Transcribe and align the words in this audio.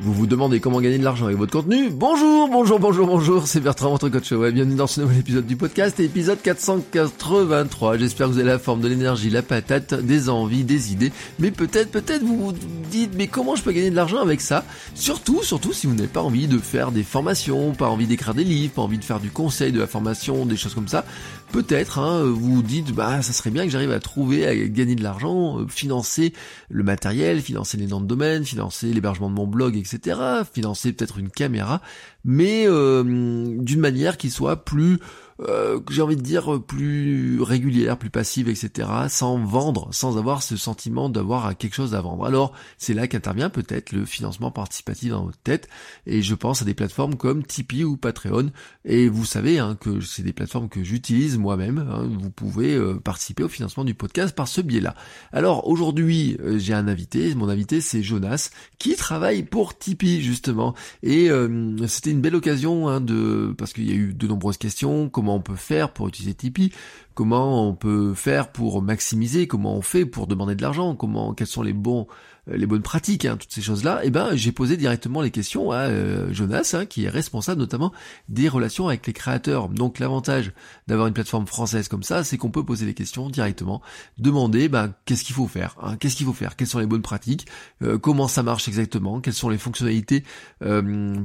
Vous 0.00 0.12
vous 0.12 0.28
demandez 0.28 0.60
comment 0.60 0.80
gagner 0.80 0.98
de 0.98 1.02
l'argent 1.02 1.26
avec 1.26 1.38
votre 1.38 1.50
contenu 1.50 1.90
Bonjour, 1.90 2.48
bonjour, 2.48 2.78
bonjour, 2.78 3.08
bonjour, 3.08 3.48
c'est 3.48 3.58
Bertrand, 3.58 3.90
votre 3.90 4.08
coach 4.08 4.30
web. 4.30 4.54
Bienvenue 4.54 4.76
dans 4.76 4.86
ce 4.86 5.00
nouvel 5.00 5.18
épisode 5.18 5.44
du 5.44 5.56
podcast, 5.56 5.98
épisode 5.98 6.40
483. 6.40 7.98
J'espère 7.98 8.28
que 8.28 8.32
vous 8.32 8.38
avez 8.38 8.46
la 8.46 8.60
forme 8.60 8.80
de 8.80 8.86
l'énergie, 8.86 9.28
la 9.28 9.42
patate, 9.42 9.94
des 9.94 10.28
envies, 10.28 10.62
des 10.62 10.92
idées. 10.92 11.10
Mais 11.40 11.50
peut-être, 11.50 11.90
peut-être 11.90 12.22
vous 12.22 12.36
vous 12.36 12.54
dites, 12.92 13.10
mais 13.16 13.26
comment 13.26 13.56
je 13.56 13.62
peux 13.64 13.72
gagner 13.72 13.90
de 13.90 13.96
l'argent 13.96 14.18
avec 14.18 14.40
ça? 14.40 14.64
Surtout, 14.94 15.42
surtout 15.42 15.72
si 15.72 15.88
vous 15.88 15.94
n'avez 15.94 16.06
pas 16.06 16.22
envie 16.22 16.46
de 16.46 16.58
faire 16.58 16.92
des 16.92 17.02
formations, 17.02 17.72
pas 17.72 17.88
envie 17.88 18.06
d'écrire 18.06 18.34
des 18.34 18.44
livres, 18.44 18.74
pas 18.74 18.82
envie 18.82 18.98
de 18.98 19.04
faire 19.04 19.18
du 19.18 19.30
conseil, 19.30 19.72
de 19.72 19.80
la 19.80 19.88
formation, 19.88 20.46
des 20.46 20.56
choses 20.56 20.74
comme 20.74 20.86
ça. 20.86 21.04
Peut-être, 21.52 21.98
hein, 21.98 22.24
vous 22.24 22.62
dites, 22.62 22.92
bah 22.92 23.22
ça 23.22 23.32
serait 23.32 23.50
bien 23.50 23.64
que 23.64 23.70
j'arrive 23.70 23.90
à 23.90 24.00
trouver, 24.00 24.46
à 24.46 24.54
gagner 24.54 24.94
de 24.94 25.02
l'argent, 25.02 25.60
euh, 25.60 25.66
financer 25.66 26.34
le 26.68 26.82
matériel, 26.82 27.40
financer 27.40 27.78
les 27.78 27.86
noms 27.86 28.02
de 28.02 28.06
domaine, 28.06 28.44
financer 28.44 28.92
l'hébergement 28.92 29.30
de 29.30 29.34
mon 29.34 29.46
blog, 29.46 29.76
etc 29.76 29.88
etc. 29.98 30.20
Financer 30.52 30.92
peut-être 30.92 31.18
une 31.18 31.30
caméra, 31.30 31.80
mais 32.24 32.64
euh, 32.66 33.02
d'une 33.02 33.80
manière 33.80 34.18
qui 34.18 34.30
soit 34.30 34.64
plus 34.64 34.98
euh, 35.40 35.78
j'ai 35.90 36.02
envie 36.02 36.16
de 36.16 36.22
dire 36.22 36.60
plus 36.62 37.40
régulière, 37.40 37.96
plus 37.96 38.10
passive, 38.10 38.48
etc. 38.48 38.88
Sans 39.08 39.38
vendre, 39.38 39.88
sans 39.92 40.18
avoir 40.18 40.42
ce 40.42 40.56
sentiment 40.56 41.08
d'avoir 41.08 41.56
quelque 41.56 41.74
chose 41.74 41.94
à 41.94 42.00
vendre. 42.00 42.24
Alors 42.24 42.52
c'est 42.76 42.94
là 42.94 43.06
qu'intervient 43.06 43.50
peut-être 43.50 43.92
le 43.92 44.04
financement 44.04 44.50
participatif 44.50 45.10
dans 45.10 45.24
votre 45.24 45.38
tête. 45.38 45.68
Et 46.06 46.22
je 46.22 46.34
pense 46.34 46.62
à 46.62 46.64
des 46.64 46.74
plateformes 46.74 47.16
comme 47.16 47.44
Tipeee 47.44 47.84
ou 47.84 47.96
Patreon. 47.96 48.50
Et 48.84 49.08
vous 49.08 49.24
savez 49.24 49.58
hein, 49.58 49.76
que 49.80 50.00
c'est 50.00 50.22
des 50.22 50.32
plateformes 50.32 50.68
que 50.68 50.82
j'utilise 50.82 51.38
moi-même. 51.38 51.78
Hein. 51.78 52.08
Vous 52.18 52.30
pouvez 52.30 52.74
euh, 52.74 52.94
participer 52.94 53.44
au 53.44 53.48
financement 53.48 53.84
du 53.84 53.94
podcast 53.94 54.34
par 54.34 54.48
ce 54.48 54.60
biais-là. 54.60 54.94
Alors 55.32 55.68
aujourd'hui 55.68 56.36
euh, 56.40 56.58
j'ai 56.58 56.74
un 56.74 56.88
invité. 56.88 57.34
Mon 57.36 57.48
invité 57.48 57.80
c'est 57.80 58.02
Jonas 58.02 58.50
qui 58.78 58.96
travaille 58.96 59.44
pour 59.44 59.78
Tipeee 59.78 60.20
justement. 60.20 60.74
Et 61.02 61.28
c'était 61.86 62.10
une 62.10 62.20
belle 62.20 62.34
occasion 62.34 62.88
hein, 62.88 63.00
de 63.00 63.54
parce 63.56 63.72
qu'il 63.72 63.88
y 63.88 63.92
a 63.92 63.94
eu 63.94 64.14
de 64.14 64.26
nombreuses 64.26 64.56
questions. 64.56 65.08
Comment 65.08 65.27
on 65.34 65.40
peut 65.40 65.56
faire 65.56 65.92
pour 65.92 66.08
utiliser 66.08 66.34
Tipeee, 66.34 66.72
comment 67.14 67.68
on 67.68 67.74
peut 67.74 68.14
faire 68.14 68.52
pour 68.52 68.82
maximiser, 68.82 69.46
comment 69.46 69.74
on 69.74 69.82
fait 69.82 70.04
pour 70.04 70.26
demander 70.26 70.54
de 70.54 70.62
l'argent, 70.62 70.94
comment, 70.94 71.34
quels 71.34 71.46
sont 71.46 71.62
les 71.62 71.72
bons 71.72 72.06
les 72.50 72.66
bonnes 72.66 72.82
pratiques, 72.82 73.24
hein, 73.24 73.36
toutes 73.36 73.52
ces 73.52 73.62
choses-là, 73.62 74.00
eh 74.02 74.10
ben 74.10 74.34
j'ai 74.34 74.52
posé 74.52 74.76
directement 74.76 75.20
les 75.20 75.30
questions 75.30 75.70
à 75.70 75.88
euh, 75.88 76.32
Jonas, 76.32 76.74
hein, 76.74 76.86
qui 76.86 77.04
est 77.04 77.08
responsable 77.08 77.60
notamment 77.60 77.92
des 78.28 78.48
relations 78.48 78.88
avec 78.88 79.06
les 79.06 79.12
créateurs. 79.12 79.68
Donc 79.68 79.98
l'avantage 79.98 80.52
d'avoir 80.86 81.08
une 81.08 81.14
plateforme 81.14 81.46
française 81.46 81.88
comme 81.88 82.02
ça, 82.02 82.24
c'est 82.24 82.38
qu'on 82.38 82.50
peut 82.50 82.64
poser 82.64 82.86
les 82.86 82.94
questions 82.94 83.28
directement, 83.28 83.82
demander 84.18 84.68
ben, 84.68 84.94
qu'est-ce 85.04 85.24
qu'il 85.24 85.34
faut 85.34 85.48
faire, 85.48 85.76
hein, 85.82 85.96
qu'est-ce 85.96 86.16
qu'il 86.16 86.26
faut 86.26 86.32
faire, 86.32 86.56
quelles 86.56 86.68
sont 86.68 86.78
les 86.78 86.86
bonnes 86.86 87.02
pratiques, 87.02 87.46
euh, 87.82 87.98
comment 87.98 88.28
ça 88.28 88.42
marche 88.42 88.68
exactement, 88.68 89.20
quelles 89.20 89.34
sont 89.34 89.48
les 89.48 89.58
fonctionnalités 89.58 90.24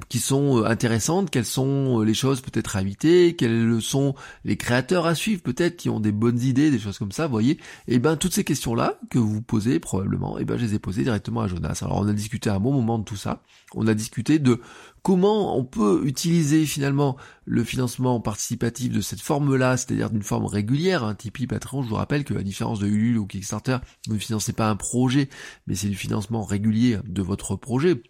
qui 0.10 0.20
sont 0.20 0.64
intéressantes, 0.64 1.30
quelles 1.30 1.46
sont 1.46 2.02
les 2.02 2.14
choses 2.14 2.42
peut-être 2.42 2.76
à 2.76 2.82
éviter, 2.82 3.36
quels 3.36 3.82
sont 3.82 4.16
les 4.46 4.58
créateurs 4.58 5.06
à 5.06 5.16
suivre 5.16 5.42
peut-être 5.42 5.78
qui 5.78 5.90
ont 5.90 6.00
des 6.00 6.12
bonnes 6.12 6.40
idées, 6.40 6.72
des 6.72 6.80
choses 6.80 6.98
comme 6.98 7.12
ça, 7.12 7.26
vous 7.26 7.32
voyez. 7.32 7.54
Et 7.88 7.96
eh 7.96 8.00
ben 8.00 8.16
toutes 8.16 8.34
ces 8.34 8.44
questions-là 8.44 9.00
que 9.10 9.20
vous 9.20 9.42
posez 9.42 9.80
probablement, 9.80 10.38
eh 10.40 10.46
ben 10.46 10.58
je 10.58 10.66
les 10.66 10.76
ai 10.76 10.80
posées 10.80 11.04
à 11.14 11.48
Jonas. 11.48 11.80
Alors 11.82 11.98
on 11.98 12.08
a 12.08 12.14
discuté 12.14 12.50
à 12.50 12.56
un 12.56 12.60
bon 12.60 12.74
moment 12.74 13.00
de 13.00 13.04
tout 13.04 13.16
ça. 13.16 13.42
On 13.76 13.88
a 13.88 13.94
discuté 13.94 14.40
de 14.40 14.62
comment 15.02 15.58
on 15.58 15.64
peut 15.64 16.02
utiliser 16.06 16.66
finalement 16.66 17.18
le 17.46 17.64
financement 17.64 18.20
participatif 18.20 18.92
de 18.92 19.02
cette 19.02 19.22
forme-là, 19.22 19.78
c'est-à-dire 19.78 20.10
d'une 20.10 20.24
forme 20.24 20.46
régulière, 20.46 21.04
hein, 21.04 21.16
Tipeee, 21.16 21.48
Patreon, 21.48 21.84
je 21.84 21.90
vous 21.90 21.96
rappelle 21.96 22.24
que 22.24 22.34
la 22.34 22.44
différence 22.44 22.80
de 22.80 22.88
Ulule 22.88 23.18
ou 23.18 23.26
Kickstarter, 23.26 23.78
vous 24.08 24.16
ne 24.16 24.20
financez 24.20 24.54
pas 24.54 24.70
un 24.70 24.76
projet, 24.76 25.30
mais 25.68 25.76
c'est 25.76 25.90
du 25.90 25.96
financement 25.96 26.44
régulier 26.44 26.98
de 27.06 27.22
votre 27.22 27.56
projet. 27.56 28.02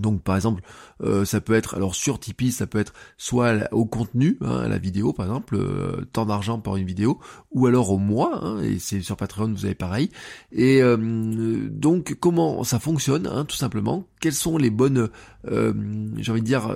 Donc 0.00 0.22
par 0.22 0.36
exemple, 0.36 0.62
euh, 1.02 1.26
ça 1.26 1.42
peut 1.42 1.52
être, 1.52 1.74
alors 1.74 1.94
sur 1.94 2.18
Tipeee, 2.18 2.50
ça 2.50 2.66
peut 2.66 2.78
être 2.78 2.94
soit 3.18 3.68
au 3.72 3.84
contenu, 3.84 4.38
hein, 4.40 4.66
la 4.66 4.78
vidéo 4.78 5.12
par 5.12 5.26
exemple, 5.26 5.56
euh, 5.56 6.06
tant 6.12 6.24
d'argent 6.24 6.58
par 6.58 6.76
une 6.76 6.86
vidéo, 6.86 7.20
ou 7.50 7.66
alors 7.66 7.90
au 7.90 7.98
mois, 7.98 8.42
hein, 8.42 8.62
et 8.62 8.78
c'est 8.78 9.02
sur 9.02 9.18
Patreon 9.18 9.52
vous 9.52 9.66
avez 9.66 9.74
pareil. 9.74 10.08
Et 10.50 10.82
euh, 10.82 11.68
donc 11.70 12.16
comment 12.20 12.64
ça 12.64 12.78
fonctionne, 12.78 13.26
hein, 13.26 13.44
tout 13.44 13.56
simplement, 13.56 14.06
quelles 14.20 14.32
sont 14.32 14.56
les 14.56 14.70
bonnes, 14.70 15.10
j'ai 15.44 16.32
envie 16.32 16.40
de 16.40 16.46
dire, 16.46 16.74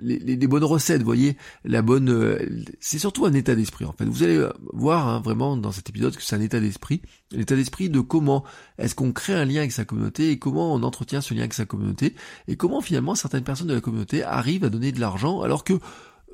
les, 0.00 0.36
bonnes 0.46 0.64
recettes, 0.64 1.02
voyez, 1.02 1.36
la 1.64 1.82
bonne, 1.82 2.10
euh, 2.10 2.38
c'est 2.80 2.98
surtout 2.98 3.26
un 3.26 3.32
état 3.32 3.54
d'esprit 3.54 3.84
en 3.84 3.92
fait. 3.92 4.04
Vous 4.04 4.22
allez 4.22 4.46
voir 4.72 5.08
hein, 5.08 5.20
vraiment 5.20 5.56
dans 5.56 5.72
cet 5.72 5.88
épisode 5.88 6.16
que 6.16 6.22
c'est 6.22 6.36
un 6.36 6.40
état 6.40 6.60
d'esprit, 6.60 7.02
l'état 7.32 7.56
d'esprit 7.56 7.90
de 7.90 8.00
comment 8.00 8.44
est-ce 8.78 8.94
qu'on 8.94 9.12
crée 9.12 9.34
un 9.34 9.44
lien 9.44 9.60
avec 9.60 9.72
sa 9.72 9.84
communauté 9.84 10.30
et 10.30 10.38
comment 10.38 10.74
on 10.74 10.82
entretient 10.82 11.20
ce 11.20 11.34
lien 11.34 11.40
avec 11.40 11.54
sa 11.54 11.66
communauté 11.66 12.14
et 12.46 12.56
comment 12.56 12.80
finalement 12.80 13.14
certaines 13.14 13.44
personnes 13.44 13.68
de 13.68 13.74
la 13.74 13.80
communauté 13.80 14.22
arrivent 14.22 14.64
à 14.64 14.70
donner 14.70 14.92
de 14.92 15.00
l'argent 15.00 15.42
alors 15.42 15.64
que 15.64 15.74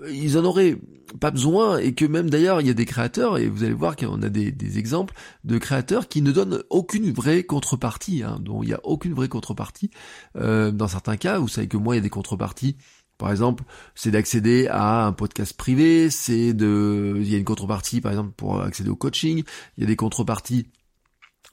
euh, 0.03 0.11
ils 0.11 0.39
en 0.39 0.45
auraient 0.45 0.77
pas 1.21 1.31
besoin 1.31 1.79
et 1.79 1.95
que 1.95 2.05
même 2.05 2.31
d'ailleurs 2.31 2.61
il 2.61 2.67
y 2.67 2.71
a 2.71 2.75
des 2.75 2.87
créateurs 2.87 3.39
et 3.39 3.47
vous 3.47 3.63
allez 3.63 3.75
voir 3.75 3.95
qu'on 3.97 4.23
a 4.23 4.29
des, 4.29 4.79
exemples 4.79 5.15
de 5.45 5.59
créateurs 5.59 6.09
qui 6.09 6.23
ne 6.23 6.33
donnent 6.33 6.63
aucune 6.71 7.13
vraie 7.13 7.45
contrepartie, 7.45 8.23
hein, 8.23 8.39
dont 8.41 8.63
il 8.63 8.67
n'y 8.67 8.75
a 8.75 8.81
aucune 8.85 9.15
vraie 9.15 9.29
contrepartie. 9.29 9.91
Euh, 10.37 10.73
dans 10.73 10.89
certains 10.89 11.17
cas, 11.17 11.39
vous 11.39 11.49
savez 11.49 11.69
que 11.69 11.77
moi 11.77 11.95
il 11.95 11.99
y 11.99 12.01
a 12.01 12.03
des 12.03 12.11
contreparties 12.11 12.77
par 13.19 13.31
exemple, 13.31 13.65
c'est 13.95 14.11
d'accéder 14.11 14.67
à 14.69 15.07
un 15.07 15.13
podcast 15.13 15.57
privé, 15.57 16.11
c'est 16.11 16.53
de, 16.53 17.15
il 17.21 17.31
y 17.31 17.35
a 17.35 17.39
une 17.39 17.45
contrepartie, 17.45 18.01
par 18.01 18.13
exemple, 18.13 18.33
pour 18.37 18.61
accéder 18.61 18.91
au 18.91 18.97
coaching, 18.97 19.45
il 19.77 19.81
y 19.81 19.85
a 19.85 19.87
des 19.87 19.97
contreparties 19.97 20.67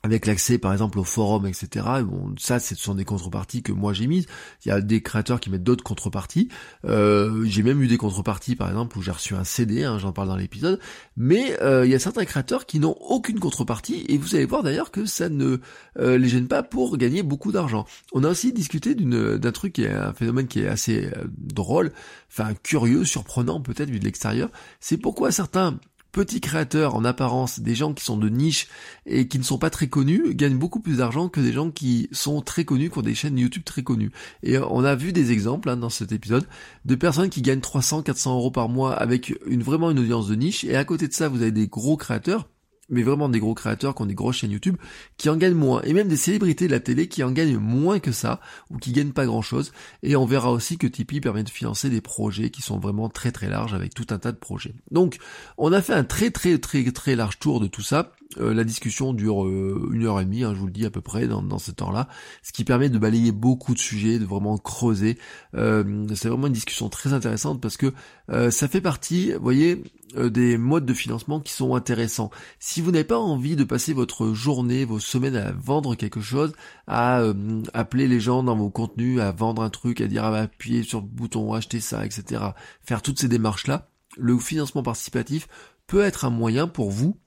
avec 0.04 0.26
l'accès 0.26 0.58
par 0.58 0.72
exemple 0.72 0.98
au 0.98 1.04
forum, 1.04 1.46
etc. 1.46 1.86
Bon, 2.04 2.34
ça, 2.38 2.58
ce 2.58 2.74
sont 2.74 2.94
des 2.94 3.04
contreparties 3.04 3.62
que 3.62 3.72
moi 3.72 3.92
j'ai 3.92 4.06
mises. 4.06 4.26
Il 4.64 4.68
y 4.68 4.72
a 4.72 4.80
des 4.80 5.00
créateurs 5.00 5.38
qui 5.38 5.48
mettent 5.48 5.62
d'autres 5.62 5.84
contreparties. 5.84 6.48
Euh, 6.84 7.44
j'ai 7.44 7.62
même 7.62 7.80
eu 7.82 7.86
des 7.86 7.98
contreparties, 7.98 8.56
par 8.56 8.68
exemple, 8.68 8.98
où 8.98 9.02
j'ai 9.02 9.12
reçu 9.12 9.34
un 9.34 9.44
CD, 9.44 9.84
hein, 9.84 9.98
j'en 9.98 10.12
parle 10.12 10.28
dans 10.28 10.36
l'épisode. 10.36 10.80
Mais 11.16 11.60
euh, 11.62 11.84
il 11.86 11.92
y 11.92 11.94
a 11.94 12.00
certains 12.00 12.24
créateurs 12.24 12.66
qui 12.66 12.80
n'ont 12.80 12.96
aucune 13.00 13.38
contrepartie, 13.38 14.04
et 14.08 14.18
vous 14.18 14.34
allez 14.34 14.44
voir 14.44 14.62
d'ailleurs 14.64 14.90
que 14.90 15.04
ça 15.06 15.28
ne 15.28 15.58
euh, 15.98 16.18
les 16.18 16.28
gêne 16.28 16.48
pas 16.48 16.64
pour 16.64 16.96
gagner 16.96 17.22
beaucoup 17.22 17.52
d'argent. 17.52 17.86
On 18.12 18.24
a 18.24 18.28
aussi 18.28 18.52
discuté 18.52 18.94
d'une 18.94 19.36
d'un 19.38 19.52
truc 19.52 19.74
qui 19.74 19.84
est 19.84 19.92
un 19.92 20.12
phénomène 20.12 20.48
qui 20.48 20.60
est 20.60 20.68
assez 20.68 21.10
drôle, 21.38 21.92
enfin 22.30 22.54
curieux, 22.62 23.04
surprenant 23.04 23.60
peut-être 23.60 23.90
vu 23.90 24.00
de 24.00 24.04
l'extérieur. 24.04 24.50
C'est 24.80 24.96
pourquoi 24.96 25.30
certains 25.30 25.78
petits 26.12 26.40
créateurs 26.40 26.94
en 26.94 27.04
apparence, 27.04 27.60
des 27.60 27.74
gens 27.74 27.94
qui 27.94 28.04
sont 28.04 28.16
de 28.16 28.28
niche 28.28 28.68
et 29.06 29.26
qui 29.28 29.38
ne 29.38 29.42
sont 29.44 29.58
pas 29.58 29.70
très 29.70 29.88
connus, 29.88 30.34
gagnent 30.34 30.58
beaucoup 30.58 30.80
plus 30.80 30.98
d'argent 30.98 31.28
que 31.28 31.40
des 31.40 31.52
gens 31.52 31.70
qui 31.70 32.08
sont 32.12 32.42
très 32.42 32.64
connus, 32.64 32.90
qui 32.90 32.98
ont 32.98 33.02
des 33.02 33.14
chaînes 33.14 33.38
YouTube 33.38 33.64
très 33.64 33.82
connues. 33.82 34.12
Et 34.42 34.58
on 34.58 34.84
a 34.84 34.94
vu 34.94 35.12
des 35.12 35.32
exemples 35.32 35.70
hein, 35.70 35.76
dans 35.76 35.90
cet 35.90 36.12
épisode 36.12 36.46
de 36.84 36.94
personnes 36.94 37.30
qui 37.30 37.42
gagnent 37.42 37.60
300, 37.60 38.02
400 38.02 38.36
euros 38.36 38.50
par 38.50 38.68
mois 38.68 38.94
avec 38.94 39.34
une 39.46 39.62
vraiment 39.62 39.90
une 39.90 39.98
audience 39.98 40.28
de 40.28 40.34
niche. 40.34 40.64
Et 40.64 40.76
à 40.76 40.84
côté 40.84 41.08
de 41.08 41.14
ça, 41.14 41.28
vous 41.28 41.42
avez 41.42 41.52
des 41.52 41.66
gros 41.66 41.96
créateurs 41.96 42.48
mais 42.92 43.02
vraiment 43.02 43.28
des 43.28 43.40
gros 43.40 43.54
créateurs 43.54 43.96
qui 43.96 44.02
ont 44.02 44.06
des 44.06 44.14
grosses 44.14 44.36
chaînes 44.36 44.52
YouTube, 44.52 44.76
qui 45.16 45.28
en 45.28 45.36
gagnent 45.36 45.54
moins, 45.54 45.82
et 45.82 45.92
même 45.92 46.06
des 46.06 46.16
célébrités 46.16 46.66
de 46.66 46.72
la 46.72 46.78
télé 46.78 47.08
qui 47.08 47.24
en 47.24 47.32
gagnent 47.32 47.58
moins 47.58 47.98
que 47.98 48.12
ça, 48.12 48.40
ou 48.70 48.78
qui 48.78 48.92
gagnent 48.92 49.12
pas 49.12 49.26
grand 49.26 49.42
chose, 49.42 49.72
et 50.04 50.14
on 50.14 50.26
verra 50.26 50.52
aussi 50.52 50.78
que 50.78 50.86
Tipeee 50.86 51.20
permet 51.20 51.42
de 51.42 51.50
financer 51.50 51.90
des 51.90 52.00
projets 52.00 52.50
qui 52.50 52.62
sont 52.62 52.78
vraiment 52.78 53.08
très 53.08 53.32
très 53.32 53.48
larges 53.48 53.74
avec 53.74 53.94
tout 53.94 54.06
un 54.10 54.18
tas 54.18 54.30
de 54.30 54.36
projets. 54.36 54.74
Donc, 54.90 55.18
on 55.58 55.72
a 55.72 55.82
fait 55.82 55.94
un 55.94 56.04
très 56.04 56.30
très 56.30 56.58
très 56.58 56.84
très 56.92 57.16
large 57.16 57.38
tour 57.38 57.58
de 57.58 57.66
tout 57.66 57.82
ça, 57.82 58.12
euh, 58.38 58.54
la 58.54 58.64
discussion 58.64 59.12
dure 59.12 59.44
euh, 59.44 59.90
une 59.92 60.06
heure 60.06 60.20
et 60.20 60.24
demie, 60.24 60.44
hein, 60.44 60.52
je 60.54 60.60
vous 60.60 60.66
le 60.66 60.72
dis 60.72 60.86
à 60.86 60.90
peu 60.90 61.00
près 61.00 61.26
dans, 61.26 61.42
dans 61.42 61.58
ce 61.58 61.70
temps-là, 61.70 62.08
ce 62.42 62.52
qui 62.52 62.64
permet 62.64 62.88
de 62.88 62.98
balayer 62.98 63.32
beaucoup 63.32 63.74
de 63.74 63.78
sujets, 63.78 64.18
de 64.18 64.24
vraiment 64.24 64.58
creuser. 64.58 65.18
Euh, 65.54 66.06
c'est 66.14 66.28
vraiment 66.28 66.46
une 66.46 66.52
discussion 66.52 66.88
très 66.88 67.12
intéressante 67.12 67.60
parce 67.60 67.76
que 67.76 67.92
ça 68.50 68.66
fait 68.66 68.80
partie, 68.80 69.32
vous 69.32 69.42
voyez, 69.42 69.82
des 70.16 70.56
modes 70.56 70.86
de 70.86 70.94
financement 70.94 71.38
qui 71.38 71.52
sont 71.52 71.74
intéressants. 71.74 72.30
Si 72.58 72.80
vous 72.80 72.90
n'avez 72.90 73.04
pas 73.04 73.18
envie 73.18 73.56
de 73.56 73.64
passer 73.64 73.92
votre 73.92 74.32
journée, 74.32 74.86
vos 74.86 75.00
semaines 75.00 75.36
à 75.36 75.52
vendre 75.52 75.96
quelque 75.96 76.22
chose, 76.22 76.54
à 76.86 77.22
appeler 77.74 78.08
les 78.08 78.20
gens 78.20 78.42
dans 78.42 78.56
vos 78.56 78.70
contenus, 78.70 79.20
à 79.20 79.32
vendre 79.32 79.60
un 79.62 79.68
truc, 79.68 80.00
à 80.00 80.06
dire 80.06 80.24
ah 80.24 80.30
bah, 80.30 80.40
appuyer 80.42 80.82
sur 80.82 81.00
le 81.00 81.06
bouton, 81.06 81.52
acheter 81.52 81.80
ça, 81.80 82.06
etc. 82.06 82.42
Faire 82.80 83.02
toutes 83.02 83.18
ces 83.18 83.28
démarches-là, 83.28 83.90
le 84.16 84.38
financement 84.38 84.82
participatif 84.82 85.46
peut 85.86 86.02
être 86.02 86.24
un 86.24 86.30
moyen 86.30 86.68
pour 86.68 86.90
vous 86.90 87.18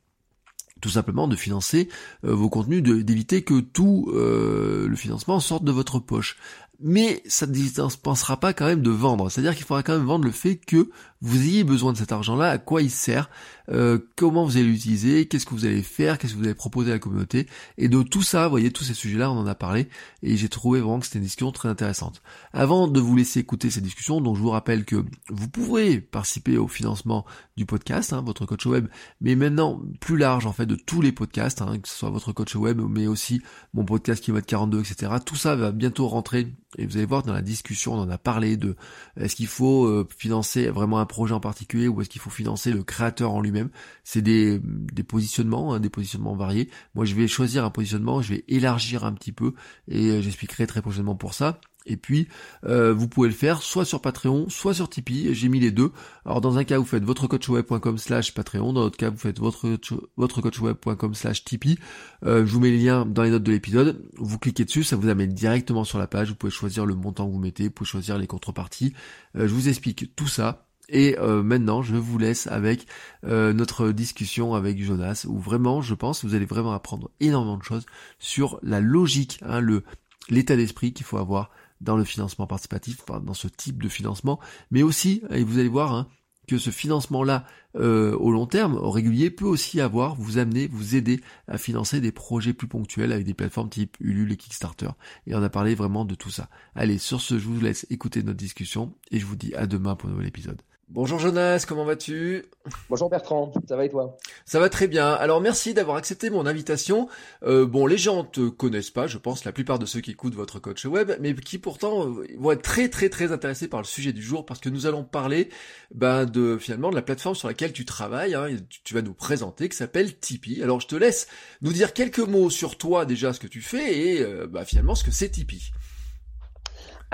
tout 0.86 0.92
simplement 0.92 1.28
de 1.28 1.36
financer 1.36 1.90
vos 2.22 2.48
contenus, 2.48 2.84
d'éviter 2.84 3.42
que 3.42 3.60
tout 3.60 4.12
le 4.14 4.96
financement 4.96 5.40
sorte 5.40 5.64
de 5.64 5.72
votre 5.72 5.98
poche 5.98 6.38
mais 6.80 7.24
ça 7.26 7.48
ne 7.48 7.96
pensera 7.96 8.40
pas 8.40 8.54
quand 8.54 8.66
même 8.66 8.82
de 8.82 8.92
vendre. 8.92 9.30
C'est-à-dire 9.30 9.56
qu'il 9.56 9.66
faudra 9.66 9.84
quand 9.84 9.94
même 9.94 10.06
vendre 10.06 10.26
le 10.26 10.32
fait 10.32 10.58
que 10.58 10.90
vous 11.26 11.42
ayez 11.42 11.64
besoin 11.64 11.92
de 11.92 11.98
cet 11.98 12.12
argent-là, 12.12 12.52
à 12.52 12.58
quoi 12.60 12.84
il 12.84 12.92
sert, 12.92 13.32
euh, 13.72 13.98
comment 14.16 14.46
vous 14.46 14.58
allez 14.58 14.68
l'utiliser, 14.68 15.28
qu'est-ce 15.28 15.48
que 15.48 15.56
vous 15.56 15.66
allez 15.66 15.82
faire, 15.82 16.20
qu'est-ce 16.20 16.34
que 16.34 16.38
vous 16.38 16.46
allez 16.46 16.54
proposer 16.54 16.92
à 16.92 16.94
la 16.94 17.00
communauté. 17.00 17.48
Et 17.80 17.90
de 17.90 18.04
tout 18.04 18.22
ça, 18.22 18.44
vous 18.44 18.52
voyez, 18.52 18.72
tous 18.72 18.84
ces 18.84 18.94
sujets-là, 18.94 19.32
on 19.32 19.40
en 19.40 19.48
a 19.48 19.56
parlé, 19.56 19.90
et 20.22 20.38
j'ai 20.38 20.50
trouvé 20.50 20.82
vraiment 20.82 21.00
que 21.00 21.08
c'était 21.08 21.18
une 21.18 21.26
discussion 21.26 21.52
très 21.52 21.68
intéressante. 21.68 22.22
Avant 22.54 22.88
de 22.88 23.00
vous 23.00 23.16
laisser 23.16 23.40
écouter 23.40 23.72
ces 23.72 23.82
discussions, 23.82 24.22
donc 24.22 24.36
je 24.36 24.42
vous 24.42 24.52
rappelle 24.52 24.86
que 24.86 25.04
vous 25.30 25.50
pourrez 25.50 26.00
participer 26.00 26.60
au 26.60 26.68
financement 26.68 27.26
du 27.58 27.66
podcast, 27.66 28.14
hein, 28.14 28.22
votre 28.24 28.46
coach 28.46 28.68
web, 28.68 28.88
mais 29.20 29.36
maintenant 29.36 29.82
plus 30.00 30.18
large 30.18 30.46
en 30.46 30.54
fait 30.54 30.68
de 30.68 30.76
tous 30.76 31.02
les 31.02 31.12
podcasts, 31.12 31.64
hein, 31.64 31.80
que 31.82 31.88
ce 31.88 31.96
soit 31.96 32.12
votre 32.12 32.34
coach 32.34 32.56
web, 32.56 32.80
mais 32.88 33.08
aussi 33.08 33.42
mon 33.74 33.84
podcast 33.84 34.24
qui 34.24 34.30
va 34.30 34.40
être 34.40 34.46
42, 34.46 34.82
etc. 34.82 35.14
Tout 35.26 35.36
ça 35.36 35.56
va 35.56 35.72
bientôt 35.72 36.08
rentrer 36.08 36.54
et 36.78 36.86
vous 36.86 36.98
allez 36.98 37.06
voir 37.06 37.24
dans 37.24 37.34
la 37.34 37.42
discussion, 37.42 37.94
on 37.94 38.00
en 38.00 38.10
a 38.10 38.18
parlé 38.18 38.58
de 38.58 38.76
est-ce 39.18 39.36
qu'il 39.36 39.48
faut 39.48 39.86
euh, 39.86 40.08
financer 40.18 40.68
vraiment 40.68 41.00
un 41.00 41.06
projet 41.16 41.34
en 41.34 41.40
particulier 41.40 41.88
ou 41.88 42.02
est-ce 42.02 42.10
qu'il 42.10 42.20
faut 42.20 42.30
financer 42.30 42.72
le 42.74 42.84
créateur 42.84 43.32
en 43.32 43.40
lui-même? 43.40 43.70
C'est 44.04 44.22
des, 44.22 44.60
des 44.62 45.04
positionnements, 45.04 45.74
hein, 45.74 45.80
des 45.80 45.90
positionnements 45.90 46.36
variés. 46.36 46.70
Moi, 46.94 47.06
je 47.06 47.16
vais 47.16 47.30
choisir 47.30 47.64
un 47.64 47.70
positionnement, 47.70 48.22
je 48.22 48.34
vais 48.34 48.44
élargir 48.50 49.06
un 49.06 49.14
petit 49.14 49.32
peu 49.32 49.54
et 49.88 50.10
euh, 50.10 50.22
j'expliquerai 50.22 50.68
très 50.68 50.82
prochainement 50.82 51.16
pour 51.16 51.34
ça. 51.34 51.62
Et 51.86 51.98
puis, 51.98 52.28
euh, 52.66 52.94
vous 52.94 53.08
pouvez 53.08 53.30
le 53.30 53.34
faire 53.34 53.62
soit 53.62 53.86
sur 53.86 54.02
Patreon, 54.02 54.50
soit 54.50 54.74
sur 54.74 54.90
Tipeee. 54.90 55.34
J'ai 55.36 55.50
mis 55.50 55.60
les 55.60 55.72
deux. 55.72 55.92
Alors, 56.26 56.42
dans 56.42 56.58
un 56.58 56.64
cas, 56.64 56.80
vous 56.80 56.86
faites 56.86 57.04
votrecoachweb.com 57.04 57.98
slash 57.98 58.34
Patreon. 58.34 58.74
Dans 58.74 58.82
l'autre 58.82 58.98
cas, 58.98 59.12
vous 59.12 59.18
faites 59.18 59.40
votre, 59.40 59.78
votrecoachweb.com 60.18 61.14
slash 61.14 61.44
Tipeee. 61.44 61.78
Euh, 62.26 62.46
je 62.46 62.52
vous 62.52 62.60
mets 62.60 62.72
les 62.72 62.80
liens 62.80 63.06
dans 63.06 63.22
les 63.22 63.30
notes 63.30 63.44
de 63.44 63.52
l'épisode. 63.52 64.04
Vous 64.18 64.40
cliquez 64.40 64.66
dessus, 64.66 64.84
ça 64.84 64.96
vous 64.96 65.10
amène 65.10 65.34
directement 65.34 65.84
sur 65.84 66.00
la 66.00 66.08
page. 66.08 66.30
Vous 66.30 66.36
pouvez 66.36 66.52
choisir 66.52 66.88
le 66.88 66.96
montant 66.96 67.28
que 67.28 67.32
vous 67.32 67.40
mettez, 67.40 67.66
vous 67.66 67.72
pouvez 67.72 67.90
choisir 67.90 68.18
les 68.18 68.28
contreparties. 68.28 68.94
Euh, 69.36 69.48
je 69.48 69.54
vous 69.54 69.70
explique 69.70 70.16
tout 70.16 70.28
ça. 70.28 70.65
Et 70.90 71.16
maintenant, 71.20 71.82
je 71.82 71.96
vous 71.96 72.18
laisse 72.18 72.48
avec 72.48 72.86
notre 73.24 73.92
discussion 73.92 74.54
avec 74.54 74.82
Jonas, 74.82 75.26
où 75.28 75.40
vraiment, 75.40 75.82
je 75.82 75.96
pense, 75.96 76.24
vous 76.24 76.36
allez 76.36 76.46
vraiment 76.46 76.74
apprendre 76.74 77.10
énormément 77.20 77.58
de 77.58 77.64
choses 77.64 77.86
sur 78.20 78.60
la 78.62 78.82
logique, 78.82 79.40
hein, 79.44 79.60
le 79.60 79.84
l'état 80.30 80.56
d'esprit 80.56 80.94
qu'il 80.94 81.06
faut 81.06 81.18
avoir 81.18 81.52
dans 81.82 81.98
le 81.98 82.04
financement 82.04 82.48
participatif, 82.48 83.06
dans 83.06 83.34
ce 83.34 83.48
type 83.48 83.82
de 83.82 83.90
financement, 83.90 84.40
mais 84.72 84.84
aussi, 84.84 85.22
et 85.30 85.44
vous 85.44 85.60
allez 85.60 85.70
voir, 85.70 85.94
hein, 85.94 86.08
que 86.48 86.58
ce 86.58 86.70
financement-là, 86.70 87.46
euh, 87.76 88.16
au 88.18 88.32
long 88.32 88.46
terme, 88.46 88.76
au 88.76 88.92
régulier, 88.92 89.32
peut 89.32 89.46
aussi 89.46 89.82
avoir, 89.82 90.16
vous 90.16 90.38
amener, 90.38 90.68
vous 90.68 90.96
aider 90.96 91.22
à 91.48 91.58
financer 91.58 92.00
des 92.02 92.12
projets 92.12 92.54
plus 92.54 92.68
ponctuels 92.68 93.12
avec 93.12 93.26
des 93.26 93.34
plateformes 93.34 93.70
type 93.70 93.98
Ulule 94.00 94.32
et 94.32 94.38
Kickstarter. 94.38 94.90
Et 95.26 95.36
on 95.36 95.42
a 95.42 95.50
parlé 95.50 95.74
vraiment 95.74 96.06
de 96.06 96.16
tout 96.16 96.30
ça. 96.30 96.50
Allez, 96.76 97.00
sur 97.00 97.20
ce, 97.20 97.40
je 97.40 97.48
vous 97.48 97.60
laisse 97.60 97.88
écouter 97.90 98.22
notre 98.22 98.38
discussion 98.38 98.94
et 99.12 99.20
je 99.20 99.26
vous 99.26 99.36
dis 99.36 99.56
à 99.56 99.66
demain 99.66 99.96
pour 99.96 100.10
un 100.10 100.14
nouvel 100.14 100.28
épisode. 100.28 100.62
Bonjour 100.90 101.18
Jonas, 101.18 101.66
comment 101.68 101.84
vas-tu? 101.84 102.46
Bonjour 102.90 103.10
Bertrand, 103.10 103.52
ça 103.68 103.76
va 103.76 103.86
et 103.86 103.90
toi? 103.90 104.18
Ça 104.46 104.60
va 104.60 104.70
très 104.70 104.88
bien. 104.88 105.14
Alors 105.14 105.42
merci 105.42 105.74
d'avoir 105.74 105.98
accepté 105.98 106.30
mon 106.30 106.46
invitation. 106.46 107.10
Euh, 107.42 107.66
bon, 107.66 107.88
les 107.88 107.98
gens 107.98 108.24
te 108.24 108.50
connaissent 108.50 108.92
pas, 108.92 109.08
je 109.08 109.18
pense, 109.18 109.46
la 109.46 109.52
plupart 109.52 109.80
de 109.80 109.88
ceux 109.88 110.00
qui 110.00 110.12
écoutent 110.12 110.36
votre 110.36 110.60
coach 110.60 110.86
web, 110.86 111.14
mais 111.20 111.34
qui 111.34 111.58
pourtant 111.58 112.08
euh, 112.08 112.28
vont 112.38 112.52
être 112.52 112.62
très 112.62 112.88
très 112.88 113.10
très 113.10 113.32
intéressés 113.32 113.68
par 113.68 113.82
le 113.82 113.88
sujet 113.88 114.14
du 114.14 114.22
jour 114.22 114.46
parce 114.46 114.60
que 114.60 114.70
nous 114.70 114.86
allons 114.86 115.04
parler 115.04 115.50
ben, 115.92 116.26
de 116.26 116.56
finalement 116.60 116.92
de 116.92 116.96
la 116.96 117.02
plateforme 117.02 117.36
sur 117.36 117.48
laquelle 117.48 117.74
tu 117.74 117.84
travailles. 117.84 118.36
Hein, 118.36 118.50
tu, 118.84 118.94
vas 118.94 119.02
nous 119.02 119.16
présenter, 119.16 119.70
qui 119.70 119.76
s'appelle 119.76 120.16
Tipeee. 120.20 120.62
Alors 120.62 120.82
je 120.82 120.88
te 120.88 120.96
laisse 120.96 121.28
nous 121.62 121.74
dire 121.74 121.94
quelques 121.94 122.20
mots 122.20 122.52
sur 122.52 122.78
toi 122.78 123.06
déjà, 123.06 123.34
ce 123.34 123.40
que 123.40 123.48
tu 123.48 123.62
fais 123.62 123.98
et 123.98 124.22
euh, 124.22 124.46
ben, 124.46 124.64
finalement 124.66 124.94
ce 124.94 125.04
que 125.04 125.12
c'est 125.12 125.30
Tipeee. 125.30 125.72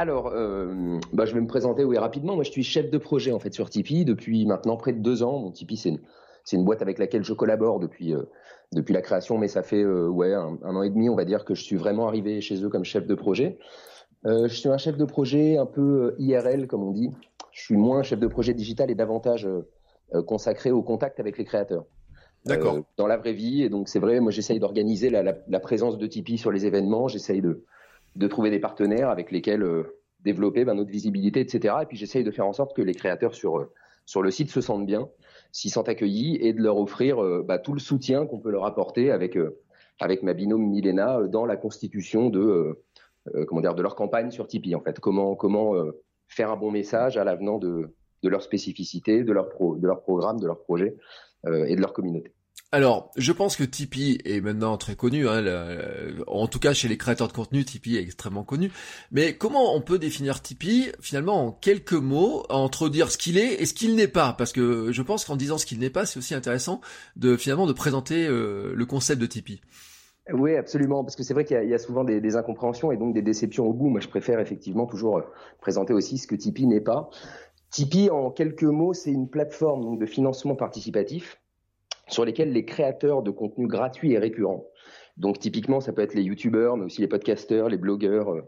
Alors, 0.01 0.31
euh, 0.33 0.98
bah, 1.13 1.25
je 1.25 1.36
vais 1.36 1.42
me 1.42 1.45
présenter 1.45 1.83
oui, 1.83 1.95
rapidement. 1.95 2.33
Moi, 2.33 2.44
je 2.44 2.50
suis 2.50 2.63
chef 2.63 2.89
de 2.89 2.98
projet 2.98 3.31
en 3.33 3.38
fait 3.38 3.53
sur 3.53 3.69
Tipeee 3.69 4.03
depuis 4.03 4.48
maintenant 4.48 4.75
près 4.75 4.94
de 4.94 5.00
deux 5.00 5.21
ans. 5.21 5.38
Mon 5.38 5.51
Tipeee, 5.51 5.77
c'est 5.77 6.56
une, 6.57 6.65
boîte 6.65 6.81
avec 6.81 6.98
laquelle 6.98 7.24
je 7.24 7.33
collabore 7.33 7.80
depuis, 7.80 8.15
euh, 8.15 8.24
depuis 8.71 8.95
la 8.95 9.01
création, 9.01 9.38
mais 9.38 9.48
ça 9.48 9.62
fait 9.62 9.83
euh, 9.83 10.07
ouais, 10.07 10.33
un, 10.33 10.57
an 10.63 10.81
et 10.81 10.89
demi, 10.89 11.07
on 11.07 11.15
va 11.15 11.24
dire, 11.24 11.45
que 11.45 11.53
je 11.53 11.62
suis 11.62 11.75
vraiment 11.75 12.07
arrivé 12.07 12.42
chez 12.42 12.63
eux 12.63 12.69
comme 12.69 12.83
chef 12.83 13.06
de 13.06 13.13
projet. 13.13 13.59
je 14.25 14.48
suis 14.48 14.69
un 14.69 14.80
chef 14.80 14.98
de 14.98 15.06
projet 15.06 15.57
un 15.57 15.68
peu 15.68 16.15
IRL, 16.18 16.65
comme 16.65 16.81
on 16.81 16.94
dit. 16.94 17.12
Je 17.51 17.62
suis 17.62 17.77
moins 17.77 18.01
chef 18.01 18.19
de 18.19 18.27
projet 18.27 18.56
digital 18.56 18.89
et 18.89 18.95
davantage 18.95 19.47
consacré 20.25 20.71
au 20.71 20.81
contact 20.81 21.19
avec 21.19 21.38
les 21.38 21.45
créateurs. 21.45 21.86
D'accord. 22.44 22.80
dans 22.97 23.06
la 23.06 23.18
vraie 23.18 23.33
vie. 23.33 23.62
Et 23.62 23.69
donc, 23.69 23.88
c'est 23.88 24.00
vrai, 24.00 24.19
moi, 24.19 24.31
j'essaye 24.31 24.59
d'organiser 24.59 25.12
la, 25.12 25.21
la, 25.21 25.38
la, 25.47 25.59
présence 25.59 26.00
de 26.00 26.07
Tipeee 26.07 26.39
sur 26.39 26.51
les 26.51 26.65
événements. 26.65 27.07
J'essaye 27.07 27.39
de, 27.39 27.65
de 28.15 28.27
trouver 28.27 28.49
des 28.49 28.59
partenaires 28.59 29.09
avec 29.09 29.31
lesquels 29.31 29.63
euh, 29.63 29.99
développer 30.21 30.65
ben, 30.65 30.75
notre 30.75 30.91
visibilité, 30.91 31.39
etc. 31.39 31.75
Et 31.81 31.85
puis 31.85 31.97
j'essaye 31.97 32.23
de 32.23 32.31
faire 32.31 32.47
en 32.47 32.53
sorte 32.53 32.75
que 32.75 32.81
les 32.81 32.93
créateurs 32.93 33.33
sur 33.33 33.59
euh, 33.59 33.71
sur 34.05 34.21
le 34.21 34.31
site 34.31 34.49
se 34.49 34.61
sentent 34.61 34.85
bien, 34.85 35.09
s'y 35.51 35.69
sentent 35.69 35.87
accueillis 35.87 36.37
et 36.41 36.53
de 36.53 36.61
leur 36.61 36.77
offrir 36.77 37.23
euh, 37.23 37.43
bah, 37.47 37.59
tout 37.59 37.73
le 37.73 37.79
soutien 37.79 38.25
qu'on 38.25 38.39
peut 38.39 38.51
leur 38.51 38.65
apporter 38.65 39.11
avec 39.11 39.37
avec 39.99 40.23
ma 40.23 40.33
binôme 40.33 40.67
Milena 40.67 41.21
dans 41.27 41.45
la 41.45 41.55
constitution 41.55 42.29
de 42.29 42.83
comment 43.47 43.61
dire 43.61 43.75
de 43.75 43.83
leur 43.83 43.95
campagne 43.95 44.31
sur 44.31 44.47
Tipeee 44.47 44.73
en 44.75 44.81
fait. 44.81 44.99
Comment 44.99 45.35
comment 45.35 45.75
faire 46.27 46.51
un 46.51 46.57
bon 46.57 46.71
message 46.71 47.17
à 47.17 47.23
l'avenant 47.23 47.59
de 47.59 47.93
de 48.23 48.29
leur 48.29 48.41
spécificité, 48.41 49.23
de 49.23 49.31
leur 49.31 49.49
pro, 49.49 49.75
de 49.75 49.87
leur 49.87 50.01
programme, 50.01 50.39
de 50.39 50.47
leur 50.47 50.59
projet 50.59 50.95
et 51.45 51.75
de 51.75 51.81
leur 51.81 51.93
communauté. 51.93 52.33
Alors, 52.73 53.12
je 53.18 53.33
pense 53.33 53.57
que 53.57 53.65
Tipeee 53.65 54.19
est 54.23 54.39
maintenant 54.39 54.77
très 54.77 54.95
connu, 54.95 55.27
hein, 55.27 55.44
en 56.27 56.47
tout 56.47 56.59
cas 56.59 56.71
chez 56.71 56.88
les 56.88 56.97
créateurs 56.97 57.27
de 57.27 57.33
contenu, 57.33 57.65
Tipeee 57.65 57.97
est 57.97 58.01
extrêmement 58.01 58.45
connu. 58.45 58.71
Mais 59.12 59.35
comment 59.35 59.75
on 59.75 59.81
peut 59.81 60.00
définir 60.00 60.41
Tipeee 60.41 60.94
finalement 61.01 61.47
en 61.47 61.51
quelques 61.51 61.91
mots, 61.91 62.45
entre 62.50 62.88
dire 62.88 63.12
ce 63.12 63.18
qu'il 63.18 63.38
est 63.38 63.62
et 63.62 63.65
ce 63.65 63.73
qu'il 63.73 63.97
n'est 63.97 64.07
pas? 64.07 64.31
Parce 64.31 64.53
que 64.53 64.94
je 64.94 65.01
pense 65.01 65.25
qu'en 65.25 65.35
disant 65.35 65.57
ce 65.57 65.65
qu'il 65.65 65.79
n'est 65.79 65.89
pas, 65.89 66.06
c'est 66.06 66.18
aussi 66.18 66.33
intéressant 66.33 66.79
de 67.18 67.35
finalement 67.35 67.68
de 67.68 67.73
présenter 67.73 68.25
euh, 68.25 68.71
le 68.73 68.85
concept 68.85 69.19
de 69.19 69.25
Tipeee. 69.25 69.59
Oui, 70.31 70.56
absolument, 70.56 71.03
parce 71.03 71.18
que 71.18 71.23
c'est 71.23 71.33
vrai 71.33 71.44
qu'il 71.44 71.62
y, 71.68 71.73
a 71.73 71.77
souvent 71.77 72.06
des, 72.06 72.35
incompréhensions 72.38 72.94
et 72.94 72.97
donc 72.97 73.13
des 73.13 73.21
déceptions 73.21 73.65
au 73.68 73.73
bout. 73.73 73.89
Moi, 73.89 74.00
je 74.00 74.07
préfère 74.07 74.39
effectivement 74.39 74.85
toujours 74.85 75.18
euh, 75.18 75.23
présenter 75.59 75.91
aussi 75.91 76.18
ce 76.18 76.25
que 76.25 76.35
Tipeee 76.35 76.68
n'est 76.68 76.79
pas. 76.79 77.09
Tipeee, 77.69 78.09
en 78.12 78.31
quelques 78.31 78.63
mots, 78.63 78.94
c'est 78.94 79.12
une 79.12 79.27
plateforme 79.27 79.97
de 79.97 80.06
financement 80.06 80.56
participatif 80.56 81.40
sur 82.11 82.25
lesquels 82.25 82.51
les 82.51 82.65
créateurs 82.65 83.23
de 83.23 83.31
contenu 83.31 83.67
gratuits 83.67 84.13
et 84.13 84.19
récurrents, 84.19 84.65
donc 85.17 85.39
typiquement 85.39 85.81
ça 85.81 85.93
peut 85.93 86.01
être 86.01 86.13
les 86.13 86.23
youtubeurs, 86.23 86.77
mais 86.77 86.85
aussi 86.85 87.01
les 87.01 87.07
podcasteurs, 87.07 87.69
les 87.69 87.77
blogueurs, 87.77 88.31
euh, 88.33 88.41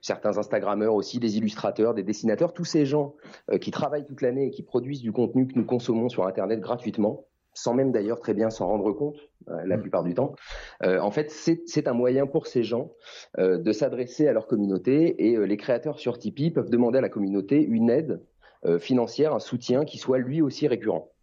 certains 0.00 0.38
instagrammeurs 0.38 0.94
aussi, 0.94 1.18
des 1.18 1.36
illustrateurs, 1.38 1.94
des 1.94 2.02
dessinateurs, 2.02 2.52
tous 2.52 2.64
ces 2.64 2.86
gens 2.86 3.14
euh, 3.50 3.58
qui 3.58 3.70
travaillent 3.70 4.06
toute 4.06 4.22
l'année 4.22 4.46
et 4.46 4.50
qui 4.50 4.62
produisent 4.62 5.02
du 5.02 5.12
contenu 5.12 5.46
que 5.46 5.58
nous 5.58 5.64
consommons 5.64 6.08
sur 6.08 6.26
Internet 6.26 6.60
gratuitement, 6.60 7.26
sans 7.52 7.74
même 7.74 7.92
d'ailleurs 7.92 8.20
très 8.20 8.34
bien 8.34 8.50
s'en 8.50 8.66
rendre 8.66 8.92
compte 8.92 9.16
euh, 9.48 9.62
la 9.66 9.76
mm. 9.76 9.80
plupart 9.80 10.02
du 10.02 10.14
temps. 10.14 10.34
en 10.82 11.10
fait, 11.10 11.30
c'est 11.30 11.88
un 11.88 11.92
moyen 11.92 12.26
pour 12.26 12.46
ces 12.46 12.62
gens 12.62 12.92
de 13.38 13.72
s'adresser 13.72 14.26
à 14.28 14.32
leur 14.32 14.46
communauté 14.46 15.28
et 15.28 15.46
les 15.46 15.56
créateurs 15.56 15.98
sur 15.98 16.18
Tipeee 16.18 16.50
peuvent 16.50 16.70
demander 16.70 16.98
à 16.98 17.02
la 17.02 17.08
communauté 17.08 17.62
une 17.62 17.90
aide 17.90 18.20
financière, 18.78 19.34
un 19.34 19.40
soutien 19.40 19.84
qui 19.84 19.98
soit 19.98 20.18
lui 20.18 20.40
aussi 20.40 20.66
récurrent 20.68 21.13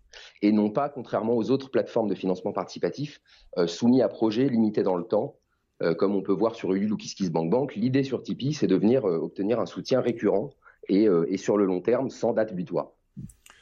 et 0.41 0.51
non 0.51 0.69
pas, 0.69 0.89
contrairement 0.89 1.35
aux 1.35 1.51
autres 1.51 1.69
plateformes 1.69 2.07
de 2.07 2.15
financement 2.15 2.51
participatif, 2.51 3.21
euh, 3.57 3.67
soumis 3.67 4.01
à 4.01 4.07
projet 4.07 4.49
limité 4.49 4.83
dans 4.83 4.95
le 4.95 5.03
temps, 5.03 5.35
euh, 5.81 5.93
comme 5.93 6.15
on 6.15 6.21
peut 6.21 6.33
voir 6.33 6.55
sur 6.55 6.73
Ulule 6.73 6.93
ou 6.93 6.97
KissKissBankBank. 6.97 7.75
L'idée 7.75 8.03
sur 8.03 8.23
Tipeee, 8.23 8.53
c'est 8.53 8.67
de 8.67 8.75
venir 8.75 9.05
euh, 9.05 9.17
obtenir 9.17 9.59
un 9.59 9.65
soutien 9.65 10.01
récurrent 10.01 10.51
et, 10.89 11.07
et 11.27 11.37
sur 11.37 11.57
le 11.57 11.65
long 11.65 11.79
terme, 11.79 12.09
sans 12.09 12.33
date 12.33 12.53
butoir. 12.53 12.91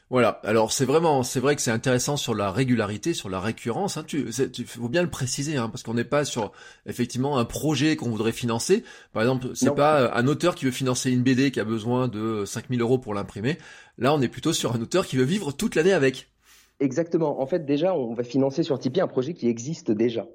Voilà. 0.09 0.39
Alors 0.43 0.71
c'est 0.71 0.85
vraiment, 0.85 1.21
c'est 1.21 1.39
vrai 1.39 1.55
que 1.55 1.61
c'est 1.61 1.69
intéressant 1.69 2.17
sur 2.17 2.33
la 2.33 2.51
régularité, 2.51 3.13
sur 3.13 3.29
la 3.29 3.39
récurrence. 3.39 3.97
Hein. 3.97 4.03
Tu, 4.07 4.25
tu 4.51 4.65
faut 4.65 4.89
bien 4.89 5.03
le 5.03 5.09
préciser, 5.09 5.57
hein, 5.57 5.69
parce 5.69 5.83
qu'on 5.83 5.93
n'est 5.93 6.03
pas 6.03 6.25
sur 6.25 6.51
effectivement 6.87 7.37
un 7.37 7.45
projet 7.45 7.95
qu'on 7.95 8.09
voudrait 8.09 8.31
financer. 8.31 8.83
Par 9.13 9.21
exemple, 9.21 9.49
c'est 9.53 9.75
pas 9.75 10.11
un 10.15 10.27
auteur 10.27 10.55
qui 10.55 10.65
veut 10.65 10.71
financer 10.71 11.11
une 11.11 11.21
BD 11.21 11.51
qui 11.51 11.59
a 11.59 11.63
besoin 11.63 12.07
de 12.07 12.43
5000 12.45 12.81
euros 12.81 12.97
pour 12.97 13.13
l'imprimer. 13.13 13.59
Là, 13.99 14.13
on 14.13 14.21
est 14.21 14.29
plutôt 14.29 14.53
sur 14.53 14.73
un 14.73 14.81
auteur 14.81 15.05
qui 15.05 15.15
veut 15.15 15.25
vivre 15.25 15.51
toute 15.51 15.75
l'année 15.75 15.93
avec. 15.93 16.28
Exactement. 16.79 17.41
En 17.41 17.45
fait, 17.45 17.65
déjà, 17.65 17.93
on 17.93 18.13
va 18.13 18.23
financer 18.23 18.63
sur 18.63 18.79
Tipeee 18.79 19.01
un 19.01 19.07
projet 19.07 19.33
qui 19.33 19.47
existe 19.47 19.91
déjà. 19.91 20.27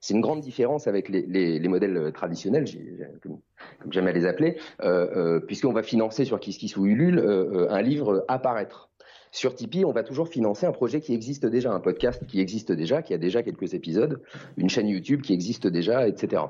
C'est 0.00 0.14
une 0.14 0.20
grande 0.20 0.40
différence 0.40 0.88
avec 0.88 1.08
les, 1.08 1.22
les, 1.22 1.60
les 1.60 1.68
modèles 1.68 1.96
euh, 1.96 2.10
traditionnels, 2.10 2.64
comme, 3.22 3.38
j'aime 3.88 4.08
à 4.08 4.12
les 4.12 4.26
appeler, 4.26 4.58
euh, 4.82 5.06
euh, 5.16 5.40
puisqu'on 5.40 5.72
va 5.72 5.84
financer 5.84 6.24
sur 6.24 6.40
KissKiss 6.40 6.76
ou 6.76 6.86
Ulule 6.86 7.20
un 7.70 7.82
livre 7.82 8.24
apparaître. 8.26 8.90
Sur 9.30 9.54
Tipeee, 9.54 9.84
on 9.84 9.92
va 9.92 10.02
toujours 10.02 10.28
financer 10.28 10.66
un 10.66 10.72
projet 10.72 11.00
qui 11.00 11.14
existe 11.14 11.46
déjà, 11.46 11.72
un 11.72 11.80
podcast 11.80 12.26
qui 12.26 12.40
existe 12.40 12.72
déjà, 12.72 13.00
qui 13.00 13.14
a 13.14 13.18
déjà 13.18 13.42
quelques 13.42 13.74
épisodes, 13.74 14.20
une 14.56 14.68
chaîne 14.68 14.88
YouTube 14.88 15.22
qui 15.22 15.32
existe 15.32 15.68
déjà, 15.68 16.06
etc. 16.06 16.42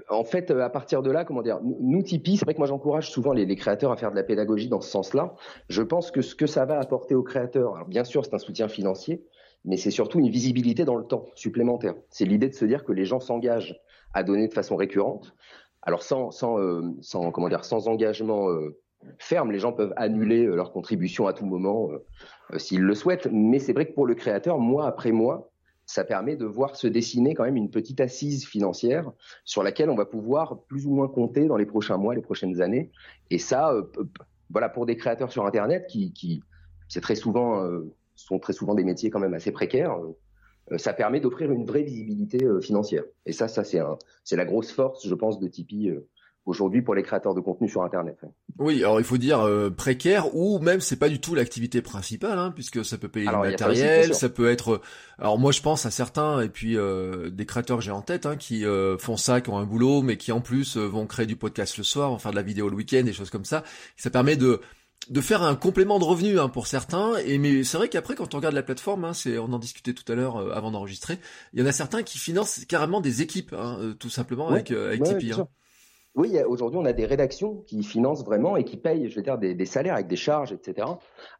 Euh, 0.00 0.14
en 0.14 0.24
fait, 0.24 0.50
euh, 0.50 0.62
à 0.62 0.70
partir 0.70 1.02
de 1.02 1.10
là, 1.10 1.24
comment 1.24 1.42
dire, 1.42 1.60
nous 1.62 2.02
Tipeee, 2.02 2.36
c'est 2.36 2.44
vrai 2.44 2.54
que 2.54 2.58
moi 2.58 2.66
j'encourage 2.66 3.10
souvent 3.10 3.32
les, 3.32 3.56
créateurs 3.56 3.92
à 3.92 3.96
faire 3.96 4.10
de 4.10 4.16
la 4.16 4.22
pédagogie 4.22 4.68
dans 4.68 4.80
ce 4.80 4.90
sens-là. 4.90 5.34
Je 5.68 5.82
pense 5.82 6.10
que 6.10 6.22
ce 6.22 6.34
que 6.34 6.46
ça 6.46 6.64
va 6.64 6.78
apporter 6.78 7.14
aux 7.14 7.22
créateurs, 7.22 7.76
alors 7.76 7.88
bien 7.88 8.04
sûr 8.04 8.24
c'est 8.24 8.34
un 8.34 8.38
soutien 8.38 8.68
financier, 8.68 9.24
mais 9.64 9.76
c'est 9.76 9.90
surtout 9.90 10.18
une 10.18 10.28
visibilité 10.28 10.84
dans 10.84 10.96
le 10.96 11.04
temps 11.04 11.26
supplémentaire. 11.34 11.94
C'est 12.10 12.24
l'idée 12.24 12.48
de 12.48 12.54
se 12.54 12.64
dire 12.64 12.84
que 12.84 12.92
les 12.92 13.04
gens 13.04 13.20
s'engagent 13.20 13.80
à 14.14 14.22
donner 14.22 14.48
de 14.48 14.52
façon 14.52 14.76
récurrente. 14.76 15.34
Alors 15.82 16.02
sans, 16.02 16.30
sans, 16.30 16.58
euh, 16.58 16.82
sans 17.00 17.30
comment 17.30 17.48
dire, 17.48 17.64
sans 17.64 17.88
engagement 17.88 18.48
euh, 18.50 18.76
ferme, 19.18 19.50
les 19.50 19.58
gens 19.58 19.72
peuvent 19.72 19.92
annuler 19.96 20.44
euh, 20.44 20.54
leur 20.54 20.72
contribution 20.72 21.26
à 21.26 21.32
tout 21.32 21.44
moment 21.44 21.90
s'ils 22.56 22.82
le 22.82 22.94
souhaitent. 22.94 23.28
Mais 23.32 23.58
c'est 23.58 23.72
vrai 23.72 23.86
que 23.86 23.94
pour 23.94 24.06
le 24.06 24.14
créateur, 24.14 24.58
mois 24.58 24.86
après 24.86 25.12
mois, 25.12 25.51
ça 25.92 26.04
permet 26.04 26.36
de 26.36 26.46
voir 26.46 26.76
se 26.76 26.86
dessiner 26.86 27.34
quand 27.34 27.44
même 27.44 27.56
une 27.56 27.70
petite 27.70 28.00
assise 28.00 28.46
financière 28.46 29.10
sur 29.44 29.62
laquelle 29.62 29.90
on 29.90 29.94
va 29.94 30.06
pouvoir 30.06 30.62
plus 30.62 30.86
ou 30.86 30.94
moins 30.94 31.08
compter 31.08 31.46
dans 31.46 31.56
les 31.56 31.66
prochains 31.66 31.96
mois, 31.96 32.14
les 32.14 32.22
prochaines 32.22 32.60
années. 32.62 32.90
Et 33.30 33.38
ça, 33.38 33.74
voilà, 34.50 34.68
pour 34.68 34.86
des 34.86 34.96
créateurs 34.96 35.30
sur 35.30 35.44
Internet 35.46 35.86
qui, 35.88 36.12
qui 36.12 36.42
c'est 36.88 37.00
très 37.00 37.14
souvent, 37.14 37.62
sont 38.16 38.38
très 38.38 38.52
souvent 38.52 38.74
des 38.74 38.84
métiers 38.84 39.10
quand 39.10 39.20
même 39.20 39.34
assez 39.34 39.52
précaires. 39.52 39.96
Euh, 40.70 40.78
ça 40.78 40.92
permet 40.92 41.20
d'offrir 41.20 41.50
une 41.50 41.66
vraie 41.66 41.82
visibilité 41.82 42.44
euh, 42.44 42.60
financière. 42.60 43.04
Et 43.26 43.32
ça, 43.32 43.48
ça 43.48 43.64
c'est 43.64 44.36
la 44.36 44.44
grosse 44.44 44.70
force, 44.70 45.06
je 45.06 45.14
pense, 45.14 45.40
de 45.40 45.48
Tipeee 45.48 45.90
euh, 45.90 46.08
aujourd'hui 46.44 46.82
pour 46.82 46.94
les 46.94 47.02
créateurs 47.02 47.34
de 47.34 47.40
contenu 47.40 47.68
sur 47.68 47.82
Internet. 47.82 48.18
Oui, 48.58 48.78
alors 48.78 49.00
il 49.00 49.04
faut 49.04 49.18
dire 49.18 49.48
précaire 49.76 50.34
ou 50.34 50.58
même 50.58 50.80
c'est 50.80 50.98
pas 50.98 51.08
du 51.08 51.20
tout 51.20 51.34
l'activité 51.34 51.82
principale, 51.82 52.38
hein, 52.38 52.50
puisque 52.52 52.84
ça 52.84 52.98
peut 52.98 53.08
payer 53.08 53.26
le 53.26 53.38
matériel, 53.38 54.14
ça, 54.14 54.28
peut 54.28 54.50
être. 54.50 54.80
Alors 55.18 55.38
moi 55.38 55.52
je 55.52 55.62
pense 55.62 55.86
à 55.86 55.90
certains 55.90 56.40
et 56.40 56.48
puis 56.48 56.76
des 57.30 57.46
créateurs 57.46 57.78
que 57.78 57.84
j'ai 57.84 57.92
en 57.92 58.02
tête 58.02 58.26
hein, 58.26 58.36
qui 58.36 58.64
font 58.98 59.16
ça, 59.16 59.40
qui 59.40 59.50
ont 59.50 59.58
un 59.58 59.64
boulot, 59.64 60.02
mais 60.02 60.16
qui 60.16 60.32
en 60.32 60.40
plus 60.40 60.76
vont 60.76 61.06
créer 61.06 61.26
du 61.26 61.36
podcast 61.36 61.78
le 61.78 61.84
soir, 61.84 62.10
vont 62.10 62.18
faire 62.18 62.32
de 62.32 62.36
la 62.36 62.42
vidéo 62.42 62.68
le 62.68 62.76
week-end, 62.76 63.02
des 63.04 63.12
choses 63.12 63.30
comme 63.30 63.44
ça. 63.44 63.62
Ça 63.96 64.10
permet 64.10 64.36
de 64.36 64.60
de 65.10 65.20
faire 65.20 65.42
un 65.42 65.56
complément 65.56 65.98
de 65.98 66.04
revenu 66.04 66.38
hein, 66.38 66.48
pour 66.48 66.66
certains 66.66 67.16
et 67.18 67.38
mais 67.38 67.64
c'est 67.64 67.76
vrai 67.76 67.88
qu'après 67.88 68.14
quand 68.14 68.34
on 68.34 68.36
regarde 68.36 68.54
la 68.54 68.62
plateforme 68.62 69.04
hein, 69.04 69.14
c'est 69.14 69.38
on 69.38 69.52
en 69.52 69.58
discutait 69.58 69.94
tout 69.94 70.10
à 70.10 70.14
l'heure 70.14 70.36
euh, 70.36 70.52
avant 70.52 70.70
d'enregistrer 70.70 71.18
il 71.52 71.60
y 71.60 71.62
en 71.62 71.66
a 71.66 71.72
certains 71.72 72.02
qui 72.02 72.18
financent 72.18 72.64
carrément 72.66 73.00
des 73.00 73.22
équipes 73.22 73.52
hein, 73.52 73.78
euh, 73.80 73.94
tout 73.94 74.10
simplement 74.10 74.48
avec 74.48 74.70
euh, 74.70 74.88
avec 74.88 75.02
Tipeee 75.02 75.32
hein. 75.32 75.48
Oui 76.14 76.38
aujourd'hui 76.46 76.78
on 76.78 76.84
a 76.84 76.92
des 76.92 77.06
rédactions 77.06 77.62
qui 77.66 77.82
financent 77.82 78.24
vraiment 78.24 78.56
et 78.56 78.64
qui 78.64 78.76
payent 78.76 79.08
je 79.08 79.16
veux 79.16 79.22
dire 79.22 79.38
des, 79.38 79.64
salaires 79.64 79.94
avec 79.94 80.08
des 80.08 80.16
charges 80.16 80.52
etc 80.52 80.86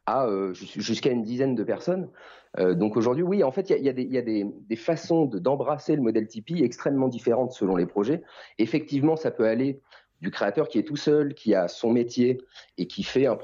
à 0.05 0.27
jusqu'à 0.53 1.11
une 1.11 1.23
dizaine 1.23 1.55
de 1.55 1.63
personnes 1.63 2.09
donc 2.57 2.97
aujourd'hui 2.97 3.23
oui 3.23 3.43
en 3.43 3.51
fait 3.51 3.69
il 3.69 3.73
y 3.73 3.75
a, 3.75 3.81
y 3.83 3.89
a, 3.89 3.93
des, 3.93 4.03
y 4.03 4.17
a 4.17 4.21
des, 4.21 4.45
des 4.45 4.75
façons 4.75 5.25
d'embrasser 5.25 5.95
le 5.95 6.01
modèle 6.01 6.27
Tipeee 6.27 6.63
extrêmement 6.63 7.07
différentes 7.07 7.51
selon 7.51 7.75
les 7.75 7.85
projets 7.85 8.23
effectivement 8.57 9.15
ça 9.15 9.29
peut 9.29 9.45
aller 9.45 9.79
du 10.23 10.31
créateur 10.31 10.69
qui 10.69 10.79
est 10.79 10.83
tout 10.83 10.95
seul, 10.95 11.35
qui 11.35 11.53
a 11.53 11.67
son 11.67 11.91
métier 11.91 12.41
et 12.77 12.87
qui 12.87 13.03
fait 13.03 13.27
un, 13.27 13.37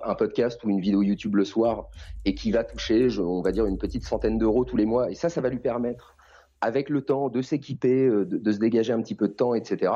un, 0.00 0.14
podcast 0.14 0.62
ou 0.62 0.70
une 0.70 0.80
vidéo 0.80 1.02
YouTube 1.02 1.34
le 1.34 1.44
soir 1.44 1.88
et 2.24 2.36
qui 2.36 2.52
va 2.52 2.62
toucher, 2.62 3.08
on 3.18 3.42
va 3.42 3.50
dire, 3.50 3.66
une 3.66 3.78
petite 3.78 4.04
centaine 4.04 4.38
d'euros 4.38 4.64
tous 4.64 4.76
les 4.76 4.86
mois. 4.86 5.10
Et 5.10 5.16
ça, 5.16 5.28
ça 5.28 5.40
va 5.40 5.48
lui 5.48 5.58
permettre, 5.58 6.16
avec 6.60 6.88
le 6.88 7.02
temps, 7.02 7.30
de 7.30 7.42
s'équiper, 7.42 8.06
euh, 8.06 8.24
de, 8.24 8.52
se 8.52 8.58
dégager 8.58 8.92
un 8.92 9.02
petit 9.02 9.16
peu 9.16 9.26
de 9.26 9.32
temps, 9.32 9.54
etc. 9.54 9.92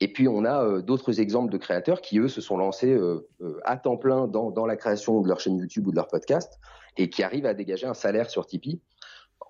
Et 0.00 0.12
puis, 0.12 0.28
on 0.28 0.44
a 0.44 0.64
euh, 0.64 0.82
d'autres 0.82 1.20
exemples 1.20 1.52
de 1.52 1.58
créateurs 1.58 2.00
qui, 2.00 2.18
eux, 2.18 2.28
se 2.28 2.40
sont 2.40 2.56
lancés 2.56 2.92
euh, 2.92 3.28
à 3.64 3.76
temps 3.76 3.96
plein 3.96 4.26
dans, 4.26 4.50
dans 4.50 4.66
la 4.66 4.76
création 4.76 5.20
de 5.20 5.28
leur 5.28 5.40
chaîne 5.40 5.58
YouTube 5.58 5.86
ou 5.86 5.90
de 5.90 5.96
leur 5.96 6.08
podcast 6.08 6.58
et 6.96 7.10
qui 7.10 7.22
arrivent 7.22 7.46
à 7.46 7.54
dégager 7.54 7.86
un 7.86 7.94
salaire 7.94 8.30
sur 8.30 8.46
Tipeee. 8.46 8.80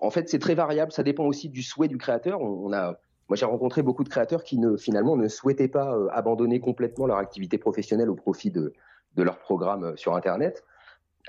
En 0.01 0.09
fait, 0.09 0.29
c'est 0.29 0.39
très 0.39 0.55
variable. 0.55 0.91
Ça 0.91 1.03
dépend 1.03 1.25
aussi 1.25 1.49
du 1.49 1.63
souhait 1.63 1.87
du 1.87 1.97
créateur. 1.97 2.41
on 2.41 2.73
a 2.73 2.97
moi, 3.31 3.37
j'ai 3.37 3.45
rencontré 3.45 3.81
beaucoup 3.81 4.03
de 4.03 4.09
créateurs 4.09 4.43
qui 4.43 4.57
ne, 4.57 4.75
finalement 4.75 5.15
ne 5.15 5.29
souhaitaient 5.29 5.69
pas 5.69 5.95
euh, 5.95 6.09
abandonner 6.11 6.59
complètement 6.59 7.07
leur 7.07 7.15
activité 7.15 7.57
professionnelle 7.57 8.09
au 8.09 8.15
profit 8.15 8.51
de, 8.51 8.73
de 9.15 9.23
leur 9.23 9.39
programme 9.39 9.85
euh, 9.85 9.95
sur 9.95 10.15
Internet. 10.17 10.65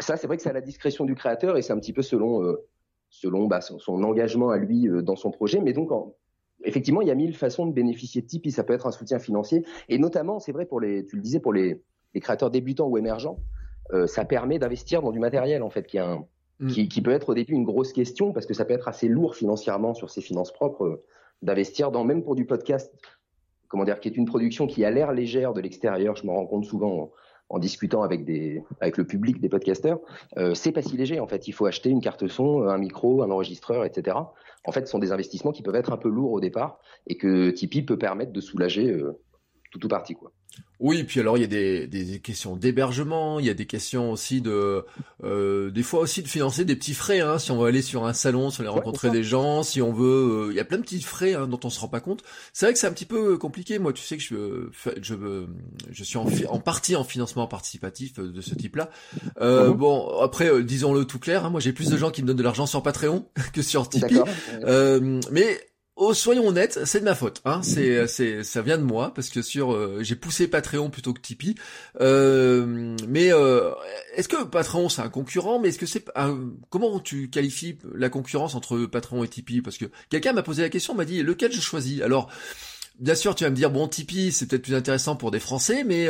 Ça, 0.00 0.16
c'est 0.16 0.26
vrai 0.26 0.36
que 0.36 0.42
c'est 0.42 0.50
à 0.50 0.52
la 0.52 0.62
discrétion 0.62 1.04
du 1.04 1.14
créateur 1.14 1.56
et 1.56 1.62
c'est 1.62 1.72
un 1.72 1.78
petit 1.78 1.92
peu 1.92 2.02
selon, 2.02 2.42
euh, 2.42 2.66
selon 3.08 3.46
bah, 3.46 3.60
son, 3.60 4.02
engagement 4.02 4.50
à 4.50 4.58
lui 4.58 4.88
dans 5.04 5.14
son 5.14 5.30
projet. 5.30 5.60
Mais 5.60 5.72
donc, 5.72 5.92
effectivement, 6.64 7.00
il 7.00 7.08
y 7.08 7.10
a 7.10 7.14
mille 7.14 7.34
façons 7.34 7.66
de 7.66 7.72
bénéficier 7.72 8.22
de 8.22 8.26
Tipeee. 8.26 8.50
Ça 8.50 8.64
peut 8.64 8.72
être 8.72 8.86
un 8.86 8.92
soutien 8.92 9.18
financier 9.18 9.64
et 9.88 9.98
notamment, 9.98 10.38
c'est 10.38 10.52
vrai 10.52 10.66
pour 10.66 10.80
les, 10.80 11.04
tu 11.04 11.16
le 11.16 11.22
disais, 11.22 11.40
pour 11.40 11.52
les, 11.52 11.80
les 12.14 12.20
créateurs 12.20 12.50
débutants 12.50 12.88
ou 12.88 12.98
émergents, 12.98 13.38
ça 14.06 14.24
permet 14.24 14.58
d'investir 14.58 15.02
dans 15.02 15.10
du 15.10 15.18
matériel 15.18 15.62
en 15.62 15.68
fait, 15.68 15.86
qui, 15.86 15.98
a 15.98 16.18
mm. 16.60 16.68
qui, 16.68 16.88
qui, 16.88 17.02
peut 17.02 17.10
être 17.10 17.28
au 17.28 17.34
début 17.34 17.52
une 17.52 17.64
grosse 17.64 17.92
question 17.92 18.32
parce 18.32 18.46
que 18.46 18.54
ça 18.54 18.64
peut 18.64 18.72
être 18.72 18.88
assez 18.88 19.06
lourd 19.06 19.36
financièrement 19.36 19.92
sur 19.92 20.08
ses 20.08 20.22
finances 20.22 20.52
propres 20.52 21.02
d'investir 21.42 21.90
dans, 21.90 22.04
même 22.04 22.22
pour 22.22 22.34
du 22.34 22.46
podcast, 22.46 22.94
comment 23.68 23.84
dire, 23.84 24.00
qui 24.00 24.08
est 24.08 24.16
une 24.16 24.26
production 24.26 24.66
qui 24.66 24.84
a 24.84 24.90
l'air 24.90 25.12
légère 25.12 25.52
de 25.52 25.60
l'extérieur, 25.60 26.16
je 26.16 26.26
me 26.26 26.30
rends 26.30 26.46
compte 26.46 26.64
souvent 26.64 27.10
en, 27.52 27.58
discutant 27.58 28.02
avec, 28.02 28.24
des, 28.24 28.62
avec 28.80 28.96
le 28.96 29.04
public 29.04 29.40
des 29.40 29.48
podcasteurs, 29.48 30.00
euh, 30.38 30.54
c'est 30.54 30.72
pas 30.72 30.82
si 30.82 30.96
léger 30.96 31.20
en 31.20 31.26
fait. 31.26 31.46
Il 31.46 31.52
faut 31.52 31.66
acheter 31.66 31.90
une 31.90 32.00
carte 32.00 32.26
son, 32.26 32.62
un 32.64 32.78
micro, 32.78 33.22
un 33.22 33.30
enregistreur, 33.30 33.84
etc. 33.84 34.16
En 34.64 34.72
fait, 34.72 34.86
ce 34.86 34.90
sont 34.90 34.98
des 34.98 35.12
investissements 35.12 35.52
qui 35.52 35.62
peuvent 35.62 35.76
être 35.76 35.92
un 35.92 35.96
peu 35.96 36.08
lourds 36.08 36.32
au 36.32 36.40
départ 36.40 36.78
et 37.06 37.16
que 37.16 37.50
Tipeee 37.50 37.82
peut 37.82 37.98
permettre 37.98 38.32
de 38.32 38.40
soulager 38.40 38.90
euh, 38.90 39.18
tout 39.72 39.84
ou 39.84 39.88
partie 39.88 40.14
quoi. 40.14 40.32
Oui, 40.80 41.04
puis 41.04 41.20
alors 41.20 41.38
il 41.38 41.42
y 41.42 41.44
a 41.44 41.46
des, 41.46 41.86
des 41.86 42.18
questions 42.18 42.56
d'hébergement, 42.56 43.38
il 43.38 43.46
y 43.46 43.50
a 43.50 43.54
des 43.54 43.66
questions 43.66 44.10
aussi 44.10 44.40
de, 44.40 44.84
euh, 45.22 45.70
des 45.70 45.84
fois 45.84 46.00
aussi 46.00 46.22
de 46.22 46.28
financer 46.28 46.64
des 46.64 46.74
petits 46.74 46.92
frais. 46.92 47.20
Hein, 47.20 47.38
si 47.38 47.52
on 47.52 47.58
veut 47.60 47.68
aller 47.68 47.82
sur 47.82 48.04
un 48.04 48.12
salon, 48.12 48.50
si 48.50 48.60
on 48.60 48.64
veut 48.64 48.70
rencontrer 48.70 49.10
des 49.10 49.22
gens, 49.22 49.62
si 49.62 49.80
on 49.80 49.92
veut, 49.92 50.48
euh, 50.48 50.50
il 50.50 50.56
y 50.56 50.60
a 50.60 50.64
plein 50.64 50.78
de 50.78 50.82
petits 50.82 51.00
frais 51.00 51.34
hein, 51.34 51.46
dont 51.46 51.60
on 51.62 51.70
se 51.70 51.78
rend 51.78 51.86
pas 51.86 52.00
compte. 52.00 52.24
C'est 52.52 52.66
vrai 52.66 52.72
que 52.72 52.80
c'est 52.80 52.88
un 52.88 52.92
petit 52.92 53.06
peu 53.06 53.38
compliqué. 53.38 53.78
Moi, 53.78 53.92
tu 53.92 54.02
sais 54.02 54.16
que 54.16 54.22
je, 54.24 54.70
je, 55.00 55.14
je 55.92 56.04
suis 56.04 56.18
en, 56.18 56.26
en 56.48 56.58
partie 56.58 56.96
en 56.96 57.04
financement 57.04 57.46
participatif 57.46 58.18
de 58.18 58.40
ce 58.40 58.56
type-là. 58.56 58.90
Euh, 59.40 59.68
mhm. 59.68 59.76
Bon, 59.76 60.18
après, 60.20 60.64
disons-le 60.64 61.04
tout 61.04 61.20
clair. 61.20 61.44
Hein, 61.44 61.50
moi, 61.50 61.60
j'ai 61.60 61.72
plus 61.72 61.90
de 61.90 61.96
gens 61.96 62.10
qui 62.10 62.22
me 62.22 62.26
donnent 62.26 62.36
de 62.36 62.42
l'argent 62.42 62.66
sur 62.66 62.82
Patreon 62.82 63.28
que 63.52 63.62
sur 63.62 63.88
Tipeee. 63.88 64.20
mais 65.30 65.60
Oh, 65.94 66.14
soyons 66.14 66.48
honnêtes, 66.48 66.80
c'est 66.86 67.00
de 67.00 67.04
ma 67.04 67.14
faute. 67.14 67.42
Hein. 67.44 67.62
C'est, 67.62 68.06
c'est, 68.06 68.42
ça 68.44 68.62
vient 68.62 68.78
de 68.78 68.82
moi 68.82 69.12
parce 69.12 69.28
que 69.28 69.42
sur, 69.42 69.74
euh, 69.74 69.98
j'ai 70.00 70.16
poussé 70.16 70.48
Patreon 70.48 70.88
plutôt 70.88 71.12
que 71.12 71.20
Tipeee. 71.20 71.54
Euh, 72.00 72.96
mais 73.08 73.30
euh, 73.30 73.72
est-ce 74.14 74.26
que 74.26 74.42
Patreon 74.44 74.88
c'est 74.88 75.02
un 75.02 75.10
concurrent 75.10 75.60
Mais 75.60 75.68
est-ce 75.68 75.78
que 75.78 75.84
c'est 75.84 76.02
comment 76.70 76.98
tu 76.98 77.28
qualifies 77.28 77.76
la 77.94 78.08
concurrence 78.08 78.54
entre 78.54 78.86
Patreon 78.86 79.22
et 79.22 79.28
Tipeee? 79.28 79.60
Parce 79.60 79.76
que 79.76 79.84
quelqu'un 80.08 80.32
m'a 80.32 80.42
posé 80.42 80.62
la 80.62 80.70
question, 80.70 80.94
m'a 80.94 81.04
dit 81.04 81.22
lequel 81.22 81.52
je 81.52 81.60
choisis? 81.60 82.00
Alors, 82.00 82.30
bien 82.98 83.14
sûr, 83.14 83.34
tu 83.34 83.44
vas 83.44 83.50
me 83.50 83.56
dire 83.56 83.70
bon, 83.70 83.86
Tipeee 83.86 84.32
c'est 84.32 84.46
peut-être 84.46 84.62
plus 84.62 84.74
intéressant 84.74 85.14
pour 85.14 85.30
des 85.30 85.40
Français, 85.40 85.84
mais 85.84 86.08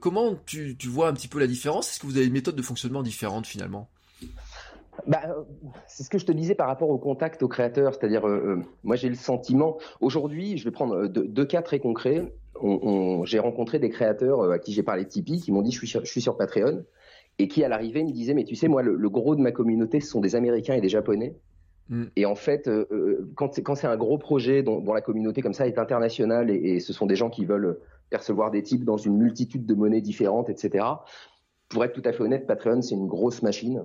comment 0.00 0.34
tu, 0.44 0.76
tu 0.76 0.88
vois 0.88 1.06
un 1.08 1.12
petit 1.14 1.28
peu 1.28 1.38
la 1.38 1.46
différence? 1.46 1.88
Est-ce 1.88 2.00
que 2.00 2.06
vous 2.06 2.16
avez 2.16 2.26
une 2.26 2.32
méthode 2.32 2.56
de 2.56 2.62
fonctionnement 2.62 3.04
différente 3.04 3.46
finalement? 3.46 3.88
Bah, 5.06 5.20
c'est 5.86 6.02
ce 6.02 6.10
que 6.10 6.18
je 6.18 6.26
te 6.26 6.32
disais 6.32 6.54
par 6.54 6.68
rapport 6.68 6.88
au 6.88 6.98
contact 6.98 7.42
au 7.42 7.48
créateur, 7.48 7.94
c'est-à-dire, 7.94 8.26
euh, 8.26 8.56
euh, 8.58 8.62
moi 8.82 8.96
j'ai 8.96 9.08
le 9.08 9.14
sentiment, 9.14 9.78
aujourd'hui, 10.00 10.56
je 10.56 10.64
vais 10.64 10.70
prendre 10.70 10.94
euh, 10.94 11.08
deux, 11.08 11.44
cas 11.44 11.62
très 11.62 11.78
concrets. 11.78 12.32
j'ai 13.24 13.38
rencontré 13.38 13.78
des 13.78 13.90
créateurs 13.90 14.50
à 14.50 14.58
qui 14.58 14.72
j'ai 14.72 14.82
parlé 14.82 15.04
de 15.04 15.08
Tipeee 15.08 15.40
qui 15.40 15.52
m'ont 15.52 15.62
dit 15.62 15.72
je 15.72 15.78
suis, 15.78 15.88
sur, 15.88 16.04
je 16.04 16.10
suis 16.10 16.20
sur 16.20 16.36
Patreon 16.36 16.84
et 17.38 17.48
qui 17.48 17.64
à 17.64 17.68
l'arrivée 17.68 18.04
me 18.04 18.12
disaient 18.12 18.34
mais 18.34 18.44
tu 18.44 18.54
sais 18.54 18.68
moi 18.68 18.82
le, 18.82 19.10
gros 19.10 19.34
de 19.34 19.40
ma 19.40 19.50
communauté 19.50 20.00
ce 20.00 20.08
sont 20.08 20.20
des 20.20 20.36
Américains 20.36 20.74
et 20.74 20.80
des 20.80 20.88
Japonais 20.88 21.34
mm. 21.88 22.04
et 22.14 22.26
en 22.26 22.36
fait 22.36 22.70
quand 23.34 23.52
c'est 23.52 23.62
quand 23.62 23.74
c'est 23.74 23.88
un 23.88 23.96
gros 23.96 24.18
projet 24.18 24.62
dont, 24.62 24.80
la 24.94 25.00
communauté 25.00 25.42
comme 25.42 25.52
ça 25.52 25.66
est 25.66 25.78
internationale 25.78 26.48
et, 26.48 26.76
et, 26.76 26.80
ce 26.80 26.92
sont 26.92 27.06
des 27.06 27.16
gens 27.16 27.28
qui 27.28 27.44
veulent 27.44 27.80
percevoir 28.08 28.52
des 28.52 28.62
types 28.62 28.84
dans 28.84 28.98
une 28.98 29.16
multitude 29.16 29.66
de 29.66 29.74
monnaies 29.74 30.00
différentes 30.00 30.48
etc 30.48 30.86
pour 31.68 31.84
être 31.84 31.92
tout 31.92 32.08
à 32.08 32.12
fait 32.12 32.22
honnête 32.22 32.46
Patreon 32.46 32.82
c'est 32.82 32.94
une 32.94 33.08
grosse 33.08 33.42
machine 33.42 33.84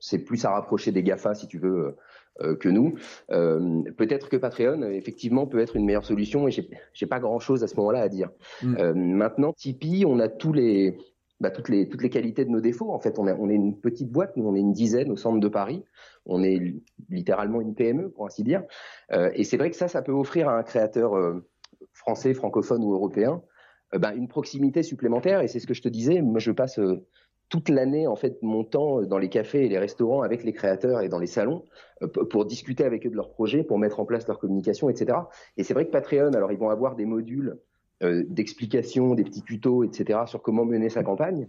c'est 0.00 0.18
plus 0.18 0.44
à 0.44 0.50
rapprocher 0.50 0.90
des 0.90 1.02
GAFA, 1.02 1.34
si 1.34 1.46
tu 1.46 1.58
veux, 1.58 1.94
euh, 2.42 2.56
que 2.56 2.70
nous. 2.70 2.94
Euh, 3.32 3.82
peut-être 3.98 4.30
que 4.30 4.36
Patreon, 4.36 4.82
effectivement, 4.82 5.46
peut 5.46 5.58
être 5.58 5.76
une 5.76 5.84
meilleure 5.84 6.06
solution 6.06 6.48
et 6.48 6.50
j'ai 6.50 7.06
pas 7.06 7.20
grand-chose 7.20 7.62
à 7.62 7.66
ce 7.66 7.76
moment-là 7.76 8.00
à 8.00 8.08
dire. 8.08 8.30
Mm. 8.62 8.76
Euh, 8.78 8.94
maintenant, 8.94 9.52
Tipeee, 9.52 10.06
on 10.06 10.18
a 10.20 10.28
tous 10.28 10.54
les, 10.54 10.96
bah, 11.40 11.50
toutes 11.50 11.68
les 11.68 11.86
toutes 11.88 12.02
les 12.02 12.08
qualités 12.08 12.46
de 12.46 12.50
nos 12.50 12.62
défauts. 12.62 12.92
En 12.92 12.98
fait, 12.98 13.18
on, 13.18 13.26
on 13.26 13.50
est 13.50 13.54
une 13.54 13.78
petite 13.78 14.10
boîte, 14.10 14.36
nous 14.36 14.46
on 14.46 14.54
est 14.54 14.60
une 14.60 14.72
dizaine 14.72 15.10
au 15.10 15.16
centre 15.16 15.38
de 15.38 15.48
Paris. 15.48 15.84
On 16.24 16.42
est 16.42 16.76
littéralement 17.10 17.60
une 17.60 17.74
PME, 17.74 18.10
pour 18.10 18.24
ainsi 18.24 18.42
dire. 18.42 18.62
et 19.12 19.44
c'est 19.44 19.58
vrai 19.58 19.70
que 19.70 19.76
ça, 19.76 19.88
ça 19.88 20.00
peut 20.00 20.12
offrir 20.12 20.48
à 20.48 20.56
un 20.56 20.62
créateur 20.62 21.12
français, 21.92 22.32
francophone 22.32 22.82
ou 22.84 22.94
européen 22.94 23.42
bah, 23.92 24.14
une 24.14 24.28
proximité 24.28 24.82
supplémentaire. 24.82 25.40
Et 25.40 25.48
c'est 25.48 25.60
ce 25.60 25.66
que 25.66 25.74
je 25.74 25.82
te 25.82 25.88
disais. 25.88 26.22
Moi, 26.22 26.38
je 26.38 26.52
passe 26.52 26.78
toute 27.50 27.68
l'année 27.68 28.06
en 28.06 28.16
fait 28.16 28.40
mon 28.42 28.64
temps 28.64 29.02
dans 29.02 29.18
les 29.18 29.28
cafés 29.28 29.66
et 29.66 29.68
les 29.68 29.78
restaurants 29.78 30.22
avec 30.22 30.44
les 30.44 30.52
créateurs 30.52 31.02
et 31.02 31.08
dans 31.08 31.18
les 31.18 31.26
salons 31.26 31.64
euh, 32.02 32.06
pour 32.06 32.46
discuter 32.46 32.84
avec 32.84 33.04
eux 33.06 33.10
de 33.10 33.16
leurs 33.16 33.30
projets, 33.30 33.64
pour 33.64 33.78
mettre 33.78 34.00
en 34.00 34.06
place 34.06 34.26
leur 34.26 34.38
communication, 34.38 34.88
etc. 34.88 35.18
Et 35.56 35.64
c'est 35.64 35.74
vrai 35.74 35.84
que 35.84 35.90
Patreon, 35.90 36.32
alors 36.32 36.52
ils 36.52 36.58
vont 36.58 36.70
avoir 36.70 36.94
des 36.94 37.04
modules 37.04 37.58
euh, 38.02 38.24
d'explication, 38.28 39.14
des 39.14 39.24
petits 39.24 39.42
tutos, 39.42 39.84
etc. 39.84 40.20
sur 40.26 40.40
comment 40.40 40.64
mener 40.64 40.88
sa 40.88 41.02
campagne. 41.02 41.48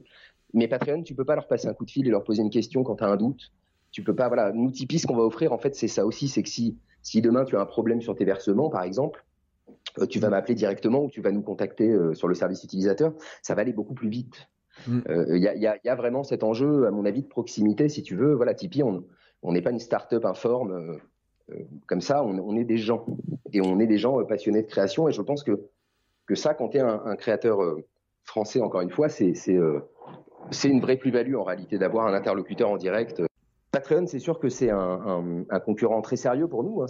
Mais 0.53 0.67
Patreon, 0.67 1.03
tu 1.03 1.13
peux 1.15 1.23
pas 1.23 1.35
leur 1.35 1.47
passer 1.47 1.67
un 1.67 1.73
coup 1.73 1.85
de 1.85 1.91
fil 1.91 2.07
et 2.07 2.09
leur 2.09 2.23
poser 2.23 2.41
une 2.41 2.49
question 2.49 2.83
quand 2.83 2.95
tu 2.95 3.03
as 3.03 3.07
un 3.07 3.15
doute. 3.15 3.53
Tu 3.91 4.03
peux 4.03 4.15
pas, 4.15 4.27
voilà, 4.27 4.51
nous 4.51 4.71
Tipeee, 4.71 4.99
ce 4.99 5.07
qu'on 5.07 5.15
va 5.15 5.23
offrir, 5.23 5.53
en 5.53 5.57
fait, 5.57 5.75
c'est 5.75 5.87
ça 5.87 6.05
aussi, 6.05 6.27
c'est 6.27 6.43
que 6.43 6.49
si, 6.49 6.77
si 7.03 7.21
demain 7.21 7.45
tu 7.45 7.55
as 7.55 7.61
un 7.61 7.65
problème 7.65 8.01
sur 8.01 8.15
tes 8.15 8.25
versements, 8.25 8.69
par 8.69 8.83
exemple, 8.83 9.23
euh, 9.99 10.07
tu 10.07 10.19
vas 10.19 10.29
m'appeler 10.29 10.55
directement 10.55 11.03
ou 11.03 11.09
tu 11.09 11.21
vas 11.21 11.31
nous 11.31 11.41
contacter 11.41 11.95
sur 12.13 12.27
le 12.27 12.33
service 12.33 12.63
utilisateur, 12.63 13.13
ça 13.43 13.53
va 13.53 13.61
aller 13.61 13.73
beaucoup 13.73 13.93
plus 13.93 14.09
vite. 14.09 14.49
Il 14.87 14.93
mm. 14.93 15.03
euh, 15.09 15.37
y, 15.37 15.89
a, 15.89 15.95
vraiment 15.95 16.23
cet 16.23 16.43
enjeu, 16.43 16.85
à 16.85 16.91
mon 16.91 17.05
avis, 17.05 17.21
de 17.21 17.27
proximité, 17.27 17.89
si 17.89 18.03
tu 18.03 18.15
veux. 18.15 18.33
Voilà, 18.33 18.53
Tipeee, 18.53 18.83
on, 18.83 19.51
n'est 19.51 19.61
pas 19.61 19.71
une 19.71 19.79
start-up 19.79 20.25
informe 20.25 20.99
comme 21.85 21.99
ça, 21.99 22.23
on, 22.23 22.55
est 22.55 22.63
des 22.63 22.77
gens 22.77 23.05
et 23.51 23.59
on 23.59 23.79
est 23.79 23.87
des 23.87 23.97
gens 23.97 24.23
passionnés 24.23 24.61
de 24.61 24.67
création 24.67 25.09
et 25.09 25.11
je 25.11 25.21
pense 25.21 25.43
que 25.43 25.67
que 26.25 26.35
ça, 26.35 26.53
quand 26.53 26.69
tu 26.69 26.77
es 26.77 26.79
un, 26.79 27.15
créateur 27.17 27.59
français, 28.23 28.61
encore 28.61 28.79
une 28.79 28.89
fois, 28.89 29.09
c'est 29.09 29.33
une 30.63 30.79
vraie 30.79 30.95
plus-value 30.95 31.35
en 31.35 31.43
réalité 31.43 31.77
d'avoir 31.77 32.07
un 32.07 32.13
interlocuteur 32.13 32.69
en 32.69 32.77
direct. 32.77 33.21
Patreon, 33.71 34.07
c'est 34.07 34.19
sûr 34.19 34.39
que 34.39 34.49
c'est 34.49 34.69
un, 34.69 35.45
concurrent 35.65 36.01
très 36.01 36.15
sérieux 36.15 36.47
pour 36.47 36.63
nous. 36.63 36.81
Hein. 36.81 36.87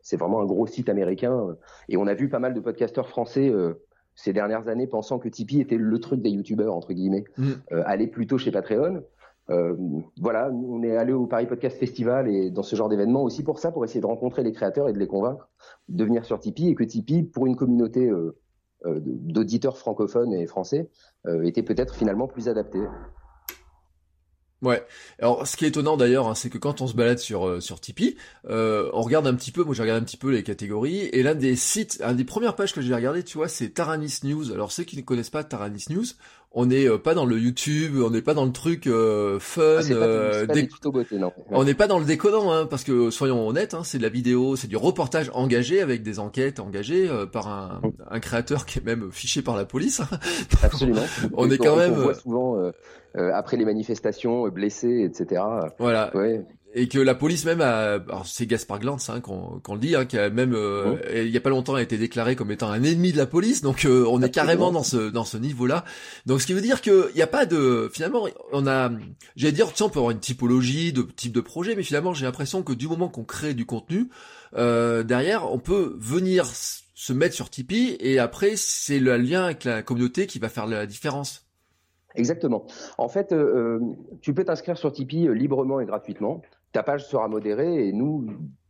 C'est 0.00 0.16
vraiment 0.16 0.40
un 0.40 0.46
gros 0.46 0.66
site 0.66 0.88
américain. 0.88 1.56
Et 1.88 1.96
on 1.96 2.06
a 2.06 2.14
vu 2.14 2.28
pas 2.28 2.38
mal 2.38 2.54
de 2.54 2.60
podcasteurs 2.60 3.08
français 3.08 3.48
euh, 3.48 3.74
ces 4.18 4.32
dernières 4.32 4.66
années 4.66 4.88
pensant 4.88 5.20
que 5.20 5.28
Tipeee 5.28 5.60
était 5.60 5.76
le 5.76 5.98
truc 6.00 6.20
des 6.20 6.30
youtubeurs, 6.30 6.74
entre 6.74 6.92
guillemets. 6.92 7.24
Mm. 7.36 7.50
Euh, 7.72 7.82
aller 7.86 8.08
plutôt 8.08 8.36
chez 8.36 8.50
Patreon. 8.50 9.04
Euh, 9.50 9.76
voilà, 10.20 10.50
on 10.50 10.82
est 10.82 10.96
allé 10.96 11.12
au 11.12 11.26
Paris 11.26 11.46
Podcast 11.46 11.78
Festival 11.78 12.28
et 12.28 12.50
dans 12.50 12.64
ce 12.64 12.74
genre 12.74 12.88
d'événement 12.88 13.22
aussi 13.22 13.44
pour 13.44 13.60
ça, 13.60 13.70
pour 13.70 13.84
essayer 13.84 14.00
de 14.00 14.06
rencontrer 14.06 14.42
les 14.42 14.52
créateurs 14.52 14.88
et 14.88 14.92
de 14.92 14.98
les 14.98 15.06
convaincre 15.06 15.48
de 15.88 16.04
venir 16.04 16.24
sur 16.24 16.40
Tipeee 16.40 16.70
et 16.70 16.74
que 16.74 16.84
Tipeee, 16.84 17.22
pour 17.22 17.46
une 17.46 17.54
communauté 17.54 18.10
euh, 18.86 19.00
d'auditeurs 19.04 19.76
francophones 19.76 20.32
et 20.32 20.46
français 20.46 20.88
euh, 21.26 21.42
était 21.42 21.64
peut-être 21.64 21.96
finalement 21.96 22.28
plus 22.28 22.48
adapté. 22.48 22.78
Ouais. 24.60 24.84
Alors, 25.20 25.46
ce 25.46 25.56
qui 25.56 25.64
est 25.64 25.68
étonnant 25.68 25.96
d'ailleurs, 25.96 26.26
hein, 26.26 26.34
c'est 26.34 26.50
que 26.50 26.58
quand 26.58 26.80
on 26.80 26.88
se 26.88 26.94
balade 26.94 27.18
sur 27.18 27.46
euh, 27.46 27.60
sur 27.60 27.80
Tipeee, 27.80 28.16
euh, 28.50 28.90
on 28.92 29.02
regarde 29.02 29.26
un 29.28 29.34
petit 29.34 29.52
peu. 29.52 29.62
Moi, 29.62 29.72
j'ai 29.72 29.82
regardé 29.82 30.02
un 30.02 30.04
petit 30.04 30.16
peu 30.16 30.30
les 30.30 30.42
catégories 30.42 31.02
et 31.12 31.22
l'un 31.22 31.36
des 31.36 31.54
sites, 31.54 32.00
un 32.04 32.14
des 32.14 32.24
premières 32.24 32.56
pages 32.56 32.72
que 32.72 32.80
j'ai 32.80 32.92
regardé, 32.92 33.22
tu 33.22 33.38
vois, 33.38 33.48
c'est 33.48 33.68
Taranis 33.68 34.20
News. 34.24 34.52
Alors 34.52 34.72
ceux 34.72 34.82
qui 34.82 34.96
ne 34.96 35.02
connaissent 35.02 35.30
pas 35.30 35.44
Taranis 35.44 35.84
News, 35.90 36.06
on 36.52 36.66
n'est 36.66 36.88
euh, 36.88 36.98
pas 36.98 37.14
dans 37.14 37.24
le 37.24 37.38
YouTube, 37.38 37.96
on 38.04 38.10
n'est 38.10 38.22
pas 38.22 38.34
dans 38.34 38.44
le 38.44 38.52
truc 38.52 38.86
euh, 38.86 39.38
fun. 39.38 39.80
On 41.50 41.64
n'est 41.64 41.74
pas 41.74 41.86
dans 41.86 41.98
le 41.98 42.04
déconnant, 42.04 42.52
hein, 42.52 42.66
parce 42.66 42.84
que 42.84 43.10
soyons 43.10 43.46
honnêtes, 43.46 43.74
hein, 43.74 43.82
c'est 43.84 43.98
de 43.98 44.02
la 44.02 44.08
vidéo, 44.08 44.56
c'est 44.56 44.68
du 44.68 44.76
reportage 44.76 45.30
engagé 45.34 45.80
avec 45.80 46.02
des 46.02 46.18
enquêtes 46.18 46.60
engagées 46.60 47.08
par 47.32 47.48
un, 47.48 47.80
un, 48.10 48.20
créateur 48.20 48.66
qui 48.66 48.78
est 48.78 48.84
même 48.84 49.10
fiché 49.12 49.42
par 49.42 49.56
la 49.56 49.64
police. 49.64 50.00
Absolument. 50.62 51.04
on 51.34 51.50
est 51.50 51.58
quand 51.58 51.76
même. 51.76 51.92
On 51.92 52.02
voit 52.02 52.14
souvent 52.14 52.56
euh, 53.16 53.30
après 53.32 53.56
les 53.56 53.64
manifestations, 53.64 54.46
euh, 54.46 54.50
blessés, 54.50 55.02
etc. 55.02 55.42
Voilà. 55.78 56.14
Ouais. 56.14 56.44
Et 56.78 56.88
que 56.88 56.98
la 56.98 57.14
police 57.14 57.44
même 57.44 57.60
a, 57.60 57.94
alors 57.94 58.26
c'est 58.26 58.46
Gaspard 58.46 58.78
Glantz 58.78 59.10
hein, 59.10 59.20
qu'on 59.20 59.74
le 59.74 59.80
dit, 59.80 59.96
hein, 59.96 60.04
qui 60.04 60.16
a 60.16 60.30
même 60.30 60.54
euh, 60.54 60.94
oh. 60.94 61.08
il 61.12 61.28
y 61.28 61.36
a 61.36 61.40
pas 61.40 61.50
longtemps 61.50 61.74
a 61.74 61.82
été 61.82 61.98
déclaré 61.98 62.36
comme 62.36 62.50
étant 62.52 62.70
un 62.70 62.82
ennemi 62.82 63.12
de 63.12 63.16
la 63.16 63.26
police, 63.26 63.62
donc 63.62 63.86
on 63.88 64.22
est 64.22 64.30
carrément 64.30 64.70
dans 64.70 64.84
ce 64.84 65.10
dans 65.10 65.24
ce 65.24 65.36
niveau-là. 65.36 65.84
Donc 66.26 66.40
ce 66.40 66.46
qui 66.46 66.52
veut 66.52 66.60
dire 66.60 66.80
que 66.80 67.10
il 67.10 67.16
n'y 67.16 67.22
a 67.22 67.26
pas 67.26 67.46
de 67.46 67.90
finalement 67.92 68.26
on 68.52 68.66
a, 68.66 68.90
j'allais 69.34 69.52
dire, 69.52 69.68
sais, 69.74 69.82
on 69.82 69.88
peut 69.88 69.98
avoir 69.98 70.12
une 70.12 70.20
typologie 70.20 70.92
de 70.92 71.02
type 71.02 71.32
de 71.32 71.40
projet, 71.40 71.74
mais 71.74 71.82
finalement 71.82 72.14
j'ai 72.14 72.24
l'impression 72.24 72.62
que 72.62 72.72
du 72.72 72.86
moment 72.86 73.08
qu'on 73.08 73.24
crée 73.24 73.54
du 73.54 73.66
contenu, 73.66 74.08
euh, 74.56 75.02
derrière 75.02 75.52
on 75.52 75.58
peut 75.58 75.96
venir 75.98 76.46
se 76.46 77.12
mettre 77.12 77.34
sur 77.34 77.50
Tipeee 77.50 77.96
et 78.00 78.18
après 78.18 78.52
c'est 78.56 79.00
le 79.00 79.16
lien 79.16 79.46
avec 79.46 79.64
la 79.64 79.82
communauté 79.82 80.26
qui 80.26 80.38
va 80.38 80.48
faire 80.48 80.66
la 80.66 80.86
différence. 80.86 81.48
Exactement. 82.14 82.66
En 82.96 83.08
fait, 83.08 83.32
euh, 83.32 83.78
euh, 83.80 83.80
tu 84.20 84.34
peux 84.34 84.44
t'inscrire 84.44 84.76
sur 84.76 84.92
Tipeee 84.92 85.28
euh, 85.28 85.32
librement 85.32 85.80
et 85.80 85.86
gratuitement. 85.86 86.42
Ta 86.72 86.82
page 86.82 87.06
sera 87.06 87.28
modérée 87.28 87.88
et 87.88 87.92
nous, 87.92 88.26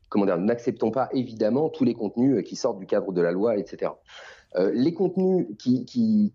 comment 0.08 0.24
dire, 0.24 0.38
n'acceptons 0.38 0.90
pas 0.90 1.08
évidemment 1.12 1.68
tous 1.68 1.84
les 1.84 1.94
contenus 1.94 2.44
qui 2.44 2.56
sortent 2.56 2.78
du 2.78 2.86
cadre 2.86 3.12
de 3.12 3.20
la 3.20 3.32
loi, 3.32 3.56
etc. 3.56 3.92
les 4.72 4.94
contenus 4.94 5.46
qui, 5.58 5.84
qui, 5.84 6.32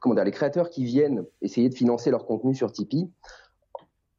comment 0.00 0.14
dire, 0.14 0.24
les 0.24 0.30
créateurs 0.30 0.70
qui 0.70 0.84
viennent 0.84 1.24
essayer 1.42 1.68
de 1.68 1.74
financer 1.74 2.10
leur 2.10 2.26
contenu 2.26 2.54
sur 2.54 2.72
Tipeee, 2.72 3.10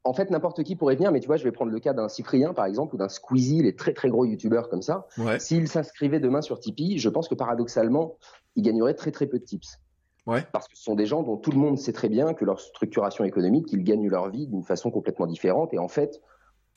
en 0.06 0.14
fait, 0.14 0.30
n'importe 0.30 0.64
qui 0.64 0.76
pourrait 0.76 0.96
venir, 0.96 1.12
mais 1.12 1.20
tu 1.20 1.26
vois, 1.26 1.38
je 1.38 1.44
vais 1.44 1.52
prendre 1.52 1.72
le 1.72 1.80
cas 1.80 1.94
d'un 1.94 2.08
Cyprien, 2.08 2.54
par 2.54 2.66
exemple, 2.66 2.94
ou 2.94 2.98
d'un 2.98 3.10
Squeezie, 3.10 3.64
les 3.64 3.76
très 3.76 3.92
très 3.94 4.08
gros 4.08 4.24
youtubeurs 4.24 4.70
comme 4.70 4.84
ça. 4.84 5.08
S'ils 5.40 5.68
s'inscrivaient 5.68 6.20
demain 6.20 6.42
sur 6.42 6.60
Tipeee, 6.60 7.00
je 7.00 7.10
pense 7.10 7.28
que 7.28 7.34
paradoxalement, 7.34 8.16
ils 8.56 8.62
gagneraient 8.62 8.94
très 8.94 9.12
très 9.12 9.26
peu 9.26 9.40
de 9.40 9.44
tips. 9.44 9.80
Parce 10.52 10.68
que 10.68 10.78
ce 10.78 10.84
sont 10.84 10.96
des 10.96 11.08
gens 11.08 11.24
dont 11.24 11.38
tout 11.38 11.52
le 11.52 11.58
monde 11.58 11.78
sait 11.80 11.92
très 11.92 12.10
bien 12.10 12.34
que 12.36 12.46
leur 12.46 12.60
structuration 12.60 13.24
économique, 13.24 13.68
ils 13.72 13.84
gagnent 13.84 14.08
leur 14.08 14.30
vie 14.30 14.48
d'une 14.48 14.64
façon 14.64 14.92
complètement 14.92 15.26
différente. 15.26 15.74
Et 15.74 15.80
en 15.80 15.88
fait, 15.88 16.22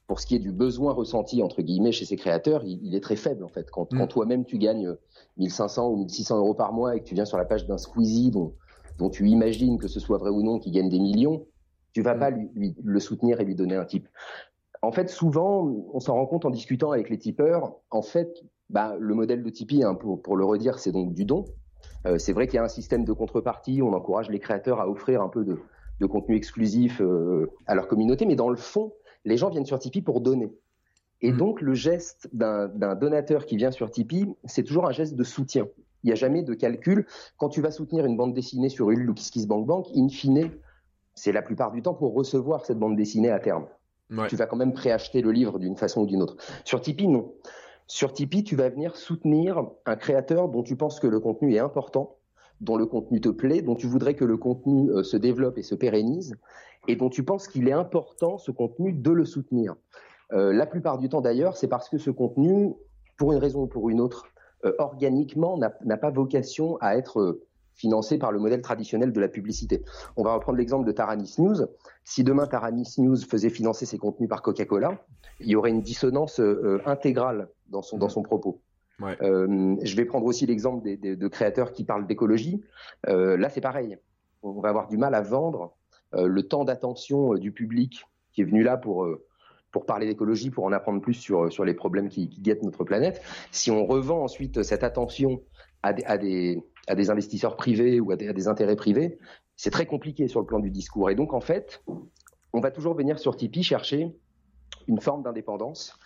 pour 0.09 0.21
ce 0.21 0.27
qui 0.27 0.35
est 0.35 0.41
du 0.41 0.53
besoin 0.53 0.93
ressenti, 0.95 1.43
entre 1.43 1.63
guillemets, 1.63 1.93
chez 1.93 2.07
ces 2.07 2.17
créateurs, 2.17 2.65
il, 2.65 2.95
est 2.95 3.01
très 3.01 3.15
faible, 3.15 3.45
en 3.45 3.49
fait. 3.49 3.71
Quand, 3.71 3.93
mm. 3.93 4.09
toi-même, 4.09 4.45
tu 4.47 4.59
gagnes 4.59 4.97
1500 5.37 5.91
ou 5.91 5.97
1600 5.99 6.39
euros 6.39 6.55
par 6.55 6.73
mois 6.73 6.97
et 6.97 7.01
que 7.01 7.05
tu 7.05 7.15
viens 7.15 7.27
sur 7.27 7.37
la 7.37 7.45
page 7.45 7.67
d'un 7.67 7.77
Squeezie 7.77 8.31
dont, 8.31 8.55
dont 8.99 9.11
tu 9.11 9.29
imagines 9.29 9.79
que 9.79 9.87
ce 9.87 10.01
soit 10.01 10.17
vrai 10.17 10.31
ou 10.31 10.43
non, 10.43 10.59
qui 10.59 10.71
gagne 10.71 10.89
des 10.89 10.99
millions, 10.99 11.47
tu 11.93 12.01
vas 12.01 12.15
mm. 12.15 12.19
pas 12.19 12.31
lui, 12.31 12.75
le 12.83 13.01
soutenir 13.01 13.39
et 13.41 13.45
lui 13.45 13.55
donner 13.55 13.77
un 13.77 13.85
type. 13.85 14.09
En 14.81 14.93
fait, 14.93 15.11
souvent, 15.11 15.71
on 15.93 16.01
s'en 16.01 16.15
rend 16.15 16.27
compte 16.27 16.47
en 16.47 16.51
discutant 16.51 16.91
avec 16.91 17.11
les 17.11 17.19
tipeurs. 17.19 17.77
En 17.91 18.03
fait, 18.03 18.43
bah, 18.71 18.97
le 18.99 19.15
modèle 19.15 19.43
de 19.43 19.51
Tipeee, 19.51 19.85
hein, 19.85 19.95
pour, 19.95 20.23
pour 20.23 20.37
le 20.37 20.45
redire, 20.47 20.79
c'est 20.79 20.93
donc 20.93 21.13
du 21.13 21.27
don. 21.27 21.45
Euh, 22.07 22.17
c'est 22.17 22.33
vrai 22.33 22.47
qu'il 22.47 22.57
y 22.57 22.59
a 22.59 22.65
un 22.65 22.69
système 22.69 23.05
de 23.05 23.13
contrepartie, 23.13 23.83
on 23.83 23.93
encourage 23.93 24.31
les 24.31 24.39
créateurs 24.39 24.81
à 24.81 24.89
offrir 24.89 25.21
un 25.21 25.29
peu 25.29 25.45
de, 25.45 26.07
contenu 26.07 26.37
exclusif 26.37 27.01
euh, 27.03 27.51
à 27.67 27.75
leur 27.75 27.89
communauté, 27.89 28.25
mais 28.25 28.37
dans 28.37 28.49
le 28.49 28.57
fond, 28.57 28.93
les 29.25 29.37
gens 29.37 29.51
viennent 29.51 29.67
sur 29.67 29.79
Tipeee 29.79 30.03
pour 30.03 30.21
donner. 30.21 30.53
Et 31.21 31.33
mmh. 31.33 31.37
donc 31.37 31.61
le 31.61 31.75
geste 31.75 32.29
d'un 32.33 32.69
donateur 32.95 33.47
qui 33.47 33.57
vient 33.57 33.71
sur 33.71 33.91
Tipeee, 33.91 34.27
c'est 34.45 34.63
toujours 34.63 34.87
un 34.87 34.93
geste 34.93 35.15
de 35.15 35.25
soutien. 35.25 35.67
Il 36.05 36.09
n'y 36.09 36.13
a 36.13 36.17
jamais 36.17 36.43
de 36.43 36.55
calcul. 36.55 37.07
Quand 37.39 37.49
tu 37.49 37.61
vas 37.61 37.71
soutenir 37.71 38.07
une 38.07 38.17
bande 38.17 38.35
dessinée 38.35 38.69
sur 38.69 38.91
Ulule 38.91 39.11
ou 39.11 39.15
KissKissBankBank, 39.15 39.87
in 39.97 40.09
fine, 40.09 40.51
c'est 41.15 41.33
la 41.33 41.43
plupart 41.43 41.73
du 41.73 41.83
temps 41.83 41.95
pour 41.95 42.15
recevoir 42.15 42.65
cette 42.65 42.79
bande 42.79 42.97
dessinée 42.97 43.31
à 43.31 43.41
terme. 43.41 43.67
Tu 44.29 44.37
vas 44.37 44.47
quand 44.47 44.57
même 44.57 44.73
préacheter 44.73 45.21
le 45.21 45.33
livre 45.33 45.59
d'une 45.59 45.77
façon 45.77 46.03
ou 46.03 46.07
d'une 46.07 46.23
autre. 46.23 46.37
Sur 46.65 46.81
Tipeee, 46.81 47.09
non. 47.09 47.35
Sur 47.87 48.13
Tipeee, 48.13 48.43
tu 48.43 48.57
vas 48.57 48.71
venir 48.71 48.97
soutenir 48.97 49.63
un 49.85 49.97
créateur 49.97 50.49
dont 50.49 50.63
tu 50.63 50.77
penses 50.77 50.99
que 50.99 51.07
le 51.07 51.21
contenu 51.21 51.55
est 51.55 51.59
important, 51.59 52.17
dont 52.61 52.77
le 52.77 52.87
contenu 52.87 53.21
te 53.21 53.29
plaît, 53.29 53.61
dont 53.61 53.75
tu 53.75 53.87
voudrais 53.87 54.15
que 54.15 54.25
le 54.25 54.37
contenu 54.37 54.91
euh, 54.91 55.03
se 55.03 55.17
développe 55.17 55.59
et 55.59 55.63
se 55.63 55.75
pérennise, 55.75 56.37
et 56.89 56.97
dont 56.97 57.09
tu 57.09 57.23
penses 57.23 57.47
qu'il 57.47 57.69
est 57.69 57.73
important, 57.73 58.39
ce 58.39 58.51
contenu, 58.51 58.93
de 58.93 59.11
le 59.11 59.25
soutenir. 59.25 59.77
Euh, 60.33 60.53
la 60.53 60.67
plupart 60.67 60.99
du 60.99 61.09
temps 61.09 61.21
d'ailleurs, 61.21 61.57
c'est 61.57 61.69
parce 61.69 61.89
que 61.89 61.99
ce 61.99 62.11
contenu, 62.11 62.75
pour 63.17 63.33
une 63.33 63.39
raison 63.39 63.63
ou 63.63 63.67
pour 63.67 63.89
une 63.91 64.01
autre, 64.01 64.27
euh, 64.65 64.73
organiquement, 64.79 65.57
n'a 65.59 65.97
pas 65.97 66.11
vocation 66.11 66.77
à 66.81 66.97
être 66.97 67.41
financé 67.75 68.19
par 68.19 68.33
le 68.33 68.41
modèle 68.41 68.61
traditionnel 68.61 69.13
de 69.13 69.21
la 69.21 69.29
publicité. 69.29 69.85
On 70.17 70.25
va 70.25 70.35
reprendre 70.35 70.59
l'exemple 70.59 70.85
de 70.85 70.91
Taranis 70.91 71.37
News. 71.39 71.67
Si 72.03 72.25
demain 72.25 72.49
Taranis 72.49 72.95
News 72.99 73.19
faisait 73.19 73.51
financer 73.51 73.87
ses 73.87 73.99
contenus 73.99 74.29
par 74.29 74.43
Coca-Cola, 74.43 75.05
il 75.39 75.49
y 75.49 75.55
aurait 75.55 75.71
une 75.71 75.83
dissonance 75.83 76.41
euh, 76.41 76.83
intégrale 76.87 77.49
dans 77.69 77.83
son, 77.83 77.97
dans 77.97 78.09
son 78.09 78.23
propos. 78.23 78.61
Euh, 79.23 79.77
je 79.83 79.97
vais 79.97 80.05
prendre 80.05 80.27
aussi 80.27 80.47
l'exemple 80.47 80.83
des, 80.83 80.97
de 80.97 81.29
créateurs 81.29 81.73
qui 81.73 81.85
parlent 81.85 82.07
d'écologie. 82.07 82.65
Euh, 83.09 83.37
là, 83.37 83.49
c'est 83.49 83.61
pareil. 83.61 83.97
On 84.43 84.61
va 84.61 84.71
avoir 84.71 84.89
du 84.89 84.97
mal 84.97 85.15
à 85.15 85.21
vendre 85.21 85.77
le 86.13 86.43
temps 86.43 86.65
d'attention 86.65 87.35
du 87.35 87.53
public 87.53 88.05
qui 88.33 88.41
est 88.41 88.45
venu 88.45 88.63
là 88.63 88.77
pour 88.77 89.07
pour 89.71 89.85
parler 89.85 90.07
d'écologie, 90.07 90.51
pour 90.51 90.65
en 90.65 90.73
apprendre 90.73 91.01
plus 91.01 91.15
sur, 91.15 91.53
sur 91.53 91.65
les 91.65 91.75
problèmes 91.75 92.09
qui, 92.09 92.29
guettent 92.29 92.63
notre 92.63 92.85
planète. 92.85 93.21
Si 93.51 93.71
on 93.71 93.87
revend 93.87 94.23
ensuite 94.23 94.63
cette 94.63 94.83
attention 94.83 95.43
à 95.83 95.93
des, 95.93 96.05
à 96.05 96.19
des, 96.19 96.63
à 96.89 96.95
des 96.95 97.11
investisseurs 97.11 97.57
privés 97.57 98.01
ou 98.01 98.11
à 98.11 98.17
des, 98.17 98.49
intérêts 98.49 98.77
privés, 98.77 99.19
c'est 99.57 99.71
très 99.71 99.87
compliqué 99.87 100.29
sur 100.29 100.41
le 100.41 100.47
plan 100.47 100.59
du 100.59 100.71
discours. 100.71 101.11
Et 101.11 101.15
donc, 101.15 101.35
en 101.35 101.41
fait, 101.41 101.83
on 102.53 102.61
va 102.61 102.71
toujours 102.71 102.95
venir 102.95 103.19
sur 103.19 103.37
Tipeee 103.37 103.63
chercher 103.63 104.17
une 104.87 105.01
forme 105.01 105.23
d'indépendance 105.23 105.99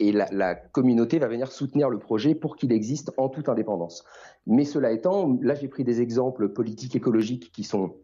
et 0.00 0.10
la, 0.10 0.56
communauté 0.56 1.20
va 1.20 1.28
venir 1.28 1.52
soutenir 1.52 1.88
le 1.88 2.00
projet 2.00 2.34
pour 2.34 2.56
qu'il 2.56 2.72
existe 2.72 3.12
en 3.16 3.28
toute 3.28 3.48
indépendance. 3.48 4.04
Mais 4.44 4.64
cela 4.64 4.90
étant, 4.90 5.38
là 5.40 5.54
j'ai 5.54 5.68
pris 5.68 5.84
des 5.84 6.00
exemples 6.00 6.48
politiques 6.48 6.96
écologiques 6.96 7.52
qui 7.52 7.62
sont 7.62 7.94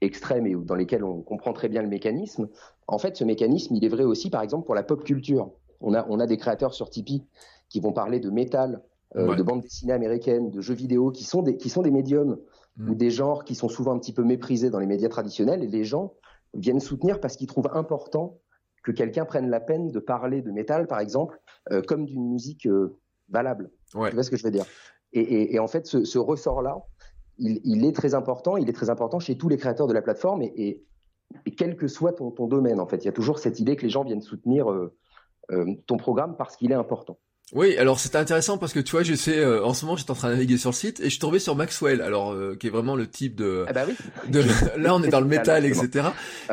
extrêmes 0.00 0.46
et 0.46 0.54
dans 0.54 0.74
lesquels 0.74 1.04
on 1.04 1.22
comprend 1.22 1.52
très 1.52 1.68
bien 1.68 1.82
le 1.82 1.88
mécanisme. 1.88 2.48
En 2.86 2.98
fait, 2.98 3.16
ce 3.16 3.24
mécanisme, 3.24 3.74
il 3.74 3.84
est 3.84 3.88
vrai 3.88 4.04
aussi, 4.04 4.30
par 4.30 4.42
exemple, 4.42 4.66
pour 4.66 4.74
la 4.74 4.82
pop 4.82 5.04
culture. 5.04 5.50
On 5.80 5.94
a, 5.94 6.06
on 6.08 6.20
a 6.20 6.26
des 6.26 6.36
créateurs 6.36 6.74
sur 6.74 6.90
Tipeee 6.90 7.24
qui 7.68 7.80
vont 7.80 7.92
parler 7.92 8.20
de 8.20 8.30
métal, 8.30 8.82
euh, 9.16 9.34
de 9.34 9.42
bandes 9.42 9.62
dessinées 9.62 9.92
américaines, 9.92 10.50
de 10.50 10.60
jeux 10.60 10.74
vidéo, 10.74 11.10
qui 11.10 11.24
sont 11.24 11.42
des, 11.42 11.56
qui 11.56 11.68
sont 11.68 11.82
des 11.82 11.90
médiums 11.90 12.38
mm. 12.76 12.90
ou 12.90 12.94
des 12.94 13.10
genres 13.10 13.44
qui 13.44 13.54
sont 13.54 13.68
souvent 13.68 13.92
un 13.92 13.98
petit 13.98 14.12
peu 14.12 14.24
méprisés 14.24 14.70
dans 14.70 14.78
les 14.78 14.86
médias 14.86 15.08
traditionnels, 15.08 15.62
et 15.62 15.68
les 15.68 15.84
gens 15.84 16.14
viennent 16.54 16.80
soutenir 16.80 17.20
parce 17.20 17.36
qu'ils 17.36 17.46
trouvent 17.46 17.70
important 17.72 18.38
que 18.82 18.92
quelqu'un 18.92 19.24
prenne 19.24 19.50
la 19.50 19.60
peine 19.60 19.88
de 19.88 20.00
parler 20.00 20.42
de 20.42 20.50
métal, 20.50 20.86
par 20.86 21.00
exemple, 21.00 21.40
euh, 21.70 21.82
comme 21.82 22.06
d'une 22.06 22.28
musique 22.28 22.66
euh, 22.66 22.98
valable. 23.28 23.70
Ouais. 23.94 24.08
Tu 24.08 24.14
vois 24.14 24.24
ce 24.24 24.30
que 24.30 24.36
je 24.36 24.44
veux 24.44 24.50
dire? 24.50 24.64
Et, 25.12 25.20
et, 25.20 25.54
et, 25.54 25.58
en 25.58 25.66
fait, 25.66 25.86
ce, 25.86 26.04
ce 26.04 26.18
ressort-là, 26.18 26.82
il, 27.40 27.84
est 27.84 27.92
très 27.92 28.14
important. 28.14 28.56
Il 28.56 28.68
est 28.68 28.72
très 28.72 28.90
important 28.90 29.18
chez 29.18 29.36
tous 29.36 29.48
les 29.48 29.56
créateurs 29.56 29.86
de 29.86 29.92
la 29.92 30.02
plateforme 30.02 30.42
et, 30.42 30.84
quel 31.56 31.76
que 31.76 31.88
soit 31.88 32.12
ton, 32.12 32.30
ton, 32.30 32.46
domaine. 32.46 32.80
En 32.80 32.86
fait, 32.86 32.98
il 32.98 33.06
y 33.06 33.08
a 33.08 33.12
toujours 33.12 33.38
cette 33.38 33.60
idée 33.60 33.76
que 33.76 33.82
les 33.82 33.90
gens 33.90 34.04
viennent 34.04 34.20
soutenir 34.20 34.66
ton 35.86 35.96
programme 35.96 36.36
parce 36.36 36.56
qu'il 36.56 36.70
est 36.72 36.76
important. 36.76 37.18
Oui, 37.52 37.76
alors 37.78 37.98
c'était 37.98 38.18
intéressant 38.18 38.58
parce 38.58 38.72
que 38.72 38.78
tu 38.78 38.92
vois, 38.92 39.02
je 39.02 39.14
sais, 39.14 39.36
euh, 39.36 39.64
en 39.64 39.74
ce 39.74 39.84
moment, 39.84 39.96
j'étais 39.96 40.12
en 40.12 40.14
train 40.14 40.28
de 40.28 40.34
naviguer 40.34 40.56
sur 40.56 40.70
le 40.70 40.74
site 40.74 41.00
et 41.00 41.04
je 41.04 41.08
suis 41.10 41.18
tombé 41.18 41.40
sur 41.40 41.56
Maxwell, 41.56 42.00
alors 42.00 42.32
euh, 42.32 42.54
qui 42.54 42.68
est 42.68 42.70
vraiment 42.70 42.94
le 42.94 43.08
type 43.08 43.34
de. 43.34 43.64
Ah 43.66 43.72
bah 43.72 43.82
oui. 43.88 43.96
De, 44.28 44.44
là, 44.78 44.94
on 44.94 45.02
est 45.02 45.08
dans 45.08 45.20
le 45.20 45.26
métal, 45.26 45.64
etc. 45.64 46.10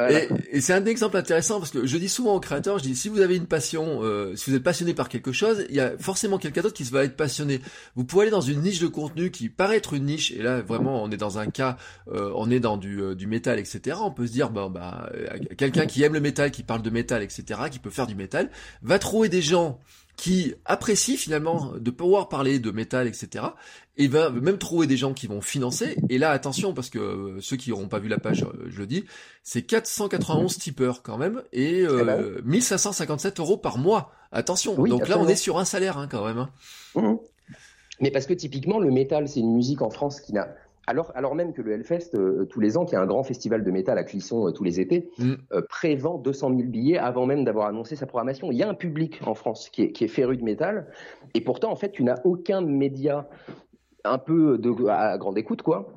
Et, 0.09 0.27
et 0.49 0.61
c'est 0.61 0.73
un 0.73 0.85
exemple 0.85 1.15
intéressant 1.17 1.59
parce 1.59 1.69
que 1.69 1.85
je 1.85 1.97
dis 1.97 2.09
souvent 2.09 2.33
aux 2.33 2.39
créateurs, 2.39 2.79
je 2.79 2.83
dis 2.83 2.95
si 2.95 3.09
vous 3.09 3.21
avez 3.21 3.35
une 3.35 3.45
passion, 3.45 3.99
euh, 4.01 4.35
si 4.35 4.49
vous 4.49 4.55
êtes 4.55 4.63
passionné 4.63 4.95
par 4.95 5.07
quelque 5.07 5.31
chose, 5.31 5.65
il 5.69 5.75
y 5.75 5.79
a 5.79 5.91
forcément 5.99 6.39
quelqu'un 6.39 6.61
d'autre 6.61 6.75
qui 6.75 6.83
va 6.83 7.03
être 7.03 7.15
passionné. 7.15 7.61
Vous 7.95 8.03
pouvez 8.03 8.23
aller 8.23 8.31
dans 8.31 8.41
une 8.41 8.61
niche 8.61 8.79
de 8.79 8.87
contenu 8.87 9.29
qui 9.29 9.49
paraît 9.49 9.77
être 9.77 9.93
une 9.93 10.05
niche 10.05 10.31
et 10.31 10.41
là 10.41 10.61
vraiment, 10.61 11.03
on 11.03 11.11
est 11.11 11.17
dans 11.17 11.37
un 11.37 11.47
cas, 11.47 11.77
on 12.07 12.49
est 12.49 12.59
dans 12.59 12.77
du, 12.77 13.15
du 13.15 13.27
métal, 13.27 13.59
etc. 13.59 13.97
On 14.01 14.11
peut 14.11 14.25
se 14.25 14.31
dire, 14.31 14.49
bon 14.49 14.71
bah, 14.71 15.11
quelqu'un 15.57 15.85
qui 15.85 16.01
aime 16.01 16.13
le 16.13 16.21
métal, 16.21 16.49
qui 16.49 16.63
parle 16.63 16.81
de 16.81 16.89
métal, 16.89 17.21
etc., 17.21 17.43
qui 17.69 17.77
peut 17.77 17.91
faire 17.91 18.07
du 18.07 18.15
métal, 18.15 18.49
va 18.81 18.97
trouver 18.97 19.29
des 19.29 19.43
gens 19.43 19.79
qui 20.17 20.55
apprécie 20.65 21.15
finalement 21.15 21.73
de 21.79 21.91
pouvoir 21.91 22.27
parler 22.27 22.57
de 22.57 22.71
métal, 22.71 23.07
etc. 23.07 23.45
Et 23.97 24.07
va 24.07 24.31
même 24.31 24.57
trouver 24.57 24.87
des 24.87 24.97
gens 24.97 25.13
qui 25.13 25.27
vont 25.27 25.41
financer. 25.41 25.95
Et 26.09 26.17
là, 26.17 26.31
attention, 26.31 26.73
parce 26.73 26.89
que 26.89 26.97
euh, 26.97 27.37
ceux 27.39 27.55
qui 27.55 27.69
n'auront 27.69 27.87
pas 27.87 27.99
vu 27.99 28.09
la 28.09 28.17
page, 28.17 28.43
euh, 28.43 28.65
je 28.67 28.79
le 28.79 28.87
dis, 28.87 29.05
c'est 29.43 29.61
491 29.61 30.57
tipeurs 30.57 31.03
quand 31.03 31.17
même 31.17 31.43
et 31.53 31.83
euh, 31.83 32.41
1557 32.43 33.33
eh 33.33 33.37
ben 33.37 33.43
euros 33.43 33.57
par 33.57 33.77
mois. 33.77 34.11
Attention. 34.31 34.75
Donc 34.83 35.07
là, 35.07 35.19
on 35.19 35.27
est 35.27 35.35
sur 35.35 35.59
un 35.59 35.65
salaire 35.65 35.99
hein, 35.99 36.07
quand 36.09 36.25
même. 36.25 36.39
Hein. 36.39 36.49
Mmh. 36.95 37.15
Mais 38.01 38.11
parce 38.11 38.25
que 38.25 38.33
typiquement, 38.33 38.79
le 38.79 38.91
métal, 38.91 39.27
c'est 39.27 39.39
une 39.39 39.53
musique 39.53 39.83
en 39.83 39.91
France 39.91 40.19
qui 40.19 40.33
n'a 40.33 40.47
alors, 40.87 41.11
alors 41.15 41.35
même 41.35 41.53
que 41.53 41.61
le 41.61 41.73
Hellfest, 41.73 42.15
euh, 42.15 42.45
tous 42.45 42.61
les 42.61 42.77
ans, 42.77 42.85
qui 42.85 42.95
est 42.95 42.97
un 42.97 43.05
grand 43.05 43.23
festival 43.23 43.63
de 43.63 43.71
métal 43.71 43.97
à 43.97 44.05
Clisson 44.05 44.47
euh, 44.47 44.51
tous 44.51 44.63
les 44.63 44.79
étés, 44.79 45.09
mm. 45.19 45.33
euh, 45.51 45.61
prévend 45.69 46.17
200 46.17 46.55
000 46.55 46.69
billets 46.69 46.97
avant 46.97 47.25
même 47.25 47.43
d'avoir 47.43 47.67
annoncé 47.67 47.97
sa 47.97 48.05
programmation. 48.05 48.51
Il 48.51 48.57
y 48.57 48.63
a 48.63 48.69
un 48.69 48.73
public 48.73 49.19
en 49.25 49.35
France 49.35 49.69
qui 49.69 49.83
est, 49.83 49.91
qui 49.91 50.05
est 50.05 50.07
féru 50.07 50.37
de 50.37 50.43
métal, 50.43 50.87
et 51.33 51.41
pourtant, 51.41 51.71
en 51.71 51.75
fait, 51.75 51.91
tu 51.91 52.05
n'as 52.05 52.21
aucun 52.23 52.61
média 52.61 53.27
un 54.05 54.17
peu 54.17 54.57
de, 54.57 54.87
à 54.87 55.17
grande 55.17 55.37
écoute, 55.37 55.61
quoi, 55.61 55.91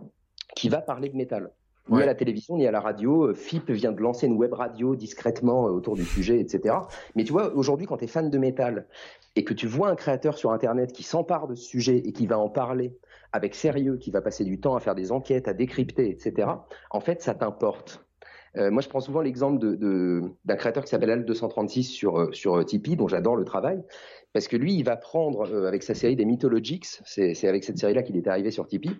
qui 0.56 0.68
va 0.68 0.80
parler 0.80 1.08
de 1.08 1.16
métal. 1.16 1.52
Ni 1.88 2.02
à 2.02 2.06
la 2.06 2.14
télévision, 2.14 2.56
ni 2.56 2.66
à 2.68 2.70
la 2.70 2.78
radio. 2.78 3.34
FIP 3.34 3.70
vient 3.72 3.90
de 3.90 4.00
lancer 4.00 4.28
une 4.28 4.36
web 4.36 4.52
radio 4.52 4.94
discrètement 4.94 5.64
autour 5.64 5.96
du 5.96 6.04
sujet, 6.04 6.38
etc. 6.38 6.76
Mais 7.16 7.24
tu 7.24 7.32
vois, 7.32 7.52
aujourd'hui, 7.54 7.86
quand 7.86 7.96
tu 7.96 8.04
es 8.04 8.06
fan 8.06 8.30
de 8.30 8.38
métal 8.38 8.86
et 9.34 9.42
que 9.42 9.54
tu 9.54 9.66
vois 9.66 9.88
un 9.88 9.96
créateur 9.96 10.38
sur 10.38 10.52
Internet 10.52 10.92
qui 10.92 11.02
s'empare 11.02 11.48
de 11.48 11.56
ce 11.56 11.64
sujet 11.64 11.96
et 11.96 12.12
qui 12.12 12.28
va 12.28 12.38
en 12.38 12.48
parler, 12.48 12.96
avec 13.32 13.54
sérieux, 13.54 13.96
qui 13.96 14.10
va 14.10 14.20
passer 14.20 14.44
du 14.44 14.60
temps 14.60 14.76
à 14.76 14.80
faire 14.80 14.94
des 14.94 15.12
enquêtes, 15.12 15.48
à 15.48 15.54
décrypter, 15.54 16.10
etc., 16.10 16.48
en 16.90 17.00
fait, 17.00 17.22
ça 17.22 17.34
t'importe. 17.34 18.04
Euh, 18.56 18.70
moi, 18.70 18.82
je 18.82 18.88
prends 18.88 19.00
souvent 19.00 19.20
l'exemple 19.20 19.58
d'un 20.44 20.56
créateur 20.56 20.84
qui 20.84 20.90
s'appelle 20.90 21.24
Al236 21.24 21.84
sur, 21.84 22.18
euh, 22.18 22.32
sur 22.32 22.56
euh, 22.56 22.64
Tipeee, 22.64 22.96
dont 22.96 23.08
j'adore 23.08 23.36
le 23.36 23.44
travail, 23.44 23.82
parce 24.32 24.48
que 24.48 24.56
lui, 24.56 24.74
il 24.74 24.82
va 24.82 24.96
prendre, 24.96 25.66
avec 25.66 25.82
sa 25.82 25.94
série 25.94 26.16
des 26.16 26.24
Mythologics, 26.24 26.86
c'est 27.04 27.48
avec 27.48 27.64
cette 27.64 27.78
série-là 27.78 28.02
qu'il 28.02 28.16
est 28.16 28.26
arrivé 28.28 28.50
sur 28.50 28.66
Tipeee, 28.66 28.96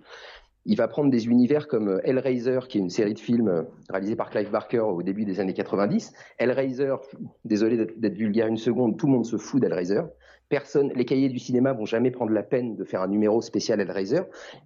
il 0.66 0.76
va 0.76 0.88
prendre 0.88 1.10
des 1.10 1.26
univers 1.26 1.68
comme 1.68 2.00
Hellraiser, 2.04 2.60
qui 2.68 2.78
est 2.78 2.80
une 2.80 2.90
série 2.90 3.14
de 3.14 3.18
films 3.18 3.66
réalisée 3.88 4.14
par 4.14 4.28
Clive 4.28 4.50
Barker 4.50 4.80
au 4.80 5.02
début 5.02 5.24
des 5.24 5.40
années 5.40 5.54
90. 5.54 6.12
Hellraiser, 6.38 6.96
désolé 7.44 7.86
d'être 7.96 8.16
vulgaire 8.16 8.46
une 8.46 8.58
seconde, 8.58 8.98
tout 8.98 9.06
le 9.06 9.12
monde 9.12 9.24
se 9.24 9.38
fout 9.38 9.60
d'Hellraiser. 9.60 10.02
Personne, 10.50 10.92
les 10.96 11.04
cahiers 11.04 11.28
du 11.28 11.38
cinéma 11.38 11.72
vont 11.72 11.86
jamais 11.86 12.10
prendre 12.10 12.32
la 12.32 12.42
peine 12.42 12.74
de 12.74 12.82
faire 12.82 13.02
un 13.02 13.08
numéro 13.08 13.40
spécial 13.40 13.80
Hellraiser. 13.80 14.22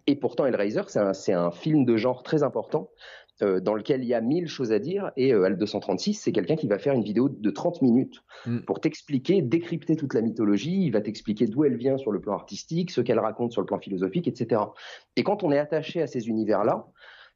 Et 0.06 0.16
pourtant, 0.16 0.46
Hellraiser, 0.46 0.80
c'est 1.12 1.32
un, 1.34 1.50
film 1.50 1.84
de 1.84 1.98
genre 1.98 2.22
très 2.22 2.42
important 2.42 2.88
euh, 3.42 3.60
dans 3.60 3.74
lequel 3.74 4.02
il 4.02 4.06
y 4.06 4.14
a 4.14 4.22
mille 4.22 4.48
choses 4.48 4.72
à 4.72 4.78
dire. 4.78 5.12
Et 5.18 5.34
euh, 5.34 5.44
Al 5.44 5.58
236, 5.58 6.14
c'est 6.14 6.32
quelqu'un 6.32 6.56
qui 6.56 6.68
va 6.68 6.78
faire 6.78 6.94
une 6.94 7.02
vidéo 7.02 7.28
de 7.28 7.50
30 7.50 7.82
minutes 7.82 8.22
mm. 8.46 8.60
pour 8.60 8.80
t'expliquer, 8.80 9.42
décrypter 9.42 9.94
toute 9.94 10.14
la 10.14 10.22
mythologie. 10.22 10.86
Il 10.86 10.90
va 10.90 11.02
t'expliquer 11.02 11.46
d'où 11.46 11.64
elle 11.64 11.76
vient 11.76 11.98
sur 11.98 12.12
le 12.12 12.20
plan 12.20 12.32
artistique, 12.32 12.90
ce 12.90 13.02
qu'elle 13.02 13.18
raconte 13.18 13.52
sur 13.52 13.60
le 13.60 13.66
plan 13.66 13.78
philosophique, 13.78 14.26
etc. 14.26 14.62
Et 15.16 15.22
quand 15.22 15.42
on 15.42 15.52
est 15.52 15.58
attaché 15.58 16.00
à 16.00 16.06
ces 16.06 16.28
univers-là, 16.28 16.86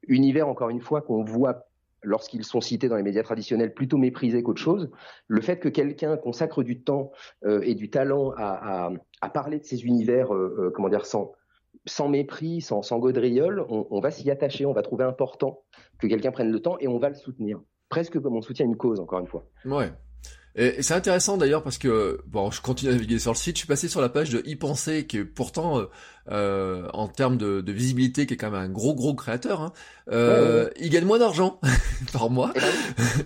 univers 0.07 0.49
encore 0.49 0.71
une 0.71 0.81
fois 0.81 1.03
qu'on 1.03 1.23
voit 1.23 1.68
lorsqu'ils 2.03 2.45
sont 2.45 2.61
cités 2.61 2.89
dans 2.89 2.97
les 2.97 3.03
médias 3.03 3.23
traditionnels, 3.23 3.75
plutôt 3.75 3.97
méprisés 3.97 4.43
qu'autre 4.43 4.61
chose. 4.61 4.91
Le 5.27 5.41
fait 5.41 5.59
que 5.59 5.69
quelqu'un 5.69 6.17
consacre 6.17 6.63
du 6.63 6.83
temps 6.83 7.13
euh, 7.45 7.61
et 7.63 7.75
du 7.75 7.91
talent 7.91 8.33
à, 8.37 8.91
parler 9.33 9.59
de 9.59 9.65
ces 9.65 9.85
univers, 9.85 10.35
euh, 10.35 10.57
euh, 10.59 10.71
comment 10.75 10.89
dire, 10.89 11.07
sans, 11.07 12.09
mépris, 12.09 12.61
sans, 12.61 12.83
sans 12.83 12.99
gaudriole, 12.99 13.65
on, 13.69 14.01
va 14.01 14.11
s'y 14.11 14.31
attacher, 14.31 14.67
on 14.67 14.73
va 14.73 14.83
trouver 14.83 15.05
important 15.05 15.61
que 15.99 16.07
quelqu'un 16.07 16.31
prenne 16.31 16.51
le 16.51 16.61
temps 16.61 16.77
et 16.81 16.89
on 16.89 16.99
va 16.99 17.09
le 17.09 17.15
soutenir. 17.15 17.61
Presque 17.89 18.21
comme 18.21 18.37
on 18.37 18.43
soutient 18.43 18.67
une 18.67 18.77
cause, 18.77 19.01
encore 19.01 19.21
une 19.21 19.27
fois. 19.27 19.45
Ouais. 19.65 19.91
Et, 20.55 20.83
c'est 20.83 20.95
intéressant 20.95 21.37
d'ailleurs 21.37 21.63
parce 21.63 21.79
que 21.79 22.21
bon, 22.27 22.51
je 22.51 22.61
continue 22.61 22.91
à 22.91 22.95
naviguer 22.95 23.19
sur 23.19 23.33
le 23.33 23.37
site. 23.37 23.57
Je 23.57 23.61
suis 23.61 23.69
passé 23.69 23.89
sur 23.89 24.01
la 24.01 24.09
page 24.09 24.31
de 24.31 24.43
y 24.47 24.57
penser, 24.57 25.07
qui 25.07 25.19
est 25.19 25.25
pourtant 25.25 25.81
euh, 26.31 26.89
en 26.93 27.09
termes 27.09 27.37
de, 27.37 27.61
de, 27.61 27.73
visibilité, 27.73 28.27
qui 28.27 28.35
est 28.35 28.37
quand 28.37 28.51
même 28.51 28.61
un 28.61 28.69
gros 28.69 28.95
gros 28.95 29.15
créateur, 29.15 29.63
hein, 29.63 29.73
euh, 30.11 30.69
il 30.81 30.91
gagne 30.91 31.05
moins 31.05 31.19
d'argent 31.19 31.61
par 32.13 32.31
mois. 32.31 32.53
Eh 32.57 32.61
ben 32.61 32.69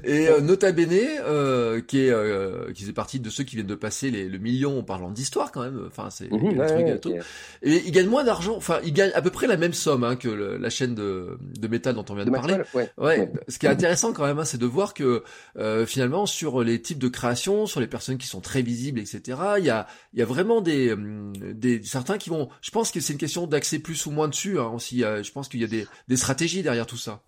et 0.05 0.29
euh, 0.29 0.41
Nota 0.41 0.73
Bene, 0.73 0.91
euh, 0.93 1.81
qui 1.81 2.01
est 2.07 2.11
euh, 2.11 2.73
qui 2.73 2.85
fait 2.85 2.93
partie 2.93 3.21
de 3.21 3.31
ceux 3.31 3.45
qui 3.45 3.57
viennent 3.57 3.67
de 3.67 3.75
passer 3.75 4.11
les, 4.11 4.29
le 4.29 4.39
million 4.39 4.81
en 4.81 4.83
parlant 4.83 5.11
d'histoire 5.11 5.53
quand 5.53 5.63
même. 5.63 5.85
Enfin, 5.87 6.11
c'est 6.11 6.31
mmh, 6.31 6.99
truc 7.01 7.15
Et 7.63 7.83
il 7.87 7.93
gagne 7.93 8.09
moins 8.09 8.25
d'argent. 8.25 8.57
Enfin, 8.57 8.79
il 8.85 8.93
gagne 8.93 9.13
à 9.15 9.23
peu 9.23 9.31
près 9.31 9.47
la 9.47 9.57
même 9.57 9.73
somme 9.73 10.05
hein, 10.05 10.17
que 10.17 10.29
la 10.29 10.71
chaîne 10.71 10.95
de, 10.95 11.39
de 11.41 11.69
métal 11.69 11.95
dont 11.95 12.05
on 12.09 12.15
vient 12.15 12.25
de, 12.25 12.31
parler. 12.31 12.57
Ouais. 12.99 13.31
Ce 13.49 13.59
qui 13.59 13.67
est 13.67 13.71
intéressant 13.71 14.13
quand 14.13 14.27
même, 14.27 14.39
hein, 14.39 14.45
c'est 14.45 14.59
de 14.59 14.67
voir 14.67 14.95
que 14.95 15.23
euh, 15.59 15.87
finalement 15.87 16.27
sur 16.27 16.63
les 16.63 16.81
types 16.81 16.99
de 16.99 17.09
création, 17.09 17.67
sur 17.67 17.81
les 17.81 17.87
personnes 17.87 18.19
qui 18.19 18.27
sont 18.27 18.41
très 18.41 18.63
visibles, 18.63 19.01
etc. 19.01 19.39
Il 19.59 19.65
y 19.65 19.71
a 19.71 19.87
il 20.13 20.19
y 20.19 20.23
a 20.23 20.27
vraiment 20.27 20.61
des 20.61 20.93
hum, 20.93 21.33
des 21.37 21.83
certains 21.83 22.19
qui 22.19 22.31
vont. 22.31 22.49
Je 22.61 22.71
pense 22.71 22.91
que 22.93 23.01
c'est 23.01 23.13
une 23.13 23.19
question 23.19 23.47
d'accès 23.47 23.79
plus 23.79 24.07
ou 24.07 24.11
moins 24.11 24.29
dessus 24.29 24.59
hein, 24.59 24.71
aussi. 24.75 25.01
Je 25.01 25.33
pense 25.33 25.49
qu'il 25.49 25.61
y 25.61 25.65
a 25.65 25.87
des, 26.09 26.17
stratégies 26.17 26.63
derrière 26.63 26.87
tout 26.87 26.97
ça. 26.97 27.21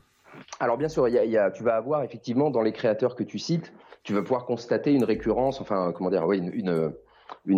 Alors 0.60 0.78
bien 0.78 0.88
sûr, 0.88 1.08
tu 1.54 1.62
vas 1.62 1.76
avoir 1.76 2.02
effectivement 2.02 2.50
dans 2.50 2.62
les 2.62 2.72
créateurs 2.72 3.16
que 3.16 3.22
tu 3.22 3.38
cites, 3.38 3.72
tu 4.02 4.12
vas 4.12 4.22
pouvoir 4.22 4.44
constater 4.44 4.92
une 4.92 5.04
récurrence, 5.04 5.60
enfin 5.60 5.92
comment 5.96 6.10
dire, 6.10 6.30
une, 6.30 6.94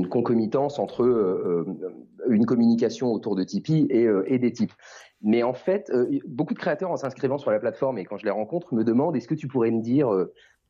concomitance 0.09 0.79
entre 0.79 1.03
euh, 1.03 1.67
euh, 1.67 2.29
une 2.29 2.47
communication 2.47 3.13
autour 3.13 3.35
de 3.37 3.43
Tipeee 3.43 3.87
et, 3.91 4.07
euh, 4.07 4.39
des 4.39 4.53
types. 4.53 4.73
Mais 5.23 5.43
en 5.43 5.55
fait, 5.55 5.91
beaucoup 6.27 6.55
de 6.55 6.59
créateurs 6.59 6.91
en 6.91 6.97
s'inscrivant 6.97 7.39
sur 7.39 7.51
la 7.51 7.59
plateforme 7.59 7.99
et 7.99 8.05
quand 8.05 8.17
je 8.19 8.25
les 8.25 8.31
rencontre 8.31 8.75
me 8.75 8.85
demandent 8.85 9.17
est-ce 9.17 9.27
que 9.27 9.35
tu 9.35 9.49
pourrais 9.49 9.71
me 9.71 9.81
dire, 9.81 10.11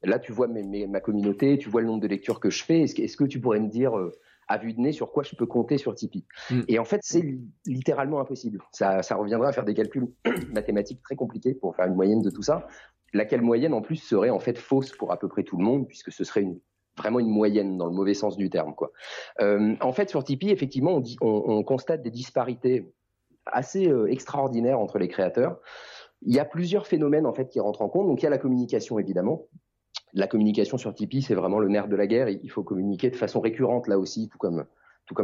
là 0.02 0.18
tu 0.18 0.32
vois 0.32 0.46
ma 0.46 1.00
communauté, 1.00 1.58
tu 1.58 1.68
vois 1.68 1.80
le 1.80 1.88
nombre 1.88 2.00
de 2.00 2.06
lectures 2.06 2.40
que 2.40 2.48
je 2.48 2.64
fais, 2.64 2.82
est-ce 2.82 2.94
que, 2.94 3.02
est 3.02 3.06
-ce 3.06 3.16
que 3.16 3.24
tu 3.24 3.40
pourrais 3.40 3.60
me 3.60 3.68
dire 3.68 3.92
à 4.48 4.58
vue 4.58 4.72
de 4.72 4.80
nez 4.80 4.92
sur 4.92 5.12
quoi 5.12 5.22
je 5.22 5.34
peux 5.34 5.46
compter 5.46 5.78
sur 5.78 5.94
Tipeee. 5.94 6.24
Mm. 6.50 6.60
Et 6.68 6.78
en 6.78 6.84
fait, 6.84 7.00
c'est 7.02 7.24
littéralement 7.66 8.20
impossible. 8.20 8.60
Ça, 8.72 9.02
ça 9.02 9.16
reviendra 9.16 9.48
à 9.48 9.52
faire 9.52 9.64
des 9.64 9.74
calculs 9.74 10.08
mathématiques 10.52 11.02
très 11.02 11.16
compliqués 11.16 11.54
pour 11.54 11.74
faire 11.74 11.86
une 11.86 11.94
moyenne 11.94 12.22
de 12.22 12.30
tout 12.30 12.42
ça. 12.42 12.66
Laquelle 13.12 13.42
moyenne, 13.42 13.74
en 13.74 13.82
plus, 13.82 13.96
serait 13.96 14.30
en 14.30 14.38
fait 14.38 14.58
fausse 14.58 14.92
pour 14.92 15.12
à 15.12 15.18
peu 15.18 15.28
près 15.28 15.42
tout 15.42 15.56
le 15.56 15.64
monde, 15.64 15.86
puisque 15.86 16.12
ce 16.12 16.24
serait 16.24 16.42
une, 16.42 16.60
vraiment 16.96 17.20
une 17.20 17.30
moyenne 17.30 17.76
dans 17.78 17.86
le 17.86 17.92
mauvais 17.92 18.14
sens 18.14 18.36
du 18.36 18.50
terme. 18.50 18.74
Quoi. 18.74 18.92
Euh, 19.40 19.74
en 19.80 19.92
fait, 19.92 20.10
sur 20.10 20.24
Tipeee, 20.24 20.50
effectivement, 20.50 20.92
on, 20.96 21.00
dit, 21.00 21.16
on, 21.20 21.42
on 21.46 21.62
constate 21.62 22.02
des 22.02 22.10
disparités 22.10 22.92
assez 23.46 23.88
euh, 23.88 24.06
extraordinaires 24.06 24.80
entre 24.80 24.98
les 24.98 25.08
créateurs. 25.08 25.58
Il 26.22 26.34
y 26.34 26.38
a 26.38 26.44
plusieurs 26.44 26.86
phénomènes 26.86 27.26
en 27.26 27.32
fait 27.32 27.48
qui 27.48 27.60
rentrent 27.60 27.82
en 27.82 27.88
compte. 27.88 28.06
Donc 28.06 28.22
il 28.22 28.24
y 28.24 28.26
a 28.26 28.30
la 28.30 28.38
communication 28.38 28.98
évidemment 28.98 29.46
la 30.16 30.26
communication 30.26 30.78
sur 30.78 30.94
Tipeee, 30.94 31.22
c'est 31.22 31.34
vraiment 31.34 31.58
le 31.58 31.68
nerf 31.68 31.88
de 31.88 31.94
la 31.94 32.06
guerre. 32.06 32.28
Il 32.28 32.50
faut 32.50 32.62
communiquer 32.62 33.10
de 33.10 33.16
façon 33.16 33.40
récurrente 33.40 33.86
là 33.86 33.98
aussi, 33.98 34.28
tout 34.28 34.38
comme, 34.38 34.64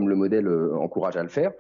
le 0.09 0.15
modèle 0.15 0.47
euh, 0.47 0.77
encourage 0.77 1.17
à 1.17 1.23
le 1.23 1.31
faire. 1.31 1.53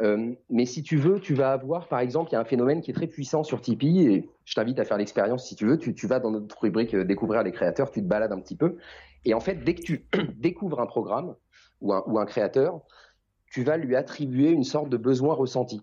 Euh, 0.00 0.32
mais 0.48 0.64
si 0.64 0.82
tu 0.82 0.96
veux, 0.96 1.20
tu 1.20 1.34
vas 1.34 1.52
avoir, 1.52 1.88
par 1.88 2.00
exemple, 2.00 2.30
il 2.30 2.32
y 2.32 2.36
a 2.36 2.40
un 2.40 2.46
phénomène 2.46 2.80
qui 2.80 2.90
est 2.90 2.94
très 2.94 3.06
puissant 3.06 3.42
sur 3.44 3.60
Tipeee, 3.60 4.06
et 4.06 4.30
je 4.46 4.54
t'invite 4.54 4.78
à 4.78 4.84
faire 4.84 4.96
l'expérience 4.96 5.46
si 5.46 5.56
tu 5.56 5.66
veux. 5.66 5.76
Tu, 5.76 6.06
vas 6.06 6.20
dans 6.20 6.30
notre 6.30 6.58
rubrique 6.58 6.94
euh, 6.94 7.04
découvrir 7.04 7.42
les 7.42 7.52
créateurs, 7.52 7.90
tu 7.90 8.00
te 8.00 8.06
balades 8.06 8.32
un 8.32 8.40
petit 8.40 8.56
peu, 8.56 8.78
et 9.26 9.34
en 9.34 9.40
fait, 9.40 9.56
dès 9.56 9.74
que 9.74 9.82
tu 9.82 10.06
découvres 10.38 10.80
un 10.80 10.86
programme 10.86 11.36
ou 11.82 12.18
un 12.18 12.26
créateur, 12.26 12.80
tu 13.50 13.62
vas 13.62 13.76
lui 13.76 13.96
attribuer 13.96 14.50
une 14.50 14.64
sorte 14.64 14.88
de 14.88 14.96
besoin 14.96 15.34
ressenti 15.34 15.82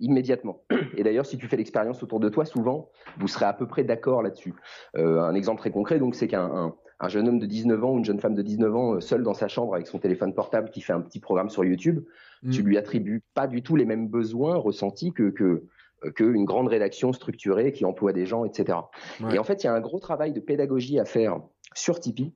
immédiatement. 0.00 0.62
Et 0.96 1.02
d'ailleurs, 1.02 1.26
si 1.26 1.38
tu 1.38 1.46
fais 1.48 1.56
l'expérience 1.56 2.02
autour 2.02 2.20
de 2.20 2.28
toi, 2.28 2.44
souvent, 2.44 2.90
vous 3.18 3.28
serez 3.28 3.46
à 3.46 3.52
peu 3.52 3.66
près 3.66 3.84
d'accord 3.84 4.22
là-dessus. 4.22 4.54
Euh, 4.96 5.20
un 5.20 5.34
exemple 5.34 5.60
très 5.60 5.70
concret, 5.70 5.98
donc, 5.98 6.14
c'est 6.14 6.28
qu'un 6.28 6.74
un, 7.00 7.08
jeune 7.08 7.28
homme 7.28 7.38
de 7.38 7.46
19 7.46 7.84
ans 7.84 7.92
ou 7.92 7.98
une 7.98 8.04
jeune 8.04 8.20
femme 8.20 8.34
de 8.34 8.42
19 8.42 8.74
ans, 8.74 8.94
euh, 8.94 9.00
seul 9.00 9.22
dans 9.22 9.34
sa 9.34 9.48
chambre 9.48 9.74
avec 9.74 9.86
son 9.86 9.98
téléphone 9.98 10.34
portable, 10.34 10.70
qui 10.70 10.80
fait 10.80 10.92
un 10.92 11.00
petit 11.00 11.20
programme 11.20 11.50
sur 11.50 11.64
YouTube, 11.64 12.04
mm. 12.42 12.50
tu 12.50 12.62
lui 12.62 12.76
attribues 12.76 13.22
pas 13.34 13.46
du 13.46 13.62
tout 13.62 13.76
les 13.76 13.84
mêmes 13.84 14.08
besoins 14.08 14.56
ressentis 14.56 15.12
que, 15.12 15.30
que 15.30 15.64
euh, 16.04 16.10
qu'une 16.12 16.44
grande 16.44 16.68
rédaction 16.68 17.12
structurée 17.12 17.72
qui 17.72 17.84
emploie 17.84 18.12
des 18.12 18.24
gens, 18.24 18.44
etc. 18.44 18.78
Et 19.32 19.38
en 19.38 19.44
fait, 19.44 19.64
il 19.64 19.66
y 19.66 19.68
a 19.68 19.74
un 19.74 19.80
gros 19.80 19.98
travail 19.98 20.32
de 20.32 20.38
pédagogie 20.38 21.00
à 21.00 21.04
faire 21.04 21.40
sur 21.74 21.98
Tipeee 21.98 22.32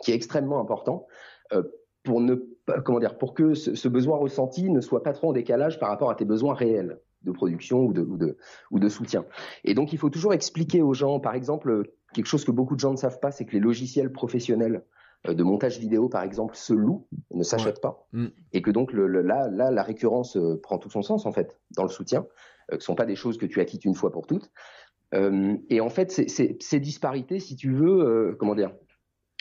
qui 0.00 0.12
est 0.12 0.14
extrêmement 0.14 0.60
important 0.60 1.06
euh, 1.52 1.62
pour 2.02 2.20
ne 2.20 2.36
comment 2.84 3.00
dire, 3.00 3.18
pour 3.18 3.34
que 3.34 3.54
ce, 3.54 3.88
besoin 3.88 4.16
ressenti 4.16 4.70
ne 4.70 4.80
soit 4.80 5.02
pas 5.02 5.12
trop 5.12 5.30
en 5.30 5.32
décalage 5.32 5.78
par 5.78 5.88
rapport 5.88 6.10
à 6.10 6.14
tes 6.14 6.24
besoins 6.24 6.54
réels 6.54 7.00
de 7.22 7.32
production 7.32 7.84
ou 7.84 7.92
de, 7.92 8.02
ou 8.02 8.16
de, 8.16 8.36
ou 8.70 8.78
de 8.78 8.88
soutien. 8.88 9.24
Et 9.64 9.74
donc, 9.74 9.92
il 9.92 9.98
faut 9.98 10.10
toujours 10.10 10.32
expliquer 10.32 10.82
aux 10.82 10.94
gens, 10.94 11.20
par 11.20 11.34
exemple, 11.34 11.82
quelque 12.14 12.26
chose 12.26 12.44
que 12.44 12.50
beaucoup 12.50 12.76
de 12.76 12.80
gens 12.80 12.92
ne 12.92 12.96
savent 12.96 13.20
pas, 13.20 13.30
c'est 13.30 13.44
que 13.44 13.52
les 13.52 13.60
logiciels 13.60 14.12
professionnels 14.12 14.84
de 15.28 15.42
montage 15.42 15.78
vidéo, 15.78 16.08
par 16.08 16.22
exemple, 16.22 16.56
se 16.56 16.72
louent, 16.72 17.06
ne 17.34 17.42
s'achètent 17.42 17.82
pas, 17.82 18.06
mm. 18.12 18.28
et 18.54 18.62
que 18.62 18.70
donc 18.70 18.92
le, 18.92 19.06
là, 19.06 19.48
là, 19.48 19.70
la 19.70 19.82
récurrence 19.82 20.38
prend 20.62 20.78
tout 20.78 20.88
son 20.88 21.02
sens 21.02 21.26
en 21.26 21.32
fait 21.32 21.60
dans 21.76 21.82
le 21.82 21.90
soutien, 21.90 22.26
que 22.70 22.78
ce 22.78 22.86
sont 22.86 22.94
pas 22.94 23.04
des 23.04 23.16
choses 23.16 23.36
que 23.36 23.44
tu 23.44 23.60
acquittes 23.60 23.84
une 23.84 23.94
fois 23.94 24.12
pour 24.12 24.26
toutes. 24.26 24.50
et 25.12 25.80
en 25.80 25.90
fait, 25.90 26.10
ces 26.10 26.80
disparités, 26.80 27.38
si 27.38 27.54
tu 27.54 27.70
veux, 27.70 28.34
comment 28.38 28.54
dire, 28.54 28.72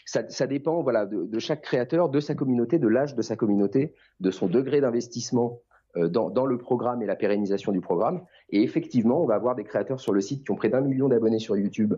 ça, 0.09 0.27
ça, 0.27 0.47
dépend 0.47 0.81
voilà 0.81 1.05
de, 1.05 1.25
de, 1.25 1.39
chaque 1.39 1.61
créateur, 1.61 2.09
de 2.09 2.19
sa 2.19 2.33
communauté, 2.33 2.79
de 2.79 2.87
l'âge 2.87 3.13
de 3.13 3.21
sa 3.21 3.35
communauté, 3.35 3.93
de 4.19 4.31
son 4.31 4.47
degré 4.47 4.81
d'investissement 4.81 5.61
euh, 5.97 6.07
dans, 6.07 6.31
dans, 6.31 6.47
le 6.47 6.57
programme 6.57 7.03
et 7.03 7.05
la 7.05 7.15
pérennisation 7.15 7.71
du 7.71 7.79
programme. 7.79 8.23
Et 8.49 8.63
effectivement, 8.63 9.21
on 9.21 9.27
va 9.27 9.35
avoir 9.35 9.55
des 9.55 9.63
créateurs 9.63 9.99
sur 9.99 10.11
le 10.11 10.19
site 10.19 10.43
qui 10.43 10.51
ont 10.51 10.55
près 10.55 10.69
d'un 10.69 10.81
million 10.81 11.09
d'abonnés 11.09 11.37
sur 11.37 11.55
YouTube 11.55 11.93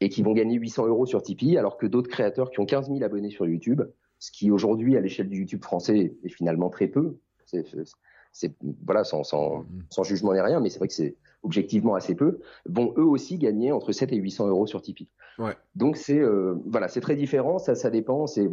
et 0.00 0.08
qui 0.08 0.22
vont 0.22 0.32
gagner 0.32 0.56
800 0.56 0.86
euros 0.86 1.04
sur 1.04 1.22
Tipeee, 1.22 1.58
alors 1.58 1.76
que 1.76 1.86
d'autres 1.86 2.08
créateurs 2.08 2.50
qui 2.50 2.60
ont 2.60 2.66
15 2.66 2.88
000 2.88 3.02
abonnés 3.02 3.28
sur 3.28 3.46
YouTube, 3.46 3.82
ce 4.18 4.30
qui 4.32 4.50
aujourd'hui 4.50 4.96
à 4.96 5.00
l'échelle 5.00 5.28
du 5.28 5.40
YouTube 5.40 5.62
français 5.62 6.16
est 6.24 6.28
finalement 6.30 6.70
très 6.70 6.88
peu. 6.88 7.18
C'est 7.44 8.54
voilà 8.86 9.04
sans, 9.04 9.22
sans, 9.22 9.66
sans 9.90 10.02
jugement 10.02 10.32
ni 10.32 10.40
rien, 10.40 10.60
mais 10.60 10.70
c'est 10.70 10.78
vrai 10.78 10.88
que 10.88 10.94
c'est 10.94 11.16
objectivement 11.42 11.94
assez 11.94 12.14
peu, 12.14 12.40
vont 12.66 12.92
eux 12.96 13.04
aussi 13.04 13.38
gagner 13.38 13.72
entre 13.72 13.92
7 13.92 14.12
et 14.12 14.16
800 14.16 14.48
euros 14.48 14.66
sur 14.66 14.82
Tipeee. 14.82 15.08
Ouais. 15.38 15.56
Donc 15.74 15.96
c'est 15.96 16.18
euh, 16.18 16.54
voilà, 16.66 16.88
c'est 16.88 17.00
très 17.00 17.16
différent, 17.16 17.58
ça 17.58 17.74
ça 17.74 17.90
dépend, 17.90 18.26
c'est 18.26 18.50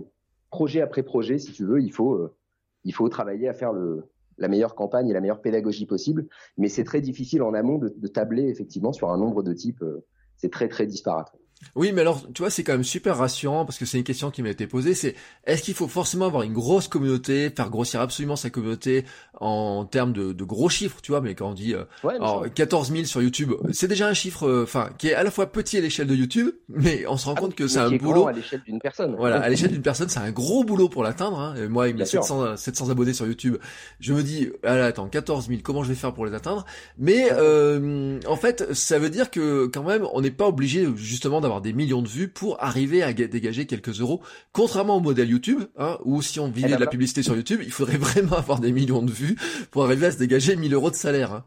projet 0.50 0.82
après 0.82 1.04
projet 1.04 1.38
si 1.38 1.52
tu 1.52 1.66
veux, 1.66 1.82
il 1.82 1.92
faut 1.92 2.14
euh, 2.14 2.36
il 2.84 2.94
faut 2.94 3.10
travailler 3.10 3.50
à 3.50 3.54
faire 3.54 3.74
le 3.74 4.10
la 4.38 4.48
meilleure 4.48 4.76
campagne 4.76 5.10
et 5.10 5.14
la 5.14 5.20
meilleure 5.20 5.42
pédagogie 5.42 5.88
possible. 5.88 6.28
Mais 6.58 6.70
c'est 6.70 6.84
très 6.84 7.02
difficile 7.02 7.42
en 7.42 7.56
amont 7.56 7.80
de, 7.80 7.90
de, 7.90 8.08
tabler 8.08 8.44
effectivement 8.50 8.94
sur 8.94 9.10
un 9.10 9.18
nombre 9.18 9.42
de 9.42 9.52
types. 9.52 9.82
Euh, 9.82 10.06
c'est 10.36 10.52
très 10.52 10.68
très 10.68 10.86
disparate. 10.86 11.36
Oui, 11.76 11.92
mais 11.92 12.02
alors, 12.02 12.22
tu 12.34 12.42
vois, 12.42 12.50
c'est 12.50 12.64
quand 12.64 12.74
même 12.74 12.84
super 12.84 13.18
rassurant 13.18 13.66
parce 13.66 13.78
que 13.78 13.86
c'est 13.86 13.98
une 13.98 14.04
question 14.04 14.32
qui 14.32 14.42
m'a 14.42 14.50
été 14.50 14.68
posée. 14.68 14.94
C'est 14.94 15.16
est-ce 15.46 15.64
qu'il 15.64 15.74
faut 15.74 15.88
forcément 15.88 16.26
avoir 16.26 16.44
une 16.44 16.54
grosse 16.54 16.88
communauté, 16.88 17.50
faire 17.50 17.70
grossir 17.70 18.02
absolument 18.02 18.36
sa 18.36 18.50
communauté 18.50 19.06
en 19.40 19.86
termes 19.86 20.14
de, 20.14 20.34
de 20.34 20.44
gros 20.44 20.70
chiffres, 20.70 20.98
tu 21.02 21.12
vois 21.12 21.22
Mais 21.22 21.36
quand 21.36 21.50
on 21.50 21.54
dit 21.54 21.76
euh, 21.76 22.50
14 22.54 22.92
000 22.92 23.06
sur 23.06 23.22
YouTube, 23.22 23.54
c'est 23.72 23.88
déjà 23.88 24.08
un 24.08 24.14
chiffre, 24.14 24.48
euh, 24.48 24.64
enfin, 24.64 24.90
qui 24.98 25.10
est 25.10 25.14
à 25.14 25.24
la 25.24 25.32
fois 25.32 25.52
petit 25.52 25.78
à 25.78 25.82
l'échelle 25.82 26.08
de 26.08 26.16
YouTube, 26.16 26.50
mais 26.70 27.06
on 27.08 27.18
se 27.18 27.26
rend 27.26 27.34
ah 27.38 27.42
compte 27.42 27.56
que 27.56 27.68
c'est 27.68 27.80
un 27.80 27.92
boulot 27.92 28.28
à 28.28 28.34
l'échelle 28.34 28.62
d'une 28.66 28.80
personne. 28.80 29.16
Voilà, 29.18 29.40
à 29.40 29.50
l'échelle 29.50 29.72
d'une 29.72 29.82
personne, 29.82 30.10
c'est 30.10 30.20
un 30.20 30.32
gros 30.32 30.64
boulot 30.64 30.90
pour 30.90 31.04
l'atteindre. 31.04 31.40
Hein. 31.40 31.68
Moi, 31.70 31.90
il 31.90 31.98
y 31.98 32.02
a 32.02 32.06
700, 32.06 32.58
700 32.58 32.90
abonnés 32.90 33.14
sur 33.14 33.26
YouTube. 33.26 33.58
Je 34.00 34.14
me 34.14 34.24
dis, 34.24 34.50
ah 34.64 34.74
attends, 34.74 35.08
14 35.08 35.48
000, 35.48 35.60
comment 35.64 35.84
je 35.84 35.90
vais 35.90 35.96
faire 35.96 36.14
pour 36.14 36.26
les 36.26 36.34
atteindre? 36.34 36.66
Mais 36.98 37.30
euh, 37.32 38.20
en 38.28 38.36
fait, 38.36 38.74
ça 38.74 39.00
veut 39.00 39.10
dire 39.10 39.32
que 39.32 39.66
quand 39.68 39.84
même, 39.84 40.06
on 40.14 40.22
n'est 40.22 40.32
pas 40.32 40.48
obligé 40.48 40.88
justement 40.96 41.42
d'avoir 41.48 41.62
des 41.62 41.74
millions 41.74 42.02
de 42.02 42.08
vues 42.08 42.28
pour 42.28 42.62
arriver 42.62 43.04
à 43.04 43.14
dégager 43.14 43.66
quelques 43.66 44.02
euros. 44.02 44.22
Contrairement 44.52 44.98
au 44.98 45.00
modèle 45.00 45.30
YouTube, 45.30 45.64
hein, 45.78 45.98
où 46.04 46.22
si 46.22 46.40
on 46.40 46.50
vivait 46.50 46.68
eh 46.68 46.72
ben 46.72 46.76
de 46.78 46.84
la 46.84 46.90
publicité 46.90 47.24
sur 47.24 47.36
YouTube, 47.36 47.62
il 47.64 47.72
faudrait 47.72 47.98
vraiment 47.98 48.36
avoir 48.36 48.60
des 48.60 48.72
millions 48.72 49.02
de 49.02 49.12
vues 49.12 49.38
pour 49.72 49.86
arriver 49.86 50.08
à 50.08 50.12
se 50.12 50.18
dégager 50.18 50.56
1000 50.56 50.74
euros 50.74 50.92
de 50.92 50.96
salaire. 50.96 51.32
Hein. 51.32 51.44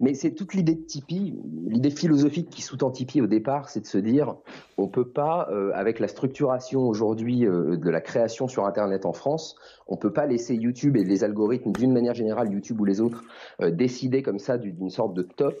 Mais 0.00 0.14
c'est 0.14 0.32
toute 0.32 0.54
l'idée 0.54 0.74
de 0.74 0.82
Tipeee, 0.82 1.38
l'idée 1.66 1.90
philosophique 1.90 2.50
qui 2.50 2.62
sous-tend 2.62 2.90
Tipeee 2.90 3.20
au 3.20 3.26
départ, 3.26 3.68
c'est 3.68 3.80
de 3.80 3.86
se 3.86 3.98
dire, 3.98 4.36
on 4.76 4.88
peut 4.88 5.08
pas, 5.08 5.48
euh, 5.50 5.70
avec 5.74 6.00
la 6.00 6.08
structuration 6.08 6.80
aujourd'hui 6.80 7.46
euh, 7.46 7.76
de 7.76 7.90
la 7.90 8.00
création 8.00 8.48
sur 8.48 8.66
Internet 8.66 9.06
en 9.06 9.12
France, 9.12 9.56
on 9.86 9.96
peut 9.96 10.12
pas 10.12 10.26
laisser 10.26 10.54
YouTube 10.54 10.96
et 10.96 11.04
les 11.04 11.24
algorithmes, 11.24 11.72
d'une 11.72 11.92
manière 11.92 12.14
générale, 12.14 12.52
YouTube 12.52 12.80
ou 12.80 12.84
les 12.84 13.00
autres, 13.00 13.22
euh, 13.60 13.70
décider 13.70 14.22
comme 14.22 14.38
ça 14.38 14.58
d'une 14.58 14.90
sorte 14.90 15.14
de 15.14 15.22
top 15.22 15.56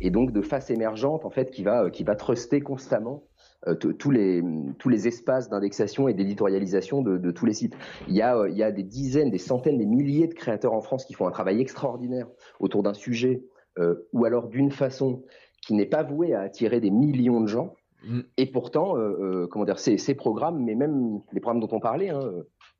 et 0.00 0.10
donc 0.10 0.32
de 0.32 0.42
face 0.42 0.70
émergente 0.70 1.24
en 1.24 1.30
fait 1.30 1.50
qui 1.50 1.62
va 1.62 1.90
qui 1.90 2.04
va 2.04 2.14
truster 2.14 2.60
constamment 2.60 3.22
euh, 3.66 3.74
tous 3.74 4.12
les 4.12 4.40
tous 4.78 4.88
les 4.88 5.08
espaces 5.08 5.48
d'indexation 5.48 6.06
et 6.06 6.14
d'éditorialisation 6.14 7.02
de, 7.02 7.18
de, 7.18 7.30
tous 7.32 7.44
les 7.44 7.54
sites. 7.54 7.74
Il 8.06 8.14
y 8.14 8.22
a 8.22 8.36
euh, 8.36 8.48
il 8.48 8.56
y 8.56 8.62
a 8.62 8.70
des 8.70 8.84
dizaines, 8.84 9.30
des 9.30 9.38
centaines, 9.38 9.78
des 9.78 9.86
milliers 9.86 10.28
de 10.28 10.34
créateurs 10.34 10.74
en 10.74 10.80
France 10.80 11.04
qui 11.04 11.14
font 11.14 11.26
un 11.26 11.32
travail 11.32 11.60
extraordinaire 11.60 12.28
autour 12.60 12.84
d'un 12.84 12.94
sujet 12.94 13.42
euh, 13.78 14.08
ou 14.12 14.24
alors 14.24 14.48
d'une 14.48 14.70
façon 14.70 15.24
qui 15.62 15.74
n'est 15.74 15.86
pas 15.86 16.02
vouée 16.02 16.34
à 16.34 16.40
attirer 16.40 16.80
des 16.80 16.90
millions 16.90 17.40
de 17.40 17.46
gens. 17.46 17.74
Mm. 18.04 18.20
Et 18.36 18.46
pourtant, 18.46 18.96
euh, 18.96 19.46
comment 19.50 19.64
dire, 19.64 19.78
ces, 19.78 19.98
ces, 19.98 20.14
programmes, 20.14 20.62
mais 20.62 20.74
même 20.74 21.20
les 21.32 21.40
programmes 21.40 21.60
dont 21.60 21.68
on 21.72 21.80
parlait, 21.80 22.10
hein, 22.10 22.20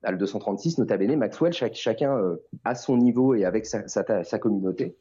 le 0.08 0.16
236, 0.16 0.78
Nota 0.78 0.96
Bene, 0.96 1.16
Maxwell, 1.16 1.52
chaque, 1.52 1.74
chacun 1.74 2.36
à 2.64 2.74
son 2.74 2.96
niveau 2.96 3.34
et 3.34 3.44
avec 3.44 3.66
sa, 3.66 3.88
sa, 3.88 4.22
sa 4.22 4.38
communauté, 4.38 4.96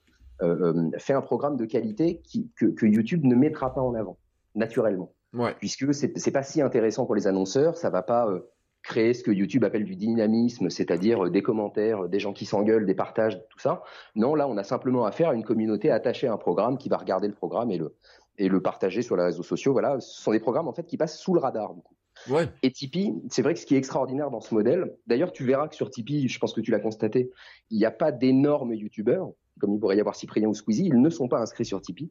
fait 0.98 1.14
un 1.14 1.22
programme 1.22 1.56
de 1.56 1.66
qualité 1.66 2.22
qui, 2.24 2.52
que, 2.56 2.66
que 2.66 2.86
YouTube 2.86 3.26
ne 3.26 3.36
mettra 3.36 3.74
pas 3.74 3.82
en 3.82 3.94
avant 3.94 4.18
naturellement. 4.56 5.14
Ouais. 5.34 5.56
Puisque 5.60 5.94
c'est 5.94 6.32
pas 6.32 6.44
si 6.44 6.62
intéressant 6.62 7.06
pour 7.06 7.16
les 7.16 7.28
annonceurs, 7.28 7.78
ça 7.78 7.90
va 7.90 8.02
pas 8.02 8.28
euh, 8.28 8.40
créer 8.88 9.14
ce 9.14 9.22
que 9.22 9.32
YouTube 9.32 9.66
appelle 9.66 9.84
du 9.84 9.96
dynamisme, 9.96 10.70
c'est-à-dire 10.70 11.26
euh, 11.26 11.30
des 11.30 11.42
commentaires, 11.42 12.06
euh, 12.06 12.08
des 12.08 12.20
gens 12.20 12.34
qui 12.34 12.46
s'engueulent, 12.46 12.86
des 12.86 12.96
partages, 12.96 13.38
tout 13.50 13.60
ça. 13.60 13.84
Non, 14.16 14.34
là, 14.34 14.48
on 14.48 14.58
a 14.58 14.64
simplement 14.64 15.06
affaire 15.06 15.30
à 15.30 15.36
une 15.36 15.44
communauté 15.44 15.92
attachée 15.92 16.28
à 16.28 16.34
un 16.34 16.38
programme 16.38 16.78
qui 16.78 16.88
va 16.88 16.98
regarder 16.98 17.28
le 17.28 17.34
programme 17.34 17.70
et 17.70 17.78
le, 17.78 17.96
et 18.38 18.48
le 18.48 18.62
partager 18.62 19.02
sur 19.02 19.18
les 19.18 19.24
réseaux 19.24 19.44
sociaux. 19.44 19.74
Voilà, 19.74 20.00
ce 20.00 20.22
sont 20.22 20.32
des 20.32 20.40
programmes 20.40 20.70
en 20.70 20.74
fait 20.74 20.86
qui 20.86 20.96
passent 20.98 21.20
sous 21.20 21.34
le 21.34 21.40
radar. 21.42 21.74
Du 21.74 21.82
coup. 21.82 21.96
Ouais. 22.30 22.48
Et 22.64 22.72
Tipeee, 22.72 23.14
c'est 23.30 23.42
vrai 23.42 23.54
que 23.54 23.60
ce 23.60 23.66
qui 23.66 23.76
est 23.76 23.78
extraordinaire 23.78 24.32
dans 24.32 24.42
ce 24.42 24.54
modèle, 24.56 24.96
d'ailleurs, 25.06 25.34
tu 25.34 25.44
verras 25.44 25.68
que 25.68 25.76
sur 25.76 25.90
Tipeee, 25.90 26.28
je 26.30 26.40
pense 26.40 26.54
que 26.54 26.62
tu 26.62 26.72
l'as 26.72 26.80
constaté, 26.80 27.30
il 27.70 27.78
n'y 27.78 27.86
a 27.86 27.92
pas 27.92 28.12
d'énormes 28.12 28.74
YouTubeurs, 28.74 29.32
comme 29.60 29.74
il 29.74 29.80
pourrait 29.80 29.98
y 29.98 30.00
avoir 30.00 30.16
Cyprien 30.16 30.48
ou 30.48 30.54
Squeezie, 30.54 30.86
ils 30.86 31.02
ne 31.02 31.10
sont 31.10 31.28
pas 31.28 31.40
inscrits 31.40 31.66
sur 31.66 31.82
Tipeee, 31.82 32.10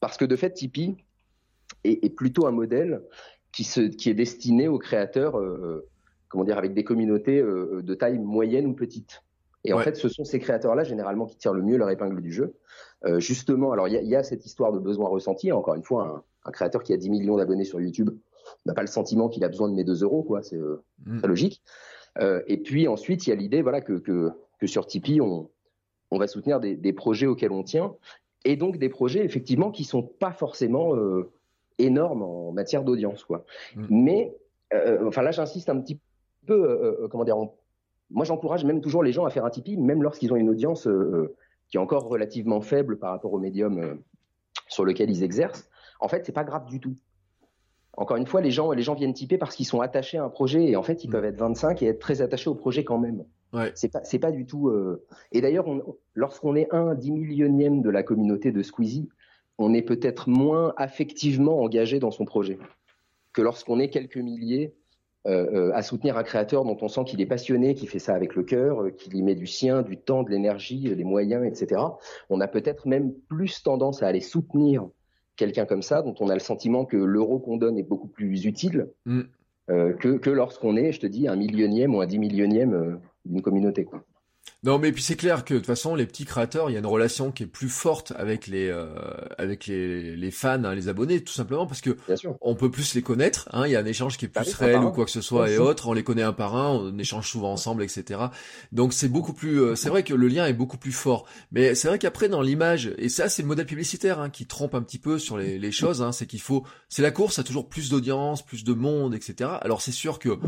parce 0.00 0.16
que 0.16 0.24
de 0.24 0.36
fait, 0.36 0.52
Tipeee, 0.52 0.96
est, 1.84 2.14
plutôt 2.14 2.46
un 2.46 2.52
modèle 2.52 3.02
qui, 3.52 3.64
se, 3.64 3.80
qui 3.80 4.10
est 4.10 4.14
destiné 4.14 4.68
aux 4.68 4.78
créateurs, 4.78 5.38
euh, 5.38 5.88
comment 6.28 6.44
dire, 6.44 6.58
avec 6.58 6.74
des 6.74 6.84
communautés 6.84 7.40
euh, 7.40 7.82
de 7.82 7.94
taille 7.94 8.18
moyenne 8.18 8.66
ou 8.66 8.74
petite. 8.74 9.22
Et 9.64 9.72
en 9.72 9.80
fait, 9.80 9.96
ce 9.96 10.08
sont 10.08 10.24
ces 10.24 10.38
créateurs-là 10.38 10.84
généralement 10.84 11.26
qui 11.26 11.36
tirent 11.36 11.52
le 11.52 11.62
mieux 11.62 11.76
leur 11.76 11.90
épingle 11.90 12.22
du 12.22 12.32
jeu. 12.32 12.54
Euh, 13.04 13.18
justement, 13.18 13.72
alors 13.72 13.88
il 13.88 13.94
y 13.94 13.96
a, 13.96 14.02
y 14.02 14.14
a, 14.14 14.22
cette 14.22 14.46
histoire 14.46 14.72
de 14.72 14.78
besoin 14.78 15.08
ressenti. 15.08 15.50
Encore 15.50 15.74
une 15.74 15.82
fois, 15.82 16.06
un, 16.06 16.22
un 16.46 16.52
créateur 16.52 16.82
qui 16.82 16.92
a 16.92 16.96
10 16.96 17.10
millions 17.10 17.36
d'abonnés 17.36 17.64
sur 17.64 17.80
YouTube 17.80 18.10
n'a 18.64 18.74
pas 18.74 18.82
le 18.82 18.86
sentiment 18.86 19.28
qu'il 19.28 19.44
a 19.44 19.48
besoin 19.48 19.68
de 19.68 19.74
mes 19.74 19.84
2 19.84 20.02
euros, 20.02 20.22
quoi. 20.22 20.42
C'est 20.42 20.56
euh, 20.56 20.82
mm. 21.04 21.26
logique. 21.26 21.62
Euh, 22.18 22.42
et 22.46 22.56
puis 22.58 22.88
ensuite, 22.88 23.26
il 23.26 23.30
y 23.30 23.32
a 23.32 23.36
l'idée, 23.36 23.62
voilà, 23.62 23.80
que, 23.80 23.94
que, 23.94 24.30
que, 24.58 24.66
sur 24.66 24.86
Tipeee, 24.86 25.20
on, 25.20 25.50
on 26.10 26.18
va 26.18 26.26
soutenir 26.26 26.60
des, 26.60 26.76
des, 26.76 26.92
projets 26.92 27.26
auxquels 27.26 27.52
on 27.52 27.62
tient, 27.62 27.94
et 28.44 28.56
donc 28.56 28.78
des 28.78 28.88
projets 28.88 29.24
effectivement 29.24 29.70
qui 29.70 29.84
sont 29.84 30.02
pas 30.02 30.32
forcément 30.32 30.94
euh, 30.96 31.30
énorme 31.78 32.22
en 32.22 32.52
matière 32.52 32.84
d'audience, 32.84 33.24
quoi. 33.24 33.44
Mm. 33.74 33.86
Mais, 33.90 34.36
euh, 34.72 35.06
enfin 35.06 35.22
là, 35.22 35.30
j'insiste 35.30 35.68
un 35.68 35.80
petit 35.80 36.00
peu, 36.46 36.54
euh, 36.54 37.02
euh, 37.02 37.08
comment 37.08 37.24
dire, 37.24 37.36
moi 38.10 38.24
j'encourage 38.24 38.64
même 38.64 38.80
toujours 38.80 39.02
les 39.02 39.12
gens 39.12 39.24
à 39.24 39.30
faire 39.30 39.44
un 39.44 39.50
Tipeee, 39.50 39.76
même 39.76 40.02
lorsqu'ils 40.02 40.32
ont 40.32 40.36
une 40.36 40.48
audience 40.48 40.88
qui 41.68 41.76
est 41.76 41.80
encore 41.80 42.04
relativement 42.04 42.60
faible 42.60 42.98
par 42.98 43.10
rapport 43.10 43.32
au 43.32 43.38
médium 43.38 43.98
sur 44.68 44.84
lequel 44.84 45.10
ils 45.10 45.22
exercent. 45.22 45.68
En 46.00 46.08
fait, 46.08 46.24
c'est 46.24 46.32
pas 46.32 46.44
grave 46.44 46.66
du 46.66 46.80
tout. 46.80 46.94
Encore 47.96 48.18
une 48.18 48.26
fois, 48.26 48.42
les 48.42 48.50
gens, 48.50 48.72
les 48.72 48.82
gens 48.82 48.94
viennent 48.94 49.14
typer 49.14 49.38
parce 49.38 49.56
qu'ils 49.56 49.66
sont 49.66 49.80
attachés 49.80 50.18
à 50.18 50.24
un 50.24 50.28
projet 50.28 50.64
et 50.64 50.76
en 50.76 50.82
fait, 50.82 51.02
ils 51.02 51.08
mm. 51.08 51.12
peuvent 51.12 51.24
être 51.24 51.38
25 51.38 51.82
et 51.82 51.86
être 51.86 51.98
très 51.98 52.20
attachés 52.22 52.50
au 52.50 52.54
projet 52.54 52.84
quand 52.84 52.98
même. 52.98 53.24
Ouais. 53.52 53.72
C'est 53.74 53.88
pas, 53.88 54.04
c'est 54.04 54.18
pas 54.18 54.32
du 54.32 54.46
tout. 54.46 54.70
Et 55.32 55.40
d'ailleurs, 55.40 55.66
lorsqu'on 56.14 56.54
est 56.54 56.72
un 56.72 56.94
dix 56.94 57.10
millionième 57.10 57.80
de 57.80 57.90
la 57.90 58.02
communauté 58.02 58.52
de 58.52 58.62
Squeezie, 58.62 59.08
on 59.58 59.72
est 59.72 59.82
peut-être 59.82 60.28
moins 60.28 60.74
affectivement 60.76 61.60
engagé 61.60 61.98
dans 61.98 62.10
son 62.10 62.24
projet 62.24 62.58
que 63.36 63.42
lorsqu'on 63.42 63.78
est 63.78 63.90
quelques 63.90 64.16
milliers 64.16 64.74
euh, 65.26 65.46
euh, 65.52 65.72
à 65.74 65.82
soutenir 65.82 66.16
un 66.16 66.22
créateur 66.22 66.64
dont 66.64 66.76
on 66.80 66.88
sent 66.88 67.04
qu'il 67.04 67.20
est 67.20 67.26
passionné, 67.26 67.74
qui 67.74 67.88
fait 67.88 67.98
ça 67.98 68.14
avec 68.14 68.36
le 68.36 68.44
cœur, 68.44 68.82
euh, 68.82 68.90
qu'il 68.90 69.16
y 69.16 69.22
met 69.22 69.34
du 69.34 69.46
sien, 69.46 69.82
du 69.82 69.96
temps, 69.96 70.22
de 70.22 70.30
l'énergie, 70.30 70.94
des 70.94 71.04
moyens, 71.04 71.44
etc. 71.44 71.80
On 72.30 72.40
a 72.40 72.46
peut-être 72.46 72.86
même 72.86 73.12
plus 73.28 73.62
tendance 73.62 74.04
à 74.04 74.06
aller 74.06 74.20
soutenir 74.20 74.86
quelqu'un 75.34 75.66
comme 75.66 75.82
ça, 75.82 76.02
dont 76.02 76.14
on 76.20 76.28
a 76.28 76.34
le 76.34 76.40
sentiment 76.40 76.84
que 76.84 76.96
l'euro 76.96 77.40
qu'on 77.40 77.56
donne 77.56 77.76
est 77.76 77.82
beaucoup 77.82 78.08
plus 78.08 78.44
utile 78.46 78.88
mm. 79.04 79.22
que, 79.68 80.16
que 80.16 80.30
lorsqu'on 80.30 80.76
est, 80.76 80.92
je 80.92 81.00
te 81.00 81.06
dis, 81.06 81.28
un 81.28 81.36
millionième 81.36 81.94
ou 81.94 82.00
un 82.00 82.06
dix 82.06 82.18
millionième 82.18 83.00
d'une 83.24 83.42
communauté. 83.42 83.84
Quoi. 83.84 84.02
Non, 84.66 84.78
mais 84.78 84.90
puis 84.90 85.02
c'est 85.02 85.16
clair 85.16 85.44
que 85.44 85.54
de 85.54 85.58
toute 85.58 85.66
façon, 85.66 85.94
les 85.94 86.06
petits 86.06 86.24
créateurs, 86.24 86.70
il 86.70 86.72
y 86.72 86.76
a 86.76 86.80
une 86.80 86.86
relation 86.86 87.30
qui 87.30 87.44
est 87.44 87.46
plus 87.46 87.68
forte 87.68 88.12
avec 88.16 88.48
les 88.48 88.68
euh, 88.68 88.88
avec 89.38 89.66
les, 89.66 90.16
les 90.16 90.30
fans, 90.32 90.64
hein, 90.64 90.74
les 90.74 90.88
abonnés, 90.88 91.22
tout 91.22 91.32
simplement 91.32 91.66
parce 91.66 91.80
que 91.80 91.96
on 92.40 92.56
peut 92.56 92.70
plus 92.70 92.94
les 92.94 93.02
connaître. 93.02 93.48
Hein, 93.52 93.66
il 93.66 93.72
y 93.72 93.76
a 93.76 93.78
un 93.78 93.84
échange 93.84 94.16
qui 94.16 94.24
est 94.24 94.28
plus 94.28 94.54
réel 94.54 94.80
ou 94.80 94.90
quoi 94.90 95.04
que 95.04 95.10
ce 95.10 95.20
soit 95.20 95.50
et 95.50 95.58
autres. 95.58 95.88
On 95.88 95.92
les 95.92 96.02
connaît 96.02 96.22
un 96.22 96.32
par 96.32 96.56
un, 96.56 96.70
on 96.70 96.98
échange 96.98 97.30
souvent 97.30 97.52
ensemble, 97.52 97.84
etc. 97.84 98.20
Donc 98.72 98.92
c'est 98.92 99.08
beaucoup 99.08 99.34
plus. 99.34 99.60
Euh, 99.60 99.76
c'est 99.76 99.88
vrai 99.88 100.02
que 100.02 100.14
le 100.14 100.26
lien 100.26 100.46
est 100.46 100.52
beaucoup 100.52 100.78
plus 100.78 100.92
fort. 100.92 101.26
Mais 101.52 101.76
c'est 101.76 101.86
vrai 101.86 101.98
qu'après 102.00 102.28
dans 102.28 102.42
l'image 102.42 102.92
et 102.98 103.08
ça 103.08 103.28
c'est 103.28 103.42
le 103.42 103.48
modèle 103.48 103.66
publicitaire 103.66 104.18
hein, 104.18 104.30
qui 104.30 104.46
trompe 104.46 104.74
un 104.74 104.82
petit 104.82 104.98
peu 104.98 105.20
sur 105.20 105.38
les, 105.38 105.60
les 105.60 105.72
choses. 105.72 106.02
Hein, 106.02 106.10
c'est 106.10 106.26
qu'il 106.26 106.40
faut, 106.40 106.64
c'est 106.88 107.02
la 107.02 107.12
course 107.12 107.38
à 107.38 107.44
toujours 107.44 107.68
plus 107.68 107.90
d'audience, 107.90 108.44
plus 108.44 108.64
de 108.64 108.72
monde, 108.72 109.14
etc. 109.14 109.50
Alors 109.60 109.80
c'est 109.80 109.92
sûr 109.92 110.18
que 110.18 110.38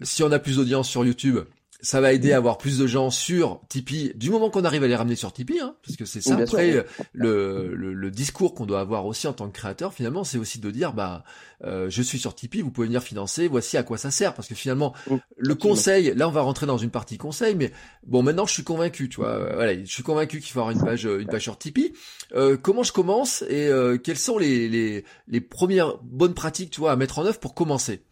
si 0.00 0.22
on 0.22 0.32
a 0.32 0.38
plus 0.38 0.56
d'audience 0.56 0.88
sur 0.88 1.04
YouTube 1.04 1.38
ça 1.82 2.00
va 2.00 2.12
aider 2.12 2.32
à 2.32 2.36
avoir 2.36 2.58
plus 2.58 2.78
de 2.78 2.86
gens 2.86 3.10
sur 3.10 3.60
Tipeee 3.68 4.12
du 4.14 4.30
moment 4.30 4.50
qu'on 4.50 4.64
arrive 4.64 4.84
à 4.84 4.86
les 4.86 4.94
ramener 4.94 5.16
sur 5.16 5.32
Tipeee, 5.32 5.60
hein, 5.60 5.74
parce 5.84 5.96
que 5.96 6.04
c'est 6.04 6.20
ça. 6.20 6.36
Après, 6.36 6.86
le, 7.12 7.74
le, 7.74 8.10
discours 8.10 8.54
qu'on 8.54 8.66
doit 8.66 8.80
avoir 8.80 9.04
aussi 9.04 9.26
en 9.26 9.32
tant 9.32 9.48
que 9.48 9.52
créateur, 9.52 9.92
finalement, 9.92 10.22
c'est 10.22 10.38
aussi 10.38 10.60
de 10.60 10.70
dire, 10.70 10.92
bah, 10.92 11.24
euh, 11.64 11.90
je 11.90 12.02
suis 12.02 12.18
sur 12.18 12.34
Tipeee, 12.34 12.62
vous 12.62 12.70
pouvez 12.70 12.86
venir 12.86 13.02
financer, 13.02 13.48
voici 13.48 13.76
à 13.76 13.82
quoi 13.82 13.98
ça 13.98 14.12
sert, 14.12 14.34
parce 14.34 14.46
que 14.46 14.54
finalement, 14.54 14.94
le 15.36 15.54
conseil, 15.56 16.14
là, 16.14 16.28
on 16.28 16.30
va 16.30 16.42
rentrer 16.42 16.66
dans 16.66 16.78
une 16.78 16.90
partie 16.90 17.18
conseil, 17.18 17.56
mais 17.56 17.72
bon, 18.06 18.22
maintenant, 18.22 18.46
je 18.46 18.52
suis 18.52 18.64
convaincu, 18.64 19.08
tu 19.08 19.16
vois, 19.16 19.30
euh, 19.30 19.54
voilà, 19.54 19.74
je 19.74 19.92
suis 19.92 20.04
convaincu 20.04 20.40
qu'il 20.40 20.52
faut 20.52 20.60
avoir 20.60 20.70
une 20.70 20.84
page, 20.84 21.04
une 21.04 21.26
page 21.26 21.42
sur 21.42 21.58
Tipeee. 21.58 21.92
Euh, 22.34 22.56
comment 22.56 22.84
je 22.84 22.92
commence 22.92 23.42
et 23.48 23.66
euh, 23.66 23.98
quelles 23.98 24.18
sont 24.18 24.38
les, 24.38 24.68
les, 24.68 25.04
les 25.26 25.40
premières 25.40 25.98
bonnes 25.98 26.34
pratiques, 26.34 26.70
tu 26.70 26.80
vois, 26.80 26.92
à 26.92 26.96
mettre 26.96 27.18
en 27.18 27.24
œuvre 27.24 27.40
pour 27.40 27.54
commencer? 27.54 28.02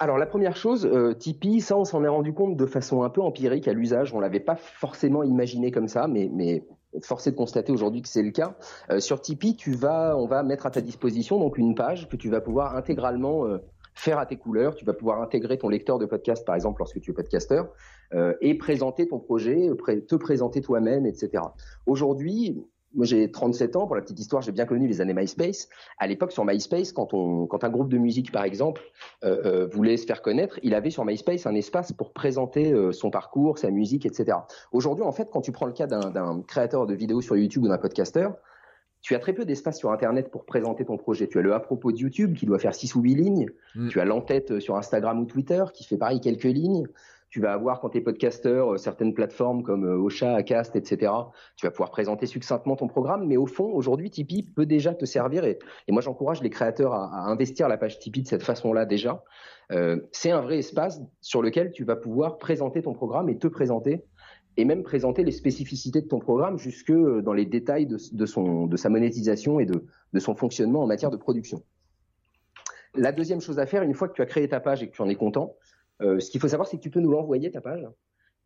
Alors 0.00 0.18
la 0.18 0.26
première 0.26 0.56
chose, 0.56 0.86
euh, 0.86 1.14
Tipeee, 1.14 1.60
ça 1.60 1.76
on 1.76 1.84
s'en 1.84 2.02
est 2.02 2.08
rendu 2.08 2.32
compte 2.32 2.56
de 2.56 2.66
façon 2.66 3.02
un 3.04 3.10
peu 3.10 3.22
empirique 3.22 3.68
à 3.68 3.72
l'usage. 3.72 4.12
On 4.12 4.20
l'avait 4.20 4.40
pas 4.40 4.56
forcément 4.56 5.22
imaginé 5.22 5.70
comme 5.70 5.88
ça, 5.88 6.08
mais, 6.08 6.28
mais 6.32 6.64
forcé 7.02 7.30
de 7.30 7.36
constater 7.36 7.72
aujourd'hui 7.72 8.02
que 8.02 8.08
c'est 8.08 8.22
le 8.22 8.30
cas. 8.30 8.56
Euh, 8.90 9.00
sur 9.00 9.20
Tipeee, 9.20 9.56
tu 9.56 9.72
vas, 9.72 10.16
on 10.16 10.26
va 10.26 10.42
mettre 10.42 10.66
à 10.66 10.70
ta 10.70 10.80
disposition 10.80 11.38
donc 11.38 11.58
une 11.58 11.74
page 11.74 12.08
que 12.08 12.16
tu 12.16 12.30
vas 12.30 12.40
pouvoir 12.40 12.76
intégralement 12.76 13.46
euh, 13.46 13.58
faire 13.94 14.18
à 14.18 14.26
tes 14.26 14.36
couleurs. 14.36 14.74
Tu 14.74 14.84
vas 14.84 14.94
pouvoir 14.94 15.20
intégrer 15.22 15.58
ton 15.58 15.68
lecteur 15.68 15.98
de 15.98 16.06
podcast, 16.06 16.44
par 16.44 16.54
exemple, 16.54 16.80
lorsque 16.80 17.00
tu 17.00 17.10
es 17.10 17.14
podcasteur, 17.14 17.68
euh, 18.12 18.34
et 18.40 18.56
présenter 18.56 19.08
ton 19.08 19.18
projet, 19.18 19.70
te 20.06 20.16
présenter 20.16 20.60
toi-même, 20.60 21.06
etc. 21.06 21.42
Aujourd'hui, 21.86 22.62
moi 22.94 23.04
j'ai 23.04 23.30
37 23.30 23.76
ans, 23.76 23.86
pour 23.86 23.96
la 23.96 24.02
petite 24.02 24.18
histoire, 24.18 24.42
j'ai 24.42 24.52
bien 24.52 24.66
connu 24.66 24.86
les 24.86 25.00
années 25.00 25.14
MySpace. 25.14 25.68
À 25.98 26.06
l'époque, 26.06 26.32
sur 26.32 26.44
MySpace, 26.44 26.92
quand, 26.92 27.12
on, 27.12 27.46
quand 27.46 27.64
un 27.64 27.70
groupe 27.70 27.88
de 27.88 27.98
musique, 27.98 28.32
par 28.32 28.44
exemple, 28.44 28.82
euh, 29.24 29.42
euh, 29.44 29.66
voulait 29.66 29.96
se 29.96 30.06
faire 30.06 30.22
connaître, 30.22 30.58
il 30.62 30.74
avait 30.74 30.90
sur 30.90 31.04
MySpace 31.04 31.46
un 31.46 31.54
espace 31.54 31.92
pour 31.92 32.12
présenter 32.12 32.72
euh, 32.72 32.92
son 32.92 33.10
parcours, 33.10 33.58
sa 33.58 33.70
musique, 33.70 34.06
etc. 34.06 34.38
Aujourd'hui, 34.72 35.04
en 35.04 35.12
fait, 35.12 35.28
quand 35.30 35.40
tu 35.40 35.52
prends 35.52 35.66
le 35.66 35.72
cas 35.72 35.86
d'un 35.86 36.42
créateur 36.42 36.86
de 36.86 36.94
vidéos 36.94 37.20
sur 37.20 37.36
YouTube 37.36 37.64
ou 37.64 37.68
d'un 37.68 37.78
podcasteur, 37.78 38.36
tu 39.02 39.14
as 39.14 39.18
très 39.18 39.34
peu 39.34 39.44
d'espace 39.44 39.78
sur 39.78 39.92
Internet 39.92 40.30
pour 40.30 40.46
présenter 40.46 40.86
ton 40.86 40.96
projet. 40.96 41.28
Tu 41.28 41.38
as 41.38 41.42
le 41.42 41.52
à 41.52 41.60
propos 41.60 41.92
de 41.92 41.98
YouTube 41.98 42.34
qui 42.34 42.46
doit 42.46 42.58
faire 42.58 42.74
6 42.74 42.94
ou 42.94 43.02
8 43.02 43.14
lignes. 43.14 43.46
Mm. 43.74 43.88
Tu 43.88 44.00
as 44.00 44.06
l'entête 44.06 44.60
sur 44.60 44.76
Instagram 44.76 45.20
ou 45.20 45.26
Twitter 45.26 45.62
qui 45.74 45.84
fait 45.84 45.98
pareil 45.98 46.20
quelques 46.20 46.44
lignes 46.44 46.86
tu 47.34 47.40
vas 47.40 47.52
avoir 47.52 47.80
quand 47.80 47.88
tu 47.88 47.98
es 47.98 48.00
podcasteur 48.00 48.74
euh, 48.74 48.76
certaines 48.76 49.12
plateformes 49.12 49.64
comme 49.64 49.84
euh, 49.84 49.96
Ocha, 49.96 50.36
Acast, 50.36 50.76
etc. 50.76 51.10
Tu 51.56 51.66
vas 51.66 51.72
pouvoir 51.72 51.90
présenter 51.90 52.26
succinctement 52.26 52.76
ton 52.76 52.86
programme, 52.86 53.26
mais 53.26 53.36
au 53.36 53.46
fond, 53.46 53.64
aujourd'hui, 53.64 54.08
Tipeee 54.08 54.44
peut 54.54 54.66
déjà 54.66 54.94
te 54.94 55.04
servir 55.04 55.44
et, 55.44 55.58
moi 55.88 56.00
j'encourage 56.00 56.42
les 56.42 56.50
créateurs 56.50 56.94
à, 56.94 57.28
investir 57.28 57.66
la 57.66 57.76
page 57.76 57.98
Tipeee 57.98 58.22
de 58.22 58.28
cette 58.28 58.44
façon-là 58.44 58.86
déjà. 58.86 59.24
Euh, 59.72 59.98
c'est 60.12 60.30
un 60.30 60.42
vrai 60.42 60.58
espace 60.58 61.00
sur 61.20 61.42
lequel 61.42 61.72
tu 61.72 61.82
vas 61.82 61.96
pouvoir 61.96 62.38
présenter 62.38 62.82
ton 62.82 62.92
programme 62.92 63.28
et 63.28 63.36
te 63.36 63.48
présenter 63.48 64.04
et 64.56 64.64
même 64.64 64.84
présenter 64.84 65.24
les 65.24 65.32
spécificités 65.32 66.02
de 66.02 66.06
ton 66.06 66.20
programme 66.20 66.56
jusque 66.56 66.92
dans 66.92 67.32
les 67.32 67.46
détails 67.46 67.88
de, 67.88 68.26
son, 68.26 68.68
de 68.68 68.76
sa 68.76 68.90
monétisation 68.90 69.58
et 69.58 69.66
de, 69.66 69.84
de 70.12 70.18
son 70.20 70.36
fonctionnement 70.36 70.84
en 70.84 70.86
matière 70.86 71.10
de 71.10 71.16
production. 71.16 71.64
La 72.94 73.10
deuxième 73.10 73.40
chose 73.40 73.58
à 73.58 73.66
faire, 73.66 73.82
une 73.82 73.94
fois 73.94 74.06
que 74.06 74.14
tu 74.14 74.22
as 74.22 74.26
créé 74.26 74.48
ta 74.48 74.60
page 74.60 74.84
et 74.84 74.88
que 74.88 74.94
tu 74.94 75.02
en 75.02 75.08
es 75.08 75.16
content, 75.16 75.56
euh, 76.02 76.20
ce 76.20 76.30
qu'il 76.30 76.40
faut 76.40 76.48
savoir, 76.48 76.68
c'est 76.68 76.76
que 76.76 76.82
tu 76.82 76.90
peux 76.90 77.00
nous 77.00 77.10
l'envoyer, 77.10 77.50
ta 77.50 77.60
page. 77.60 77.86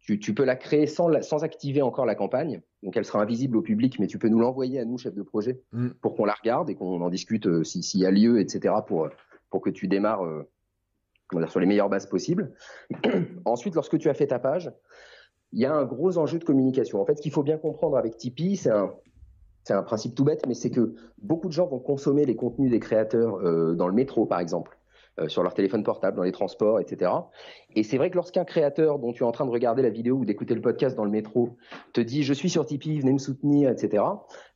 Tu, 0.01 0.33
peux 0.33 0.45
la 0.45 0.57
créer 0.57 0.87
sans, 0.87 1.21
sans, 1.21 1.45
activer 1.45 1.83
encore 1.83 2.07
la 2.07 2.15
campagne. 2.15 2.63
Donc, 2.83 2.97
elle 2.97 3.05
sera 3.05 3.21
invisible 3.21 3.59
au 3.59 3.63
public, 3.63 3.99
mais 3.99 4.07
tu 4.07 4.19
peux 4.19 4.29
nous 4.29 4.39
l'envoyer 4.39 4.81
à 4.81 4.87
nous, 4.87 4.97
chef 4.97 5.15
de 5.15 5.23
projet, 5.23 5.61
mm. 5.73 5.89
pour 6.01 6.15
qu'on 6.15 6.25
la 6.25 6.33
regarde 6.33 6.71
et 6.71 6.75
qu'on 6.77 7.03
en 7.03 7.11
discute 7.11 7.47
euh, 7.47 7.63
s'il 7.63 8.01
y 8.01 8.07
a 8.07 8.11
lieu, 8.11 8.41
etc., 8.41 8.75
pour, 8.87 9.11
pour 9.51 9.61
que 9.61 9.69
tu 9.69 9.87
démarres 9.87 10.25
euh, 10.25 10.49
sur 11.47 11.61
les 11.61 11.67
meilleures 11.67 11.91
bases 11.91 12.07
possibles. 12.07 12.55
Ensuite, 13.45 13.75
lorsque 13.75 13.99
tu 13.99 14.09
as 14.09 14.15
fait 14.15 14.29
ta 14.29 14.39
page, 14.39 14.73
il 15.53 15.61
y 15.61 15.67
a 15.67 15.75
un 15.75 15.85
gros 15.85 16.17
enjeu 16.17 16.39
de 16.39 16.45
communication. 16.45 17.03
En 17.03 17.05
fait, 17.05 17.17
ce 17.17 17.23
qu'il 17.23 17.33
faut 17.33 17.43
bien 17.43 17.59
comprendre 17.59 17.99
avec 17.99 18.17
Tipeee, 18.17 18.57
c'est 18.57 18.71
un, 18.71 18.95
c'est 19.65 19.75
un 19.75 19.83
principe 19.83 20.15
tout 20.15 20.25
bête, 20.25 20.47
mais 20.47 20.55
c'est 20.55 20.71
que 20.71 20.95
beaucoup 21.21 21.49
de 21.49 21.53
gens 21.53 21.67
vont 21.67 21.81
consommer 21.81 22.25
les 22.25 22.37
contenus 22.37 22.71
des 22.71 22.81
créateurs 22.81 23.43
dans 23.75 23.89
le 23.89 23.95
métro, 23.95 24.25
par 24.25 24.41
exemple. 24.41 24.78
Euh, 25.19 25.29
sur 25.29 25.43
leur 25.43 25.55
téléphone 25.55 25.83
portable, 25.83 26.17
dans 26.17 26.23
les 26.23 26.33
transports, 26.33 26.81
etc. 26.81 27.11
Et 27.75 27.83
c'est 27.83 27.97
vrai 27.97 28.11
que 28.11 28.17
lorsqu'un 28.17 28.45
créateur 28.45 28.99
dont 28.99 29.13
tu 29.13 29.23
es 29.23 29.27
en 29.27 29.33
train 29.33 29.47
de 29.47 29.51
regarder 29.51 29.83
la 29.83 29.91
vidéo 29.91 30.17
ou 30.17 30.25
d'écouter 30.25 30.55
le 30.55 30.61
podcast 30.61 30.97
dans 30.97 31.05
le 31.05 31.11
métro 31.11 31.57
te 31.93 32.01
dit 32.01 32.23
je 32.23 32.33
suis 32.33 32.51
sur 32.51 32.67
Tipeee, 32.67 33.01
venez 33.01 33.13
me 33.13 33.19
soutenir, 33.19 33.71
etc. 33.71 34.05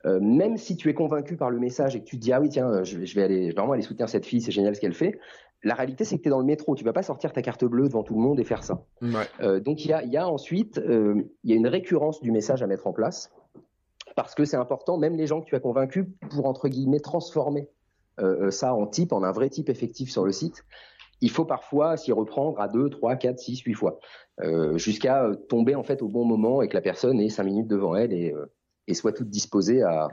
Euh, 0.04 0.20
même 0.20 0.56
si 0.56 0.76
tu 0.76 0.88
es 0.88 0.94
convaincu 0.94 1.36
par 1.36 1.50
le 1.50 1.58
message 1.58 1.96
et 1.96 2.00
que 2.00 2.04
tu 2.04 2.16
te 2.16 2.22
dis 2.22 2.32
ah 2.32 2.40
oui 2.40 2.48
tiens 2.48 2.82
je 2.84 2.98
vais, 2.98 3.22
aller 3.22 3.50
vraiment 3.50 3.72
aller 3.72 3.82
soutenir 3.82 4.08
cette 4.08 4.26
fille, 4.26 4.40
c'est 4.40 4.52
génial 4.52 4.74
ce 4.74 4.80
qu'elle 4.80 4.94
fait. 4.94 5.18
La 5.64 5.74
réalité 5.74 6.04
c'est 6.04 6.16
que 6.16 6.22
tu 6.22 6.28
es 6.28 6.30
dans 6.30 6.40
le 6.40 6.44
métro, 6.44 6.74
tu 6.74 6.84
vas 6.84 6.92
pas 6.92 7.02
sortir 7.02 7.32
ta 7.32 7.42
carte 7.42 7.64
bleue 7.64 7.88
devant 7.88 8.02
tout 8.02 8.14
le 8.14 8.20
monde 8.20 8.38
et 8.38 8.44
faire 8.44 8.62
ça. 8.62 8.84
Euh, 9.40 9.60
donc 9.60 9.84
il 9.84 9.88
y 9.88 9.92
a, 9.92 10.04
y 10.04 10.16
a, 10.16 10.28
ensuite 10.28 10.80
il 10.84 11.50
y 11.50 11.52
a 11.52 11.56
une 11.56 11.68
récurrence 11.68 12.20
du 12.20 12.30
message 12.30 12.62
à 12.62 12.66
mettre 12.66 12.86
en 12.86 12.92
place 12.92 13.32
parce 14.14 14.34
que 14.34 14.44
c'est 14.44 14.56
important, 14.56 14.98
même 14.98 15.16
les 15.16 15.26
gens 15.26 15.40
que 15.40 15.46
tu 15.46 15.54
as 15.54 15.60
convaincus 15.60 16.06
pour 16.30 16.46
entre 16.46 16.68
guillemets 16.68 17.00
transformer 17.00 17.62
euh, 17.62 17.62
euh, 17.62 17.81
ça 18.50 18.74
en 18.74 18.86
type, 18.86 19.12
en 19.12 19.22
un 19.22 19.32
vrai 19.32 19.48
type 19.48 19.68
effectif 19.68 20.10
sur 20.10 20.24
le 20.24 20.32
site, 20.32 20.64
il 21.22 21.30
faut 21.30 21.44
parfois 21.44 21.96
s'y 21.96 22.12
reprendre 22.12 22.60
à 22.60 22.68
2, 22.68 22.90
3, 22.90 23.16
4, 23.16 23.38
6, 23.38 23.60
8 23.60 23.74
fois, 23.74 24.00
euh, 24.42 24.76
jusqu'à 24.76 25.30
tomber 25.48 25.76
en 25.76 25.84
fait 25.84 26.02
au 26.02 26.08
bon 26.08 26.24
moment 26.24 26.62
et 26.62 26.68
que 26.68 26.74
la 26.74 26.82
personne 26.82 27.20
ait 27.20 27.28
5 27.28 27.44
minutes 27.44 27.68
devant 27.68 27.94
elle 27.94 28.12
et, 28.12 28.34
soit 28.92 29.12
toute 29.12 29.30
disposée 29.30 29.82
à, 29.82 30.08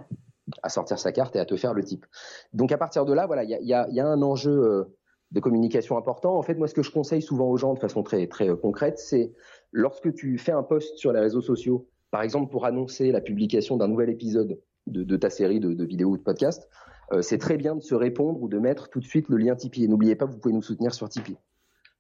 sortir 0.70 0.98
sa 0.98 1.12
carte 1.12 1.36
et 1.36 1.40
à 1.40 1.46
te 1.46 1.58
faire 1.58 1.74
le 1.74 1.84
type. 1.84 2.06
Donc 2.54 2.72
à 2.72 2.78
partir 2.78 3.06
de 3.06 3.14
là, 3.14 3.26
voilà, 3.26 3.44
il 3.44 3.50
y 3.50 3.74
a, 3.74 4.08
un 4.08 4.22
enjeu 4.22 4.88
de 5.32 5.40
communication 5.40 5.98
important. 5.98 6.38
En 6.38 6.44
fait, 6.44 6.56
moi, 6.56 6.68
ce 6.68 6.74
que 6.74 6.84
je 6.84 6.92
conseille 6.92 7.22
souvent 7.22 7.50
aux 7.50 7.58
gens 7.58 7.74
de 7.74 7.80
façon 7.80 8.04
très 8.04 8.28
très 8.28 8.48
concrète, 8.56 9.00
c'est 9.00 9.34
lorsque 9.72 10.14
tu 10.14 10.38
fais 10.38 10.52
un 10.52 10.64
post 10.64 10.98
sur 10.98 11.12
les 11.12 11.20
réseaux 11.20 11.42
sociaux, 11.42 11.90
par 12.12 12.22
exemple 12.22 12.52
pour 12.52 12.66
annoncer 12.66 13.12
la 13.12 13.20
publication 13.20 13.78
d'un 13.78 13.88
nouvel 13.88 14.10
épisode 14.10 14.60
de, 14.90 15.18
ta 15.18 15.30
série 15.30 15.60
de, 15.60 15.74
de 15.74 15.86
vidéos 15.86 16.10
ou 16.10 16.18
de 16.18 16.24
podcasts, 16.24 16.70
euh, 17.12 17.22
c'est 17.22 17.38
très 17.38 17.58
bien 17.58 17.76
de 17.76 17.82
se 17.82 17.96
répondre 17.96 18.42
ou 18.42 18.48
de 18.48 18.60
mettre 18.60 18.90
tout 18.90 19.00
de 19.00 19.06
suite 19.06 19.30
le 19.30 19.38
lien 19.38 19.56
Tipeee. 19.56 19.86
Et 19.86 19.88
n'oubliez 19.88 20.16
pas, 20.16 20.26
vous 20.26 20.38
pouvez 20.38 20.54
nous 20.54 20.62
soutenir 20.62 20.94
sur 20.94 21.10
Tipeee. 21.10 21.38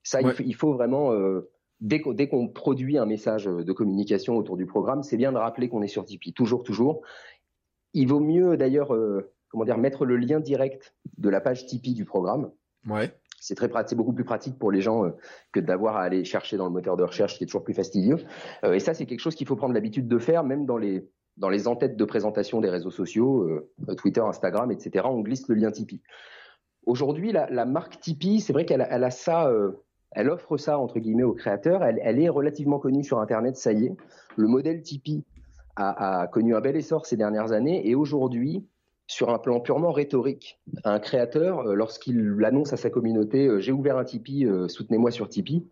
Ça, 0.03 0.19
il, 0.21 0.55
faut 0.55 0.73
vraiment, 0.73 1.11
euh, 1.11 1.51
dès 1.81 1.99
qu'on 1.99 2.47
produit 2.47 2.97
un 2.97 3.05
message 3.05 3.45
de 3.45 3.71
communication 3.73 4.37
autour 4.37 4.55
du 4.55 4.65
programme, 4.65 5.03
c'est 5.03 5.17
bien 5.17 5.31
de 5.31 5.37
rappeler 5.37 5.67
qu'on 5.67 5.81
est 5.81 5.87
sur 5.87 6.05
Tipeee. 6.05 6.33
Toujours, 6.33 6.63
toujours. 6.63 7.01
Il 7.93 8.07
vaut 8.07 8.19
mieux 8.19 8.55
d'ailleurs, 8.55 8.93
euh, 8.93 9.31
comment 9.49 9.65
dire, 9.65 9.77
mettre 9.77 10.05
le 10.05 10.15
lien 10.15 10.39
direct 10.39 10.95
de 11.17 11.29
la 11.29 11.41
page 11.41 11.65
Tipeee 11.65 11.93
du 11.93 12.05
programme. 12.05 12.51
Ouais. 12.87 13.11
C'est 13.41 13.55
très 13.55 13.69
pratique, 13.69 13.97
beaucoup 13.97 14.13
plus 14.13 14.25
pratique 14.25 14.59
pour 14.59 14.71
les 14.71 14.81
gens 14.81 15.13
que 15.53 15.61
d'avoir 15.61 15.95
à 15.95 16.03
aller 16.03 16.25
chercher 16.25 16.57
dans 16.57 16.65
le 16.65 16.71
moteur 16.71 16.97
de 16.97 17.03
recherche, 17.03 17.37
qui 17.37 17.45
est 17.45 17.47
toujours 17.47 17.63
plus 17.63 17.73
fastidieux. 17.73 18.17
et 18.63 18.79
ça, 18.79 18.93
c'est 18.93 19.05
quelque 19.05 19.21
chose 19.21 19.35
qu'il 19.35 19.47
faut 19.47 19.55
prendre 19.55 19.73
l'habitude 19.73 20.09
de 20.09 20.17
faire, 20.17 20.43
même 20.43 20.65
dans 20.65 20.77
les 20.77 21.07
dans 21.39 21.49
les 21.49 21.67
entêtes 21.67 21.95
de 21.95 22.05
présentation 22.05 22.61
des 22.61 22.69
réseaux 22.69 22.91
sociaux, 22.91 23.43
euh, 23.43 23.95
Twitter, 23.95 24.21
Instagram, 24.21 24.71
etc., 24.71 25.05
on 25.09 25.21
glisse 25.21 25.47
le 25.47 25.55
lien 25.55 25.71
Tipeee. 25.71 26.01
Aujourd'hui, 26.85 27.31
la, 27.31 27.65
marque 27.65 27.99
Tipeee, 27.99 28.41
c'est 28.41 28.53
vrai 28.53 28.65
qu'elle 28.65 28.81
a 28.81 29.11
ça, 29.11 29.47
euh, 29.47 29.71
elle 30.11 30.29
offre 30.29 30.57
ça 30.57 30.77
entre 30.77 30.99
guillemets 30.99 31.23
aux 31.23 31.33
créateurs. 31.33 31.83
Elle, 31.83 32.19
est 32.19 32.29
relativement 32.29 32.79
connue 32.79 33.03
sur 33.03 33.19
Internet, 33.19 33.55
ça 33.55 33.71
y 33.73 33.85
est. 33.85 33.95
Le 34.35 34.47
modèle 34.47 34.81
Tipeee 34.81 35.23
a, 35.75 36.27
connu 36.27 36.55
un 36.55 36.61
bel 36.61 36.75
essor 36.75 37.05
ces 37.05 37.15
dernières 37.15 37.53
années 37.53 37.87
et 37.87 37.95
aujourd'hui, 37.95 38.65
sur 39.07 39.29
un 39.29 39.39
plan 39.39 39.59
purement 39.59 39.91
rhétorique, 39.91 40.59
un 40.83 40.99
créateur, 40.99 41.59
euh, 41.61 41.73
lorsqu'il 41.73 42.37
annonce 42.43 42.73
à 42.73 42.77
sa 42.77 42.89
communauté 42.89 43.49
j'ai 43.59 43.71
ouvert 43.71 43.97
un 43.97 44.03
Tipeee, 44.03 44.47
soutenez-moi 44.67 45.11
sur 45.11 45.29
Tipeee, 45.29 45.65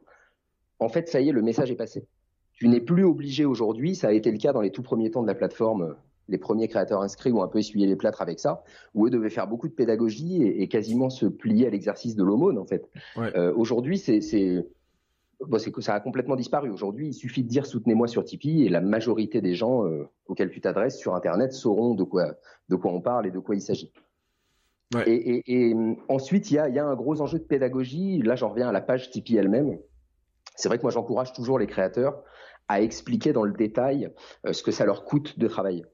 en 0.79 0.89
fait, 0.89 1.09
ça 1.09 1.19
y 1.19 1.29
est, 1.29 1.31
le 1.31 1.41
message 1.41 1.71
est 1.71 1.75
passé. 1.75 2.07
Tu 2.57 2.67
n'es 2.67 2.81
plus 2.81 3.03
obligé 3.03 3.45
aujourd'hui, 3.45 3.95
ça 3.95 4.07
a 4.07 4.11
été 4.11 4.31
le 4.31 4.39
cas 4.39 4.51
dans 4.51 4.61
les 4.61 4.71
tout 4.71 4.81
premiers 4.81 5.11
temps 5.11 5.21
de 5.21 5.27
la 5.27 5.35
plateforme, 5.35 5.81
euh, 5.83 5.93
les 6.27 6.39
premiers 6.39 6.67
créateurs 6.67 7.01
inscrits 7.01 7.31
ont 7.31 7.43
un 7.43 7.47
peu 7.47 7.59
essuyé 7.59 7.85
les 7.85 7.95
plâtres 7.95 8.21
avec 8.21 8.39
ça, 8.39 8.63
où 8.95 9.05
eux 9.05 9.09
devaient 9.11 9.29
faire 9.29 9.47
beaucoup 9.47 9.67
de 9.67 9.73
pédagogie 9.73 10.43
et, 10.43 10.67
quasiment 10.67 11.09
se 11.09 11.27
plier 11.27 11.67
à 11.67 11.69
l'exercice 11.69 12.15
de 12.15 12.23
l'aumône 12.23 12.57
en 12.57 12.65
fait. 12.65 12.89
Euh, 13.17 13.53
aujourd'hui, 13.55 13.99
c'est 13.99 14.65
bon, 15.39 15.57
que 15.57 15.81
ça 15.81 15.93
a 15.93 15.99
complètement 15.99 16.35
disparu. 16.35 16.69
Aujourd'hui, 16.69 17.09
il 17.09 17.13
suffit 17.13 17.43
de 17.43 17.47
dire 17.47 17.65
soutenez-moi 17.65 18.07
sur 18.07 18.25
Tipeee 18.25 18.65
et 18.65 18.69
la 18.69 18.81
majorité 18.81 19.39
des 19.39 19.53
gens 19.53 19.85
euh, 19.85 20.09
auxquels 20.25 20.49
tu 20.49 20.59
t'adresses 20.59 20.97
sur 20.97 21.15
Internet 21.15 21.53
sauront 21.53 21.93
de 21.93 22.03
quoi, 22.03 22.33
de 22.69 22.75
quoi 22.75 22.91
on 22.91 23.01
parle 23.01 23.27
et 23.27 23.31
de 23.31 23.39
quoi 23.39 23.55
il 23.55 23.61
s'agit. 23.61 23.93
Et, 25.05 25.75
ensuite, 26.07 26.49
il 26.49 26.55
y 26.55 26.59
a, 26.59 26.69
y 26.69 26.79
a, 26.79 26.85
un 26.85 26.95
gros 26.95 27.21
enjeu 27.21 27.39
de 27.39 27.43
pédagogie. 27.43 28.21
Là, 28.21 28.35
j'en 28.35 28.49
reviens 28.49 28.69
à 28.69 28.71
la 28.71 28.81
page 28.81 29.11
Tipeee 29.11 29.37
elle-même. 29.37 29.77
C'est 30.55 30.69
vrai 30.69 30.77
que 30.77 30.83
moi, 30.83 30.91
j'encourage 30.91 31.33
toujours 31.33 31.59
les 31.59 31.67
créateurs 31.67 32.23
à 32.67 32.81
expliquer 32.81 33.33
dans 33.33 33.43
le 33.43 33.53
détail 33.53 34.11
euh, 34.45 34.53
ce 34.53 34.63
que 34.63 34.71
ça 34.71 34.85
leur 34.85 35.05
coûte 35.05 35.39
de 35.39 35.47
travailler. 35.47 35.85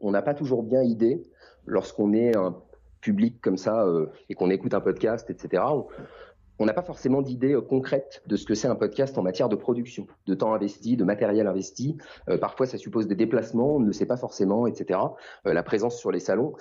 On 0.00 0.10
n'a 0.10 0.22
pas 0.22 0.34
toujours 0.34 0.62
bien 0.62 0.82
idée, 0.82 1.22
lorsqu'on 1.66 2.12
est 2.12 2.36
un 2.36 2.56
public 3.00 3.40
comme 3.40 3.56
ça 3.56 3.84
euh, 3.84 4.06
et 4.28 4.34
qu'on 4.34 4.50
écoute 4.50 4.74
un 4.74 4.80
podcast, 4.80 5.30
etc., 5.30 5.62
on 6.60 6.66
n'a 6.66 6.72
pas 6.72 6.82
forcément 6.82 7.20
d'idée 7.20 7.54
euh, 7.54 7.60
concrète 7.60 8.22
de 8.26 8.36
ce 8.36 8.46
que 8.46 8.54
c'est 8.54 8.68
un 8.68 8.76
podcast 8.76 9.18
en 9.18 9.22
matière 9.22 9.48
de 9.48 9.56
production, 9.56 10.06
de 10.26 10.34
temps 10.34 10.54
investi, 10.54 10.96
de 10.96 11.04
matériel 11.04 11.46
investi. 11.48 11.96
parfois, 12.40 12.66
ça 12.66 12.78
suppose 12.78 13.08
des 13.08 13.16
déplacements, 13.16 13.76
on 13.76 13.80
ne 13.80 13.86
le 13.86 13.92
sait 13.92 14.06
pas 14.06 14.16
forcément, 14.16 14.66
etc. 14.66 15.00
la 15.44 15.62
présence 15.64 15.98
sur 15.98 16.12
les 16.12 16.20
salons. 16.20 16.54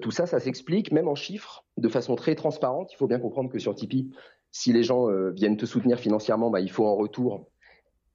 tout 0.00 0.10
ça, 0.10 0.26
ça 0.26 0.40
s'explique, 0.40 0.90
même 0.90 1.06
en 1.06 1.14
chiffres, 1.14 1.64
de 1.76 1.88
façon 1.88 2.16
très 2.16 2.34
transparente. 2.34 2.92
Il 2.92 2.96
faut 2.96 3.06
bien 3.06 3.20
comprendre 3.20 3.48
que 3.48 3.60
sur 3.60 3.76
Tipeee, 3.76 4.10
si 4.50 4.72
les 4.72 4.82
gens 4.82 5.06
viennent 5.30 5.56
te 5.56 5.66
soutenir 5.66 6.00
financièrement, 6.00 6.50
bah, 6.50 6.60
il 6.60 6.70
faut 6.70 6.86
en 6.86 6.96
retour 6.96 7.46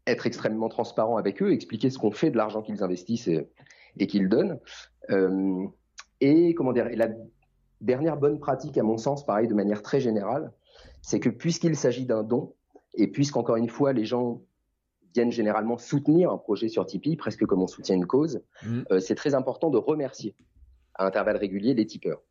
être 0.08 0.28
extrêmement 0.28 0.70
transparent 0.70 1.18
avec 1.18 1.41
eux, 1.41 1.51
expliquer 1.51 1.89
ce 1.89 1.97
qu'on 1.97 2.12
fait 2.12 2.32
de 2.32 2.38
l'argent 2.38 2.62
qu'ils 2.62 2.84
investissent 2.84 3.28
et, 3.28 3.49
et 3.97 4.08
qu'ils 4.08 4.30
donnent. 4.30 4.60
Euh, 5.10 5.66
et 6.22 6.54
comment 6.56 6.74
dire, 6.74 6.88
et 6.88 6.95
la 6.95 7.10
dernière 7.82 8.18
bonne 8.18 8.39
pratique, 8.39 8.78
à 8.78 8.84
mon 8.84 8.97
sens, 8.97 9.26
pareil, 9.26 9.47
de 9.47 9.54
manière 9.54 9.82
très 9.82 9.99
générale, 9.99 10.51
c'est 11.01 11.20
que 11.20 11.30
puisqu'il 11.30 11.76
s'agit 11.76 12.06
d'un 12.06 12.24
don, 12.24 12.54
et 12.95 13.08
puisqu'encore 13.08 13.58
une 13.58 13.70
fois, 13.70 13.93
les 13.93 14.06
gens 14.06 14.41
viennent 15.14 15.32
généralement 15.32 15.78
soutenir 15.78 16.32
un 16.32 16.38
projet 16.38 16.68
sur 16.68 16.86
Tipeee, 16.86 17.16
presque 17.16 17.45
comme 17.45 17.62
on 17.62 17.68
soutient 17.68 17.95
une 17.95 18.06
cause, 18.08 18.41
mmh. 18.64 18.82
euh, 18.91 18.99
c'est 18.99 19.16
très 19.16 19.36
important 19.36 19.70
de 19.70 19.78
remercier 19.78 20.36
à 20.95 21.06
intervalles 21.06 21.38
réguliers 21.38 21.74
les 21.74 21.86
tipeurs. 21.86 22.22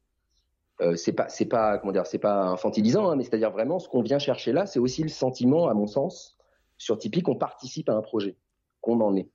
Euh, 0.80 0.96
c'est 0.96 1.12
pas, 1.12 1.28
c'est 1.28 1.46
pas, 1.46 1.78
comment 1.78 1.92
dire, 1.92 2.06
c'est 2.06 2.18
pas 2.18 2.46
infantilisant, 2.46 3.10
hein, 3.10 3.16
mais 3.16 3.24
c'est-à-dire 3.24 3.50
vraiment 3.50 3.78
ce 3.78 3.88
qu'on 3.88 4.02
vient 4.02 4.18
chercher 4.18 4.52
là, 4.52 4.66
c'est 4.66 4.78
aussi 4.78 5.02
le 5.02 5.08
sentiment, 5.08 5.68
à 5.68 5.74
mon 5.74 5.86
sens, 5.86 6.36
sur 6.82 6.98
Tipeee, 6.98 7.22
qu'on 7.22 7.36
participe 7.36 7.88
à 7.88 7.94
un 7.94 8.02
projet, 8.02 8.36
qu'on 8.80 9.00
en 9.00 9.14
est. 9.14 9.28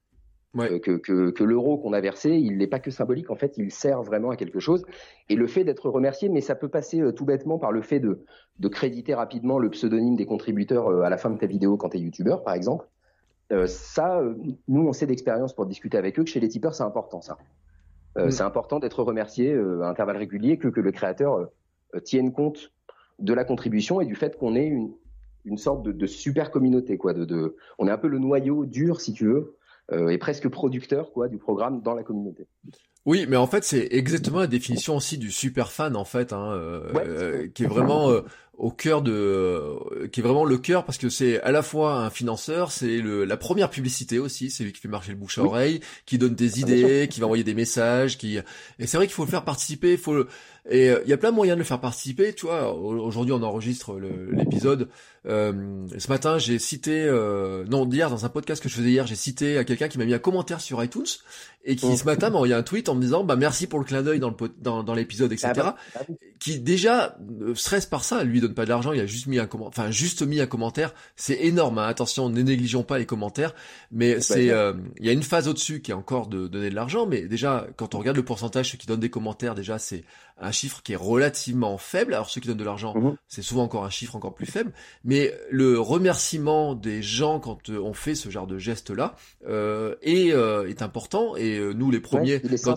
Euh, 0.55 0.79
que, 0.79 0.91
que, 0.97 1.29
que 1.29 1.43
l'euro 1.43 1.77
qu'on 1.77 1.93
a 1.93 2.01
versé, 2.01 2.31
il 2.31 2.57
n'est 2.57 2.67
pas 2.67 2.79
que 2.79 2.89
symbolique, 2.89 3.29
en 3.29 3.35
fait, 3.35 3.57
il 3.57 3.71
sert 3.71 4.01
vraiment 4.01 4.31
à 4.31 4.35
quelque 4.35 4.59
chose. 4.59 4.85
Et 5.29 5.35
le 5.35 5.45
fait 5.45 5.63
d'être 5.63 5.89
remercié, 5.89 6.29
mais 6.29 6.41
ça 6.41 6.55
peut 6.55 6.69
passer 6.69 6.99
euh, 7.01 7.11
tout 7.11 7.25
bêtement 7.25 7.59
par 7.59 7.71
le 7.71 7.81
fait 7.81 7.99
de, 7.99 8.25
de 8.59 8.67
créditer 8.67 9.13
rapidement 9.13 9.59
le 9.59 9.69
pseudonyme 9.69 10.15
des 10.15 10.25
contributeurs 10.25 10.87
euh, 10.87 11.01
à 11.01 11.09
la 11.09 11.17
fin 11.17 11.29
de 11.29 11.37
ta 11.37 11.45
vidéo 11.45 11.77
quand 11.77 11.89
tu 11.89 11.97
es 11.97 11.99
youtubeur, 11.99 12.43
par 12.43 12.53
exemple. 12.53 12.87
ça, 13.67 14.21
nous, 14.67 14.87
on 14.87 14.93
sait 14.93 15.05
d'expérience 15.05 15.53
pour 15.53 15.65
discuter 15.65 15.97
avec 15.97 16.19
eux 16.19 16.23
que 16.23 16.29
chez 16.29 16.39
les 16.39 16.49
tipeurs, 16.49 16.73
c'est 16.73 16.83
important, 16.83 17.21
ça. 17.21 17.37
Mm. 18.15 18.31
C'est 18.31 18.43
important 18.43 18.79
d'être 18.79 19.03
remercié 19.03 19.53
à 19.53 19.87
intervalles 19.87 20.17
réguliers, 20.17 20.57
que, 20.57 20.67
que 20.69 20.81
le 20.81 20.91
créateur 20.91 21.49
tienne 22.03 22.33
compte 22.33 22.73
de 23.19 23.33
la 23.33 23.45
contribution 23.45 24.01
et 24.01 24.05
du 24.05 24.15
fait 24.15 24.37
qu'on 24.37 24.55
ait 24.55 24.65
une, 24.65 24.91
une 25.47 25.57
sorte 25.57 25.83
de, 25.83 26.05
super 26.05 26.51
communauté, 26.51 26.97
quoi. 26.97 27.13
De, 27.13 27.25
de, 27.25 27.55
on 27.79 27.87
est 27.87 27.91
un 27.91 27.97
peu 27.97 28.07
le 28.07 28.19
noyau 28.19 28.65
dur, 28.65 29.01
si 29.01 29.13
tu 29.13 29.25
veux, 29.25 29.57
euh, 29.91 30.09
et 30.09 30.17
presque 30.17 30.47
producteur, 30.49 31.11
quoi, 31.11 31.27
du 31.27 31.37
programme 31.37 31.81
dans 31.81 31.93
la 31.93 32.03
communauté. 32.03 32.47
Oui, 33.07 33.25
mais 33.25 33.37
en 33.37 33.47
fait, 33.47 33.63
c'est 33.63 33.87
exactement 33.91 34.39
la 34.39 34.47
définition 34.47 34.97
aussi 34.97 35.17
du 35.17 35.31
super 35.31 35.71
fan, 35.71 35.95
en 35.95 36.03
fait, 36.03 36.33
hein, 36.33 36.51
euh, 36.51 36.91
euh 36.93 37.47
qui 37.47 37.63
est 37.63 37.67
vraiment 37.67 38.11
euh, 38.11 38.19
au 38.57 38.69
cœur 38.69 39.01
de, 39.01 39.13
euh, 39.13 40.07
qui 40.11 40.19
est 40.19 40.23
vraiment 40.23 40.43
le 40.43 40.57
cœur 40.57 40.83
parce 40.83 40.97
que 40.97 41.07
c'est 41.07 41.39
à 41.39 41.53
la 41.53 41.61
fois 41.61 42.01
un 42.01 42.09
financeur, 42.09 42.69
c'est 42.69 42.97
le 42.97 43.23
la 43.23 43.37
première 43.37 43.69
publicité 43.69 44.19
aussi, 44.19 44.51
c'est 44.51 44.65
lui 44.65 44.73
qui 44.73 44.81
fait 44.81 44.89
marcher 44.89 45.11
le 45.11 45.17
bouche 45.17 45.37
à 45.37 45.43
oreille, 45.43 45.79
qui 46.05 46.17
donne 46.17 46.35
des 46.35 46.55
ah, 46.55 46.59
idées, 46.59 47.07
qui 47.09 47.21
va 47.21 47.27
envoyer 47.27 47.45
des 47.45 47.53
messages, 47.53 48.17
qui 48.17 48.39
et 48.39 48.87
c'est 48.87 48.97
vrai 48.97 49.07
qu'il 49.07 49.15
faut 49.15 49.23
le 49.23 49.31
faire 49.31 49.45
participer, 49.45 49.93
il 49.93 49.97
faut 49.97 50.25
et 50.69 50.91
il 51.05 51.09
y 51.09 51.13
a 51.13 51.17
plein 51.17 51.31
de 51.31 51.35
moyens 51.35 51.55
de 51.55 51.59
le 51.59 51.65
faire 51.65 51.79
participer, 51.79 52.33
tu 52.33 52.45
vois. 52.45 52.73
Aujourd'hui, 52.73 53.31
on 53.31 53.41
enregistre 53.41 53.97
l'épisode. 54.31 54.89
Euh, 55.27 55.87
ce 55.97 56.07
matin, 56.09 56.37
j'ai 56.37 56.59
cité, 56.59 57.03
euh, 57.03 57.65
non, 57.69 57.89
hier 57.89 58.09
dans 58.09 58.25
un 58.25 58.29
podcast 58.29 58.61
que 58.61 58.69
je 58.69 58.75
faisais 58.75 58.89
hier, 58.89 59.07
j'ai 59.07 59.15
cité 59.15 59.57
à 59.57 59.63
quelqu'un 59.63 59.87
qui 59.87 59.97
m'a 59.97 60.05
mis 60.05 60.13
un 60.13 60.19
commentaire 60.19 60.61
sur 60.61 60.81
iTunes 60.83 61.03
et 61.67 61.75
qui 61.75 61.97
ce 61.97 62.05
matin 62.05 62.29
m'a 62.29 62.37
envoyé 62.37 62.53
un 62.53 62.63
tweet 62.63 62.87
en 62.87 62.95
me 62.95 63.01
disant 63.01 63.23
bah 63.23 63.35
merci 63.35 63.67
pour 63.67 63.77
le 63.77 63.85
clin 63.85 64.01
d'œil 64.01 64.19
dans 64.19 64.29
le 64.29 64.35
dans, 64.59 64.83
dans 64.83 64.93
l'épisode 64.93 65.31
etc 65.33 65.49
ah 65.51 65.53
bah, 65.53 65.75
ah 65.95 65.99
qui 66.39 66.59
déjà 66.59 67.17
stresse 67.55 67.85
par 67.85 68.03
ça. 68.03 68.23
Lui 68.23 68.41
donne 68.41 68.53
pas 68.53 68.63
de 68.63 68.69
l'argent. 68.69 68.93
Il 68.93 68.99
a 68.99 69.05
juste 69.05 69.27
mis 69.27 69.39
un 69.39 69.47
commentaire 69.47 69.83
enfin 69.83 69.91
juste 69.91 70.21
mis 70.21 70.39
un 70.39 70.47
commentaire. 70.47 70.93
C'est 71.15 71.45
énorme 71.45 71.77
hein. 71.79 71.87
attention 71.87 72.29
ne 72.29 72.41
négligeons 72.41 72.83
pas 72.83 72.97
les 72.97 73.05
commentaires. 73.05 73.53
Mais 73.91 74.21
c'est 74.21 74.51
euh, 74.51 74.73
il 74.99 75.05
y 75.05 75.09
a 75.09 75.11
une 75.11 75.23
phase 75.23 75.47
au 75.47 75.53
dessus 75.53 75.81
qui 75.81 75.91
est 75.91 75.95
encore 75.95 76.27
de 76.27 76.47
donner 76.47 76.69
de 76.69 76.75
l'argent. 76.75 77.05
Mais 77.05 77.23
déjà 77.27 77.67
quand 77.75 77.95
on 77.95 77.99
regarde 77.99 78.17
le 78.17 78.25
pourcentage 78.25 78.71
ceux 78.71 78.77
qui 78.77 78.87
donnent 78.87 78.99
des 78.99 79.09
commentaires 79.09 79.55
déjà 79.55 79.77
c'est 79.77 80.03
un 80.39 80.51
chiffre 80.51 80.81
qui 80.83 80.93
est 80.93 80.97
relativement 80.97 81.77
faible 81.77 82.13
alors 82.13 82.29
ceux 82.29 82.41
qui 82.41 82.47
donnent 82.47 82.57
de 82.57 82.63
l'argent 82.63 82.93
mhm. 82.95 83.17
c'est 83.27 83.41
souvent 83.41 83.63
encore 83.63 83.83
un 83.83 83.89
chiffre 83.89 84.15
encore 84.15 84.35
plus 84.35 84.45
faible 84.45 84.71
mais 85.03 85.33
le 85.49 85.79
remerciement 85.79 86.75
des 86.75 87.01
gens 87.01 87.39
quand 87.39 87.69
euh, 87.69 87.79
on 87.79 87.93
fait 87.93 88.15
ce 88.15 88.29
genre 88.29 88.47
de 88.47 88.57
geste 88.57 88.89
là 88.89 89.15
euh, 89.47 89.95
est, 90.01 90.29
est 90.29 90.81
important 90.81 91.35
et 91.35 91.57
euh, 91.57 91.73
nous 91.73 91.91
les 91.91 91.99
premiers, 91.99 92.41
quand, 92.63 92.75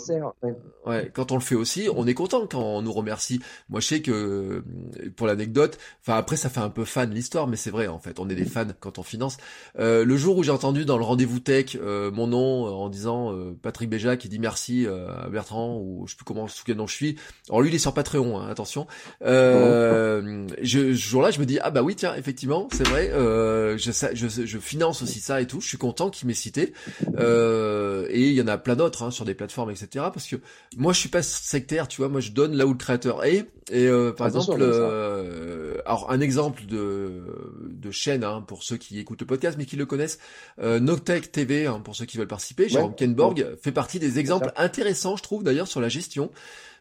ouais. 0.86 1.10
quand 1.12 1.32
on 1.32 1.36
le 1.36 1.40
fait 1.40 1.54
aussi, 1.54 1.88
on 1.94 2.06
est 2.06 2.14
content 2.14 2.46
quand 2.46 2.62
on 2.62 2.82
nous 2.82 2.92
remercie. 2.92 3.40
Moi, 3.68 3.80
je 3.80 3.86
sais 3.86 4.02
que 4.02 4.10
euh, 4.10 5.10
pour 5.16 5.26
l'anecdote, 5.26 5.78
enfin 6.00 6.16
après 6.16 6.36
ça 6.36 6.48
fait 6.50 6.60
un 6.60 6.70
peu 6.70 6.84
fan 6.84 7.12
l'histoire, 7.12 7.46
mais 7.46 7.56
c'est 7.56 7.70
vrai 7.70 7.86
en 7.86 7.98
fait, 7.98 8.18
on 8.18 8.28
est 8.28 8.34
des 8.34 8.44
fans 8.44 8.66
quand 8.80 8.98
on 8.98 9.02
finance. 9.02 9.36
Euh, 9.78 10.04
le 10.04 10.16
jour 10.16 10.36
où 10.36 10.42
j'ai 10.42 10.50
entendu 10.50 10.84
dans 10.84 10.98
le 10.98 11.04
rendez-vous 11.04 11.40
tech 11.40 11.76
mon 11.80 12.26
nom 12.26 12.66
en 12.66 12.88
disant 12.88 13.34
Patrick 13.62 13.88
Béja 13.90 14.16
qui 14.16 14.28
dit 14.28 14.38
merci 14.38 14.86
à 14.86 15.28
Bertrand 15.28 15.78
ou 15.78 16.06
je 16.06 16.12
sais 16.12 16.16
plus 16.16 16.24
comment 16.24 16.48
sous 16.48 16.64
quel 16.64 16.76
nom 16.76 16.86
je 16.86 16.94
suis. 16.94 17.16
Alors 17.50 17.62
lui 17.62 17.70
il 17.70 17.74
est 17.74 17.78
sur 17.78 17.92
Patreon, 17.92 18.38
hein, 18.40 18.48
attention. 18.48 18.86
je, 19.22 20.48
ce 20.62 20.92
jour-là, 20.92 21.30
je 21.30 21.40
me 21.40 21.44
dis 21.44 21.58
ah 21.60 21.70
bah 21.70 21.82
oui 21.82 21.96
tiens 21.96 22.14
effectivement 22.14 22.68
c'est 22.72 22.88
vrai, 22.88 23.10
je, 23.12 23.90
je, 24.14 24.46
je 24.46 24.58
finance 24.58 25.02
aussi 25.02 25.20
ça 25.20 25.40
et 25.40 25.46
tout. 25.46 25.60
Je 25.60 25.68
suis 25.68 25.78
content 25.78 26.10
qu'il 26.10 26.28
m'ait 26.28 26.34
cité. 26.34 26.72
et 27.02 28.20
il 28.20 28.32
y 28.32 28.40
en 28.40 28.48
a 28.48 28.56
plein 28.58 28.76
d'autres 28.76 29.02
hein, 29.02 29.10
sur 29.10 29.24
des 29.24 29.34
plateformes, 29.34 29.70
etc. 29.70 30.06
Parce 30.12 30.26
que 30.26 30.36
moi, 30.76 30.92
je 30.92 30.98
suis 30.98 31.08
pas 31.08 31.22
sectaire, 31.22 31.88
tu 31.88 32.00
vois. 32.00 32.08
Moi, 32.08 32.20
je 32.20 32.30
donne 32.30 32.56
là 32.56 32.66
où 32.66 32.70
le 32.70 32.78
créateur 32.78 33.24
est. 33.24 33.46
Et 33.70 33.86
euh, 33.86 34.12
par 34.12 34.26
exemple, 34.26 34.58
euh, 34.60 35.76
alors 35.86 36.10
un 36.10 36.20
exemple 36.20 36.66
de, 36.66 37.22
de 37.68 37.90
chaîne 37.92 38.24
hein, 38.24 38.42
pour 38.46 38.64
ceux 38.64 38.76
qui 38.76 38.98
écoutent 38.98 39.20
le 39.20 39.26
podcast 39.26 39.56
mais 39.56 39.64
qui 39.64 39.76
le 39.76 39.86
connaissent, 39.86 40.18
euh, 40.60 40.80
Noctech 40.80 41.30
TV 41.30 41.66
hein, 41.66 41.80
pour 41.84 41.94
ceux 41.94 42.04
qui 42.04 42.18
veulent 42.18 42.26
participer. 42.26 42.68
Jérôme 42.68 42.96
Kenborg 42.96 43.46
fait 43.62 43.70
partie 43.70 44.00
des 44.00 44.18
exemples 44.18 44.52
intéressants, 44.56 45.16
je 45.16 45.22
trouve 45.22 45.44
d'ailleurs, 45.44 45.68
sur 45.68 45.80
la 45.80 45.88
gestion 45.88 46.30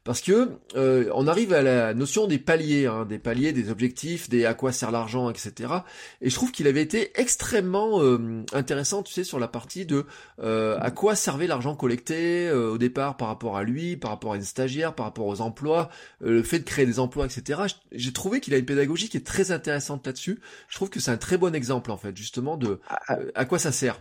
parce 0.04 0.22
que 0.22 0.50
euh, 0.76 1.10
on 1.14 1.28
arrive 1.28 1.54
à 1.54 1.62
la 1.62 1.94
notion 1.94 2.26
des 2.28 2.40
paliers, 2.40 2.88
hein, 2.88 3.06
des 3.06 3.20
paliers, 3.20 3.52
des 3.52 3.70
objectifs, 3.70 4.30
des 4.30 4.46
à 4.46 4.54
quoi 4.54 4.72
sert 4.72 4.92
l'argent, 4.92 5.30
etc. 5.30 5.74
Et 6.22 6.30
je 6.30 6.36
trouve 6.36 6.52
qu'il 6.52 6.68
avait 6.68 6.82
été 6.82 7.12
extrêmement 7.20 8.02
euh, 8.02 8.44
intéressant, 8.54 9.04
tu 9.04 9.14
sais, 9.14 9.24
sur 9.24 9.40
la 9.40 9.48
partie 9.48 9.86
de 9.86 10.06
euh, 10.42 10.78
à 10.80 10.92
quoi 10.92 11.16
servait 11.16 11.48
l'argent 11.48 11.76
collecté 11.76 12.52
au 12.52 12.78
départ 12.78 13.18
par 13.18 13.28
rapport 13.28 13.58
à 13.58 13.64
lui, 13.64 13.98
par 13.98 14.12
rapport 14.12 14.34
à 14.34 14.36
une 14.36 14.44
stagiaire, 14.44 14.96
par 14.96 15.06
rapport 15.06 15.28
aux 15.28 15.42
emplois, 15.42 15.90
le 16.22 16.44
fait 16.44 16.60
de 16.60 16.64
créer 16.64 16.86
des 16.86 17.00
emplois, 17.00 17.26
etc. 17.26 17.62
J'ai 17.92 18.14
trouvé 18.14 18.40
qu'il 18.40 18.54
a 18.54 18.58
une 18.58 18.66
pédagogie 18.66 19.10
qui 19.10 19.18
est 19.18 19.26
très 19.26 19.52
intéressante 19.52 20.06
là-dessus. 20.06 20.40
Je 20.70 20.76
trouve 20.76 20.90
que 20.90 21.00
c'est 21.00 21.12
un 21.12 21.18
très 21.18 21.38
bon 21.38 21.54
exemple 21.54 21.92
en 21.92 21.98
fait, 21.98 22.16
justement, 22.16 22.58
de 22.58 22.80
ah, 22.90 23.00
ah. 23.10 23.18
à 23.36 23.46
quoi 23.46 23.60
ça 23.60 23.72
sert. 23.72 24.00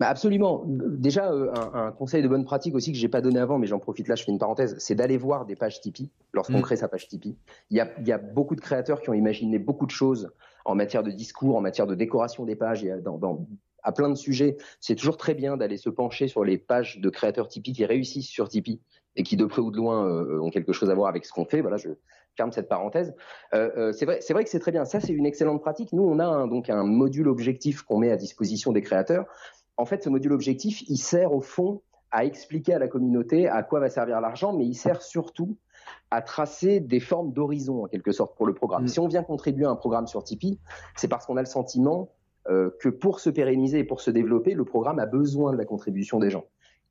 Bah 0.00 0.08
absolument. 0.08 0.64
Déjà, 0.66 1.30
euh, 1.32 1.52
un, 1.74 1.92
conseil 1.92 2.22
de 2.22 2.28
bonne 2.28 2.44
pratique 2.44 2.74
aussi 2.74 2.92
que 2.92 2.98
j'ai 2.98 3.08
pas 3.08 3.20
donné 3.20 3.38
avant, 3.38 3.58
mais 3.58 3.66
j'en 3.66 3.78
profite 3.78 4.08
là, 4.08 4.14
je 4.14 4.24
fais 4.24 4.32
une 4.32 4.38
parenthèse, 4.38 4.76
c'est 4.78 4.94
d'aller 4.94 5.16
voir 5.16 5.46
des 5.46 5.56
pages 5.56 5.80
Tipeee 5.80 6.10
lorsqu'on 6.32 6.58
mm. 6.58 6.62
crée 6.62 6.76
sa 6.76 6.88
page 6.88 7.08
Tipeee. 7.08 7.36
Il 7.70 7.76
y, 7.76 7.80
a, 7.80 7.90
il 8.00 8.06
y 8.06 8.12
a 8.12 8.18
beaucoup 8.18 8.56
de 8.56 8.60
créateurs 8.60 9.00
qui 9.00 9.10
ont 9.10 9.14
imaginé 9.14 9.58
beaucoup 9.58 9.86
de 9.86 9.90
choses 9.90 10.30
en 10.64 10.74
matière 10.74 11.02
de 11.02 11.10
discours, 11.10 11.56
en 11.56 11.60
matière 11.60 11.86
de 11.86 11.94
décoration 11.94 12.44
des 12.44 12.56
pages, 12.56 12.84
et 12.84 12.92
dans, 13.00 13.18
dans, 13.18 13.46
à 13.82 13.92
plein 13.92 14.10
de 14.10 14.16
sujets. 14.16 14.56
C'est 14.80 14.96
toujours 14.96 15.16
très 15.16 15.34
bien 15.34 15.56
d'aller 15.56 15.76
se 15.76 15.88
pencher 15.88 16.28
sur 16.28 16.44
les 16.44 16.58
pages 16.58 16.98
de 17.00 17.08
créateurs 17.08 17.48
Tipeee 17.48 17.72
qui 17.72 17.84
réussissent 17.84 18.28
sur 18.28 18.48
Tipeee 18.48 18.80
et 19.14 19.22
qui 19.22 19.36
de 19.36 19.46
près 19.46 19.62
ou 19.62 19.70
de 19.70 19.76
loin 19.76 20.06
euh, 20.06 20.40
ont 20.40 20.50
quelque 20.50 20.72
chose 20.72 20.90
à 20.90 20.94
voir 20.94 21.08
avec 21.08 21.24
ce 21.24 21.32
qu'on 21.32 21.46
fait. 21.46 21.60
Voilà, 21.60 21.76
je 21.76 21.90
ferme 22.36 22.52
cette 22.52 22.68
parenthèse. 22.68 23.14
Euh, 23.54 23.70
euh, 23.76 23.92
c'est 23.92 24.04
vrai, 24.04 24.18
c'est 24.20 24.34
vrai 24.34 24.44
que 24.44 24.50
c'est 24.50 24.58
très 24.58 24.72
bien. 24.72 24.84
Ça, 24.84 25.00
c'est 25.00 25.12
une 25.12 25.26
excellente 25.26 25.60
pratique. 25.60 25.92
Nous, 25.92 26.02
on 26.02 26.18
a 26.18 26.26
un, 26.26 26.46
donc 26.46 26.68
un 26.68 26.84
module 26.84 27.28
objectif 27.28 27.82
qu'on 27.82 27.98
met 27.98 28.10
à 28.10 28.16
disposition 28.16 28.72
des 28.72 28.82
créateurs 28.82 29.24
en 29.76 29.84
fait, 29.84 30.02
ce 30.02 30.08
module 30.08 30.32
objectif, 30.32 30.82
il 30.88 30.96
sert 30.96 31.32
au 31.32 31.40
fond 31.40 31.82
à 32.10 32.24
expliquer 32.24 32.74
à 32.74 32.78
la 32.78 32.88
communauté 32.88 33.48
à 33.48 33.62
quoi 33.62 33.80
va 33.80 33.90
servir 33.90 34.20
l'argent, 34.20 34.56
mais 34.56 34.64
il 34.64 34.74
sert 34.74 35.02
surtout 35.02 35.56
à 36.10 36.22
tracer 36.22 36.80
des 36.80 37.00
formes 37.00 37.32
d'horizon, 37.32 37.84
en 37.84 37.86
quelque 37.88 38.12
sorte, 38.12 38.36
pour 38.36 38.46
le 38.46 38.54
programme. 38.54 38.84
Mm. 38.84 38.88
Si 38.88 39.00
on 39.00 39.08
vient 39.08 39.22
contribuer 39.22 39.66
à 39.66 39.70
un 39.70 39.76
programme 39.76 40.06
sur 40.06 40.22
Tipeee, 40.24 40.58
c'est 40.96 41.08
parce 41.08 41.26
qu'on 41.26 41.36
a 41.36 41.40
le 41.40 41.46
sentiment 41.46 42.10
euh, 42.48 42.70
que 42.80 42.88
pour 42.88 43.20
se 43.20 43.28
pérenniser 43.28 43.80
et 43.80 43.84
pour 43.84 44.00
se 44.00 44.10
développer, 44.10 44.54
le 44.54 44.64
programme 44.64 44.98
a 44.98 45.06
besoin 45.06 45.52
de 45.52 45.58
la 45.58 45.64
contribution 45.64 46.18
des 46.18 46.30
gens. 46.30 46.44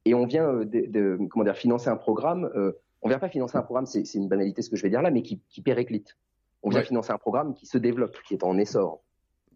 Et 0.04 0.14
on 0.14 0.26
vient 0.26 0.48
euh, 0.48 0.66
de, 0.66 1.18
comment 1.30 1.46
dire, 1.46 1.56
financer 1.56 1.90
un 1.90 1.96
programme, 1.96 2.50
euh, 2.56 2.74
on 3.02 3.10
vient 3.10 3.20
pas 3.20 3.30
financer 3.30 3.58
un 3.58 3.62
programme, 3.62 3.86
c'est 3.86 4.02
une 4.16 4.28
banalité 4.28 4.62
ce 4.62 4.70
que 4.70 4.76
je 4.76 4.84
vais 4.84 4.90
dire 4.90 5.02
là, 5.02 5.12
mais 5.12 5.22
qui, 5.22 5.42
qui 5.50 5.62
périclite. 5.62 6.18
On 6.62 6.70
vient 6.70 6.82
financer 6.82 7.12
un 7.12 7.18
programme 7.18 7.54
qui 7.54 7.68
se 7.68 7.78
développe, 7.78 8.18
qui 8.28 8.34
est 8.34 8.44
en 8.44 8.58
essor. 8.58 9.02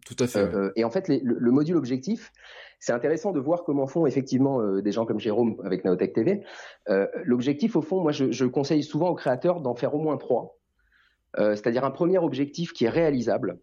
Tout 0.06 0.16
à 0.18 0.26
fait. 0.26 0.38
Euh, 0.38 0.72
et 0.76 0.84
en 0.84 0.90
fait, 0.90 1.08
le, 1.08 1.20
le, 1.22 1.50
module 1.50 1.76
objectif, 1.76 2.32
c'est 2.78 2.92
intéressant 2.92 3.32
de 3.32 3.40
voir 3.40 3.64
comment 3.64 3.86
font 3.86 4.06
effectivement 4.06 4.60
euh, 4.60 4.82
des 4.82 4.92
gens 4.92 5.04
comme 5.04 5.20
Jérôme 5.20 5.56
avec 5.64 5.84
Naotech 5.84 6.12
TV. 6.12 6.42
Euh, 6.88 7.06
L'objectif, 7.24 7.76
au 7.76 7.82
fond, 7.82 8.00
moi, 8.00 8.12
je, 8.12 8.30
je, 8.30 8.44
conseille 8.46 8.82
souvent 8.82 9.10
aux 9.10 9.14
créateurs 9.14 9.60
d'en 9.60 9.74
faire 9.74 9.94
au 9.94 9.98
moins 9.98 10.16
trois. 10.16 10.56
C'est-à-dire 11.36 11.84
un 11.84 11.92
premier 11.92 12.18
objectif 12.18 12.72
qui 12.72 12.86
est 12.86 12.88
réalisable, 12.88 13.60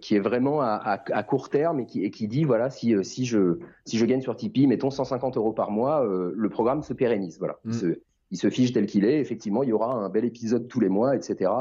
qui 0.00 0.16
est 0.16 0.20
vraiment 0.20 0.62
à, 0.62 0.70
à, 0.70 1.00
à, 1.16 1.22
court 1.22 1.48
terme 1.48 1.78
et 1.78 1.86
qui, 1.86 2.02
et 2.04 2.10
qui 2.10 2.26
dit 2.26 2.42
voilà 2.42 2.70
si 2.70 2.92
si 3.04 3.24
je 3.24 3.60
si 3.84 3.98
je 3.98 4.04
gagne 4.04 4.20
sur 4.20 4.34
Tipeee, 4.34 4.66
mettons 4.66 4.90
150 4.90 5.36
euros 5.36 5.52
par 5.52 5.70
mois, 5.70 6.04
le 6.04 6.48
programme 6.48 6.82
se 6.82 6.92
pérennise. 6.92 7.38
Voilà, 7.38 7.60
mm. 7.62 7.70
il, 7.70 7.74
se, 7.74 7.86
il 8.32 8.36
se 8.36 8.50
fiche 8.50 8.72
tel 8.72 8.86
qu'il 8.86 9.04
est. 9.04 9.20
Effectivement, 9.20 9.62
il 9.62 9.68
y 9.68 9.72
aura 9.72 9.94
un 9.94 10.08
bel 10.08 10.24
épisode 10.24 10.66
tous 10.66 10.80
les 10.80 10.88
mois, 10.88 11.14
etc. 11.14 11.52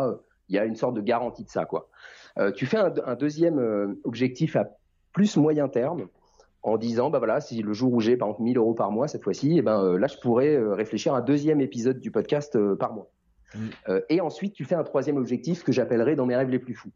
Il 0.50 0.56
y 0.56 0.58
a 0.58 0.66
une 0.66 0.76
sorte 0.76 0.96
de 0.96 1.02
garantie 1.02 1.44
de 1.44 1.50
ça, 1.50 1.66
quoi. 1.66 1.88
Tu 2.56 2.66
fais 2.66 2.78
un, 2.78 2.94
un 3.06 3.16
deuxième 3.16 3.98
objectif 4.04 4.56
à 4.56 4.66
plus 5.14 5.38
moyen 5.38 5.68
terme 5.68 6.08
en 6.64 6.78
disant 6.78 7.10
bah 7.10 7.18
voilà 7.18 7.42
si 7.42 7.62
le 7.62 7.74
jour 7.74 7.94
où 7.94 8.00
j'ai 8.00 8.18
par 8.18 8.30
exemple 8.30 8.44
1000 8.44 8.58
euros 8.58 8.74
par 8.74 8.92
mois 8.92 9.08
cette 9.08 9.24
fois-ci 9.24 9.54
et 9.54 9.58
eh 9.58 9.62
ben 9.62 9.84
euh, 9.84 9.98
là 9.98 10.08
je 10.08 10.18
pourrais 10.18 10.56
euh, 10.56 10.74
réfléchir 10.74 11.14
à 11.14 11.18
un 11.18 11.22
deuxième 11.22 11.62
épisode 11.62 12.00
du 12.00 12.12
podcast 12.12 12.56
euh, 12.56 12.76
par 12.76 12.94
mois 12.94 13.10
mm. 13.56 14.00
et 14.10 14.22
ensuite 14.22 14.54
tu 14.54 14.66
fais 14.66 14.76
un 14.76 14.84
troisième 14.84 15.18
objectif 15.18 15.64
que 15.64 15.72
j'appellerais 15.72 16.16
dans 16.16 16.26
mes 16.26 16.36
rêves 16.36 16.50
les 16.50 16.60
plus 16.60 16.76
fous 16.76 16.92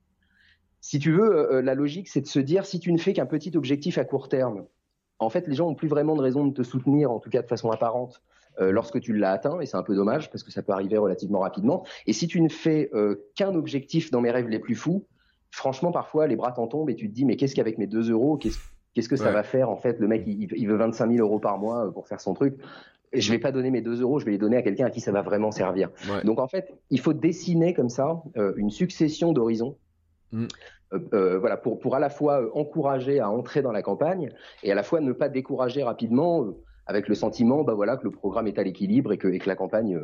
Si 0.81 0.99
tu 0.99 1.11
veux, 1.11 1.61
la 1.61 1.73
logique, 1.73 2.07
c'est 2.07 2.21
de 2.21 2.27
se 2.27 2.39
dire 2.39 2.65
si 2.65 2.79
tu 2.79 2.93
ne 2.93 2.99
fais 2.99 3.13
qu'un 3.13 3.25
petit 3.25 3.51
objectif 3.55 3.97
à 3.97 4.05
court 4.05 4.29
terme, 4.29 4.65
en 5.17 5.29
fait, 5.29 5.47
les 5.47 5.55
gens 5.55 5.67
ont 5.67 5.73
plus 5.73 5.87
vraiment 5.87 6.15
de 6.15 6.21
raison 6.21 6.45
de 6.45 6.53
te 6.53 6.61
soutenir, 6.61 7.11
en 7.11 7.19
tout 7.19 7.31
cas 7.31 7.41
de 7.41 7.47
façon 7.47 7.71
apparente, 7.71 8.21
lorsque 8.59 8.99
tu 9.01 9.17
l'as 9.17 9.31
atteint, 9.31 9.59
et 9.61 9.65
c'est 9.65 9.77
un 9.77 9.83
peu 9.83 9.95
dommage 9.95 10.29
parce 10.29 10.43
que 10.43 10.51
ça 10.51 10.61
peut 10.61 10.73
arriver 10.73 10.97
relativement 10.97 11.39
rapidement. 11.39 11.85
Et 12.05 12.13
si 12.13 12.27
tu 12.27 12.39
ne 12.39 12.49
fais 12.49 12.91
qu'un 13.33 13.55
objectif 13.55 14.11
dans 14.11 14.21
mes 14.21 14.29
rêves 14.29 14.47
les 14.47 14.59
plus 14.59 14.75
fous, 14.75 15.07
franchement, 15.55 15.91
parfois, 15.91 16.27
les 16.27 16.35
bras 16.35 16.51
t'en 16.51 16.67
tombent 16.67 16.89
et 16.89 16.95
tu 16.95 17.09
te 17.09 17.13
dis, 17.13 17.25
mais 17.25 17.37
qu'est-ce 17.37 17.55
qu'avec 17.55 17.77
mes 17.77 17.87
2 17.87 18.11
euros, 18.11 18.37
qu'est-ce 18.37 19.09
que 19.09 19.15
ça 19.15 19.31
va 19.31 19.41
faire 19.41 19.69
En 19.69 19.77
fait, 19.77 19.99
le 19.99 20.07
mec, 20.07 20.23
il, 20.27 20.67
veut 20.67 20.75
25 20.75 21.11
000 21.11 21.25
euros 21.25 21.39
par 21.39 21.57
mois 21.57 21.91
pour 21.93 22.07
faire 22.07 22.19
son 22.19 22.33
truc. 22.33 22.57
Je 23.13 23.31
vais 23.31 23.39
pas 23.39 23.53
donner 23.53 23.71
mes 23.71 23.81
2 23.81 24.01
euros, 24.01 24.19
je 24.19 24.25
vais 24.25 24.31
les 24.31 24.37
donner 24.37 24.57
à 24.57 24.61
quelqu'un 24.61 24.87
à 24.87 24.89
qui 24.89 24.99
ça 24.99 25.13
va 25.13 25.21
vraiment 25.21 25.51
servir. 25.51 25.89
Donc, 26.25 26.39
en 26.39 26.47
fait, 26.47 26.73
il 26.89 26.99
faut 26.99 27.13
dessiner 27.13 27.73
comme 27.73 27.89
ça 27.89 28.21
euh, 28.35 28.53
une 28.57 28.69
succession 28.69 29.31
d'horizons. 29.31 29.77
Mm. 30.33 30.47
Euh, 30.93 30.99
euh, 31.13 31.39
voilà, 31.39 31.55
pour, 31.55 31.79
pour 31.79 31.95
à 31.95 31.99
la 31.99 32.09
fois 32.09 32.41
encourager 32.53 33.19
à 33.19 33.31
entrer 33.31 33.61
dans 33.61 33.71
la 33.71 33.81
campagne 33.81 34.29
et 34.61 34.71
à 34.71 34.75
la 34.75 34.83
fois 34.83 34.99
ne 34.99 35.13
pas 35.13 35.29
décourager 35.29 35.83
rapidement 35.83 36.47
avec 36.85 37.07
le 37.07 37.15
sentiment 37.15 37.63
bah 37.63 37.73
voilà, 37.73 37.97
que 37.97 38.03
le 38.03 38.11
programme 38.11 38.45
est 38.45 38.59
à 38.59 38.63
l'équilibre 38.63 39.11
et 39.11 39.17
que, 39.17 39.27
et 39.27 39.39
que 39.39 39.49
la 39.49 39.55
campagne, 39.55 39.99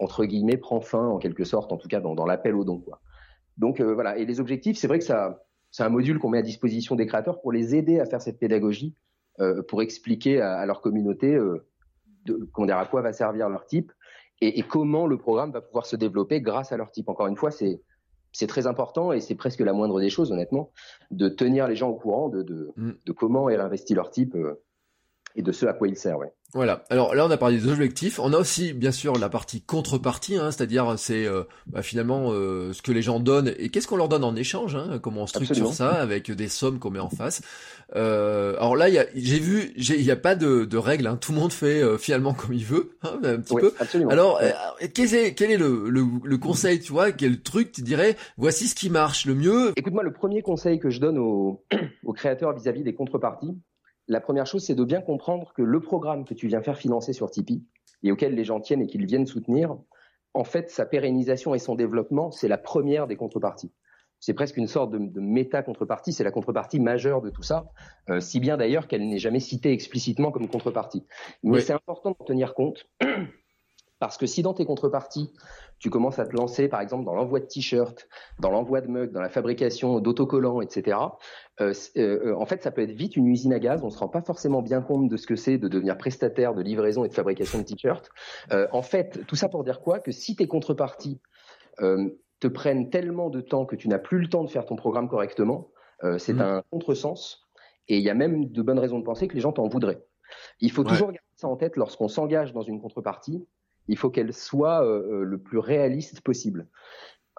entre 0.00 0.24
guillemets, 0.24 0.56
prend 0.56 0.80
fin 0.80 1.06
en 1.06 1.18
quelque 1.18 1.44
sorte, 1.44 1.72
en 1.72 1.76
tout 1.76 1.88
cas 1.88 2.00
dans, 2.00 2.14
dans 2.14 2.26
l'appel 2.26 2.56
au 2.56 2.64
don. 2.64 2.78
Quoi. 2.80 3.00
Donc 3.62 3.78
euh, 3.78 3.94
voilà, 3.94 4.18
et 4.18 4.26
les 4.26 4.40
objectifs, 4.40 4.76
c'est 4.76 4.88
vrai 4.88 4.98
que 4.98 5.04
ça, 5.04 5.40
c'est 5.70 5.84
un 5.84 5.88
module 5.88 6.18
qu'on 6.18 6.30
met 6.30 6.38
à 6.38 6.42
disposition 6.42 6.96
des 6.96 7.06
créateurs 7.06 7.40
pour 7.40 7.52
les 7.52 7.76
aider 7.76 8.00
à 8.00 8.06
faire 8.06 8.20
cette 8.20 8.40
pédagogie, 8.40 8.96
euh, 9.38 9.62
pour 9.62 9.82
expliquer 9.82 10.40
à, 10.40 10.66
leur 10.66 10.80
communauté 10.80 11.32
euh, 11.32 11.64
de, 12.24 12.48
à 12.72 12.86
quoi 12.86 13.02
va 13.02 13.12
servir 13.12 13.48
leur 13.48 13.64
type 13.64 13.92
et, 14.40 14.58
et, 14.58 14.62
comment 14.64 15.06
le 15.06 15.16
programme 15.16 15.52
va 15.52 15.60
pouvoir 15.60 15.86
se 15.86 15.94
développer 15.94 16.40
grâce 16.40 16.72
à 16.72 16.76
leur 16.76 16.90
type. 16.90 17.08
Encore 17.08 17.28
une 17.28 17.36
fois, 17.36 17.52
c'est 17.52 17.80
c'est 18.32 18.48
très 18.48 18.66
important 18.66 19.12
et 19.12 19.20
c'est 19.20 19.36
presque 19.36 19.60
la 19.60 19.74
moindre 19.74 20.00
des 20.00 20.10
choses, 20.10 20.32
honnêtement, 20.32 20.72
de 21.12 21.28
tenir 21.28 21.68
les 21.68 21.76
gens 21.76 21.90
au 21.90 21.94
courant 21.94 22.30
de, 22.30 22.42
de, 22.42 22.72
mm. 22.76 22.92
de 23.06 23.12
comment 23.12 23.48
est 23.48 23.56
investi 23.56 23.94
leur 23.94 24.10
type 24.10 24.36
et 25.36 25.42
de 25.42 25.52
ce 25.52 25.66
à 25.66 25.72
quoi 25.72 25.88
il 25.88 25.96
sert. 25.96 26.18
Ouais. 26.18 26.32
Voilà. 26.54 26.84
Alors 26.90 27.14
là, 27.14 27.26
on 27.26 27.30
a 27.30 27.38
parlé 27.38 27.58
des 27.58 27.68
objectifs. 27.68 28.18
On 28.18 28.34
a 28.34 28.36
aussi, 28.36 28.74
bien 28.74 28.92
sûr, 28.92 29.14
la 29.18 29.30
partie 29.30 29.62
contrepartie, 29.62 30.36
hein, 30.36 30.50
c'est-à-dire 30.50 30.98
c'est 30.98 31.26
euh, 31.26 31.44
bah, 31.66 31.80
finalement 31.80 32.26
euh, 32.32 32.74
ce 32.74 32.82
que 32.82 32.92
les 32.92 33.00
gens 33.00 33.20
donnent 33.20 33.54
et 33.56 33.70
qu'est-ce 33.70 33.88
qu'on 33.88 33.96
leur 33.96 34.10
donne 34.10 34.22
en 34.22 34.36
échange. 34.36 34.76
Hein, 34.76 34.98
comment 35.02 35.22
on 35.22 35.26
structure 35.26 35.72
ça 35.72 35.92
avec 35.92 36.30
des 36.30 36.48
sommes 36.48 36.78
qu'on 36.78 36.90
met 36.90 36.98
en 36.98 37.08
face. 37.08 37.40
Euh, 37.96 38.54
alors 38.56 38.76
là, 38.76 38.86
j'ai 39.14 39.38
vu, 39.38 39.72
il 39.76 40.02
n'y 40.02 40.10
a 40.10 40.16
pas 40.16 40.34
de, 40.34 40.66
de 40.66 40.76
règles. 40.76 41.06
Hein, 41.06 41.16
tout 41.18 41.32
le 41.32 41.38
monde 41.38 41.52
fait 41.52 41.82
euh, 41.82 41.96
finalement 41.96 42.34
comme 42.34 42.52
il 42.52 42.66
veut, 42.66 42.98
hein, 43.02 43.18
un 43.22 43.40
petit 43.40 43.54
peu. 43.54 43.72
Absolument. 43.78 44.10
Alors, 44.10 44.38
quel 44.92 45.14
est, 45.14 45.34
quel 45.34 45.52
est 45.52 45.56
le, 45.56 45.88
le, 45.88 46.04
le, 46.22 46.38
conseil, 46.38 46.80
tu 46.80 46.92
vois, 46.92 47.12
quel 47.12 47.40
truc 47.40 47.72
tu 47.72 47.80
dirais 47.80 48.16
Voici 48.36 48.68
ce 48.68 48.74
qui 48.74 48.90
marche 48.90 49.24
le 49.24 49.34
mieux? 49.34 49.72
Écoute-moi, 49.76 50.02
le 50.02 50.12
premier 50.12 50.42
conseil 50.42 50.78
que 50.78 50.90
je 50.90 51.00
donne 51.00 51.16
aux, 51.16 51.64
aux 52.04 52.12
créateurs 52.12 52.52
vis-à-vis 52.52 52.80
-vis 52.80 52.84
des 52.84 52.94
contreparties, 52.94 53.56
la 54.08 54.20
première 54.20 54.46
chose, 54.46 54.64
c'est 54.64 54.74
de 54.74 54.84
bien 54.84 55.00
comprendre 55.00 55.52
que 55.54 55.62
le 55.62 55.80
programme 55.80 56.24
que 56.24 56.34
tu 56.34 56.48
viens 56.48 56.62
faire 56.62 56.76
financer 56.76 57.12
sur 57.12 57.30
Tipeee 57.30 57.64
et 58.02 58.12
auquel 58.12 58.34
les 58.34 58.44
gens 58.44 58.60
tiennent 58.60 58.82
et 58.82 58.86
qu'ils 58.86 59.06
viennent 59.06 59.26
soutenir, 59.26 59.76
en 60.34 60.44
fait, 60.44 60.70
sa 60.70 60.86
pérennisation 60.86 61.54
et 61.54 61.58
son 61.58 61.74
développement, 61.74 62.30
c'est 62.30 62.48
la 62.48 62.58
première 62.58 63.06
des 63.06 63.16
contreparties. 63.16 63.72
C'est 64.18 64.34
presque 64.34 64.56
une 64.56 64.68
sorte 64.68 64.92
de, 64.92 65.20
méta-contrepartie, 65.20 66.12
c'est 66.12 66.22
la 66.22 66.30
contrepartie 66.30 66.78
majeure 66.78 67.22
de 67.22 67.30
tout 67.30 67.42
ça, 67.42 67.66
euh, 68.08 68.20
si 68.20 68.38
bien 68.38 68.56
d'ailleurs 68.56 68.86
qu'elle 68.86 69.08
n'est 69.08 69.18
jamais 69.18 69.40
citée 69.40 69.72
explicitement 69.72 70.30
comme 70.30 70.48
contrepartie. 70.48 71.04
Mais 71.42 71.60
c'est 71.60 71.72
important 71.72 72.16
de 72.18 72.24
tenir 72.24 72.54
compte, 72.54 72.86
parce 74.02 74.18
que 74.18 74.26
si 74.26 74.42
dans 74.42 74.52
tes 74.52 74.64
contreparties, 74.64 75.30
tu 75.78 75.88
commences 75.88 76.18
à 76.18 76.26
te 76.26 76.34
lancer, 76.34 76.66
par 76.66 76.80
exemple, 76.80 77.04
dans 77.04 77.14
l'envoi 77.14 77.38
de 77.38 77.44
t-shirts, 77.44 78.08
dans 78.40 78.50
l'envoi 78.50 78.80
de 78.80 78.88
mugs, 78.88 79.12
dans 79.12 79.20
la 79.20 79.28
fabrication 79.28 80.00
d'autocollants, 80.00 80.60
etc. 80.60 80.98
Euh, 81.60 81.72
euh, 81.96 82.34
en 82.34 82.44
fait, 82.44 82.64
ça 82.64 82.72
peut 82.72 82.82
être 82.82 82.90
vite 82.90 83.16
une 83.16 83.28
usine 83.28 83.52
à 83.52 83.60
gaz. 83.60 83.84
On 83.84 83.90
se 83.90 83.98
rend 84.00 84.08
pas 84.08 84.22
forcément 84.22 84.60
bien 84.60 84.82
compte 84.82 85.08
de 85.08 85.16
ce 85.16 85.28
que 85.28 85.36
c'est 85.36 85.56
de 85.56 85.68
devenir 85.68 85.96
prestataire 85.96 86.52
de 86.52 86.62
livraison 86.62 87.04
et 87.04 87.08
de 87.10 87.14
fabrication 87.14 87.60
de 87.60 87.62
t-shirts. 87.62 88.10
Euh, 88.50 88.66
en 88.72 88.82
fait, 88.82 89.24
tout 89.28 89.36
ça 89.36 89.48
pour 89.48 89.62
dire 89.62 89.80
quoi? 89.80 90.00
Que 90.00 90.10
si 90.10 90.34
tes 90.34 90.48
contreparties 90.48 91.20
te 91.78 92.48
prennent 92.48 92.90
tellement 92.90 93.30
de 93.30 93.40
temps 93.40 93.66
que 93.66 93.76
tu 93.76 93.86
n'as 93.86 94.00
plus 94.00 94.18
le 94.18 94.28
temps 94.28 94.42
de 94.42 94.50
faire 94.50 94.66
ton 94.66 94.74
programme 94.74 95.08
correctement, 95.08 95.70
c'est 96.18 96.34
mmh. 96.34 96.40
un 96.40 96.62
contresens. 96.72 97.46
Et 97.86 97.98
il 97.98 98.02
y 98.02 98.10
a 98.10 98.14
même 98.14 98.46
de 98.46 98.62
bonnes 98.62 98.80
raisons 98.80 98.98
de 98.98 99.04
penser 99.04 99.28
que 99.28 99.34
les 99.34 99.40
gens 99.40 99.52
t'en 99.52 99.68
voudraient. 99.68 100.02
Il 100.58 100.72
faut 100.72 100.82
toujours 100.82 101.12
garder 101.12 101.20
ça 101.36 101.46
en 101.46 101.56
tête 101.56 101.76
lorsqu'on 101.76 102.08
s'engage 102.08 102.52
dans 102.52 102.62
une 102.62 102.80
contrepartie 102.80 103.46
il 103.88 103.98
faut 103.98 104.10
qu'elle 104.10 104.32
soit 104.32 104.84
euh, 104.84 105.20
euh, 105.20 105.24
le 105.24 105.38
plus 105.38 105.58
réaliste 105.58 106.20
possible. 106.20 106.66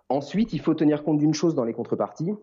Ensuite, 0.10 0.54
il 0.54 0.60
faut 0.60 0.74
tenir 0.74 1.04
compte 1.04 1.18
d'une 1.18 1.34
chose 1.34 1.56
dans 1.56 1.64
les 1.64 1.74
contreparties, 1.74 2.34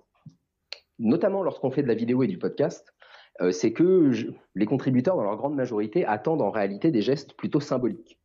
notamment 0.99 1.43
lorsqu'on 1.43 1.71
fait 1.71 1.83
de 1.83 1.89
la 1.89 1.95
vidéo 1.95 2.23
et 2.23 2.27
du 2.27 2.39
podcast, 2.39 2.95
euh, 3.41 3.53
c'est 3.53 3.73
que 3.73 4.11
les 4.55 4.67
contributeurs, 4.67 5.17
dans 5.17 5.23
leur 5.23 5.37
grande 5.37 5.55
majorité, 5.55 6.05
attendent 6.05 6.43
en 6.43 6.51
réalité 6.51 6.91
des 6.91 7.03
gestes 7.03 7.35
plutôt 7.35 7.61
symboliques. 7.61 8.19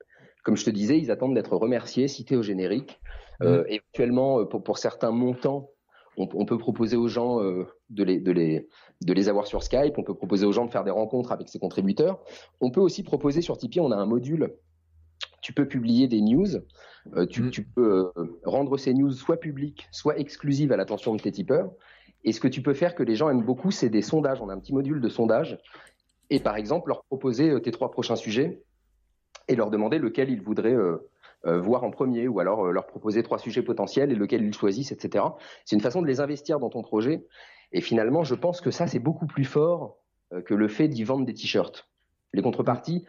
Comme 0.44 0.58
je 0.58 0.66
te 0.66 0.70
disais, 0.70 0.98
ils 0.98 1.12
attendent 1.12 1.36
d'être 1.36 1.56
remerciés, 1.56 2.08
cités 2.08 2.36
au 2.36 2.42
générique. 2.42 3.00
Mmh. 3.42 3.64
éventuellement, 3.68 4.46
pour, 4.46 4.78
certains 4.78 5.12
montants, 5.12 5.70
on, 6.16 6.46
peut 6.46 6.58
proposer 6.58 6.96
aux 6.96 7.10
gens 7.10 7.42
de, 7.42 8.04
les, 8.06 8.22
de, 8.22 8.32
les, 8.32 8.70
de 9.02 9.12
les 9.12 9.28
avoir 9.28 9.46
sur 9.46 9.62
Skype, 9.62 9.98
on 9.98 10.04
peut 10.04 10.14
proposer 10.14 10.46
aux 10.46 10.54
gens 10.54 10.64
de 10.66 10.72
faire 10.72 10.86
des 10.86 10.92
rencontres 10.92 11.34
avec 11.34 11.50
ces 11.50 11.60
contributeurs. 11.60 12.24
On 12.62 12.72
peut 12.72 12.80
aussi 12.80 13.04
proposer 13.04 13.42
sur 13.42 13.58
Tipeee, 13.58 13.82
on 13.82 13.92
a 13.92 13.98
un 13.98 14.06
module 14.06 14.56
tu 15.46 15.54
peux 15.54 15.68
publier 15.68 16.08
des 16.08 16.22
news, 16.22 16.56
euh, 17.16 17.26
mm. 17.26 17.50
tu, 17.52 17.64
peux 17.64 18.12
euh, 18.18 18.40
rendre 18.46 18.78
ces 18.78 18.96
news 18.96 19.12
soit 19.12 19.38
publiques, 19.38 19.88
soit 19.92 20.18
exclusives 20.18 20.72
à 20.72 20.76
l'attention 20.76 21.14
de 21.14 21.22
tes 21.22 21.32
tipeurs. 21.32 21.72
Et 22.24 22.32
ce 22.32 22.40
que 22.40 22.48
tu 22.48 22.64
peux 22.64 22.74
faire 22.74 22.96
que 22.96 23.04
les 23.04 23.16
gens 23.16 23.30
aiment 23.30 23.46
beaucoup, 23.46 23.70
c'est 23.70 23.90
des 23.90 24.02
sondages. 24.02 24.42
On 24.42 24.50
a 24.50 24.54
un 24.56 24.60
petit 24.60 24.74
module 24.74 25.00
de 25.00 25.08
sondage. 25.08 25.60
Et 26.32 26.40
par 26.40 26.56
exemple, 26.56 26.90
leur 26.90 27.04
proposer 27.04 27.52
euh, 27.52 27.60
tes 27.60 27.70
trois 27.70 27.92
prochains 27.92 28.16
sujets 28.16 28.64
et 29.48 29.56
leur 29.56 29.70
demander 29.70 30.00
lequel 30.00 30.32
ils 30.32 30.42
voudraient 30.42 30.76
voir 31.44 31.84
en 31.84 31.92
premier, 31.92 32.28
ou 32.28 32.40
alors 32.40 32.72
leur 32.72 32.88
proposer 32.88 33.22
trois 33.22 33.38
sujets 33.38 33.62
potentiels 33.62 34.12
et 34.12 34.16
lequel 34.16 34.44
ils 34.44 34.56
choisissent, 34.56 34.92
etc. 34.92 35.26
C'est 35.64 35.76
une 35.76 35.82
façon 35.84 36.02
de 36.02 36.08
les 36.08 36.20
investir 36.20 36.60
dans 36.60 36.72
ton 36.72 36.82
projet. 36.82 37.24
Et 37.72 37.82
finalement, 37.82 38.24
je 38.24 38.34
pense 38.34 38.62
que 38.62 38.72
ça, 38.72 38.88
c'est 38.88 38.98
beaucoup 38.98 39.28
plus 39.28 39.44
fort 39.44 40.00
que 40.46 40.56
le 40.56 40.68
fait 40.68 40.88
d'y 40.88 41.04
vendre 41.04 41.24
des 41.24 41.36
t-shirts. 41.36 41.88
Les 42.34 42.42
contreparties, 42.42 43.06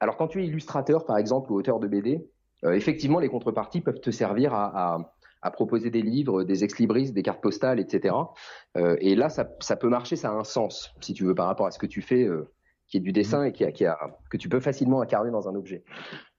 alors 0.00 0.16
quand 0.16 0.28
tu 0.28 0.42
es 0.42 0.46
illustrateur, 0.46 1.04
par 1.04 1.18
exemple, 1.18 1.52
ou 1.52 1.56
auteur 1.56 1.80
de 1.80 1.88
BD, 1.88 2.26
euh, 2.64 2.72
effectivement, 2.72 3.20
les 3.20 3.28
contreparties 3.28 3.80
peuvent 3.80 4.00
te 4.00 4.10
servir 4.10 4.54
à, 4.54 4.98
proposer 5.52 5.90
des 5.90 6.02
livres, 6.02 6.44
des 6.44 6.62
ex-libris, 6.64 7.12
des 7.12 7.22
cartes 7.22 7.40
postales, 7.40 7.80
etc. 7.80 8.14
Euh, 8.76 8.96
et 9.00 9.14
là, 9.14 9.28
ça, 9.30 9.76
peut 9.76 9.88
marcher, 9.88 10.16
ça 10.16 10.30
a 10.30 10.32
un 10.32 10.44
sens, 10.44 10.94
si 11.00 11.14
tu 11.14 11.24
veux, 11.24 11.34
par 11.34 11.46
rapport 11.46 11.66
à 11.66 11.70
ce 11.70 11.78
que 11.78 11.86
tu 11.86 12.02
fais, 12.02 12.24
euh, 12.24 12.50
qui 12.86 12.98
est 12.98 13.00
du 13.00 13.12
dessin 13.12 13.44
et 13.44 13.52
qui 13.52 13.64
que 13.64 14.36
tu 14.36 14.48
peux 14.48 14.60
facilement 14.60 15.00
incarner 15.00 15.30
dans 15.30 15.48
un 15.48 15.54
objet. 15.54 15.84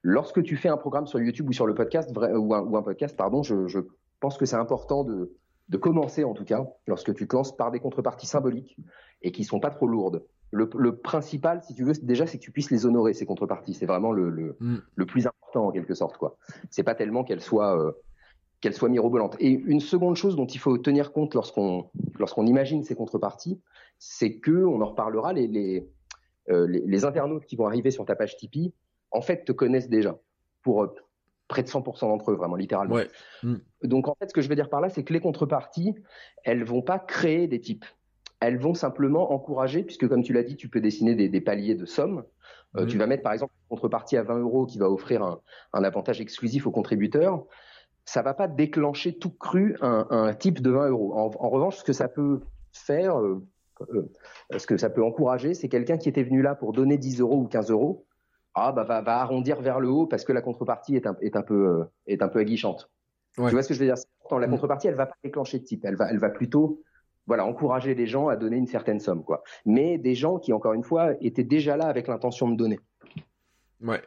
Lorsque 0.02 0.42
tu 0.42 0.56
fais 0.56 0.68
un 0.68 0.76
programme 0.76 1.06
sur 1.06 1.18
YouTube 1.18 1.48
ou 1.48 1.52
sur 1.52 1.66
le 1.66 1.74
podcast, 1.74 2.10
ou, 2.16 2.54
un, 2.54 2.82
podcast, 2.82 3.16
pardon, 3.16 3.42
je, 3.42 3.80
pense 4.20 4.36
que 4.36 4.46
c'est 4.46 4.56
important 4.56 5.02
de, 5.02 5.32
commencer, 5.78 6.24
en 6.24 6.34
tout 6.34 6.44
cas, 6.44 6.64
lorsque 6.86 7.14
tu 7.14 7.26
te 7.26 7.34
lances 7.34 7.56
par 7.56 7.70
des 7.70 7.80
contreparties 7.80 8.26
symboliques 8.26 8.76
et 9.22 9.32
qui 9.32 9.44
sont 9.44 9.60
pas 9.60 9.70
trop 9.70 9.86
lourdes 9.86 10.24
le, 10.52 10.96
principal, 10.96 11.62
si 11.62 11.74
tu 11.74 11.84
veux, 11.84 11.92
déjà, 12.02 12.26
c'est 12.26 12.38
que 12.38 12.42
tu 12.42 12.50
puisses 12.50 12.70
les 12.70 12.86
honorer, 12.86 13.14
ces 13.14 13.26
contreparties. 13.26 13.74
C'est 13.74 13.86
vraiment 13.86 14.12
le, 14.12 14.30
le, 14.30 14.56
mm. 14.58 15.06
plus 15.06 15.26
important, 15.26 15.68
en 15.68 15.70
quelque 15.70 15.94
sorte. 15.94 16.16
quoi. 16.16 16.36
C'est 16.70 16.82
pas 16.82 16.94
tellement 16.94 17.22
qu'elles 17.24 17.40
soient, 17.40 17.78
euh, 17.80 17.92
qu'elles 18.60 18.74
soient 18.74 18.88
mirobolantes. 18.88 19.36
Et 19.38 19.50
une 19.50 19.80
seconde 19.80 20.16
chose 20.16 20.36
dont 20.36 20.46
il 20.46 20.58
faut 20.58 20.76
tenir 20.78 21.12
compte 21.12 21.34
lorsqu'on 21.34 21.88
lorsqu'on 22.18 22.46
imagine 22.46 22.82
ces 22.82 22.94
contreparties, 22.94 23.60
c'est 23.98 24.38
que, 24.38 24.64
on 24.64 24.80
en 24.80 24.86
reparlera, 24.86 25.32
les, 25.32 25.46
les, 25.46 25.88
euh, 26.50 26.66
les, 26.66 27.04
internautes 27.04 27.46
qui 27.46 27.56
vont 27.56 27.66
arriver 27.66 27.90
sur 27.90 28.04
ta 28.04 28.16
page 28.16 28.36
Tipeee, 28.36 28.74
en 29.10 29.20
fait, 29.20 29.44
te 29.44 29.52
connaissent 29.52 29.88
déjà. 29.88 30.18
Pour 30.62 30.82
euh, 30.82 30.94
près 31.48 31.62
de 31.62 31.68
100% 31.68 32.00
d'entre 32.00 32.32
eux, 32.32 32.36
vraiment, 32.36 32.56
littéralement. 32.56 32.98
Mm. 33.42 33.56
Donc, 33.84 34.08
en 34.08 34.14
fait, 34.16 34.28
ce 34.28 34.34
que 34.34 34.40
je 34.40 34.48
veux 34.48 34.54
dire 34.54 34.68
par 34.68 34.80
là, 34.80 34.88
c'est 34.88 35.04
que 35.04 35.12
les 35.12 35.20
contreparties, 35.20 35.94
elles 36.44 36.64
vont 36.64 36.82
pas 36.82 36.98
créer 36.98 37.46
des 37.46 37.60
types 37.60 37.84
elles 38.40 38.58
vont 38.58 38.74
simplement 38.74 39.32
encourager, 39.32 39.82
puisque 39.82 40.08
comme 40.08 40.22
tu 40.22 40.32
l'as 40.32 40.42
dit, 40.42 40.56
tu 40.56 40.68
peux 40.68 40.80
dessiner 40.80 41.14
des, 41.14 41.40
paliers 41.40 41.74
de 41.74 41.84
sommes. 41.84 42.24
Euh, 42.76 42.86
tu 42.86 42.96
vas 42.98 43.06
mettre 43.06 43.22
par 43.22 43.32
exemple 43.32 43.52
une 43.62 43.76
contrepartie 43.76 44.16
à 44.16 44.22
20 44.22 44.38
euros 44.38 44.64
qui 44.64 44.78
va 44.78 44.88
offrir 44.88 45.22
un, 45.22 45.84
avantage 45.84 46.20
exclusif 46.20 46.66
aux 46.66 46.70
contributeurs. 46.70 47.44
Ça 48.06 48.22
va 48.22 48.32
pas 48.32 48.48
déclencher 48.48 49.18
tout 49.18 49.30
cru 49.30 49.76
un, 49.82 50.32
type 50.34 50.62
de 50.62 50.70
20 50.70 50.88
euros. 50.88 51.12
En, 51.14 51.50
revanche, 51.50 51.76
ce 51.76 51.84
que 51.84 51.92
ça 51.92 52.08
peut 52.08 52.40
faire, 52.72 53.20
euh, 53.20 53.46
euh, 53.92 54.08
ce 54.56 54.66
que 54.66 54.78
ça 54.78 54.88
peut 54.88 55.04
encourager, 55.04 55.52
c'est 55.52 55.68
quelqu'un 55.68 55.98
qui 55.98 56.08
était 56.08 56.22
venu 56.22 56.40
là 56.40 56.54
pour 56.54 56.72
donner 56.72 56.96
10 56.96 57.20
euros 57.20 57.42
ou 57.42 57.46
15 57.46 57.70
euros, 57.70 58.06
ah 58.54 58.72
bah 58.72 58.84
va, 58.84 59.20
arrondir 59.20 59.60
vers 59.60 59.80
le 59.80 59.88
haut 59.88 60.06
parce 60.06 60.24
que 60.24 60.32
la 60.32 60.42
contrepartie 60.42 60.96
est 60.96 61.06
un, 61.06 61.16
est 61.20 61.36
un 61.36 61.42
peu 61.42 61.84
est 62.06 62.20
un 62.22 62.28
peu 62.28 62.40
aguichante. 62.40 62.90
Tu 63.34 63.42
vois 63.42 63.62
ce 63.62 63.68
que 63.68 63.74
je 63.74 63.80
veux 63.80 63.86
dire? 63.86 63.94
La 64.30 64.46
mm. 64.46 64.50
contrepartie, 64.50 64.88
elle 64.88 64.94
va 64.94 65.06
pas 65.06 65.16
déclencher 65.22 65.58
de 65.58 65.64
type, 65.64 65.84
elle 65.84 65.96
va 65.96 66.10
elle 66.10 66.18
va 66.18 66.30
plutôt 66.30 66.82
voilà, 67.26 67.44
encourager 67.44 67.94
les 67.94 68.06
gens 68.06 68.28
à 68.28 68.36
donner 68.36 68.56
une 68.56 68.66
certaine 68.66 69.00
somme, 69.00 69.24
quoi. 69.24 69.42
Mais 69.64 69.98
des 69.98 70.14
gens 70.14 70.38
qui, 70.38 70.52
encore 70.52 70.72
une 70.72 70.84
fois, 70.84 71.12
étaient 71.20 71.44
déjà 71.44 71.76
là 71.76 71.86
avec 71.86 72.08
l'intention 72.08 72.48
de 72.48 72.56
donner. 72.56 72.80
Ouais. 73.82 74.02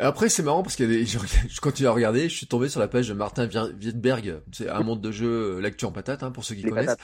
Après, 0.00 0.28
c'est 0.28 0.44
marrant 0.44 0.62
parce 0.62 0.76
des, 0.76 1.04
je, 1.06 1.60
continue 1.60 1.88
à 1.88 1.92
regarder, 1.92 2.28
je 2.28 2.36
suis 2.36 2.46
tombé 2.46 2.68
sur 2.68 2.80
la 2.80 2.88
page 2.88 3.08
de 3.08 3.14
Martin 3.14 3.48
Wietberg, 3.48 4.42
c'est 4.52 4.68
un 4.68 4.82
monde 4.82 5.00
de 5.00 5.10
jeu 5.10 5.58
lecture 5.58 5.88
en 5.88 5.92
patate, 5.92 6.22
hein, 6.22 6.30
pour 6.30 6.44
ceux 6.44 6.54
qui 6.54 6.62
connaissent. 6.62 6.96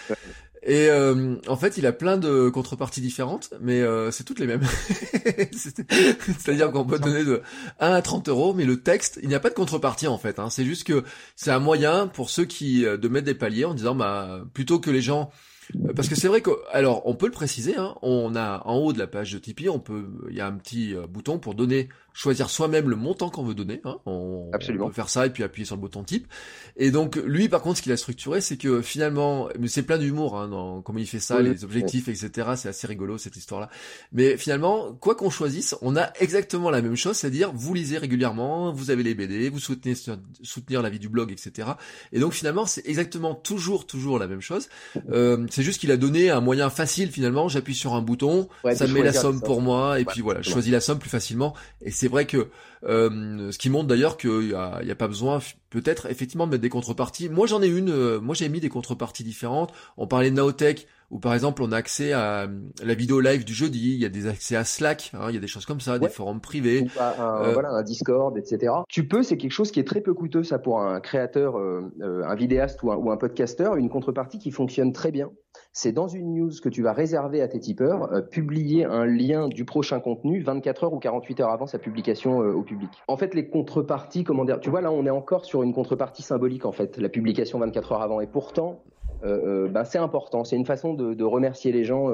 Et 0.67 0.89
euh, 0.89 1.37
en 1.47 1.57
fait, 1.57 1.77
il 1.77 1.87
a 1.87 1.93
plein 1.93 2.17
de 2.17 2.49
contreparties 2.49 3.03
différentes, 3.03 3.53
mais 3.61 3.83
euh, 3.83 4.11
c'est 4.11 4.25
toutes 4.25 4.39
les 4.39 4.47
mêmes. 4.47 4.63
C'est-à-dire 5.53 6.71
qu'on 6.71 6.87
peut 6.87 6.99
donner 6.99 7.25
de 7.25 7.43
1 7.81 7.93
à 7.93 8.01
30 8.01 8.29
euros, 8.31 8.55
mais 8.55 8.65
le 8.65 8.81
texte, 8.81 9.19
il 9.23 9.29
n'y 9.29 9.35
a 9.35 9.41
pas 9.41 9.51
de 9.51 9.55
contrepartie 9.55 10.07
en 10.07 10.17
fait. 10.17 10.39
Hein. 10.39 10.49
C'est 10.49 10.65
juste 10.65 10.85
que 10.85 11.05
c'est 11.37 11.51
un 11.51 11.59
moyen 11.59 12.07
pour 12.07 12.31
ceux 12.31 12.47
qui 12.47 12.87
euh, 12.87 12.97
de 12.97 13.09
mettre 13.09 13.27
des 13.27 13.35
paliers 13.35 13.67
en 13.67 13.75
disant, 13.75 13.95
bah, 13.95 14.41
plutôt 14.55 14.79
que 14.79 14.91
les 14.91 15.03
gens 15.03 15.31
euh, 15.31 15.54
parce 15.97 16.09
que 16.09 16.15
c'est 16.15 16.29
vrai 16.29 16.41
que, 16.41 16.51
alors, 16.73 17.07
on 17.07 17.15
peut 17.15 17.27
le 17.27 17.33
préciser, 17.33 17.77
hein, 17.77 17.95
on 18.03 18.37
a 18.37 18.63
en 18.65 18.77
haut 18.77 18.93
de 18.93 18.99
la 18.99 19.07
page 19.07 19.33
de 19.33 19.39
Tipeee, 19.39 19.69
on 19.69 19.79
peut, 19.79 20.07
il 20.29 20.37
y 20.37 20.41
a 20.41 20.47
un 20.47 20.53
petit 20.53 20.95
bouton 21.09 21.39
pour 21.39 21.55
donner 21.55 21.89
choisir 22.15 22.49
soi-même 22.49 22.89
le 22.89 22.97
montant 22.97 23.29
qu'on 23.29 23.43
veut 23.43 23.55
donner. 23.55 23.81
Hein. 23.85 23.99
On, 24.07 24.49
Absolument. 24.53 24.87
peut 24.87 24.95
faire 24.95 25.09
ça 25.09 25.27
et 25.27 25.31
puis 25.31 25.43
appuyer 25.43 25.67
sur 25.67 25.75
le 25.75 25.81
bouton 25.81 26.05
type. 26.05 26.29
Et 26.77 26.91
donc 26.93 27.17
lui, 27.17 27.49
par 27.49 27.61
contre, 27.61 27.79
ce 27.79 27.83
qu'il 27.83 27.93
a 27.93 27.97
structuré, 27.97 28.41
c'est 28.41 28.57
que 28.57 28.81
finalement, 28.81 29.49
mais 29.59 29.67
c'est 29.67 29.83
plein 29.83 29.99
d'humour 29.99 30.39
hein, 30.39 30.49
dans 30.49 30.81
comment 30.81 31.01
il 31.01 31.09
fait 31.09 31.19
ça, 31.19 31.43
les 31.43 31.65
objectifs, 31.65 32.09
etc. 32.09 32.53
C'est 32.57 32.69
assez 32.69 32.87
rigolo 32.87 33.19
cette 33.19 33.37
histoire-là. 33.37 33.69
Mais 34.13 34.37
finalement, 34.37 34.93
quoi 34.95 35.17
qu'on 35.17 35.29
choisisse, 35.29 35.75
on 35.83 35.97
a 35.97 36.13
exactement 36.21 36.71
la 36.71 36.81
même 36.81 36.97
chose, 36.97 37.17
c'est-à-dire 37.17 37.53
vous 37.53 37.75
lisez 37.75 37.99
régulièrement, 37.99 38.73
vous 38.73 38.91
avez 38.91 39.03
les 39.03 39.15
BD, 39.15 39.49
vous 39.49 39.59
soutenez 39.59 39.95
soutenir 40.43 40.83
la 40.83 40.91
vie 40.91 41.01
du 41.01 41.09
blog, 41.09 41.33
etc. 41.33 41.69
Et 42.13 42.21
donc 42.21 42.33
finalement, 42.33 42.65
c'est 42.65 42.87
exactement 42.87 43.35
toujours 43.35 43.87
toujours 43.89 44.21
la 44.21 44.29
même 44.29 44.41
chose. 44.41 44.69
Euh, 45.11 45.47
c'est 45.51 45.65
juste 45.65 45.81
qu'il 45.81 45.91
a 45.91 45.97
donné 45.97 46.31
un 46.31 46.41
moyen 46.41 46.71
facile 46.71 47.11
finalement. 47.11 47.49
J'appuie 47.49 47.75
sur 47.75 47.95
un 47.95 48.03
bouton, 48.03 48.49
ça 48.75 48.87
me 48.87 48.93
met 48.93 49.03
la 49.03 49.13
somme 49.13 49.41
pour 49.41 49.61
moi, 49.61 49.99
et 49.99 50.05
puis 50.05 50.21
voilà, 50.21 50.43
je 50.43 50.51
choisis 50.51 50.71
la 50.71 50.81
somme 50.81 51.01
plus 51.01 51.11
facilement. 51.11 51.55
Et 51.83 51.91
c'est 51.91 52.04
vrai 52.09 52.27
que 52.27 52.49
euh, 52.85 53.51
ce 53.51 53.59
qui 53.59 53.71
montre 53.71 53.87
d'ailleurs 53.87 54.17
qu'il 54.17 54.49
n'y 54.49 54.55
a, 54.55 54.95
pas 54.97 55.09
besoin 55.09 55.39
peut-être 55.71 56.07
effectivement 56.07 56.47
de 56.47 56.53
mettre 56.53 56.63
des 56.63 56.69
contreparties. 56.69 57.29
Moi 57.29 57.47
j'en 57.47 57.63
ai 57.63 57.69
une, 57.69 57.91
euh, 57.91 58.21
moi 58.21 58.35
j'ai 58.35 58.49
mis 58.49 58.61
des 58.61 58.69
contreparties 58.69 59.25
différentes. 59.25 59.73
On 59.97 60.07
parlait 60.07 60.31
de 60.31 60.37
Naotech, 60.37 60.87
où 61.11 61.19
par 61.19 61.35
exemple 61.35 61.63
on 61.63 61.73
a 61.73 61.77
accès 61.77 62.13
à 62.13 62.43
euh, 62.43 62.49
la 62.83 62.95
vidéo 62.95 63.21
live 63.21 63.45
du 63.45 63.55
jeudi, 63.55 63.95
il 63.95 64.01
y 64.01 64.05
a 64.05 64.09
des 64.09 64.27
accès 64.27 64.57
à 64.57 64.65
Slack, 64.65 65.13
hein, 65.15 65.27
il 65.29 65.35
y 65.35 65.39
a 65.39 65.41
des 65.41 65.47
choses 65.47 65.67
comme 65.67 65.81
ça, 65.81 65.99
des 65.99 66.09
forums 66.09 66.41
privés. 66.41 66.83
Ou 66.83 67.01
un, 67.01 67.53
voilà, 67.53 67.71
un 67.71 67.83
Discord, 67.83 68.37
etc. 68.37 68.73
Tu 68.89 69.09
peux, 69.09 69.23
c'est 69.23 69.37
quelque 69.37 69.53
chose 69.53 69.71
qui 69.71 69.81
est 69.81 69.87
très 69.87 70.01
peu 70.01 70.15
coûteux 70.15 70.45
ça 70.45 70.59
pour 70.59 70.81
un 70.81 71.01
créateur, 71.01 71.57
un 71.57 72.35
vidéaste 72.35 72.83
ou 72.83 72.93
un, 72.93 72.97
ou 72.97 73.11
un 73.11 73.17
podcasteur, 73.17 73.77
une 73.77 73.89
contrepartie 73.89 74.39
qui 74.39 74.51
fonctionne 74.51 74.93
très 74.93 75.11
bien 75.11 75.31
c'est 75.77 75.91
dans 75.91 76.07
une 76.07 76.35
news 76.35 76.53
que 76.63 76.69
tu 76.69 76.83
vas 76.83 76.93
réserver 76.93 77.43
à 77.43 77.49
tes 77.49 77.59
tipeurs, 77.59 78.13
euh, 78.13 78.21
publier 78.23 78.85
un 78.85 79.05
lien 79.05 79.49
du 79.49 79.65
prochain 79.65 79.99
contenu 79.99 80.41
24 80.41 80.85
heures 80.85 80.95
ou 80.95 81.01
48 81.01 81.41
heures 81.41 81.51
avant 81.51 81.67
sa 81.67 81.81
publication 81.81 82.43
euh, 82.43 82.53
au 82.53 82.63
public. 82.63 82.91
En 83.09 83.17
fait, 83.17 83.35
les 83.35 83.49
contreparties, 83.49 84.23
comment 84.23 84.45
dire, 84.45 84.61
tu 84.61 84.71
vois 84.71 84.81
là, 84.81 84.93
on 84.93 85.05
est 85.05 85.11
encore 85.11 85.45
sur 85.45 85.65
une 85.65 85.75
contrepartie 85.75 86.23
symbolique 86.23 86.65
en 86.65 86.71
fait, 86.71 86.97
la 86.97 87.09
publication 87.09 87.59
24 87.59 87.93
heures 87.93 88.03
avant, 88.03 88.21
et 88.21 88.27
pourtant. 88.27 88.81
Ben, 89.23 89.85
c'est 89.85 89.97
important, 89.97 90.45
c'est 90.45 90.55
une 90.57 90.67
façon 90.67 90.93
de, 90.93 91.25
remercier 91.25 91.73
les 91.73 91.83
gens 91.83 92.11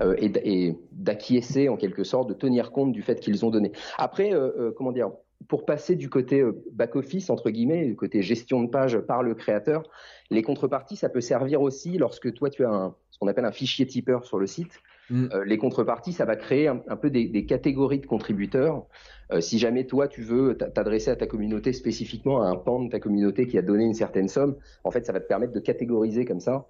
et 0.00 0.74
d'acquiescer 0.90 1.68
en 1.68 1.76
quelque 1.76 2.02
sorte, 2.02 2.30
de 2.30 2.32
tenir 2.32 2.72
compte 2.72 2.92
du 2.92 3.02
fait 3.02 3.20
qu'ils 3.20 3.44
ont 3.44 3.50
donné. 3.50 3.72
Après, 3.98 4.30
comment 4.74 4.90
dire, 4.90 5.10
pour 5.48 5.64
passer 5.64 5.96
du 5.96 6.08
côté 6.08 6.40
euh, 6.40 6.64
back-office, 6.72 7.30
entre 7.30 7.50
guillemets, 7.50 7.86
du 7.86 7.96
côté 7.96 8.22
gestion 8.22 8.62
de 8.62 8.68
page 8.68 8.98
par 8.98 9.22
le 9.22 9.34
créateur, 9.34 9.82
les 10.30 10.42
contreparties, 10.42 10.96
ça 10.96 11.08
peut 11.08 11.20
servir 11.20 11.62
aussi 11.62 11.98
lorsque 11.98 12.32
toi, 12.34 12.50
tu 12.50 12.64
as 12.64 12.70
un, 12.70 12.94
ce 13.10 13.18
qu'on 13.18 13.28
appelle 13.28 13.44
un 13.44 13.52
fichier 13.52 13.86
tipeur 13.86 14.24
sur 14.24 14.38
le 14.38 14.46
site. 14.46 14.80
Mm. 15.10 15.28
Euh, 15.32 15.44
les 15.44 15.58
contreparties, 15.58 16.12
ça 16.12 16.24
va 16.24 16.34
créer 16.34 16.68
un, 16.68 16.96
peu 16.96 17.10
des, 17.10 17.46
catégories 17.46 18.00
de 18.00 18.06
contributeurs. 18.06 18.86
Euh, 19.32 19.40
si 19.40 19.58
jamais 19.58 19.86
toi, 19.86 20.08
tu 20.08 20.22
veux 20.22 20.56
t'adresser 20.56 21.10
à 21.10 21.16
ta 21.16 21.26
communauté 21.26 21.72
spécifiquement, 21.72 22.42
à 22.42 22.46
un 22.46 22.56
pan 22.56 22.82
de 22.82 22.90
ta 22.90 22.98
communauté 22.98 23.46
qui 23.46 23.56
a 23.58 23.62
donné 23.62 23.84
une 23.84 23.94
certaine 23.94 24.28
somme, 24.28 24.56
en 24.84 24.90
fait, 24.90 25.06
ça 25.06 25.12
va 25.12 25.20
te 25.20 25.28
permettre 25.28 25.52
de 25.52 25.60
catégoriser 25.60 26.24
comme 26.24 26.40
ça. 26.40 26.66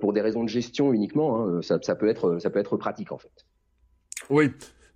pour 0.00 0.14
des 0.14 0.22
raisons 0.22 0.44
de 0.44 0.48
gestion 0.48 0.94
uniquement, 0.94 1.44
hein, 1.44 1.60
ça, 1.60 1.78
ça, 1.82 1.94
peut 1.94 2.08
être, 2.08 2.38
ça 2.38 2.48
peut 2.48 2.58
être 2.58 2.78
pratique 2.78 3.12
en 3.12 3.18
fait. 3.18 3.44
Oui, 4.30 4.50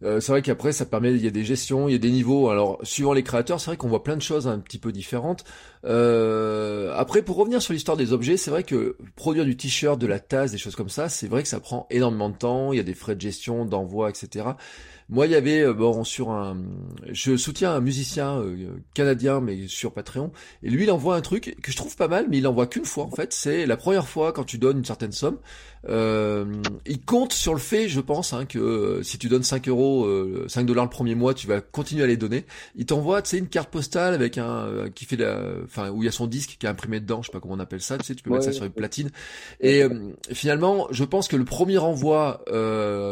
euh, 0.05 0.21
c'est 0.21 0.33
vrai 0.33 0.43
qu'après 0.43 0.73
ça 0.73 0.85
permet, 0.85 1.13
il 1.13 1.23
y 1.23 1.27
a 1.27 1.31
des 1.31 1.45
gestions, 1.45 1.89
il 1.89 1.93
y 1.93 1.95
a 1.95 1.99
des 1.99 2.11
niveaux. 2.11 2.49
Alors 2.49 2.79
suivant 2.83 3.13
les 3.13 3.23
créateurs, 3.23 3.61
c'est 3.61 3.67
vrai 3.67 3.77
qu'on 3.77 3.89
voit 3.89 4.03
plein 4.03 4.17
de 4.17 4.23
choses 4.23 4.49
un 4.49 4.59
petit 4.59 4.79
peu 4.79 4.93
différentes. 4.93 5.45
Euh, 5.85 6.93
après, 6.97 7.23
pour 7.23 7.37
revenir 7.37 7.61
sur 7.61 7.73
l'histoire 7.73 7.97
des 7.97 8.13
objets, 8.13 8.37
c'est 8.37 8.51
vrai 8.51 8.65
que 8.65 8.97
produire 9.17 9.45
du 9.45 9.57
t-shirt, 9.57 9.99
de 9.99 10.07
la 10.07 10.21
tasse, 10.21 10.53
des 10.53 10.59
choses 10.59 10.77
comme 10.77 10.89
ça, 10.89 11.09
c'est 11.09 11.29
vrai 11.29 11.43
que 11.43 11.49
ça 11.49 11.61
prend 11.61 11.87
énormément 11.91 12.31
de 12.31 12.37
temps. 12.37 12.73
Il 12.73 12.77
y 12.77 12.81
a 12.81 12.85
des 12.85 12.95
frais 12.95 13.15
de 13.15 13.21
gestion, 13.21 13.65
d'envoi, 13.65 14.11
etc. 14.11 14.45
Moi, 15.09 15.27
il 15.27 15.33
y 15.33 15.35
avait 15.35 15.61
euh, 15.61 15.75
bon 15.75 16.05
sur 16.05 16.31
un, 16.31 16.57
je 17.11 17.37
soutiens 17.37 17.73
un 17.73 17.81
musicien 17.81 18.39
euh, 18.39 18.69
canadien 18.95 19.41
mais 19.41 19.67
sur 19.69 19.93
Patreon 19.93 20.33
et 20.63 20.71
lui 20.71 20.85
il 20.85 20.91
envoie 20.91 21.17
un 21.17 21.21
truc 21.21 21.57
que 21.63 21.71
je 21.71 21.77
trouve 21.77 21.97
pas 21.97 22.09
mal, 22.09 22.27
mais 22.31 22.39
il 22.39 22.47
envoie 22.47 22.67
qu'une 22.67 22.85
fois 22.85 23.05
en 23.05 23.11
fait. 23.11 23.33
C'est 23.33 23.67
la 23.67 23.77
première 23.77 24.09
fois 24.09 24.33
quand 24.33 24.45
tu 24.45 24.59
donnes 24.59 24.79
une 24.79 24.85
certaine 24.85 25.13
somme, 25.13 25.39
euh, 25.89 26.45
il 26.87 27.01
compte 27.01 27.33
sur 27.33 27.55
le 27.55 27.61
fait, 27.61 27.89
je 27.89 28.01
pense, 28.01 28.33
hein, 28.33 28.47
que 28.47 28.59
euh, 28.59 29.03
si 29.03 29.19
tu 29.19 29.29
donnes 29.29 29.43
5 29.43 29.69
euros, 29.69 30.09
5 30.49 30.65
dollars 30.67 30.85
le 30.85 30.91
premier 30.91 31.15
mois, 31.15 31.35
tu 31.35 31.47
vas 31.47 31.61
continuer 31.61 32.05
à 32.05 32.07
les 32.07 32.17
donner. 32.17 32.45
Il 32.77 32.87
t'envoie, 32.87 33.23
tu 33.23 33.31
sais, 33.31 33.39
une 33.39 33.49
carte 33.49 33.71
postale 33.71 34.15
avec 34.15 34.39
un 34.39 34.89
qui 34.95 35.05
fait 35.05 35.17
la, 35.17 35.41
enfin 35.65 35.91
où 35.91 36.03
il 36.03 36.07
y 36.07 36.09
a 36.09 36.13
son 36.13 36.27
disque 36.27 36.57
qui 36.59 36.67
est 36.67 36.69
imprimé 36.69 37.01
dedans, 37.01 37.23
je 37.23 37.29
sais 37.29 37.33
pas 37.33 37.41
comment 37.41 37.55
on 37.55 37.61
appelle 37.61 37.83
ça, 37.83 37.99
tu 37.99 38.05
sais, 38.05 38.15
tu 38.15 38.23
peux 38.23 38.31
mettre 38.31 38.45
ça 38.45 38.53
sur 38.53 38.65
une 38.65 38.73
platine. 38.73 39.11
Et 39.61 39.83
finalement, 40.33 40.87
je 40.91 41.05
pense 41.05 41.29
que 41.29 41.37
le 41.37 41.45
premier 41.45 41.79
envoi 41.79 42.45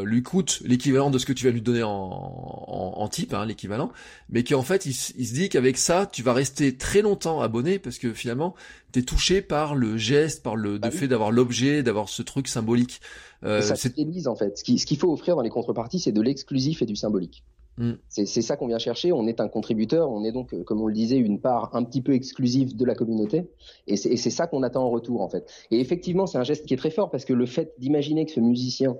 lui 0.04 0.22
coûte 0.22 0.62
l'équivalent 0.64 1.10
de 1.10 1.18
ce 1.18 1.26
que 1.26 1.32
tu 1.32 1.44
vas 1.44 1.52
lui 1.52 1.62
donner 1.62 1.82
en 1.82 2.60
en, 2.70 3.08
type, 3.08 3.34
hein, 3.34 3.46
l'équivalent, 3.46 3.92
mais 4.28 4.44
qu'en 4.44 4.62
fait 4.62 4.86
il, 4.86 4.94
se 4.94 5.12
dit 5.34 5.48
qu'avec 5.48 5.76
ça 5.76 6.06
tu 6.10 6.22
vas 6.22 6.32
rester 6.32 6.76
très 6.76 7.02
longtemps 7.02 7.40
abonné 7.40 7.78
parce 7.78 7.98
que 7.98 8.12
finalement 8.12 8.54
t'es 8.92 9.02
touché 9.02 9.42
par 9.42 9.74
le 9.74 9.96
geste, 9.96 10.42
par 10.42 10.56
le 10.56 10.78
bah 10.78 10.90
fait 10.90 11.08
d'avoir 11.08 11.30
l'objet, 11.30 11.82
d'avoir 11.82 12.08
ce 12.08 12.22
truc 12.22 12.48
symbolique. 12.48 13.00
Euh, 13.44 13.62
ça 13.62 13.76
fidélise 13.76 14.28
en 14.28 14.36
fait. 14.36 14.58
Ce 14.58 14.64
qu'il 14.64 14.98
faut 14.98 15.12
offrir 15.12 15.36
dans 15.36 15.42
les 15.42 15.50
contreparties, 15.50 16.00
c'est 16.00 16.12
de 16.12 16.20
l'exclusif 16.20 16.82
et 16.82 16.86
du 16.86 16.96
symbolique. 16.96 17.44
Mm. 17.78 17.92
C'est 18.08 18.26
ça 18.26 18.56
qu'on 18.56 18.66
vient 18.66 18.78
chercher. 18.78 19.12
On 19.12 19.26
est 19.26 19.40
un 19.40 19.48
contributeur, 19.48 20.10
on 20.10 20.22
est 20.24 20.32
donc, 20.32 20.52
euh, 20.52 20.62
comme 20.62 20.80
on 20.82 20.86
le 20.86 20.92
disait, 20.92 21.16
une 21.16 21.40
part 21.40 21.70
un 21.74 21.82
petit 21.82 22.02
peu 22.02 22.12
exclusive 22.12 22.76
de 22.76 22.84
la 22.84 22.94
communauté, 22.94 23.48
et 23.86 23.96
c'est 23.96 24.30
ça 24.30 24.46
qu'on 24.46 24.62
attend 24.62 24.84
en 24.84 24.90
retour 24.90 25.22
en 25.22 25.28
fait. 25.28 25.50
Et 25.70 25.80
effectivement, 25.80 26.26
c'est 26.26 26.38
un 26.38 26.44
geste 26.44 26.66
qui 26.66 26.74
est 26.74 26.76
très 26.76 26.90
fort 26.90 27.10
parce 27.10 27.24
que 27.24 27.32
le 27.32 27.46
fait 27.46 27.74
d'imaginer 27.78 28.26
que 28.26 28.32
ce 28.32 28.40
musicien 28.40 28.96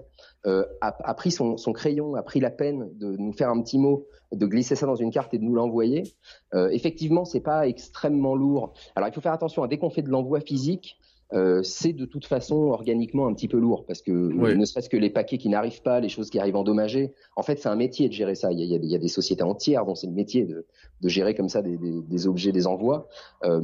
euh, 0.46 0.64
a, 0.80 1.14
pris 1.14 1.30
son, 1.30 1.56
crayon, 1.74 2.14
a 2.14 2.22
pris 2.22 2.40
la 2.40 2.50
peine 2.50 2.88
de 2.94 3.16
nous 3.16 3.32
faire 3.32 3.50
un 3.50 3.60
petit 3.60 3.78
mot, 3.78 4.06
de 4.32 4.46
glisser 4.46 4.74
ça 4.74 4.86
dans 4.86 4.94
une 4.94 5.10
carte 5.10 5.34
et 5.34 5.38
de 5.38 5.44
nous 5.44 5.54
l'envoyer, 5.54 6.04
euh, 6.54 6.70
effectivement, 6.70 7.24
c'est 7.24 7.40
pas 7.40 7.68
extrêmement 7.68 8.34
lourd. 8.34 8.72
Alors 8.96 9.08
il 9.08 9.12
faut 9.12 9.20
faire 9.20 9.32
attention. 9.32 9.66
Dès 9.66 9.76
qu'on 9.76 9.90
fait 9.90 10.02
de 10.02 10.08
l'envoi 10.08 10.40
physique, 10.40 10.96
euh, 11.32 11.62
c'est 11.62 11.92
de 11.92 12.06
toute 12.06 12.26
façon 12.26 12.56
organiquement 12.56 13.26
un 13.26 13.34
petit 13.34 13.48
peu 13.48 13.58
lourd 13.58 13.84
parce 13.86 14.02
que 14.02 14.10
ne 14.10 14.64
serait-ce 14.64 14.88
que 14.88 14.96
les 14.96 15.10
paquets 15.10 15.38
qui 15.38 15.48
n'arrivent 15.48 15.82
pas, 15.82 16.00
les 16.00 16.08
choses 16.08 16.28
qui 16.28 16.40
arrivent 16.40 16.56
endommagées, 16.56 17.12
en 17.36 17.42
fait 17.42 17.60
c'est 17.60 17.68
un 17.68 17.76
métier 17.76 18.08
de 18.08 18.12
gérer 18.14 18.34
ça. 18.34 18.50
Il 18.50 18.58
y 18.58 18.74
a, 18.74 18.76
il 18.76 18.90
y 18.90 18.94
a, 18.96 18.98
des 18.98 19.08
sociétés 19.08 19.44
entières 19.44 19.84
dont 19.84 19.94
c'est 19.94 20.08
le 20.08 20.12
métier 20.12 20.44
de, 20.44 20.66
de, 21.00 21.08
gérer 21.08 21.34
comme 21.34 21.48
ça 21.48 21.62
des, 21.62 21.76
des, 21.76 22.02
des 22.02 22.26
objets, 22.26 22.50
des 22.50 22.66
envois. 22.66 23.06
Euh, 23.44 23.60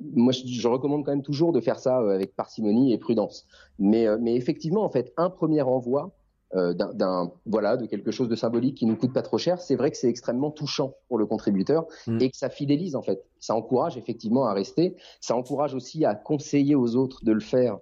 moi, 0.00 0.32
je, 0.32 0.42
je, 0.46 0.68
recommande 0.68 1.04
quand 1.04 1.10
même 1.10 1.22
toujours 1.22 1.52
de 1.52 1.60
faire 1.60 1.78
ça 1.78 2.00
euh, 2.00 2.14
avec 2.14 2.34
parcimonie 2.36 2.92
et 2.92 2.98
prudence. 2.98 3.46
Mais, 3.78 4.06
euh, 4.06 4.16
mais 4.20 4.34
effectivement, 4.36 4.84
en 4.84 4.90
fait, 4.90 5.12
un 5.16 5.30
premier 5.30 5.62
envoi, 5.62 6.12
euh, 6.54 6.72
d'un 6.72 7.30
voilà 7.44 7.76
de 7.76 7.84
quelque 7.84 8.10
chose 8.10 8.28
de 8.28 8.34
symbolique 8.34 8.78
qui 8.78 8.86
nous 8.86 8.96
coûte 8.96 9.12
pas 9.12 9.20
trop 9.20 9.36
cher, 9.36 9.60
c'est 9.60 9.76
vrai 9.76 9.90
que 9.90 9.98
c'est 9.98 10.08
extrêmement 10.08 10.50
touchant 10.50 10.94
pour 11.08 11.18
le 11.18 11.26
contributeur 11.26 11.86
mm. 12.06 12.22
et 12.22 12.30
que 12.30 12.36
ça 12.36 12.48
fidélise 12.48 12.96
en 12.96 13.02
fait. 13.02 13.22
Ça 13.38 13.54
encourage 13.54 13.98
effectivement 13.98 14.46
à 14.46 14.54
rester. 14.54 14.96
Ça 15.20 15.36
encourage 15.36 15.74
aussi 15.74 16.06
à 16.06 16.14
conseiller 16.14 16.74
aux 16.74 16.96
autres 16.96 17.22
de 17.22 17.32
le 17.32 17.40
faire 17.40 17.78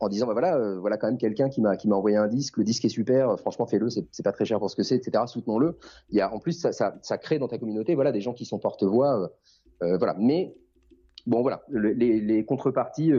en 0.00 0.08
disant 0.08 0.26
bah 0.26 0.32
voilà 0.34 0.56
euh, 0.56 0.78
voilà 0.78 0.98
quand 0.98 1.06
même 1.06 1.16
quelqu'un 1.16 1.48
qui 1.48 1.62
m'a 1.62 1.76
qui 1.76 1.88
m'a 1.88 1.96
envoyé 1.96 2.18
un 2.18 2.28
disque. 2.28 2.58
Le 2.58 2.64
disque 2.64 2.84
est 2.84 2.90
super. 2.90 3.38
Franchement 3.38 3.66
fais-le. 3.66 3.88
C'est 3.88 4.22
pas 4.22 4.32
très 4.32 4.44
cher 4.44 4.58
pour 4.58 4.70
ce 4.70 4.76
que 4.76 4.82
c'est 4.82 4.96
etc 4.96 5.24
soutenons-le. 5.26 5.78
Il 6.10 6.18
y 6.18 6.20
a 6.20 6.30
en 6.30 6.40
plus 6.40 6.52
ça, 6.52 6.72
ça, 6.72 6.98
ça 7.00 7.16
crée 7.16 7.38
dans 7.38 7.48
ta 7.48 7.56
communauté 7.56 7.94
voilà 7.94 8.12
des 8.12 8.20
gens 8.20 8.34
qui 8.34 8.44
sont 8.44 8.58
porte-voix 8.58 9.30
euh, 9.82 9.96
voilà. 9.96 10.14
Mais 10.18 10.54
bon 11.26 11.40
voilà. 11.40 11.62
Les, 11.70 12.20
les 12.20 12.44
contreparties 12.44 13.12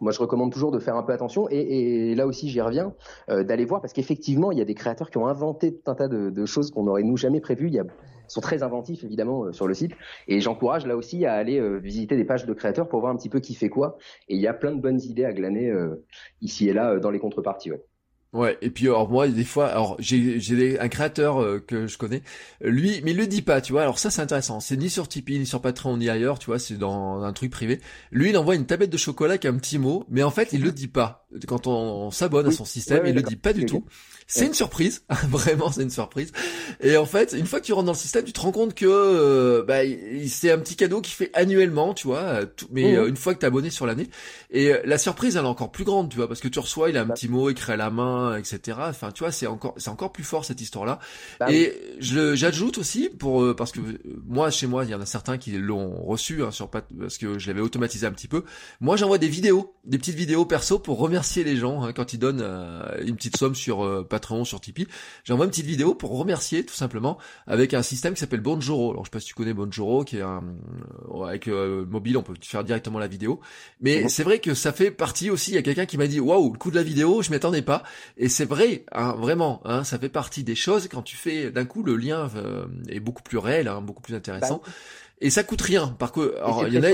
moi, 0.00 0.12
je 0.12 0.20
recommande 0.20 0.52
toujours 0.52 0.70
de 0.70 0.78
faire 0.78 0.96
un 0.96 1.02
peu 1.02 1.12
attention 1.12 1.48
et, 1.50 2.14
là 2.14 2.26
aussi, 2.26 2.48
j'y 2.48 2.60
reviens, 2.60 2.94
euh, 3.30 3.44
d'aller 3.44 3.64
voir 3.64 3.80
parce 3.80 3.92
qu'effectivement, 3.92 4.52
il 4.52 4.58
y 4.58 4.60
a 4.60 4.64
des 4.64 4.74
créateurs 4.74 5.10
qui 5.10 5.18
ont 5.18 5.26
inventé 5.26 5.74
tout 5.74 5.90
un 5.90 5.94
tas 5.94 6.08
de, 6.08 6.46
choses 6.46 6.70
qu'on 6.70 6.84
n'aurait 6.84 7.02
nous 7.02 7.16
jamais 7.16 7.40
prévues. 7.40 7.68
Il 7.68 7.84
sont 8.28 8.40
très 8.42 8.62
inventifs 8.62 9.04
évidemment 9.04 9.44
euh, 9.44 9.52
sur 9.52 9.66
le 9.66 9.72
site 9.72 9.92
et 10.26 10.40
j'encourage 10.40 10.86
là 10.86 10.96
aussi 10.96 11.24
à 11.24 11.32
aller 11.32 11.58
euh, 11.58 11.78
visiter 11.78 12.14
des 12.14 12.26
pages 12.26 12.44
de 12.44 12.52
créateurs 12.52 12.86
pour 12.86 13.00
voir 13.00 13.10
un 13.10 13.16
petit 13.16 13.30
peu 13.30 13.40
qui 13.40 13.54
fait 13.54 13.70
quoi. 13.70 13.96
Et 14.28 14.34
il 14.34 14.40
y 14.40 14.46
a 14.46 14.52
plein 14.52 14.72
de 14.72 14.80
bonnes 14.80 15.00
idées 15.00 15.24
à 15.24 15.32
glaner 15.32 15.72
ici 16.42 16.68
et 16.68 16.74
là 16.74 16.98
dans 16.98 17.10
les 17.10 17.18
contreparties. 17.18 17.72
Ouais, 18.34 18.58
et 18.60 18.68
puis 18.68 18.86
alors 18.86 19.08
moi 19.08 19.26
des 19.26 19.44
fois, 19.44 19.68
alors 19.68 19.96
j'ai 20.00 20.38
j'ai 20.38 20.78
un 20.78 20.88
créateur 20.88 21.40
euh, 21.40 21.64
que 21.66 21.86
je 21.86 21.96
connais, 21.96 22.22
lui, 22.60 23.00
mais 23.02 23.12
il 23.12 23.16
le 23.16 23.26
dit 23.26 23.40
pas, 23.40 23.62
tu 23.62 23.72
vois. 23.72 23.80
Alors 23.80 23.98
ça 23.98 24.10
c'est 24.10 24.20
intéressant, 24.20 24.60
c'est 24.60 24.76
ni 24.76 24.90
sur 24.90 25.08
Tipeee 25.08 25.38
ni 25.38 25.46
sur 25.46 25.62
Patreon 25.62 25.96
ni 25.96 26.10
ailleurs, 26.10 26.38
tu 26.38 26.46
vois, 26.46 26.58
c'est 26.58 26.76
dans 26.76 27.22
un 27.22 27.32
truc 27.32 27.50
privé. 27.50 27.80
Lui, 28.10 28.28
il 28.28 28.36
envoie 28.36 28.54
une 28.54 28.66
tablette 28.66 28.90
de 28.90 28.98
chocolat 28.98 29.32
avec 29.32 29.46
un 29.46 29.56
petit 29.56 29.78
mot, 29.78 30.04
mais 30.10 30.22
en 30.22 30.30
fait 30.30 30.52
il 30.52 30.62
le 30.62 30.72
dit 30.72 30.88
pas. 30.88 31.26
Quand 31.46 31.66
on, 31.66 32.10
s'abonne 32.10 32.46
à 32.46 32.50
son 32.50 32.66
système, 32.66 33.06
il 33.06 33.14
le 33.14 33.22
dit 33.22 33.36
pas 33.36 33.54
du 33.54 33.64
tout. 33.64 33.86
C'est 34.30 34.46
une 34.46 34.54
surprise, 34.54 35.02
vraiment 35.28 35.72
c'est 35.72 35.82
une 35.82 35.90
surprise. 35.90 36.32
Et 36.80 36.96
en 36.96 37.06
fait, 37.06 37.34
une 37.36 37.46
fois 37.46 37.60
que 37.60 37.64
tu 37.64 37.72
rentres 37.72 37.86
dans 37.86 37.92
le 37.92 37.98
système, 37.98 38.24
tu 38.24 38.32
te 38.32 38.40
rends 38.40 38.52
compte 38.52 38.74
que 38.74 38.86
euh, 38.86 39.64
bah, 39.64 39.78
c'est 40.28 40.52
un 40.52 40.58
petit 40.58 40.76
cadeau 40.76 41.00
qui 41.00 41.12
fait 41.12 41.30
annuellement, 41.34 41.94
tu 41.94 42.06
vois, 42.06 42.40
mais 42.70 42.96
mhm. 42.96 43.08
une 43.08 43.16
fois 43.16 43.34
que 43.34 43.40
t'es 43.40 43.46
abonné 43.46 43.70
sur 43.70 43.86
l'année. 43.86 44.08
Et 44.50 44.72
la 44.84 44.98
surprise, 44.98 45.36
elle 45.36 45.44
est 45.44 45.48
encore 45.48 45.72
plus 45.72 45.84
grande, 45.84 46.10
tu 46.10 46.16
vois, 46.16 46.28
parce 46.28 46.40
que 46.40 46.48
tu 46.48 46.58
reçois, 46.58 46.90
il 46.90 46.96
a 46.96 47.02
un 47.02 47.06
bah. 47.06 47.14
petit 47.14 47.28
mot 47.28 47.48
écrit 47.50 47.72
à 47.72 47.76
la 47.76 47.90
main, 47.90 48.36
etc. 48.36 48.78
Enfin, 48.82 49.10
tu 49.12 49.24
vois, 49.24 49.32
c'est 49.32 49.46
encore, 49.46 49.74
c'est 49.78 49.90
encore 49.90 50.12
plus 50.12 50.24
fort 50.24 50.44
cette 50.44 50.60
histoire-là. 50.60 50.98
Bah 51.40 51.50
et 51.50 51.74
je 51.98 52.34
j'ajoute 52.34 52.78
aussi 52.78 53.08
pour 53.08 53.56
parce 53.56 53.72
que 53.72 53.80
moi 54.26 54.50
chez 54.50 54.66
moi, 54.66 54.84
il 54.84 54.90
y 54.90 54.94
en 54.94 55.00
a 55.00 55.06
certains 55.06 55.38
qui 55.38 55.52
l'ont 55.52 56.04
reçu 56.04 56.42
hein, 56.42 56.50
sur 56.50 56.68
parce 56.70 57.18
que 57.18 57.38
je 57.38 57.46
l'avais 57.48 57.60
automatisé 57.60 58.06
un 58.06 58.12
petit 58.12 58.28
peu. 58.28 58.44
Moi, 58.80 58.96
j'envoie 58.96 59.18
des 59.18 59.28
vidéos, 59.28 59.74
des 59.84 59.98
petites 59.98 60.16
vidéos 60.16 60.44
perso 60.44 60.78
pour 60.78 60.98
remercier 60.98 61.44
les 61.44 61.56
gens 61.56 61.82
hein, 61.82 61.92
quand 61.92 62.12
ils 62.12 62.18
donnent 62.18 62.42
euh, 62.42 63.02
une 63.04 63.16
petite 63.16 63.36
somme 63.36 63.54
sur 63.54 63.84
euh, 63.84 64.04
Patreon, 64.18 64.44
sur 64.44 64.60
Tipeee. 64.60 64.88
J'envoie 65.24 65.44
une 65.44 65.50
petite 65.50 65.66
vidéo 65.66 65.94
pour 65.94 66.18
remercier 66.18 66.64
tout 66.64 66.74
simplement 66.74 67.18
avec 67.46 67.74
un 67.74 67.82
système 67.82 68.14
qui 68.14 68.20
s'appelle 68.20 68.40
Bonjoro. 68.40 68.90
Alors 68.90 69.04
je 69.04 69.08
sais 69.08 69.12
pas 69.12 69.20
si 69.20 69.26
tu 69.26 69.34
connais 69.34 69.54
Bonjoro, 69.54 70.04
qui 70.04 70.18
est 70.18 70.22
un 70.22 70.42
euh, 71.10 71.24
avec 71.24 71.46
mobile, 71.46 72.16
on 72.16 72.22
peut 72.22 72.34
faire 72.40 72.64
directement 72.64 72.98
la 72.98 73.06
vidéo. 73.06 73.40
Mais 73.80 74.08
c'est 74.08 74.24
vrai 74.24 74.38
que 74.38 74.54
ça 74.54 74.72
fait 74.72 74.90
partie 74.90 75.30
aussi. 75.30 75.52
Il 75.52 75.54
y 75.54 75.58
a 75.58 75.62
quelqu'un 75.62 75.86
qui 75.86 75.98
m'a 75.98 76.06
dit 76.06 76.20
waouh, 76.20 76.52
le 76.52 76.58
coup 76.58 76.70
de 76.70 76.76
la 76.76 76.82
vidéo, 76.82 77.22
je 77.22 77.30
m'y 77.30 77.36
attendais 77.36 77.62
pas. 77.62 77.82
Et 78.16 78.28
c'est 78.28 78.44
vrai, 78.44 78.84
hein, 78.92 79.14
vraiment, 79.18 79.60
hein, 79.64 79.84
ça 79.84 79.98
fait 79.98 80.08
partie 80.08 80.44
des 80.44 80.54
choses 80.54 80.88
quand 80.88 81.02
tu 81.02 81.16
fais 81.16 81.50
d'un 81.50 81.64
coup 81.64 81.82
le 81.82 81.96
lien 81.96 82.28
est 82.88 83.00
beaucoup 83.00 83.22
plus 83.22 83.38
réel, 83.38 83.68
hein, 83.68 83.80
beaucoup 83.80 84.02
plus 84.02 84.14
intéressant. 84.14 84.62
Bah, 84.64 84.72
et 85.20 85.30
ça 85.30 85.44
coûte 85.44 85.62
rien. 85.62 85.88
Par 85.98 86.12
que, 86.12 86.36
alors 86.36 86.66
il 86.66 86.74
y 86.74 86.78
en 86.78 86.82
a, 86.82 86.90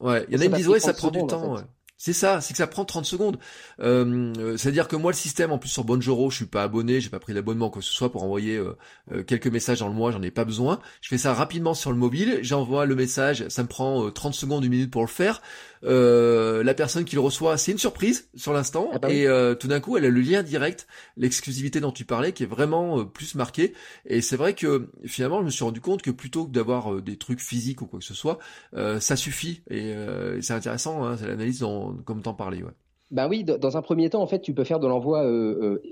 ouais, 0.00 0.26
il 0.28 0.34
y 0.34 0.38
en 0.38 0.40
a 0.40 0.48
qui 0.48 0.56
disent 0.56 0.68
ouais, 0.68 0.80
ça 0.80 0.94
prend 0.94 1.10
du 1.10 1.26
temps. 1.26 1.56
C'est 2.04 2.12
ça, 2.12 2.42
c'est 2.42 2.52
que 2.52 2.58
ça 2.58 2.66
prend 2.66 2.84
30 2.84 3.06
secondes. 3.06 3.38
Euh, 3.80 4.58
C'est-à-dire 4.58 4.88
que 4.88 4.96
moi, 4.96 5.10
le 5.10 5.16
système, 5.16 5.52
en 5.52 5.58
plus 5.58 5.70
sur 5.70 5.84
Bonjoro, 5.84 6.28
je 6.28 6.36
suis 6.36 6.44
pas 6.44 6.62
abonné, 6.62 7.00
j'ai 7.00 7.08
pas 7.08 7.18
pris 7.18 7.32
d'abonnement 7.32 7.70
quoi 7.70 7.80
que 7.80 7.86
ce 7.86 7.94
soit 7.94 8.12
pour 8.12 8.24
envoyer 8.24 8.56
euh, 8.56 8.76
euh, 9.12 9.22
quelques 9.22 9.46
messages 9.46 9.78
dans 9.78 9.88
le 9.88 9.94
mois, 9.94 10.12
j'en 10.12 10.20
ai 10.20 10.30
pas 10.30 10.44
besoin. 10.44 10.80
Je 11.00 11.08
fais 11.08 11.16
ça 11.16 11.32
rapidement 11.32 11.72
sur 11.72 11.92
le 11.92 11.96
mobile, 11.96 12.40
j'envoie 12.42 12.84
le 12.84 12.94
message, 12.94 13.48
ça 13.48 13.62
me 13.62 13.68
prend 13.68 14.10
30 14.10 14.34
secondes, 14.34 14.64
une 14.64 14.70
minute 14.70 14.90
pour 14.90 15.00
le 15.00 15.08
faire. 15.08 15.40
Euh, 15.84 16.62
la 16.62 16.74
personne 16.74 17.04
qui 17.04 17.14
le 17.14 17.20
reçoit, 17.20 17.58
c'est 17.58 17.72
une 17.72 17.78
surprise 17.78 18.28
sur 18.34 18.52
l'instant, 18.52 18.88
ah 18.92 18.98
bah 18.98 19.10
et 19.10 19.26
euh, 19.26 19.54
tout 19.54 19.68
d'un 19.68 19.80
coup, 19.80 19.96
elle 19.96 20.04
a 20.04 20.10
le 20.10 20.20
lien 20.20 20.42
direct, 20.42 20.86
l'exclusivité 21.16 21.80
dont 21.80 21.92
tu 21.92 22.04
parlais, 22.04 22.32
qui 22.32 22.42
est 22.42 22.46
vraiment 22.46 23.00
euh, 23.00 23.04
plus 23.04 23.34
marqué. 23.34 23.74
Et 24.06 24.20
c'est 24.20 24.36
vrai 24.36 24.54
que 24.54 24.88
finalement, 25.04 25.40
je 25.40 25.44
me 25.44 25.50
suis 25.50 25.64
rendu 25.64 25.80
compte 25.80 26.02
que 26.02 26.10
plutôt 26.10 26.46
que 26.46 26.52
d'avoir 26.52 27.02
des 27.02 27.16
trucs 27.16 27.40
physiques 27.40 27.82
ou 27.82 27.86
quoi 27.86 27.98
que 27.98 28.04
ce 28.04 28.14
soit, 28.14 28.38
ça 28.72 29.16
suffit. 29.16 29.62
Et 29.70 29.94
c'est 30.40 30.54
intéressant, 30.54 31.04
hein, 31.04 31.16
c'est 31.18 31.26
l'analyse 31.26 31.60
dont, 31.60 31.94
comme 32.04 32.22
t'en 32.22 32.34
parlais. 32.34 32.62
Ouais. 32.62 32.72
Ben 33.10 33.28
oui, 33.28 33.44
dans 33.44 33.76
un 33.76 33.82
premier 33.82 34.10
temps, 34.10 34.22
en 34.22 34.26
fait, 34.26 34.40
tu 34.40 34.54
peux 34.54 34.64
faire 34.64 34.80
de 34.80 34.86
l'envoi 34.86 35.24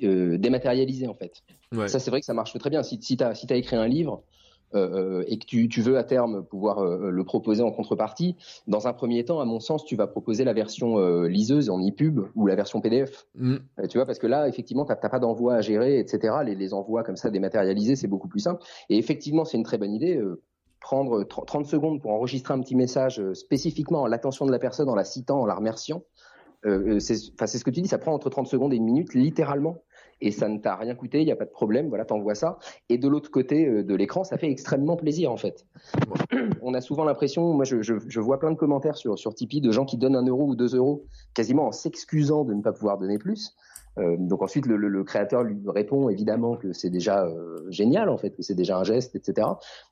dématérialisé, 0.03 1.07
en 1.07 1.14
fait. 1.14 1.43
Ça, 1.86 1.99
c'est 1.99 2.11
vrai 2.11 2.20
que 2.20 2.26
ça 2.26 2.34
marche 2.34 2.57
très 2.59 2.70
bien. 2.70 2.82
Si, 2.82 2.99
si 3.03 3.16
tu 3.16 3.24
as, 3.24 3.34
si 3.34 3.47
as 3.51 3.57
écrit 3.57 3.76
un 3.76 3.88
livre, 3.88 4.22
euh, 4.75 5.20
euh, 5.20 5.25
et 5.27 5.39
que 5.39 5.45
tu, 5.45 5.68
tu, 5.68 5.83
veux 5.83 5.99
à 5.99 6.05
terme 6.05 6.45
pouvoir 6.45 6.79
euh, 6.79 7.11
le 7.11 7.25
proposer 7.25 7.62
en 7.62 7.70
contrepartie, 7.70 8.37
dans 8.66 8.89
un 8.89 8.93
premier 8.93 9.25
temps, 9.25 9.41
à 9.41 9.45
mon 9.45 9.61
sens, 9.61 9.85
tu 9.85 9.97
vas 9.97 10.07
proposer 10.07 10.45
la 10.45 10.53
version 10.53 10.99
liseuse 11.27 11.70
en 11.70 11.79
e-pub 11.81 12.20
ou 12.35 12.47
la 12.47 12.55
version 12.55 12.81
PDF. 12.81 13.27
Mm. 13.35 13.57
tu 13.89 13.99
vois, 13.99 14.07
parce 14.07 14.18
que 14.18 14.27
là, 14.27 14.49
effectivement, 14.49 14.85
tu 14.85 14.93
n'as 14.93 15.09
pas 15.09 15.18
d'envoi 15.18 15.55
à 15.55 15.61
gérer, 15.61 15.99
etc. 15.99 16.35
Les, 16.45 16.55
les, 16.55 16.75
envois 16.75 17.03
comme 17.03 17.16
ça 17.16 17.31
dématérialisés, 17.31 17.97
c'est 17.97 18.09
beaucoup 18.09 18.29
plus 18.29 18.41
simple. 18.41 18.62
Et 18.89 18.99
effectivement, 18.99 19.45
c'est 19.45 19.57
une 19.57 19.64
très 19.64 19.79
bonne 19.79 19.93
idée. 19.93 20.20
prendre 20.81 21.25
30 21.25 21.66
secondes 21.66 22.01
pour 22.01 22.12
enregistrer 22.12 22.55
un 22.55 22.61
petit 22.61 22.77
message 22.77 23.23
spécifiquement 23.35 24.05
à 24.05 24.09
l'attention 24.09 24.47
de 24.47 24.53
la 24.53 24.59
personne 24.59 24.89
en 24.89 24.95
la 24.95 25.05
citant, 25.05 25.41
en 25.41 25.47
la 25.47 25.55
remerciant. 25.55 26.03
c'est 26.64 27.14
ce 27.14 27.64
que 27.64 27.70
tu 27.70 27.83
dis, 27.83 27.89
ça 27.89 27.99
prend 27.99 28.12
entre 28.12 28.31
30 28.31 28.47
secondes 28.47 28.73
et 28.73 28.77
une 28.77 28.85
minute, 28.85 29.14
littéralement 29.14 29.83
et 30.21 30.31
ça 30.31 30.49
ne 30.49 30.59
t'a 30.59 30.77
rien 30.77 30.95
coûté, 30.95 31.21
il 31.21 31.25
n'y 31.25 31.33
a 31.33 31.37
pas 31.37 31.45
de 31.45 31.51
problème, 31.51 31.89
voilà, 31.89 32.05
t'envoies 32.05 32.35
ça. 32.35 32.59
Et 32.89 32.99
de 32.99 33.09
l'autre 33.09 33.31
côté 33.31 33.67
euh, 33.67 33.83
de 33.83 33.95
l'écran, 33.95 34.25
ça 34.25 34.39
fait 34.39 34.51
extrêmement 34.51 34.97
plaisir 34.97 35.33
en 35.33 35.37
fait. 35.37 35.67
On 36.63 36.75
a 36.75 36.81
souvent 36.81 37.05
l'impression, 37.05 37.53
moi 37.55 37.65
je, 37.65 37.83
je, 37.83 37.95
je, 38.07 38.21
vois 38.21 38.39
plein 38.39 38.51
de 38.51 38.57
commentaires 38.57 38.97
sur, 38.97 39.19
sur 39.19 39.35
Tipeee 39.35 39.61
de 39.61 39.73
gens 39.73 39.85
qui 39.85 39.99
donnent 39.99 40.17
un 40.17 40.27
euro 40.27 40.47
ou 40.47 40.55
deux 40.55 40.77
euros, 40.77 41.05
quasiment 41.35 41.67
en 41.67 41.73
s'excusant 41.73 42.45
de 42.45 42.55
ne 42.55 42.63
pas 42.63 42.73
pouvoir 42.73 42.99
donner 42.99 43.19
plus. 43.19 43.57
Euh, 43.99 44.17
donc 44.19 44.43
ensuite 44.43 44.67
le, 44.67 44.77
le, 44.77 44.89
le, 44.89 45.05
créateur 45.05 45.43
lui 45.43 45.61
répond 45.67 46.09
évidemment 46.09 46.57
que 46.57 46.73
c'est 46.73 46.89
déjà 46.89 47.27
euh, 47.27 47.59
génial 47.69 48.09
en 48.09 48.17
fait, 48.17 48.31
que 48.31 48.43
c'est 48.43 48.55
déjà 48.55 48.79
un 48.79 48.85
geste, 48.85 49.15
etc. 49.15 49.49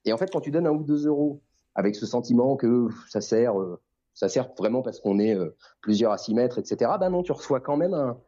Et 0.07 0.12
en 0.12 0.16
fait 0.16 0.31
quand 0.33 0.41
tu 0.41 0.51
donnes 0.51 0.66
un 0.66 0.73
ou 0.73 0.85
deux 0.85 1.07
euros 1.07 1.43
avec 1.75 1.95
ce 1.95 2.07
sentiment 2.07 2.57
que 2.57 2.89
ça 3.09 3.21
sert, 3.21 3.61
euh, 3.61 3.79
ça 4.14 4.29
sert 4.29 4.51
vraiment 4.57 4.83
parce 4.83 5.01
qu'on 5.01 5.18
est 5.18 5.37
plusieurs 5.83 6.12
à 6.12 6.18
s'y 6.18 6.35
mettre, 6.35 6.59
etc. 6.59 6.93
Ben 6.99 7.11
non, 7.11 7.23
tu 7.23 7.33
reçois 7.33 7.61
quand 7.61 7.77
même 7.77 7.95
un, 7.95 8.18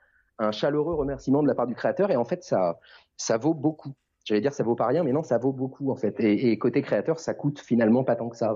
un 0.43 0.53
chaleureux 0.53 0.95
remerciement 0.95 1.43
de 1.43 1.49
la 1.49 1.55
part 1.55 1.67
du 1.67 1.75
créateur 1.75 2.11
et 2.11 2.17
en 2.17 2.25
fait 2.25 2.43
ça 2.45 2.79
ça 3.17 3.39
vaut 3.39 3.55
beaucoup. 3.55 3.95
J'allais 4.25 4.41
dire 4.41 4.55
ça 4.55 4.63
vaut 4.65 4.77
pas 4.77 4.87
rien, 4.87 5.03
mais 5.03 5.13
non, 5.13 5.23
ça 5.23 5.39
vaut 5.39 5.53
beaucoup 5.53 5.91
en 5.91 5.97
fait. 5.97 6.21
Et, 6.21 6.57
côté 6.59 6.83
créateur, 6.83 7.19
ça 7.19 7.35
coûte 7.35 7.61
finalement 7.61 8.05
pas 8.05 8.17
tant 8.17 8.29
que 8.29 8.37
ça. 8.37 8.55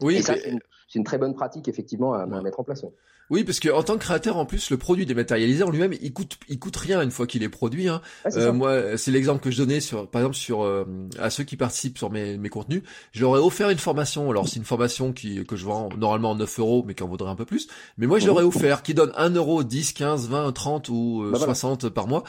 Oui, 0.00 0.16
et 0.16 0.22
ça, 0.22 0.34
c'est 0.36 0.98
une, 0.98 1.04
très 1.04 1.18
bonne 1.18 1.34
pratique 1.34 1.68
effectivement 1.68 2.14
à, 2.14 2.26
mettre 2.26 2.60
en 2.60 2.64
place. 2.64 2.84
Oui, 3.30 3.44
parce 3.44 3.60
que 3.60 3.68
en 3.68 3.82
tant 3.82 3.94
que 3.94 3.98
créateur, 3.98 4.38
en 4.38 4.46
plus, 4.46 4.70
le 4.70 4.78
produit 4.78 5.04
dématérialisé 5.04 5.62
en 5.62 5.70
lui-même, 5.70 5.92
il 6.00 6.12
coûte, 6.14 6.38
il 6.48 6.58
coûte 6.58 6.76
rien 6.76 7.02
une 7.02 7.10
fois 7.10 7.26
qu'il 7.26 7.42
est 7.42 7.50
produit. 7.50 7.88
Hein. 7.88 8.00
euh, 8.34 8.52
moi, 8.52 8.96
c'est 8.96 9.10
l'exemple 9.10 9.42
que 9.42 9.50
je 9.50 9.58
donnais 9.58 9.80
sur, 9.80 10.08
par 10.08 10.22
exemple, 10.22 10.36
sur 10.36 10.64
euh, 10.64 10.86
à 11.18 11.28
ceux 11.28 11.44
qui 11.44 11.56
participent 11.56 11.98
sur 11.98 12.10
mes, 12.10 12.38
mes 12.38 12.48
contenus, 12.48 12.82
je 13.12 13.20
leur 13.20 13.36
ai 13.36 13.40
offert 13.40 13.68
une 13.68 13.78
formation. 13.78 14.30
Alors, 14.30 14.48
c'est 14.48 14.56
une 14.56 14.64
formation 14.64 15.12
qui 15.12 15.44
que 15.44 15.56
je 15.56 15.66
vends 15.66 15.90
normalement 15.98 16.34
9 16.34 16.58
euros, 16.58 16.84
mais 16.86 16.94
qui 16.94 17.02
en 17.02 17.08
vaudrait 17.08 17.30
un 17.30 17.36
peu 17.36 17.44
plus. 17.44 17.68
Mais 17.98 18.06
moi, 18.06 18.18
je 18.18 18.26
leur 18.26 18.40
ai 18.40 18.44
offert, 18.44 18.82
qui 18.82 18.94
donne 18.94 19.12
1 19.16 19.30
euro, 19.30 19.62
10, 19.62 19.92
15, 19.92 20.28
20, 20.28 20.52
30 20.52 20.88
ou 20.88 21.30
60 21.34 21.84
euh, 21.84 21.88
bah, 21.88 21.94
par 21.94 22.06
mois. 22.06 22.24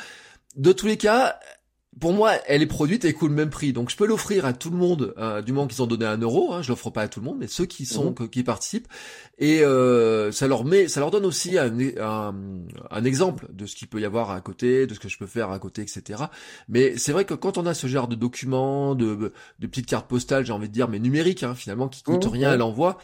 De 0.58 0.74
tous 0.74 0.88
les 0.88 0.98
cas, 0.98 1.40
pour 2.00 2.14
moi, 2.14 2.34
elle 2.48 2.62
est 2.62 2.68
produite 2.68 3.04
et 3.04 3.14
coûte 3.14 3.30
le 3.30 3.36
même 3.36 3.50
prix. 3.50 3.74
Donc 3.74 3.90
je 3.90 3.98
peux 3.98 4.06
l'offrir 4.06 4.46
à 4.46 4.54
tout 4.54 4.70
le 4.70 4.78
monde, 4.78 5.14
euh, 5.18 5.42
du 5.42 5.52
moment 5.52 5.68
qu'ils 5.68 5.82
ont 5.82 5.88
donné 5.88 6.06
un 6.06 6.18
euro. 6.18 6.54
Hein, 6.54 6.62
je 6.62 6.70
l'offre 6.70 6.92
pas 6.92 7.02
à 7.02 7.08
tout 7.08 7.20
le 7.20 7.26
monde, 7.26 7.38
mais 7.40 7.48
ceux 7.48 7.66
qui 7.66 7.86
sont, 7.86 8.16
mhm. 8.18 8.30
qui 8.30 8.44
participent. 8.44 8.88
Et 9.38 9.64
euh, 9.64 10.32
ça 10.32 10.48
leur 10.48 10.66
met, 10.66 10.88
ça 10.88 11.00
leur 11.00 11.12
donne 11.12 11.26
aussi 11.26 11.58
un, 11.58 11.74
un, 12.92 13.04
exemple 13.04 13.48
de 13.52 13.66
ce 13.66 13.76
qu'il 13.76 13.88
peut 13.88 14.00
y 14.00 14.06
avoir 14.06 14.30
à 14.32 14.40
côté, 14.42 14.86
de 14.86 14.94
ce 14.94 15.00
que 15.00 15.10
je 15.10 15.18
peux 15.18 15.26
faire 15.26 15.50
à 15.50 15.60
côté, 15.60 15.82
etc. 15.82 16.24
Mais 16.68 16.98
c'est 16.98 17.12
vrai 17.12 17.26
que 17.26 17.34
quand 17.34 17.58
on 17.58 17.66
a 17.66 17.74
ce 17.74 17.88
genre 17.88 18.08
de 18.08 18.16
documents, 18.16 18.96
de, 18.96 19.34
de 19.60 19.68
petites 19.68 19.88
cartes 19.88 20.08
postales, 20.08 20.46
j'ai 20.46 20.54
envie 20.54 20.70
de 20.70 20.74
dire, 20.74 20.90
mais 20.90 21.00
numériques, 21.00 21.44
hein, 21.44 21.56
finalement, 21.56 21.88
qui 21.90 22.04
coûtent 22.04 22.26
mhm, 22.26 22.34
rien 22.34 22.52
à 22.52 22.58
l'envoi. 22.58 23.00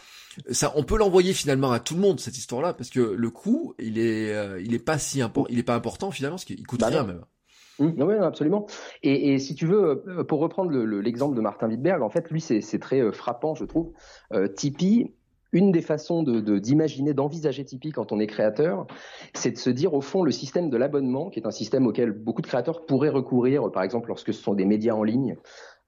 Ça, 0.52 0.74
on 0.76 0.84
peut 0.84 0.98
l'envoyer 0.98 1.34
finalement 1.34 1.72
à 1.72 1.80
tout 1.80 1.96
le 1.96 2.02
monde 2.02 2.20
cette 2.20 2.38
histoire-là 2.38 2.74
parce 2.74 2.90
que 2.90 3.00
le 3.00 3.30
coût, 3.30 3.74
il 3.80 3.98
est, 3.98 4.34
euh, 4.34 4.62
il 4.62 4.74
est 4.74 4.80
pas 4.80 5.00
si 5.00 5.22
important, 5.22 5.50
il 5.50 5.60
est 5.60 5.64
pas 5.64 5.76
important 5.76 6.12
finalement, 6.12 6.36
parce 6.36 6.46
qu'il 6.46 6.66
coûte 6.68 6.82
bah 6.82 6.88
rien 6.88 7.04
même. 7.04 7.22
Mmh, 7.80 8.02
oui, 8.02 8.16
absolument. 8.16 8.68
Et, 9.04 9.34
et, 9.34 9.40
si 9.40 9.56
tu 9.56 9.66
veux, 9.66 10.04
euh, 10.08 10.24
pour 10.24 10.40
reprendre 10.40 10.72
l'exemple 10.72 11.36
de 11.36 11.42
Martin 11.42 11.68
Wittberg, 11.68 12.02
en 12.02 12.10
fait, 12.10 12.30
lui, 12.32 12.42
c'est 12.42 12.80
très 12.80 13.02
euh, 13.02 13.12
frappant, 13.12 13.56
je 13.56 13.66
trouve. 13.66 13.92
Euh, 14.34 14.48
Tipeee, 14.48 15.14
une 15.52 15.72
des 15.72 15.82
façons 15.82 16.24
de 16.24 16.60
d'imaginer, 16.60 17.14
d'envisager 17.14 17.64
Tipeee 17.64 17.92
quand 17.92 18.12
on 18.12 18.20
est 18.20 18.28
créateur, 18.28 18.88
c'est 19.34 19.52
de 19.52 19.58
se 19.58 19.70
dire 19.70 19.94
au 19.94 20.02
fond 20.02 20.22
le 20.22 20.32
système 20.32 20.70
de 20.70 20.76
l'abonnement, 20.76 21.30
qui 21.30 21.40
est 21.40 21.48
un 21.48 21.52
système 21.52 21.88
auquel 21.88 22.12
beaucoup 22.12 22.42
de 22.42 22.48
créateurs 22.48 22.86
pourraient 22.86 23.10
recourir, 23.10 23.72
par 23.72 23.84
exemple 23.84 24.10
lorsque 24.10 24.34
ce 24.34 24.42
sont 24.42 24.54
des 24.54 24.66
médias 24.66 24.94
en 24.94 25.04
ligne. 25.04 25.38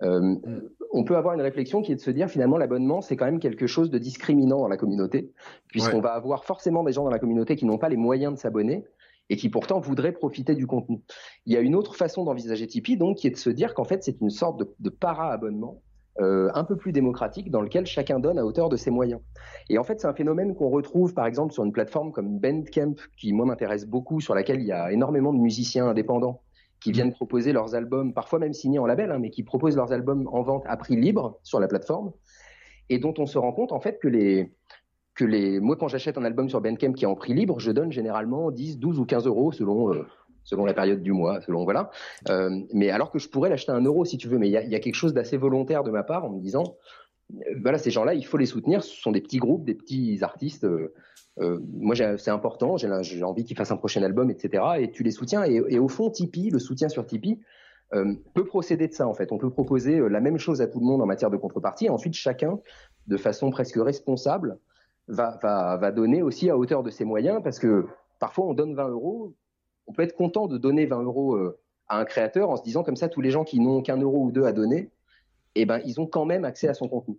Euh, 0.04 0.22
mmh. 0.22 0.70
on 0.94 1.04
peut 1.04 1.18
avoir 1.18 1.34
une 1.34 1.42
réflexion 1.42 1.82
qui 1.82 1.92
est 1.92 1.96
de 1.96 2.00
se 2.00 2.12
dire 2.12 2.30
finalement 2.30 2.60
l'abonnement 2.60 3.02
c'est 3.02 3.16
quand 3.18 3.26
même 3.26 3.40
quelque 3.40 3.66
chose 3.66 3.90
de 3.90 3.98
discriminant 3.98 4.60
dans 4.60 4.68
la 4.68 4.78
communauté, 4.78 5.34
puisqu'on 5.70 6.02
va 6.02 6.12
avoir 6.12 6.46
forcément 6.46 6.84
des 6.84 6.94
gens 6.94 7.04
dans 7.04 7.10
la 7.10 7.20
communauté 7.20 7.56
qui 7.56 7.66
n'ont 7.66 7.80
pas 7.80 7.90
les 7.90 7.98
moyens 7.98 8.36
de 8.36 8.40
s'abonner 8.40 8.86
et 9.30 9.36
qui 9.36 9.50
pourtant 9.50 9.80
voudraient 9.80 10.14
profiter 10.14 10.56
du 10.56 10.68
contenu. 10.68 11.02
Il 11.46 11.54
y 11.54 11.58
a 11.58 11.62
une 11.62 11.76
autre 11.76 11.96
façon 11.96 12.24
d'envisager 12.24 12.68
Tipeee, 12.68 12.98
donc, 12.98 13.18
qui 13.18 13.28
est 13.28 13.32
de 13.32 13.38
se 13.38 13.50
dire 13.50 13.74
qu'en 13.74 13.84
fait, 13.84 14.04
c'est 14.04 14.22
une 14.22 14.30
sorte 14.30 14.60
de, 14.60 14.74
de 14.80 14.90
para-abonnement 14.90 15.82
euh, 16.20 16.50
un 16.56 16.64
peu 16.64 16.76
plus 16.76 16.94
démocratique 16.94 17.52
dans 17.52 17.62
lequel 17.62 17.86
chacun 17.86 18.20
donne 18.20 18.40
à 18.40 18.46
hauteur 18.46 18.70
de 18.70 18.76
ses 18.76 18.90
moyens. 18.90 19.22
Et 19.70 19.78
en 19.78 19.84
fait, 19.84 20.02
c'est 20.02 20.08
un 20.08 20.16
phénomène 20.16 20.56
qu'on 20.56 20.70
retrouve 20.70 21.14
par 21.14 21.28
exemple 21.28 21.54
sur 21.54 21.64
une 21.64 21.72
plateforme 21.72 22.12
comme 22.12 22.40
Bandcamp, 22.40 22.96
qui 23.18 23.34
moi 23.34 23.46
m'intéresse 23.46 23.86
beaucoup, 23.86 24.20
sur 24.20 24.34
laquelle 24.34 24.60
il 24.60 24.66
y 24.66 24.72
a 24.72 24.92
énormément 24.92 25.32
de 25.32 25.38
musiciens 25.38 25.86
indépendants 25.86 26.42
qui 26.80 26.92
viennent 26.92 27.12
proposer 27.12 27.54
leurs 27.54 27.76
albums, 27.76 28.14
parfois 28.14 28.40
même 28.40 28.54
signés 28.54 28.80
en 28.80 28.88
label, 28.88 29.12
hein, 29.12 29.20
mais 29.20 29.30
qui 29.30 29.44
proposent 29.44 29.76
leurs 29.76 29.92
albums 29.92 30.28
en 30.32 30.42
vente 30.42 30.64
à 30.66 30.76
prix 30.76 30.96
libre 30.96 31.40
sur 31.44 31.60
la 31.60 31.68
plateforme, 31.68 32.12
et 32.90 32.98
dont 32.98 33.14
on 33.20 33.28
se 33.28 33.38
rend 33.38 33.52
compte 33.52 33.72
en 33.72 33.80
fait 33.80 34.00
que 34.00 34.08
les, 34.08 34.52
que 35.18 35.26
les, 35.26 35.60
moi, 35.60 35.76
quand 35.76 35.88
j'achète 35.88 36.18
un 36.18 36.24
album 36.24 36.48
sur 36.48 36.62
Bandcamp 36.62 36.94
qui 36.94 37.04
est 37.04 37.08
en 37.08 37.16
prix 37.16 37.34
libre, 37.34 37.60
je 37.60 37.72
donne 37.72 37.92
généralement 37.92 38.52
10, 38.52 38.78
12 38.78 39.00
ou 39.00 39.06
15 39.06 39.26
euros 39.26 39.52
selon, 39.52 39.94
euh, 39.94 40.06
selon 40.44 40.64
la 40.64 40.74
période 40.74 41.02
du 41.02 41.12
mois, 41.12 41.42
selon, 41.42 41.64
voilà. 41.64 41.90
Euh, 42.30 42.62
mais 42.72 42.92
alors 42.92 43.12
que 43.12 43.20
je 43.20 43.28
pourrais 43.28 43.50
l'acheter 43.50 43.72
à 43.72 43.76
un 43.76 43.84
euro 43.84 44.06
si 44.06 44.18
tu 44.18 44.28
veux, 44.28 44.38
mais 44.38 44.48
il 44.48 44.52
y 44.52 44.76
a, 44.76 44.80
quelque 44.80 44.96
chose 44.96 45.14
d'assez 45.14 45.36
volontaire 45.36 45.84
de 45.84 45.90
ma 45.90 46.04
part 46.04 46.24
en 46.24 46.30
me 46.30 46.40
disant, 46.40 46.78
euh, 47.34 47.36
voilà, 47.62 47.80
ces 47.80 47.90
gens-là, 47.90 48.14
il 48.14 48.26
faut 48.26 48.38
les 48.38 48.46
soutenir. 48.46 48.84
Ce 48.84 48.96
sont 48.96 49.12
des 49.12 49.22
petits 49.22 49.40
groupes, 49.40 49.66
des 49.66 49.76
petits 49.76 50.20
artistes. 50.22 50.66
Moi, 51.40 51.96
c'est 52.18 52.32
important. 52.32 52.78
J'ai 52.78 53.24
envie 53.24 53.44
qu'ils 53.44 53.58
fassent 53.58 53.72
un 53.72 53.78
prochain 53.78 54.02
album, 54.04 54.30
etc. 54.30 54.64
Et 54.80 54.92
tu 54.92 55.04
les 55.04 55.12
soutiens. 55.12 55.44
Et, 55.44 55.78
au 55.78 55.88
fond, 55.88 56.10
Tipeee, 56.10 56.50
le 56.52 56.60
soutien 56.60 56.90
sur 56.90 57.06
Tipeee, 57.06 57.40
peut 57.92 58.46
procéder 58.46 58.88
de 58.88 58.94
ça 58.94 59.08
en 59.08 59.14
fait. 59.14 59.32
On 59.32 59.38
peut 59.38 59.52
proposer 59.52 60.00
la 60.10 60.20
même 60.20 60.40
chose 60.40 60.62
à 60.62 60.68
tout 60.68 60.80
le 60.80 60.86
monde 60.86 61.02
en 61.02 61.06
matière 61.06 61.30
de 61.30 61.38
contrepartie. 61.38 61.86
Et 61.86 61.90
ensuite, 61.90 62.16
chacun, 62.16 62.60
de 63.06 63.18
façon 63.18 63.52
presque 63.52 63.78
responsable, 63.78 64.58
va, 65.08 65.40
va, 65.42 65.78
va 65.78 65.92
donner 65.92 66.22
aussi 66.22 66.50
à 66.50 66.58
hauteur 66.58 66.84
de 66.84 66.90
ses 66.90 67.06
moyens 67.06 67.42
parce 67.44 67.60
que 67.60 67.86
parfois 68.20 68.46
on 68.46 68.54
donne 68.54 68.76
20 68.76 68.90
euros, 68.90 69.34
on 69.88 69.94
peut 69.94 70.04
être 70.04 70.16
content 70.16 70.48
de 70.48 70.58
donner 70.58 70.86
20 70.86 71.04
euros 71.04 71.36
euh, 71.36 71.58
à 71.88 72.00
un 72.00 72.06
créateur 72.06 72.50
en 72.50 72.58
se 72.58 72.64
disant 72.64 72.84
comme 72.84 72.96
ça, 72.96 73.08
tous 73.08 73.22
les 73.22 73.32
gens 73.32 73.44
qui 73.44 73.60
n'ont 73.60 73.82
qu'un 73.82 73.98
euro 73.98 74.26
ou 74.26 74.32
deux 74.32 74.44
à 74.44 74.52
donner, 74.52 74.92
eh 75.56 75.66
ben, 75.66 75.82
ils 75.86 76.00
ont 76.00 76.08
quand 76.08 76.26
même 76.26 76.46
accès 76.46 76.68
à 76.68 76.74
son 76.74 76.88
contenu. 76.88 77.18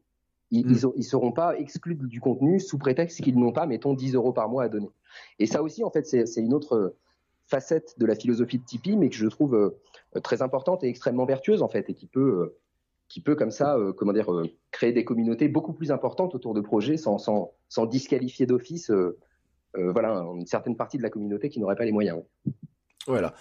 Ils, 0.50 0.66
mm. 0.66 0.92
ils, 0.96 1.04
seront 1.04 1.32
pas 1.32 1.58
exclus 1.58 1.94
du 1.94 2.20
contenu 2.20 2.60
sous 2.60 2.78
prétexte 2.78 3.20
qu'ils 3.22 3.38
n'ont 3.38 3.52
pas, 3.52 3.66
mettons, 3.66 3.94
10 3.94 4.14
euros 4.14 4.32
par 4.32 4.48
mois 4.48 4.64
à 4.64 4.68
donner. 4.68 4.90
Et 5.38 5.46
ça 5.46 5.62
aussi, 5.62 5.84
en 5.84 5.90
fait, 5.90 6.06
c'est 6.06 6.40
une 6.40 6.54
autre 6.54 6.94
facette 7.46 7.98
de 7.98 8.06
la 8.06 8.14
philosophie 8.14 8.58
de 8.58 8.64
Tipeee, 8.64 8.96
mais 8.96 9.08
que 9.08 9.16
je 9.16 9.26
trouve 9.26 9.54
euh, 9.54 10.20
très 10.20 10.42
importante 10.42 10.84
et 10.84 10.88
extrêmement 10.88 11.24
vertueuse, 11.24 11.62
en 11.62 11.68
fait, 11.68 11.88
et 11.88 11.94
qui 11.94 12.06
peut, 12.06 12.20
euh, 12.20 12.58
qui 13.08 13.20
peut 13.20 13.34
comme 13.34 13.50
ça, 13.50 13.76
euh, 13.76 13.92
comment 13.92 14.12
dire, 14.12 14.30
créer 14.70 14.92
des 14.92 15.04
communautés 15.04 15.48
beaucoup 15.48 15.72
plus 15.72 15.90
importantes 15.90 16.34
autour 16.34 16.54
de 16.54 16.60
projets 16.60 16.96
sans, 16.96 17.18
sans, 17.18 17.52
sans 17.68 17.86
disqualifier 17.86 18.46
d'office, 18.46 18.90
voilà, 19.74 20.24
une 20.34 20.46
certaine 20.46 20.76
partie 20.76 20.98
de 20.98 21.02
la 21.02 21.10
communauté 21.10 21.50
qui 21.50 21.60
n'aurait 21.60 21.76
pas 21.76 21.84
les 21.84 21.92
moyens. 21.92 22.22
Voilà 23.06 23.34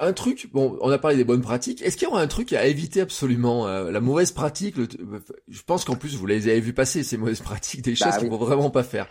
un 0.00 0.12
truc, 0.12 0.50
bon, 0.52 0.78
on 0.80 0.90
a 0.90 0.98
parlé 0.98 1.16
des 1.16 1.24
bonnes 1.24 1.42
pratiques. 1.42 1.82
Est-ce 1.82 1.96
qu'il 1.96 2.08
y 2.08 2.10
aura 2.10 2.20
un 2.20 2.26
truc 2.26 2.52
à 2.52 2.66
éviter 2.66 3.00
absolument 3.00 3.66
euh, 3.68 3.90
La 3.90 4.00
mauvaise 4.00 4.32
pratique, 4.32 4.76
je 4.76 5.62
pense 5.62 5.84
qu'en 5.84 5.94
plus 5.94 6.16
vous 6.16 6.26
les 6.26 6.48
avez 6.48 6.60
vu 6.60 6.72
passer 6.72 7.02
ces 7.02 7.16
mauvaises 7.16 7.40
pratiques, 7.42 7.82
des 7.82 7.92
bah 7.92 8.06
choses 8.06 8.16
qu'il 8.18 8.28
faut 8.28 8.38
vraiment 8.38 8.70
pas 8.70 8.82
faire. 8.82 9.08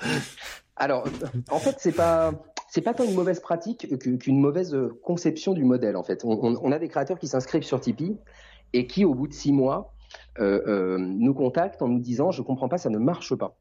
Alors, 0.75 1.07
en 1.49 1.59
fait, 1.59 1.75
c'est 1.79 1.91
pas 1.91 2.33
c'est 2.69 2.81
pas 2.81 2.93
tant 2.93 3.03
une 3.03 3.13
mauvaise 3.13 3.39
pratique 3.39 3.87
qu'une 3.99 4.39
mauvaise 4.39 4.75
conception 5.03 5.53
du 5.53 5.65
modèle. 5.65 5.97
En 5.97 6.03
fait, 6.03 6.23
on, 6.23 6.71
a 6.71 6.79
des 6.79 6.87
créateurs 6.87 7.19
qui 7.19 7.27
s'inscrivent 7.27 7.63
sur 7.63 7.81
Tipeee 7.81 8.17
et 8.73 8.87
qui, 8.87 9.05
au 9.05 9.13
bout 9.13 9.27
de 9.27 9.33
six 9.33 9.51
mois, 9.51 9.93
euh, 10.39 10.61
euh, 10.67 10.97
nous 10.97 11.33
contactent 11.33 11.81
en 11.81 11.87
nous 11.87 11.99
disant 11.99 12.31
je 12.31 12.41
comprends 12.41 12.69
pas, 12.69 12.77
ça 12.77 12.89
ne 12.89 12.97
marche 12.97 13.35
pas. 13.35 13.57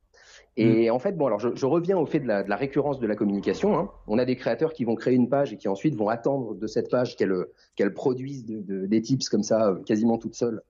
Et 0.56 0.90
mm. 0.90 0.94
en 0.94 0.98
fait, 0.98 1.16
bon, 1.16 1.26
alors 1.26 1.38
je, 1.38 1.66
reviens 1.66 1.96
au 1.96 2.06
fait 2.06 2.20
de 2.20 2.26
la, 2.26 2.56
récurrence 2.56 2.98
de 2.98 3.06
la 3.06 3.16
communication. 3.16 3.78
Hein. 3.78 3.90
On 4.06 4.18
a 4.18 4.24
des 4.24 4.36
créateurs 4.36 4.72
qui 4.72 4.84
vont 4.84 4.94
créer 4.94 5.14
une 5.14 5.28
page 5.28 5.52
et 5.52 5.56
qui 5.56 5.68
ensuite 5.68 5.94
vont 5.94 6.08
attendre 6.08 6.54
de 6.54 6.66
cette 6.66 6.90
page 6.90 7.16
qu'elle 7.16 7.34
qu'elle 7.76 7.94
produise 7.94 8.44
des 8.46 9.02
tips 9.02 9.28
comme 9.28 9.42
ça, 9.42 9.68
euh, 9.68 9.82
quasiment 9.82 10.18
toute 10.18 10.34
seule. 10.34 10.62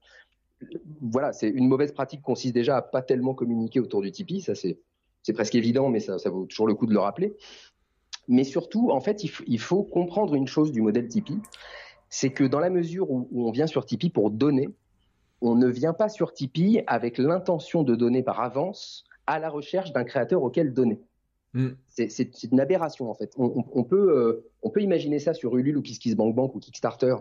Voilà, 1.00 1.32
c'est 1.32 1.48
une 1.48 1.68
mauvaise 1.68 1.92
pratique 1.92 2.20
consiste 2.20 2.54
déjà 2.54 2.76
à 2.76 2.82
pas 2.82 3.00
tellement 3.00 3.32
communiquer 3.32 3.80
autour 3.80 4.02
du 4.02 4.12
Tipeee. 4.12 4.42
Ça, 4.42 4.54
c'est 4.54 4.78
c'est 5.22 5.32
presque 5.32 5.54
évident, 5.54 5.88
mais 5.88 6.00
ça, 6.00 6.18
ça 6.18 6.30
vaut 6.30 6.46
toujours 6.46 6.66
le 6.66 6.74
coup 6.74 6.86
de 6.86 6.92
le 6.92 7.00
rappeler. 7.00 7.36
Mais 8.28 8.44
surtout, 8.44 8.90
en 8.90 9.00
fait, 9.00 9.24
il, 9.24 9.58
faut 9.58 9.82
comprendre 9.82 10.34
une 10.34 10.46
chose 10.46 10.72
du 10.72 10.82
modèle 10.82 11.08
Tipeee, 11.08 11.40
c'est 12.10 12.30
que 12.30 12.44
dans 12.44 12.60
la 12.60 12.70
mesure 12.70 13.10
où, 13.10 13.28
où 13.30 13.48
on 13.48 13.50
vient 13.50 13.66
sur 13.66 13.86
Tipeee 13.86 14.10
pour 14.10 14.30
donner, 14.30 14.68
on 15.40 15.54
ne 15.54 15.68
vient 15.68 15.94
pas 15.94 16.08
sur 16.08 16.32
Tipeee 16.32 16.82
avec 16.86 17.18
l'intention 17.18 17.82
de 17.82 17.94
donner 17.94 18.22
par 18.22 18.40
avance 18.40 19.04
à 19.26 19.38
la 19.38 19.48
recherche 19.48 19.92
d'un 19.92 20.04
créateur 20.04 20.42
auquel 20.42 20.74
donner. 20.74 21.00
Hmm. 21.54 21.70
C'est 21.88 22.42
une 22.44 22.60
aberration 22.60 23.10
en 23.10 23.14
fait. 23.14 23.32
On, 23.36 23.84
peut, 23.84 24.16
euh, 24.16 24.46
on 24.62 24.70
peut 24.70 24.82
imaginer 24.82 25.18
ça 25.18 25.34
sur 25.34 25.56
Ulule 25.56 25.78
ou 25.78 25.82
KissKissBankBank 25.82 26.54
ou 26.54 26.58
Kickstarter. 26.58 27.16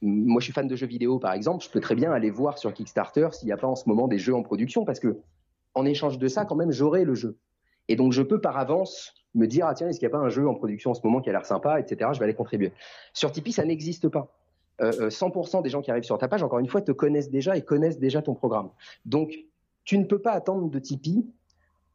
Moi, 0.00 0.40
je 0.40 0.44
suis 0.44 0.52
fan 0.52 0.66
de 0.66 0.74
jeux 0.74 0.88
vidéo, 0.88 1.20
par 1.20 1.32
exemple. 1.32 1.64
Je 1.64 1.70
peux 1.70 1.78
très 1.78 1.94
bien 1.94 2.10
aller 2.10 2.30
voir 2.30 2.58
sur 2.58 2.72
Kickstarter 2.74 3.28
s'il 3.32 3.46
n'y 3.46 3.52
a 3.52 3.56
pas 3.56 3.68
en 3.68 3.76
ce 3.76 3.88
moment 3.88 4.08
des 4.08 4.18
jeux 4.18 4.34
en 4.34 4.42
production, 4.42 4.84
parce 4.84 4.98
que 4.98 5.18
en 5.74 5.84
échange 5.84 6.18
de 6.18 6.26
ça, 6.26 6.44
quand 6.44 6.56
même, 6.56 6.72
j'aurai 6.72 7.04
le 7.04 7.14
jeu. 7.14 7.38
Et 7.86 7.94
donc, 7.94 8.12
je 8.12 8.22
peux 8.22 8.40
par 8.40 8.58
avance 8.58 9.14
me 9.34 9.46
dire 9.46 9.66
ah 9.66 9.74
tiens, 9.74 9.88
est-ce 9.88 9.98
qu'il 9.98 10.08
n'y 10.08 10.14
a 10.14 10.18
pas 10.18 10.24
un 10.24 10.28
jeu 10.28 10.46
en 10.48 10.54
production 10.54 10.90
en 10.90 10.94
ce 10.94 11.00
moment 11.04 11.20
qui 11.20 11.30
a 11.30 11.32
l'air 11.32 11.46
sympa, 11.46 11.80
etc. 11.80 12.10
Je 12.12 12.18
vais 12.18 12.24
aller 12.24 12.34
contribuer. 12.34 12.72
Sur 13.12 13.32
Tipeee, 13.32 13.52
ça 13.52 13.64
n'existe 13.64 14.08
pas. 14.08 14.28
100% 14.80 14.86
euh, 14.86 15.58
euh, 15.58 15.62
des 15.62 15.70
gens 15.70 15.82
qui 15.82 15.90
arrivent 15.90 16.04
sur 16.04 16.18
ta 16.18 16.28
page, 16.28 16.42
encore 16.42 16.58
une 16.58 16.68
fois, 16.68 16.80
te 16.80 16.92
connaissent 16.92 17.30
déjà 17.30 17.56
et 17.56 17.62
connaissent 17.62 17.98
déjà 17.98 18.22
ton 18.22 18.34
programme. 18.34 18.70
Donc, 19.04 19.38
tu 19.84 19.98
ne 19.98 20.04
peux 20.04 20.18
pas 20.18 20.32
attendre 20.32 20.70
de 20.70 20.78
Tipeee 20.78 21.26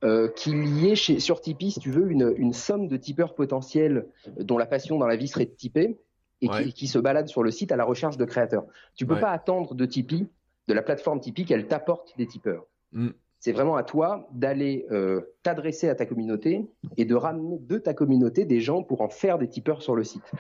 euh, 0.03 0.29
qu'il 0.29 0.67
y 0.77 0.89
ait 0.89 0.95
chez, 0.95 1.19
sur 1.19 1.41
Tipeee, 1.41 1.71
si 1.71 1.79
tu 1.79 1.91
veux, 1.91 2.11
une, 2.11 2.33
une, 2.38 2.53
somme 2.53 2.88
de 2.88 2.97
tipeurs 2.97 3.33
potentiels 3.33 4.07
dont 4.39 4.57
la 4.57 4.67
passion 4.67 4.97
dans 4.99 5.07
la 5.07 5.15
vie 5.15 5.27
serait 5.27 5.45
de 5.45 5.51
tiper 5.51 5.97
et 6.41 6.49
qui, 6.49 6.71
qui, 6.71 6.88
se 6.88 6.99
baladent 6.99 7.29
sur 7.29 7.41
le 7.41 7.49
site 7.49 7.71
à 7.71 7.75
la 7.75 7.83
recherche 7.83 8.15
de 8.15 8.25
créateurs. 8.25 8.65
Tu 8.95 9.07
peux 9.07 9.19
pas 9.19 9.31
attendre 9.31 9.73
de 9.73 9.85
Tipeee, 9.85 10.27
de 10.67 10.73
la 10.73 10.83
plateforme 10.83 11.19
Tipeee, 11.19 11.45
qu'elle 11.45 11.67
t'apporte 11.67 12.15
des 12.17 12.27
tipeurs. 12.27 12.67
Mm. 12.91 13.09
C'est 13.39 13.51
vraiment 13.51 13.75
à 13.75 13.83
toi 13.83 14.27
d'aller 14.33 14.85
euh, 14.91 15.21
t'adresser 15.43 15.89
à 15.89 15.95
ta 15.95 16.05
communauté 16.05 16.67
et 16.97 17.05
de 17.05 17.15
ramener 17.15 17.59
de 17.59 17.77
ta 17.77 17.93
communauté 17.93 18.45
des 18.45 18.59
gens 18.59 18.83
pour 18.83 19.01
en 19.01 19.09
faire 19.09 19.38
des 19.38 19.47
tipeurs 19.47 19.81
sur 19.81 19.95
le 19.95 20.03
site. 20.03 20.31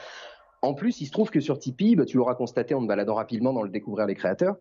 En 0.61 0.73
plus, 0.73 1.01
il 1.01 1.05
se 1.05 1.11
trouve 1.11 1.29
que 1.29 1.39
sur 1.39 1.59
Tipeee, 1.59 1.95
bah, 1.95 2.05
tu 2.05 2.17
l'auras 2.17 2.35
constaté 2.35 2.73
en 2.73 2.81
te 2.81 2.87
baladant 2.87 3.13
rapidement 3.13 3.53
dans 3.53 3.61
le 3.61 3.69
découvrir 3.69 4.07
les 4.07 4.15
créateurs, 4.15 4.57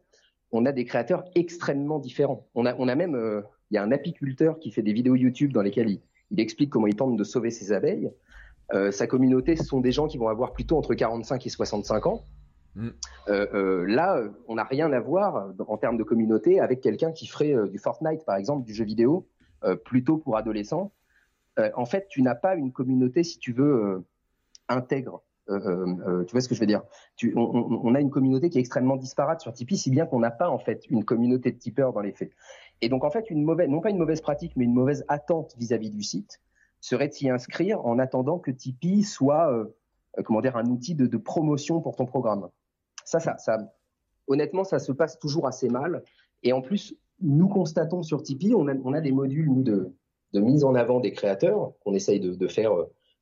on 0.53 0.67
a 0.67 0.73
des 0.73 0.85
créateurs 0.85 1.25
extrêmement 1.35 1.99
différents. 1.99 2.47
On 2.55 2.67
a, 2.67 2.75
on 2.79 2.89
a 2.89 2.95
même, 2.95 3.15
euh, 3.15 3.43
il 3.71 3.75
y 3.75 3.79
a 3.79 3.83
un 3.83 3.91
apiculteur 3.91 4.59
qui 4.59 4.71
fait 4.71 4.83
des 4.83 4.93
vidéos 4.93 5.17
YouTube 5.17 5.53
dans 5.53 5.63
lesquelles 5.63 5.91
il, 6.31 6.41
explique 6.41 6.71
comment 6.71 6.87
il 6.87 6.97
tente 6.97 7.17
de 7.17 7.25
sauver 7.25 7.51
ses 7.51 7.73
abeilles. 7.73 8.11
Euh, 8.75 8.91
sa 8.91 9.07
communauté, 9.07 9.57
ce 9.57 9.65
sont 9.65 9.81
des 9.81 9.93
gens 9.93 10.07
qui 10.07 10.19
vont 10.19 10.29
avoir 10.29 10.53
plutôt 10.53 10.77
entre 10.77 10.95
45 10.95 11.47
et 11.47 11.49
65 11.49 12.07
ans. 12.07 12.27
Mm. 12.77 12.89
Euh, 13.29 13.85
là, 13.89 14.23
on 14.47 14.55
n'a 14.55 14.65
rien 14.65 14.93
à 14.93 15.01
voir 15.01 15.53
en 15.67 15.77
termes 15.77 15.97
de 15.97 16.05
communauté 16.05 16.61
avec 16.61 16.81
quelqu'un 16.81 17.11
qui 17.11 17.27
ferait 17.27 17.55
du 17.69 17.79
Fortnite, 17.79 18.25
par 18.25 18.37
exemple, 18.37 18.65
du 18.65 18.73
jeu 18.73 18.85
vidéo, 18.85 19.27
plutôt 19.85 20.19
pour 20.19 20.37
adolescents. 20.37 20.93
en 21.59 21.87
fait, 21.87 22.07
tu 22.09 22.23
n'as 22.23 22.37
pas 22.37 22.55
une 22.55 22.71
communauté, 22.71 23.25
si 23.25 23.39
tu 23.39 23.53
veux, 23.53 24.05
intègre. 24.69 25.23
Euh, 25.49 25.61
euh, 25.61 25.95
euh, 26.09 26.25
tu 26.25 26.33
vois 26.33 26.41
ce 26.41 26.49
que 26.49 26.55
je 26.55 26.61
veux 26.61 26.67
dire? 26.67 26.83
On, 27.37 27.95
a 27.95 28.01
une 28.01 28.11
communauté 28.11 28.51
qui 28.51 28.59
est 28.59 28.61
extrêmement 28.61 28.97
disparate 28.97 29.41
sur 29.41 29.53
Tipeee, 29.53 29.77
si 29.77 29.91
bien 29.91 30.07
qu'on 30.07 30.19
n'a 30.19 30.31
pas 30.31 30.51
en 30.51 30.59
fait 30.59 30.87
une 30.91 31.05
communauté 31.05 31.53
de 31.53 31.59
tipeurs 31.59 31.93
dans 31.93 32.01
les 32.01 32.13
faits. 32.13 32.33
Et 32.81 32.89
donc 32.89 33.05
en 33.05 33.11
fait, 33.11 33.31
une 33.31 33.45
mauvaise, 33.45 33.69
non 33.69 33.81
pas 33.81 33.91
une 33.91 33.99
mauvaise 33.99 34.21
pratique, 34.21 34.53
mais 34.57 34.65
une 34.65 34.75
mauvaise 34.75 35.05
attente 35.09 35.55
vis-à-vis 35.57 35.91
du 35.91 36.03
site 36.03 36.41
serait 36.81 37.09
de 37.09 37.13
s'y 37.13 37.31
inscrire 37.31 37.85
en 37.87 37.99
attendant 37.99 38.39
que 38.39 38.51
Tipeee 38.51 39.03
soit, 39.03 39.51
comment 40.25 40.41
dire, 40.41 40.57
un 40.57 40.67
outil 40.67 40.95
de, 40.95 41.17
promotion 41.17 41.81
pour 41.81 41.97
ton 41.97 42.07
programme. 42.07 42.49
Ça, 43.07 43.19
ça, 43.21 43.39
ça, 43.39 43.59
honnêtement, 44.27 44.65
ça 44.65 44.79
se 44.79 44.93
passe 44.93 45.19
toujours 45.19 45.47
assez 45.47 45.71
mal. 45.71 46.03
Et 46.43 46.53
en 46.53 46.61
plus, 46.61 46.95
nous 47.23 47.49
constatons 47.49 48.03
sur 48.03 48.23
Tipeee, 48.23 48.55
on 48.55 48.69
a, 48.69 48.75
on 48.85 48.93
a 48.93 49.01
des 49.01 49.13
modules 49.13 49.51
nous 49.51 49.63
de, 49.63 49.91
de 50.35 50.41
mise 50.41 50.65
en 50.65 50.75
avant 50.75 51.01
des 51.01 51.13
créateurs 51.13 51.73
qu'on 51.81 51.95
essaye 51.95 52.21
de, 52.21 52.35
de 52.35 52.49
faire 52.49 52.73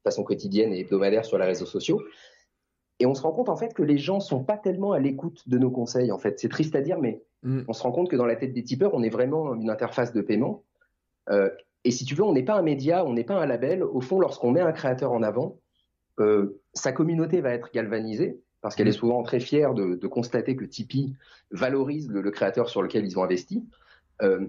façon 0.02 0.24
quotidienne 0.24 0.72
et 0.72 0.80
hebdomadaire 0.80 1.24
sur 1.24 1.38
les 1.38 1.44
réseaux 1.44 1.66
sociaux. 1.66 2.02
Et 3.00 3.06
on 3.06 3.14
se 3.14 3.22
rend 3.22 3.32
compte 3.32 3.48
en 3.48 3.56
fait 3.56 3.74
que 3.74 3.82
les 3.82 3.98
gens 3.98 4.20
sont 4.20 4.44
pas 4.44 4.56
tellement 4.56 4.92
à 4.92 4.98
l'écoute 4.98 5.48
de 5.48 5.58
nos 5.58 5.70
conseils. 5.70 6.12
En 6.12 6.18
fait, 6.18 6.38
c'est 6.38 6.48
triste 6.48 6.74
à 6.76 6.80
dire, 6.80 6.98
mais 6.98 7.22
mm. 7.42 7.62
on 7.68 7.72
se 7.72 7.82
rend 7.82 7.92
compte 7.92 8.08
que 8.08 8.16
dans 8.16 8.26
la 8.26 8.36
tête 8.36 8.52
des 8.52 8.62
tipeurs, 8.62 8.94
on 8.94 9.02
est 9.02 9.10
vraiment 9.10 9.54
une 9.54 9.70
interface 9.70 10.12
de 10.12 10.20
paiement. 10.20 10.64
Euh, 11.30 11.50
et 11.84 11.90
si 11.90 12.04
tu 12.04 12.14
veux, 12.14 12.22
on 12.22 12.32
n'est 12.32 12.44
pas 12.44 12.54
un 12.54 12.62
média, 12.62 13.04
on 13.04 13.12
n'est 13.12 13.24
pas 13.24 13.34
un 13.34 13.46
label. 13.46 13.82
Au 13.82 14.00
fond, 14.00 14.20
lorsqu'on 14.20 14.52
met 14.52 14.60
un 14.60 14.72
créateur 14.72 15.12
en 15.12 15.22
avant, 15.22 15.58
euh, 16.20 16.60
sa 16.72 16.92
communauté 16.92 17.40
va 17.40 17.52
être 17.52 17.70
galvanisée 17.72 18.40
parce 18.64 18.76
qu'elle 18.76 18.88
est 18.88 18.92
mm. 18.92 18.94
souvent 18.94 19.22
très 19.22 19.40
fière 19.40 19.74
de, 19.74 20.06
constater 20.06 20.56
que 20.56 20.64
Tipeee 20.64 21.14
valorise 21.50 22.08
le, 22.08 22.30
créateur 22.30 22.70
sur 22.70 22.80
lequel 22.80 23.04
ils 23.04 23.18
ont 23.18 23.22
investi. 23.22 23.62
Euh, 24.22 24.46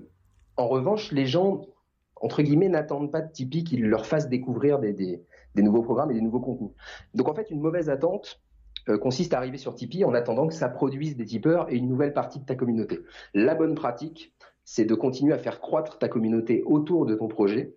en 0.55 0.69
revanche, 0.69 1.11
les 1.11 1.25
gens, 1.25 1.65
entre 2.15 2.41
guillemets, 2.41 2.69
n'attendent 2.69 3.11
pas 3.11 3.19
de 3.19 3.29
Tipeee 3.29 3.65
qu'il 3.65 3.85
leur 3.85 4.05
fasse 4.05 4.29
découvrir 4.29 4.79
des, 4.79 4.93
des 4.93 5.61
nouveaux 5.61 5.81
programmes 5.81 6.11
et 6.11 6.13
des 6.13 6.21
nouveaux 6.21 6.39
contenus. 6.39 6.71
Donc 7.13 7.27
en 7.27 7.33
fait, 7.33 7.51
une 7.51 7.59
mauvaise 7.59 7.89
attente 7.89 8.41
euh, 8.87 8.97
consiste 8.97 9.33
à 9.33 9.37
arriver 9.37 9.57
sur 9.57 9.75
Tipeee 9.75 10.05
en 10.05 10.13
attendant 10.13 10.47
que 10.47 10.53
ça 10.53 10.69
produise 10.69 11.17
des 11.17 11.25
tipeurs 11.25 11.69
et 11.69 11.75
une 11.75 11.89
nouvelle 11.89 12.13
partie 12.13 12.39
de 12.39 12.45
ta 12.45 12.55
communauté. 12.55 13.01
La 13.33 13.53
bonne 13.53 13.75
pratique, 13.75 14.33
c'est 14.63 14.85
de 14.85 14.95
continuer 14.95 15.33
à 15.33 15.37
faire 15.37 15.59
croître 15.59 15.97
ta 15.97 16.07
communauté 16.07 16.63
autour 16.63 17.05
de 17.05 17.15
ton 17.15 17.27
projet 17.27 17.75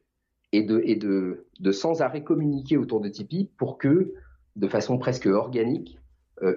et 0.53 0.63
de, 0.63 0.83
et 0.85 0.95
de, 0.95 1.49
de 1.59 1.73
sans 1.73 2.01
arrêt 2.01 2.23
communiquer 2.23 2.77
autour 2.77 3.01
de 3.01 3.09
Tipeee 3.09 3.51
pour 3.57 3.77
que, 3.77 4.15
de 4.55 4.69
façon 4.69 4.99
presque 4.99 5.27
organique, 5.27 5.99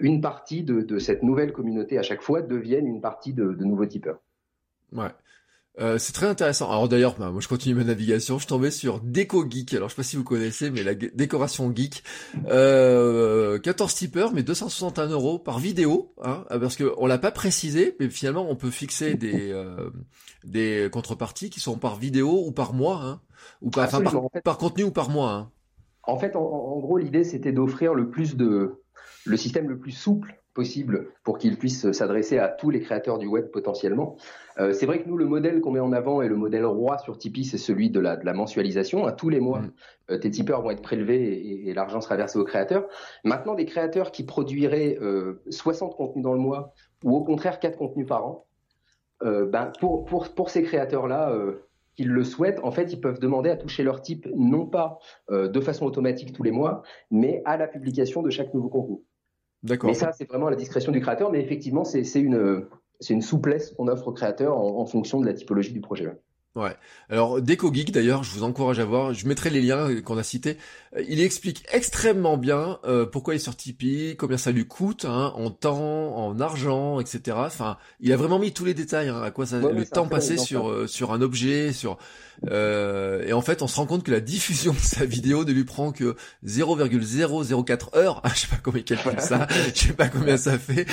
une 0.01 0.21
partie 0.21 0.63
de, 0.63 0.81
de, 0.81 0.99
cette 0.99 1.23
nouvelle 1.23 1.53
communauté 1.53 1.97
à 1.97 2.03
chaque 2.03 2.21
fois 2.21 2.41
devienne 2.41 2.87
une 2.87 3.01
partie 3.01 3.33
de, 3.33 3.53
de 3.53 3.63
nouveaux 3.63 3.85
tipeurs. 3.85 4.19
Ouais. 4.93 5.09
Euh, 5.79 5.97
c'est 5.97 6.11
très 6.11 6.27
intéressant. 6.27 6.69
Alors 6.69 6.89
d'ailleurs, 6.89 7.15
bah, 7.17 7.31
moi 7.31 7.39
je 7.39 7.47
continue 7.47 7.75
ma 7.75 7.85
navigation, 7.85 8.39
je 8.39 8.47
tombais 8.47 8.71
sur 8.71 8.99
Déco 8.99 9.49
Geek. 9.49 9.73
Alors 9.73 9.87
je 9.87 9.95
sais 9.95 10.01
pas 10.01 10.03
si 10.03 10.17
vous 10.17 10.23
connaissez, 10.23 10.69
mais 10.69 10.83
la 10.83 10.93
décoration 10.93 11.73
geek, 11.73 12.03
euh, 12.47 13.57
14 13.57 13.95
tipeurs, 13.95 14.33
mais 14.33 14.43
261 14.43 15.07
euros 15.07 15.39
par 15.39 15.59
vidéo, 15.59 16.13
hein, 16.21 16.43
euh, 16.51 16.59
parce 16.59 16.75
que 16.75 16.93
on 16.97 17.07
l'a 17.07 17.17
pas 17.17 17.31
précisé, 17.31 17.95
mais 17.99 18.09
finalement 18.09 18.45
on 18.49 18.57
peut 18.57 18.69
fixer 18.69 19.15
des 19.15 19.51
euh, 19.53 19.89
des 20.43 20.89
contreparties 20.91 21.49
qui 21.49 21.61
sont 21.61 21.77
par 21.77 21.95
vidéo 21.95 22.43
ou 22.45 22.51
par 22.51 22.73
mois, 22.73 23.01
hein, 23.01 23.21
ou 23.61 23.69
par, 23.69 23.89
par, 24.43 24.57
contenu 24.57 24.83
ou 24.83 24.91
par 24.91 25.09
mois. 25.09 25.31
Hein. 25.31 25.51
En 26.03 26.17
fait, 26.17 26.35
en 26.35 26.79
gros, 26.79 26.97
l'idée 26.97 27.23
c'était 27.23 27.53
d'offrir 27.53 27.93
le 27.93 28.09
plus 28.09 28.35
de 28.35 28.81
le 29.25 29.37
système 29.37 29.69
le 29.69 29.77
plus 29.77 29.91
souple 29.91 30.37
possible 30.53 31.07
pour 31.23 31.37
qu'ils 31.37 31.57
puissent 31.57 31.91
s'adresser 31.91 32.37
à 32.37 32.49
tous 32.49 32.69
les 32.69 32.81
créateurs 32.81 33.17
du 33.17 33.27
web 33.27 33.47
potentiellement. 33.51 34.17
Euh, 34.59 34.73
c'est 34.73 34.85
vrai 34.85 35.01
que 35.01 35.07
nous, 35.07 35.15
le 35.15 35.25
modèle 35.25 35.61
qu'on 35.61 35.71
met 35.71 35.79
en 35.79 35.93
avant 35.93 36.21
et 36.21 36.27
le 36.27 36.35
modèle 36.35 36.65
roi 36.65 36.97
sur 36.97 37.17
Tipeee, 37.17 37.45
c'est 37.45 37.57
celui 37.57 37.89
de 37.89 38.01
la, 38.01 38.17
de 38.17 38.25
la 38.25 38.33
mensualisation. 38.33 39.05
À 39.05 39.13
tous 39.13 39.29
les 39.29 39.39
mois, 39.39 39.61
mm. 39.61 39.71
euh, 40.11 40.17
tes 40.17 40.29
tipeurs 40.29 40.61
vont 40.61 40.71
être 40.71 40.81
prélevés 40.81 41.67
et, 41.69 41.73
l'argent 41.73 42.01
sera 42.01 42.17
versé 42.17 42.37
aux 42.37 42.43
créateurs. 42.43 42.85
Maintenant, 43.23 43.55
des 43.55 43.65
créateurs 43.65 44.11
qui 44.11 44.23
produiraient 44.23 44.97
euh, 45.01 45.41
60 45.49 45.95
contenus 45.95 46.23
dans 46.23 46.33
le 46.33 46.39
mois 46.39 46.73
ou 47.03 47.15
au 47.15 47.23
contraire 47.23 47.59
4 47.59 47.77
contenus 47.77 48.07
par 48.07 48.25
an, 48.25 48.45
euh, 49.23 49.45
ben 49.45 49.71
pour, 49.79 50.03
pour, 50.03 50.33
pour 50.33 50.49
ces 50.49 50.63
créateurs-là, 50.63 51.33
qu'ils 51.95 52.09
le 52.09 52.23
souhaitent, 52.23 52.59
en 52.63 52.71
fait, 52.71 52.93
ils 52.93 53.01
peuvent 53.01 53.19
demander 53.19 53.49
à 53.49 53.57
toucher 53.57 53.83
leur 53.83 54.01
type 54.01 54.27
non 54.35 54.65
pas 54.65 54.99
euh, 55.29 55.47
de 55.47 55.59
façon 55.59 55.85
automatique 55.85 56.33
tous 56.33 56.43
les 56.43 56.51
mois, 56.51 56.83
mais 57.09 57.41
à 57.45 57.57
la 57.57 57.67
publication 57.67 58.21
de 58.21 58.29
chaque 58.29 58.53
nouveau 58.53 58.69
contenu. 58.69 58.97
D'accord. 59.63 59.89
Mais 59.89 59.93
ça, 59.93 60.11
c'est 60.11 60.27
vraiment 60.27 60.49
la 60.49 60.55
discrétion 60.55 60.91
du 60.91 61.01
créateur, 61.01 61.31
mais 61.31 61.39
effectivement, 61.39 61.83
c'est 61.83 62.03
une, 62.15 62.65
une 63.09 63.21
souplesse 63.21 63.71
qu'on 63.71 63.87
offre 63.87 64.07
au 64.07 64.11
créateur 64.11 64.57
en, 64.57 64.85
fonction 64.85 65.19
de 65.19 65.25
la 65.25 65.33
typologie 65.33 65.73
du 65.73 65.81
projet. 65.81 66.11
Ouais. 66.53 66.75
Alors 67.09 67.41
Deco 67.41 67.73
Geek 67.73 67.91
d'ailleurs, 67.91 68.25
je 68.25 68.31
vous 68.31 68.43
encourage 68.43 68.79
à 68.79 68.85
voir. 68.85 69.13
Je 69.13 69.25
mettrai 69.25 69.49
les 69.49 69.61
liens 69.61 70.01
qu'on 70.01 70.17
a 70.17 70.23
cités. 70.23 70.57
Euh, 70.97 71.03
il 71.07 71.21
explique 71.21 71.63
extrêmement 71.71 72.35
bien 72.35 72.79
euh, 72.83 73.05
pourquoi 73.05 73.33
il 73.33 73.37
est 73.37 73.39
sur 73.39 73.55
Tipeee, 73.55 74.17
combien 74.17 74.35
ça 74.35 74.51
lui 74.51 74.67
coûte 74.67 75.05
hein, 75.05 75.31
en 75.37 75.49
temps, 75.49 76.17
en 76.17 76.39
argent, 76.41 76.99
etc. 76.99 77.37
Enfin, 77.39 77.77
il 78.01 78.11
a 78.11 78.17
vraiment 78.17 78.37
mis 78.37 78.51
tous 78.51 78.65
les 78.65 78.73
détails 78.73 79.07
hein, 79.07 79.21
à 79.21 79.31
quoi 79.31 79.45
ça 79.45 79.59
le 79.59 79.85
temps 79.85 80.09
passé 80.09 80.37
sur 80.37 80.69
euh, 80.69 80.87
sur 80.87 81.13
un 81.13 81.21
objet, 81.21 81.71
sur 81.71 81.97
euh, 82.49 83.23
et 83.25 83.33
en 83.33 83.41
fait, 83.41 83.61
on 83.61 83.67
se 83.67 83.75
rend 83.75 83.85
compte 83.85 84.03
que 84.03 84.11
la 84.11 84.19
diffusion 84.19 84.73
de 84.73 84.79
sa 84.79 85.05
vidéo 85.05 85.45
ne 85.45 85.51
lui 85.51 85.63
prend 85.63 85.91
que 85.91 86.15
0,004 86.43 87.95
heures. 87.95 88.21
je 88.33 88.39
sais 88.39 88.47
pas 88.47 88.57
combien 88.63 88.81
il 88.81 88.83
calcule 88.83 89.19
ça, 89.19 89.47
je 89.73 89.79
sais 89.79 89.93
pas 89.93 90.07
combien 90.07 90.37
ça 90.37 90.57
fait, 90.57 90.85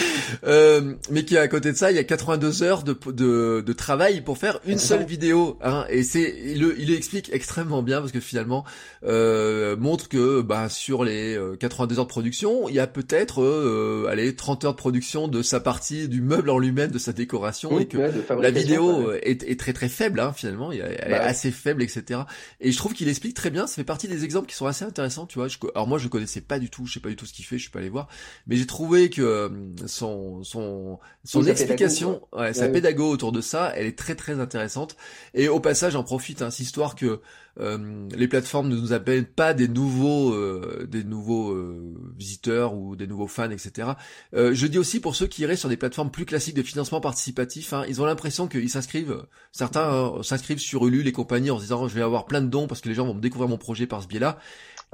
euh, 0.44 0.94
mais 1.10 1.24
qui 1.24 1.36
à 1.38 1.48
côté 1.48 1.72
de 1.72 1.76
ça, 1.76 1.90
il 1.90 1.96
y 1.96 2.00
a 2.00 2.04
82 2.04 2.62
heures 2.62 2.82
de, 2.82 2.98
de, 3.06 3.62
de 3.64 3.72
travail 3.72 4.20
pour 4.20 4.38
faire 4.38 4.60
une 4.66 4.78
seule 4.78 5.04
vidéo. 5.04 5.47
Hein, 5.62 5.86
et 5.88 6.02
c'est, 6.02 6.34
il 6.44 6.60
le, 6.60 6.78
il 6.80 6.92
explique 6.92 7.30
extrêmement 7.32 7.82
bien 7.82 8.00
parce 8.00 8.12
que 8.12 8.20
finalement 8.20 8.64
euh, 9.04 9.76
montre 9.76 10.08
que 10.08 10.42
bah, 10.42 10.68
sur 10.68 11.04
les 11.04 11.38
82 11.60 11.94
euh, 11.94 11.98
heures 11.98 12.04
de 12.06 12.10
production, 12.10 12.68
il 12.68 12.74
y 12.74 12.80
a 12.80 12.86
peut-être 12.86 13.42
euh, 13.42 14.08
allez 14.10 14.34
30 14.34 14.64
heures 14.64 14.72
de 14.72 14.78
production 14.78 15.28
de 15.28 15.42
sa 15.42 15.60
partie 15.60 16.08
du 16.08 16.20
meuble 16.20 16.50
en 16.50 16.58
lui-même, 16.58 16.90
de 16.90 16.98
sa 16.98 17.12
décoration, 17.12 17.78
et 17.78 17.86
que 17.86 17.98
la 17.98 18.50
vidéo 18.50 19.12
est, 19.12 19.42
est, 19.42 19.58
très 19.58 19.72
très 19.72 19.88
faible 19.88 20.20
hein, 20.20 20.32
finalement. 20.34 20.72
Y 20.72 20.82
a, 20.82 21.08
bah 21.08 21.22
assez 21.22 21.50
faible, 21.50 21.82
etc. 21.82 22.20
Et 22.60 22.72
je 22.72 22.76
trouve 22.76 22.94
qu'il 22.94 23.08
explique 23.08 23.34
très 23.34 23.50
bien. 23.50 23.66
Ça 23.66 23.76
fait 23.76 23.84
partie 23.84 24.08
des 24.08 24.24
exemples 24.24 24.48
qui 24.48 24.54
sont 24.54 24.66
assez 24.66 24.84
intéressants, 24.84 25.26
tu 25.26 25.38
vois. 25.38 25.48
alors 25.74 25.86
moi, 25.86 25.98
je 25.98 26.08
connaissais 26.08 26.40
pas 26.40 26.58
du 26.58 26.70
tout, 26.70 26.86
je 26.86 26.94
sais 26.94 27.00
pas 27.00 27.08
du 27.08 27.16
tout 27.16 27.26
ce 27.26 27.32
qu'il 27.32 27.44
fait, 27.44 27.56
je 27.56 27.62
suis 27.62 27.70
pas 27.70 27.78
allé 27.78 27.88
voir, 27.88 28.08
mais 28.46 28.56
j'ai 28.56 28.66
trouvé 28.66 29.10
que 29.10 29.22
euh, 29.22 29.48
son 29.86 30.42
son 30.42 30.98
son 31.24 31.44
explication, 31.44 32.22
ouais, 32.32 32.54
sa 32.54 32.68
pédago 32.68 33.08
autour 33.08 33.32
de 33.32 33.40
ça, 33.40 33.72
elle 33.76 33.86
est 33.86 33.98
très 33.98 34.14
très 34.14 34.40
intéressante. 34.40 34.96
Et 35.34 35.37
au 35.46 35.60
passage, 35.60 35.92
j'en 35.92 36.02
profite, 36.02 36.42
hein, 36.42 36.48
histoire 36.48 36.96
que 36.96 37.20
euh, 37.60 38.08
les 38.14 38.28
plateformes 38.28 38.68
ne 38.68 38.76
nous 38.76 38.92
appellent 38.92 39.30
pas 39.30 39.54
des 39.54 39.68
nouveaux 39.68 40.32
euh, 40.32 40.86
des 40.90 41.04
nouveaux 41.04 41.50
euh, 41.52 41.94
visiteurs 42.16 42.74
ou 42.74 42.96
des 42.96 43.06
nouveaux 43.06 43.26
fans, 43.26 43.50
etc. 43.50 43.90
je 44.32 44.66
dis 44.66 44.78
aussi 44.78 45.00
pour 45.00 45.14
ceux 45.14 45.26
qui 45.26 45.42
iraient 45.42 45.56
sur 45.56 45.68
des 45.68 45.76
plateformes 45.76 46.10
plus 46.10 46.24
classiques 46.24 46.54
de 46.54 46.62
financement 46.62 47.00
participatif, 47.00 47.72
hein, 47.72 47.84
ils 47.88 48.00
ont 48.00 48.04
l'impression 48.04 48.48
qu'ils 48.48 48.70
s'inscrivent, 48.70 49.26
certains 49.52 50.22
s'inscrivent 50.22 50.58
sur 50.58 50.86
Ulule 50.86 51.06
et 51.06 51.12
compagnie 51.12 51.50
en 51.50 51.58
se 51.58 51.62
disant 51.62 51.86
je 51.86 51.94
vais 51.94 52.02
avoir 52.02 52.26
plein 52.26 52.40
de 52.40 52.48
dons 52.48 52.66
parce 52.66 52.80
que 52.80 52.88
les 52.88 52.94
gens 52.94 53.06
vont 53.06 53.14
me 53.14 53.20
découvrir 53.20 53.48
mon 53.48 53.58
projet 53.58 53.86
par 53.86 54.02
ce 54.02 54.08
biais-là. 54.08 54.38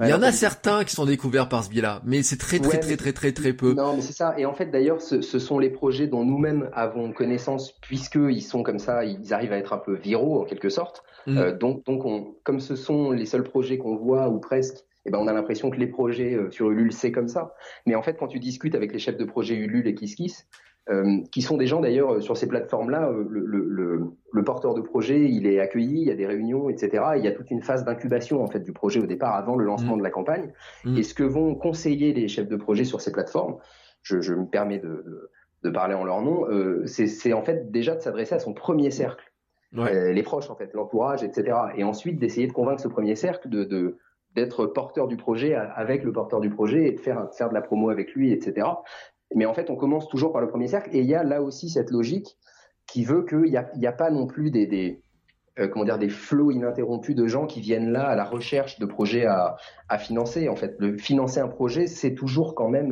Il 0.01 0.09
y 0.09 0.13
en 0.13 0.21
a 0.21 0.31
certains 0.31 0.83
qui 0.83 0.93
sont 0.93 1.05
découverts 1.05 1.47
par 1.47 1.63
ce 1.63 1.69
biais-là, 1.69 2.01
mais 2.03 2.21
c'est 2.21 2.37
très 2.37 2.59
très, 2.59 2.79
très 2.79 2.97
très 2.97 3.13
très 3.13 3.31
très 3.31 3.53
peu. 3.53 3.73
Non, 3.73 3.95
mais 3.95 4.01
c'est 4.01 4.13
ça. 4.13 4.35
Et 4.37 4.45
en 4.45 4.53
fait, 4.53 4.65
d'ailleurs, 4.65 5.01
ce, 5.01 5.21
ce, 5.21 5.39
sont 5.39 5.57
les 5.57 5.69
projets 5.69 6.07
dont 6.07 6.25
nous-mêmes 6.25 6.69
avons 6.73 7.13
connaissance, 7.13 7.71
puisque 7.81 8.15
ils 8.15 8.41
sont 8.41 8.61
comme 8.61 8.79
ça, 8.79 9.05
ils 9.05 9.33
arrivent 9.33 9.53
à 9.53 9.57
être 9.57 9.71
un 9.71 9.77
peu 9.77 9.95
viraux 9.95 10.41
en 10.41 10.43
quelque 10.43 10.69
sorte. 10.69 11.03
Mm. 11.27 11.37
Euh, 11.37 11.57
donc, 11.57 11.85
donc 11.85 12.05
on, 12.05 12.35
comme 12.43 12.59
ce 12.59 12.75
sont 12.75 13.11
les 13.11 13.25
seuls 13.25 13.43
projets 13.43 13.77
qu'on 13.77 13.95
voit 13.95 14.29
ou 14.29 14.39
presque, 14.39 14.77
eh 15.05 15.11
ben 15.11 15.19
on 15.19 15.27
a 15.27 15.33
l'impression 15.33 15.69
que 15.69 15.77
les 15.77 15.87
projets 15.87 16.33
euh, 16.33 16.51
sur 16.51 16.71
Ulule 16.71 16.91
c'est 16.91 17.11
comme 17.11 17.27
ça. 17.27 17.55
Mais 17.85 17.95
en 17.95 18.01
fait, 18.01 18.17
quand 18.17 18.27
tu 18.27 18.39
discutes 18.39 18.75
avec 18.75 18.91
les 18.91 18.99
chefs 18.99 19.17
de 19.17 19.25
projet 19.25 19.55
Ulule 19.55 19.87
et 19.87 19.95
KissKiss, 19.95 20.47
euh, 20.89 21.21
qui 21.31 21.41
sont 21.41 21.57
des 21.57 21.65
gens 21.65 21.81
d'ailleurs 21.81 22.13
euh, 22.13 22.21
sur 22.21 22.37
ces 22.37 22.47
plateformes-là, 22.47 23.11
le, 23.11 23.43
le, 23.43 24.13
le, 24.31 24.43
porteur 24.43 24.75
de 24.75 24.81
projet, 24.81 25.27
il 25.27 25.47
est 25.47 25.59
accueilli, 25.59 26.01
il 26.01 26.07
y 26.07 26.11
a 26.11 26.15
des 26.15 26.27
réunions, 26.27 26.69
etc. 26.69 27.03
il 27.17 27.23
y 27.23 27.27
a 27.27 27.31
toute 27.31 27.49
une 27.49 27.63
phase 27.63 27.83
d'incubation 27.85 28.43
en 28.43 28.47
fait 28.47 28.59
du 28.59 28.71
projet 28.71 28.99
au 28.99 29.07
départ, 29.07 29.33
avant 29.33 29.55
le 29.55 29.65
lancement 29.65 29.95
mm. 29.95 29.99
de 29.99 30.03
la 30.03 30.11
campagne. 30.11 30.53
Mm. 30.83 30.97
Et 30.97 31.03
ce 31.03 31.15
que 31.15 31.23
vont 31.23 31.55
conseiller 31.55 32.13
les 32.13 32.27
chefs 32.27 32.47
de 32.47 32.55
projet 32.55 32.83
sur 32.83 33.01
ces 33.01 33.11
plateformes, 33.11 33.57
je, 34.03 34.21
je 34.21 34.35
me 34.35 34.45
permets 34.45 34.77
de, 34.77 34.87
de, 34.87 35.31
de, 35.63 35.69
parler 35.71 35.95
en 35.95 36.03
leur 36.03 36.21
nom, 36.21 36.47
euh, 36.49 36.85
c'est 36.85 37.33
en 37.33 37.41
fait 37.41 37.71
déjà 37.71 37.95
de 37.95 38.01
s'adresser 38.01 38.35
à 38.35 38.39
son 38.39 38.53
premier 38.53 38.91
cercle 38.91 39.25
euh, 39.77 40.13
les 40.13 40.23
proches 40.23 40.49
en 40.49 40.55
fait, 40.55 40.71
l'entourage, 40.73 41.23
etc. 41.23 41.57
Et 41.75 41.83
ensuite 41.83 42.19
d'essayer 42.19 42.47
de 42.47 42.53
convaincre 42.53 42.81
ce 42.81 42.87
premier 42.87 43.15
cercle 43.15 43.49
de, 43.49 43.97
d'être 44.35 44.65
porteur 44.67 45.07
du 45.07 45.17
projet 45.17 45.55
avec 45.55 46.03
le 46.03 46.11
porteur 46.11 46.39
du 46.39 46.49
projet 46.49 46.87
et 46.87 46.91
de 46.91 46.99
faire, 46.99 47.29
faire 47.33 47.49
de 47.49 47.53
la 47.53 47.61
promo 47.61 47.89
avec 47.89 48.13
lui, 48.13 48.31
etc. 48.31 48.67
Mais 49.35 49.45
en 49.45 49.53
fait, 49.53 49.69
on 49.69 49.75
commence 49.75 50.07
toujours 50.07 50.31
par 50.31 50.41
le 50.41 50.47
premier 50.47 50.67
cercle 50.67 50.89
et 50.93 50.99
il 50.99 51.05
y 51.05 51.15
a 51.15 51.23
là 51.23 51.41
aussi 51.41 51.69
cette 51.69 51.91
logique 51.91 52.37
qui 52.87 53.03
veut 53.03 53.23
qu'il 53.25 53.51
n'y 53.51 53.57
a, 53.57 53.69
y 53.75 53.87
a 53.87 53.91
pas 53.91 54.09
non 54.09 54.25
plus 54.25 54.49
des, 54.49 54.65
des 54.65 55.01
euh, 55.59 55.67
comment 55.67 55.85
dire 55.85 55.97
des 55.97 56.09
flots 56.09 56.51
ininterrompus 56.51 57.15
de 57.15 57.27
gens 57.27 57.45
qui 57.45 57.61
viennent 57.61 57.91
là 57.91 58.07
à 58.07 58.15
la 58.15 58.25
recherche 58.25 58.79
de 58.79 58.85
projets 58.85 59.25
à, 59.25 59.55
à 59.89 59.97
financer. 59.97 60.49
En 60.49 60.55
fait, 60.55 60.75
le 60.79 60.97
financer 60.97 61.39
un 61.39 61.47
projet, 61.47 61.87
c'est 61.87 62.15
toujours 62.15 62.55
quand 62.55 62.69
même 62.69 62.91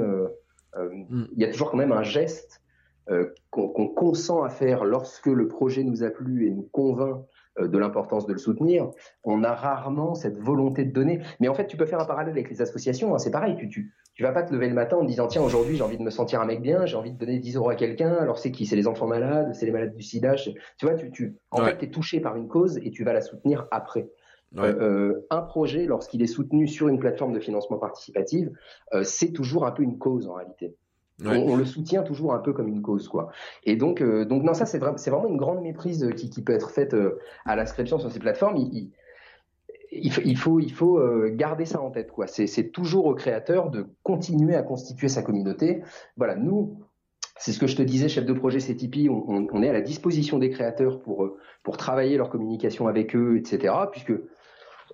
euh, 0.77 0.89
mm. 1.09 1.27
il 1.35 1.41
y 1.41 1.45
a 1.45 1.51
toujours 1.51 1.71
quand 1.71 1.77
même 1.77 1.91
un 1.91 2.03
geste 2.03 2.61
euh, 3.09 3.33
qu'on 3.49 3.89
consent 3.89 4.43
à 4.43 4.49
faire 4.49 4.85
lorsque 4.85 5.27
le 5.27 5.49
projet 5.49 5.83
nous 5.83 6.03
a 6.03 6.09
plu 6.09 6.47
et 6.47 6.51
nous 6.51 6.69
convainc 6.71 7.25
euh, 7.59 7.67
de 7.67 7.77
l'importance 7.77 8.25
de 8.25 8.31
le 8.31 8.39
soutenir, 8.39 8.89
on 9.25 9.43
a 9.43 9.53
rarement 9.53 10.15
cette 10.15 10.37
volonté 10.37 10.85
de 10.85 10.91
donner. 10.91 11.21
Mais 11.41 11.49
en 11.49 11.53
fait, 11.53 11.67
tu 11.67 11.75
peux 11.75 11.85
faire 11.85 11.99
un 11.99 12.05
parallèle 12.05 12.31
avec 12.31 12.49
les 12.49 12.61
associations. 12.61 13.13
Hein, 13.13 13.17
c'est 13.17 13.29
pareil. 13.29 13.57
Tu, 13.57 13.67
tu, 13.67 13.93
tu 14.13 14.23
vas 14.23 14.31
pas 14.31 14.43
te 14.43 14.53
lever 14.53 14.67
le 14.67 14.75
matin 14.75 14.97
en 14.97 15.03
disant 15.03 15.27
tiens 15.27 15.41
aujourd'hui 15.41 15.75
j'ai 15.75 15.83
envie 15.83 15.97
de 15.97 16.03
me 16.03 16.09
sentir 16.09 16.41
un 16.41 16.45
mec 16.45 16.61
bien, 16.61 16.85
j'ai 16.85 16.95
envie 16.95 17.11
de 17.11 17.17
donner 17.17 17.39
10 17.39 17.55
euros 17.55 17.69
à 17.69 17.75
quelqu'un. 17.75 18.13
Alors 18.13 18.37
c'est 18.37 18.51
qui? 18.51 18.65
C'est 18.65 18.75
les 18.75 18.87
enfants 18.87 19.07
malades, 19.07 19.53
c'est 19.53 19.65
les 19.65 19.71
malades 19.71 19.95
du 19.95 20.03
SIDA? 20.03 20.35
Tu 20.35 20.53
vois, 20.83 20.95
tu, 20.95 21.11
tu 21.11 21.35
en 21.51 21.63
fait 21.63 21.79
fait 21.79 21.85
es 21.85 21.89
touché 21.89 22.19
par 22.19 22.35
une 22.35 22.47
cause 22.47 22.77
et 22.77 22.91
tu 22.91 23.03
vas 23.03 23.13
la 23.13 23.21
soutenir 23.21 23.67
après. 23.71 24.09
Euh, 24.55 25.25
un 25.31 25.41
projet, 25.41 25.87
lorsqu'il 25.87 26.21
est 26.21 26.27
soutenu 26.27 26.67
sur 26.67 26.87
une 26.87 26.99
plateforme 26.99 27.33
de 27.33 27.39
financement 27.39 27.77
participative, 27.77 28.51
c'est 29.01 29.31
toujours 29.31 29.65
un 29.65 29.71
peu 29.71 29.81
une 29.81 29.97
cause 29.97 30.27
en 30.27 30.35
réalité. 30.35 30.75
On, 31.25 31.55
le 31.55 31.65
soutient 31.65 32.03
toujours 32.03 32.33
un 32.33 32.39
peu 32.39 32.53
comme 32.53 32.67
une 32.67 32.81
cause, 32.81 33.07
quoi. 33.07 33.29
Et 33.63 33.75
donc, 33.75 34.01
euh, 34.01 34.25
donc 34.25 34.43
non, 34.43 34.53
ça 34.53 34.65
c'est 34.65 34.79
vraiment, 34.79 34.97
c'est 34.97 35.11
vraiment 35.11 35.29
une 35.29 35.37
grande 35.37 35.61
méprise 35.61 36.09
qui, 36.17 36.29
qui 36.29 36.41
peut 36.41 36.53
être 36.53 36.71
faite 36.71 36.93
euh, 36.93 37.19
à 37.45 37.55
l'inscription 37.55 37.99
sur 37.99 38.11
ces 38.11 38.19
plateformes. 38.19 38.57
Il, 38.57 38.73
il, 38.73 38.91
il 39.95 40.37
faut, 40.37 40.99
euh, 40.99 41.31
garder 41.33 41.65
ça 41.65 41.81
en 41.81 41.91
tête, 41.91 42.11
quoi. 42.11 42.27
C'est, 42.27 42.47
c'est 42.47 42.69
toujours 42.69 43.05
au 43.05 43.15
créateur 43.15 43.69
de 43.69 43.87
continuer 44.03 44.55
à 44.55 44.63
constituer 44.63 45.07
sa 45.07 45.21
communauté. 45.21 45.81
Voilà, 46.17 46.35
nous, 46.35 46.79
c'est 47.37 47.51
ce 47.51 47.59
que 47.59 47.67
je 47.67 47.75
te 47.75 47.81
disais, 47.81 48.09
chef 48.09 48.25
de 48.25 48.33
projet 48.33 48.59
CTP, 48.59 49.09
on, 49.09 49.47
on, 49.51 49.63
est 49.63 49.69
à 49.69 49.73
la 49.73 49.81
disposition 49.81 50.39
des 50.39 50.49
créateurs 50.49 51.01
pour 51.01 51.37
pour 51.63 51.77
travailler 51.77 52.17
leur 52.17 52.29
communication 52.29 52.87
avec 52.87 53.15
eux, 53.15 53.37
etc. 53.37 53.73
Puisque 53.91 54.13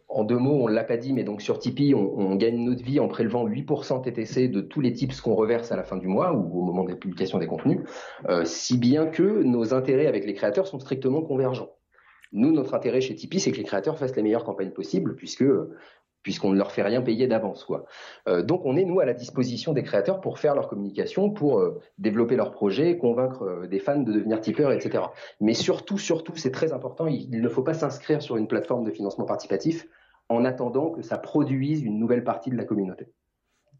en 0.07 0.23
deux 0.23 0.37
mots, 0.37 0.63
on 0.63 0.67
l'a 0.67 0.83
pas 0.83 0.97
dit, 0.97 1.13
mais 1.13 1.23
donc 1.23 1.41
sur 1.41 1.59
Tipeee, 1.59 1.93
on, 1.93 2.35
gagne 2.35 2.57
notre 2.63 2.83
vie 2.83 2.99
en 2.99 3.07
prélevant 3.07 3.47
8% 3.47 4.01
TTC 4.01 4.47
de 4.47 4.61
tous 4.61 4.81
les 4.81 4.93
tips 4.93 5.21
qu'on 5.21 5.35
reverse 5.35 5.71
à 5.71 5.75
la 5.75 5.83
fin 5.83 5.97
du 5.97 6.07
mois 6.07 6.33
ou 6.33 6.59
au 6.59 6.63
moment 6.63 6.83
de 6.83 6.89
la 6.89 6.95
publication 6.95 7.37
des 7.37 7.47
contenus, 7.47 7.81
euh, 8.27 8.43
si 8.45 8.77
bien 8.77 9.05
que 9.05 9.43
nos 9.43 9.73
intérêts 9.73 10.07
avec 10.07 10.25
les 10.25 10.33
créateurs 10.33 10.67
sont 10.67 10.79
strictement 10.79 11.21
convergents. 11.21 11.69
Nous, 12.31 12.51
notre 12.51 12.73
intérêt 12.73 13.01
chez 13.01 13.15
Tipeee, 13.15 13.39
c'est 13.39 13.51
que 13.51 13.57
les 13.57 13.63
créateurs 13.63 13.97
fassent 13.97 14.15
les 14.15 14.23
meilleures 14.23 14.43
campagnes 14.43 14.71
possibles, 14.71 15.15
puisque 15.15 15.45
puisqu'on 16.21 16.51
ne 16.51 16.57
leur 16.57 16.73
fait 16.73 16.81
rien 16.81 17.01
payer 17.01 17.27
d'avance, 17.27 17.63
quoi. 17.63 17.85
Euh, 18.27 18.43
donc, 18.43 18.65
on 18.65 18.75
est 18.75 18.83
nous 18.83 18.99
à 18.99 19.05
la 19.05 19.13
disposition 19.13 19.71
des 19.71 19.83
créateurs 19.83 20.19
pour 20.19 20.37
faire 20.37 20.53
leur 20.53 20.67
communication, 20.67 21.29
pour 21.29 21.59
euh, 21.59 21.79
développer 21.97 22.35
leurs 22.35 22.51
projets, 22.51 22.97
convaincre 22.97 23.65
des 23.67 23.79
fans 23.79 24.01
de 24.01 24.11
devenir 24.11 24.41
tipeurs, 24.41 24.73
etc. 24.73 25.05
Mais 25.39 25.53
surtout, 25.53 25.97
surtout, 25.97 26.35
c'est 26.35 26.51
très 26.51 26.73
important, 26.73 27.07
il 27.07 27.41
ne 27.41 27.49
faut 27.49 27.63
pas 27.63 27.73
s'inscrire 27.73 28.21
sur 28.21 28.35
une 28.35 28.47
plateforme 28.47 28.83
de 28.83 28.91
financement 28.91 29.25
participatif 29.25 29.87
en 30.27 30.45
attendant 30.45 30.91
que 30.91 31.01
ça 31.01 31.17
produise 31.17 31.83
une 31.83 31.97
nouvelle 31.97 32.23
partie 32.23 32.49
de 32.49 32.57
la 32.57 32.65
communauté. 32.65 33.07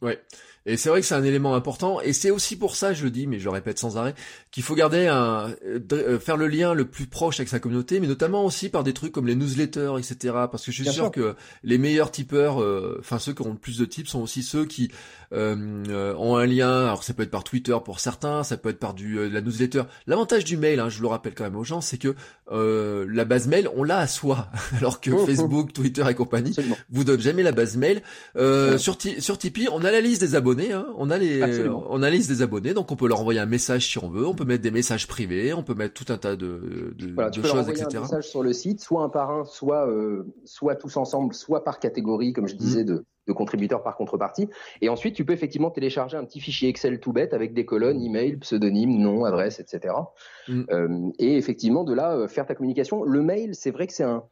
Ouais. 0.01 0.21
Et 0.65 0.77
c'est 0.77 0.89
vrai 0.89 1.01
que 1.01 1.07
c'est 1.07 1.15
un 1.15 1.23
élément 1.23 1.55
important, 1.55 2.01
et 2.01 2.13
c'est 2.13 2.31
aussi 2.31 2.55
pour 2.57 2.75
ça, 2.75 2.93
je 2.93 3.03
le 3.03 3.11
dis, 3.11 3.27
mais 3.27 3.39
je 3.39 3.45
le 3.45 3.49
répète 3.49 3.79
sans 3.79 3.97
arrêt, 3.97 4.13
qu'il 4.51 4.61
faut 4.61 4.75
garder 4.75 5.07
un, 5.07 5.55
euh, 5.65 6.19
faire 6.19 6.37
le 6.37 6.47
lien 6.47 6.73
le 6.73 6.85
plus 6.85 7.07
proche 7.07 7.39
avec 7.39 7.49
sa 7.49 7.59
communauté, 7.59 7.99
mais 7.99 8.07
notamment 8.07 8.45
aussi 8.45 8.69
par 8.69 8.83
des 8.83 8.93
trucs 8.93 9.11
comme 9.11 9.25
les 9.25 9.35
newsletters, 9.35 9.93
etc. 9.97 10.33
Parce 10.51 10.65
que 10.65 10.71
je 10.71 10.83
suis 10.83 10.91
sûr, 10.91 11.11
que 11.11 11.35
les 11.63 11.77
meilleurs 11.77 12.11
tipeurs, 12.11 12.61
euh, 12.61 12.97
enfin 12.99 13.19
ceux 13.19 13.33
qui 13.33 13.41
ont 13.41 13.51
le 13.51 13.57
plus 13.57 13.77
de 13.77 13.85
tips, 13.85 14.09
sont 14.09 14.21
aussi 14.21 14.43
ceux 14.43 14.65
qui 14.65 14.91
euh, 15.31 16.13
ont 16.17 16.35
un 16.35 16.45
lien. 16.45 16.85
Alors 16.85 17.03
ça 17.03 17.13
peut 17.13 17.23
être 17.23 17.31
par 17.31 17.43
Twitter 17.43 17.77
pour 17.83 17.99
certains, 17.99 18.43
ça 18.43 18.57
peut 18.57 18.69
être 18.69 18.79
par 18.79 18.93
du 18.93 19.29
la 19.29 19.41
newsletter. 19.41 19.83
L'avantage 20.07 20.43
du 20.43 20.57
mail, 20.57 20.79
hein, 20.79 20.89
je 20.89 21.01
le 21.01 21.07
rappelle 21.07 21.35
quand 21.35 21.45
même 21.45 21.55
aux 21.55 21.63
gens, 21.63 21.81
c'est 21.81 21.97
que 21.97 22.15
la 22.51 23.25
base 23.25 23.47
mail, 23.47 23.69
on 23.75 23.83
l'a 23.83 23.99
à 23.99 24.07
soi, 24.07 24.49
alors 24.77 24.99
que 24.99 25.15
Facebook, 25.25 25.71
Twitter 25.73 26.03
et 26.07 26.15
compagnie 26.15 26.55
vous 26.89 27.03
donnent 27.03 27.21
jamais 27.21 27.43
la 27.43 27.53
base 27.53 27.77
mail. 27.77 28.01
Sur, 28.35 28.97
sur 29.19 29.37
Tipeee, 29.37 29.69
on 29.71 29.83
a 29.83 29.88
la 29.91 30.01
liste 30.01 30.21
des 30.21 30.35
abonnés 30.35 30.69
Hein. 30.71 30.87
On 30.97 31.09
a 31.09 31.17
les, 31.17 31.67
on 31.69 32.01
a 32.01 32.09
la 32.09 32.15
liste 32.15 32.29
des 32.29 32.41
abonnés, 32.41 32.73
donc 32.73 32.91
on 32.91 32.95
peut 32.95 33.07
leur 33.07 33.21
envoyer 33.21 33.39
un 33.39 33.45
message 33.45 33.87
si 33.87 33.97
on 33.97 34.09
veut. 34.09 34.27
On 34.27 34.33
peut 34.33 34.45
mettre 34.45 34.63
des 34.63 34.71
messages 34.71 35.07
privés, 35.07 35.53
on 35.53 35.63
peut 35.63 35.73
mettre 35.73 35.93
tout 35.93 36.11
un 36.11 36.17
tas 36.17 36.35
de, 36.35 36.93
de, 36.97 37.13
voilà, 37.13 37.29
tu 37.29 37.41
peux 37.41 37.47
choses, 37.47 37.69
etc. 37.69 37.87
Un 37.95 38.01
message 38.01 38.29
sur 38.29 38.43
le 38.43 38.53
site, 38.53 38.81
soit 38.81 39.03
un 39.03 39.09
par 39.09 39.31
un, 39.31 39.45
soit, 39.45 39.87
euh, 39.87 40.25
soit 40.45 40.75
tous 40.75 40.97
ensemble, 40.97 41.33
soit 41.33 41.63
par 41.63 41.79
catégorie, 41.79 42.33
comme 42.33 42.47
je 42.47 42.55
disais, 42.55 42.83
mm. 42.83 42.87
de, 42.87 43.05
de 43.27 43.33
contributeurs 43.33 43.83
par 43.83 43.95
contrepartie. 43.95 44.49
Et 44.81 44.89
ensuite, 44.89 45.15
tu 45.15 45.25
peux 45.25 45.33
effectivement 45.33 45.71
télécharger 45.71 46.17
un 46.17 46.25
petit 46.25 46.39
fichier 46.39 46.69
Excel 46.69 46.99
tout 46.99 47.13
bête 47.13 47.33
avec 47.33 47.53
des 47.53 47.65
colonnes, 47.65 48.01
email, 48.01 48.37
pseudonyme, 48.37 48.97
nom, 48.97 49.23
adresse, 49.23 49.59
etc. 49.59 49.93
Mm. 50.47 50.63
Euh, 50.71 51.09
et 51.19 51.37
effectivement, 51.37 51.83
de 51.83 51.93
là, 51.93 52.15
euh, 52.15 52.27
faire 52.27 52.45
ta 52.45 52.55
communication. 52.55 53.03
Le 53.03 53.21
mail, 53.21 53.55
c'est 53.55 53.71
vrai 53.71 53.87
que 53.87 53.93
c'est 53.93 54.03
un, 54.03 54.23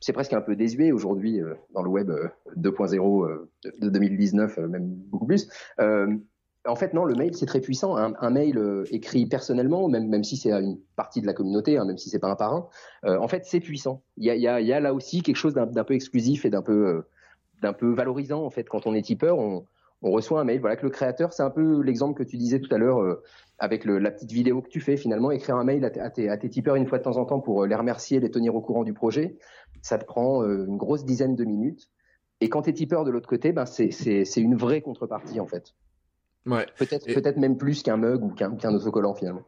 c'est 0.00 0.12
presque 0.12 0.32
un 0.32 0.40
peu 0.40 0.56
désuet 0.56 0.92
aujourd'hui 0.92 1.40
euh, 1.40 1.54
dans 1.74 1.82
le 1.82 1.88
web 1.88 2.10
2.0 2.56 3.46
de 3.80 3.88
2019, 3.88 4.58
même 4.58 4.86
beaucoup 4.86 5.26
plus. 5.26 5.48
En 6.66 6.76
fait, 6.76 6.92
non, 6.92 7.06
le 7.06 7.14
mail, 7.14 7.34
c'est 7.34 7.46
très 7.46 7.60
puissant. 7.60 7.96
Un, 7.96 8.30
mail 8.30 8.84
écrit 8.90 9.24
personnellement, 9.24 9.88
même, 9.88 10.08
même 10.08 10.24
si 10.24 10.36
c'est 10.36 10.52
à 10.52 10.60
une 10.60 10.78
partie 10.94 11.22
de 11.22 11.26
la 11.26 11.32
communauté, 11.32 11.78
hein, 11.78 11.86
même 11.86 11.96
si 11.96 12.10
c'est 12.10 12.18
pas 12.18 12.28
un 12.28 12.36
par 12.36 12.52
un, 13.02 13.16
en 13.16 13.28
fait, 13.28 13.46
c'est 13.46 13.60
puissant. 13.60 14.02
Il 14.18 14.26
y 14.26 14.30
a, 14.30 14.36
y, 14.36 14.46
a, 14.46 14.60
y 14.60 14.70
a, 14.74 14.78
là 14.78 14.92
aussi 14.92 15.22
quelque 15.22 15.36
chose 15.36 15.54
d'un 15.54 15.84
peu 15.84 15.94
exclusif 15.94 16.44
et 16.44 16.50
d'un 16.50 16.60
peu, 16.60 17.02
d'un 17.62 17.72
peu 17.72 17.92
valorisant 17.92 18.44
en 18.44 18.50
fait 18.50 18.68
quand 18.68 18.86
on 18.86 18.94
est 18.94 19.02
tipeur 19.02 19.38
on, 19.38 19.64
on 20.02 20.10
reçoit 20.10 20.40
un 20.40 20.44
mail. 20.44 20.60
Voilà 20.60 20.76
que 20.76 20.84
le 20.84 20.90
créateur 20.90 21.32
c'est 21.32 21.42
un 21.42 21.50
peu 21.50 21.82
l'exemple 21.82 22.16
que 22.16 22.28
tu 22.28 22.36
disais 22.36 22.60
tout 22.60 22.72
à 22.74 22.78
l'heure 22.78 23.00
euh, 23.02 23.22
avec 23.58 23.84
le, 23.84 23.98
la 23.98 24.10
petite 24.10 24.32
vidéo 24.32 24.62
que 24.62 24.68
tu 24.68 24.80
fais 24.80 24.96
finalement 24.96 25.30
écrire 25.30 25.56
un 25.56 25.64
mail 25.64 25.84
à, 25.84 25.90
tes, 25.90 26.28
à, 26.28 26.36
tes, 26.36 26.48
tipeurs 26.48 26.76
une 26.76 26.86
fois 26.86 26.98
de 26.98 27.02
temps 27.02 27.16
en 27.16 27.24
temps 27.24 27.40
pour 27.40 27.62
euh, 27.62 27.66
les 27.66 27.74
remercier 27.74 28.20
les 28.20 28.30
tenir 28.30 28.54
au 28.54 28.60
courant 28.60 28.84
du 28.84 28.94
projet 28.94 29.36
ça 29.82 29.98
te 29.98 30.04
prend 30.04 30.42
euh, 30.42 30.66
une 30.66 30.76
grosse 30.76 31.04
dizaine 31.04 31.36
de 31.36 31.44
minutes. 31.44 31.88
Et 32.40 32.48
quand 32.48 32.62
tu 32.62 32.70
es 32.70 32.72
tipeur 32.72 33.04
de 33.04 33.10
l'autre 33.10 33.28
côté 33.28 33.52
ben 33.52 33.66
c'est 33.66 33.90
c'est 33.90 34.40
une 34.40 34.56
vraie 34.56 34.80
contrepartie 34.80 35.40
en 35.40 35.46
fait. 35.46 35.74
Ouais. 36.46 36.66
Peut-être 36.78 37.06
peut-être 37.06 37.36
même 37.36 37.58
plus 37.58 37.82
qu'un 37.82 37.98
mug 37.98 38.22
ou 38.24 38.30
qu'un 38.30 38.56
qu'un 38.56 38.74
autocollant 38.74 39.14
finalement. 39.14 39.44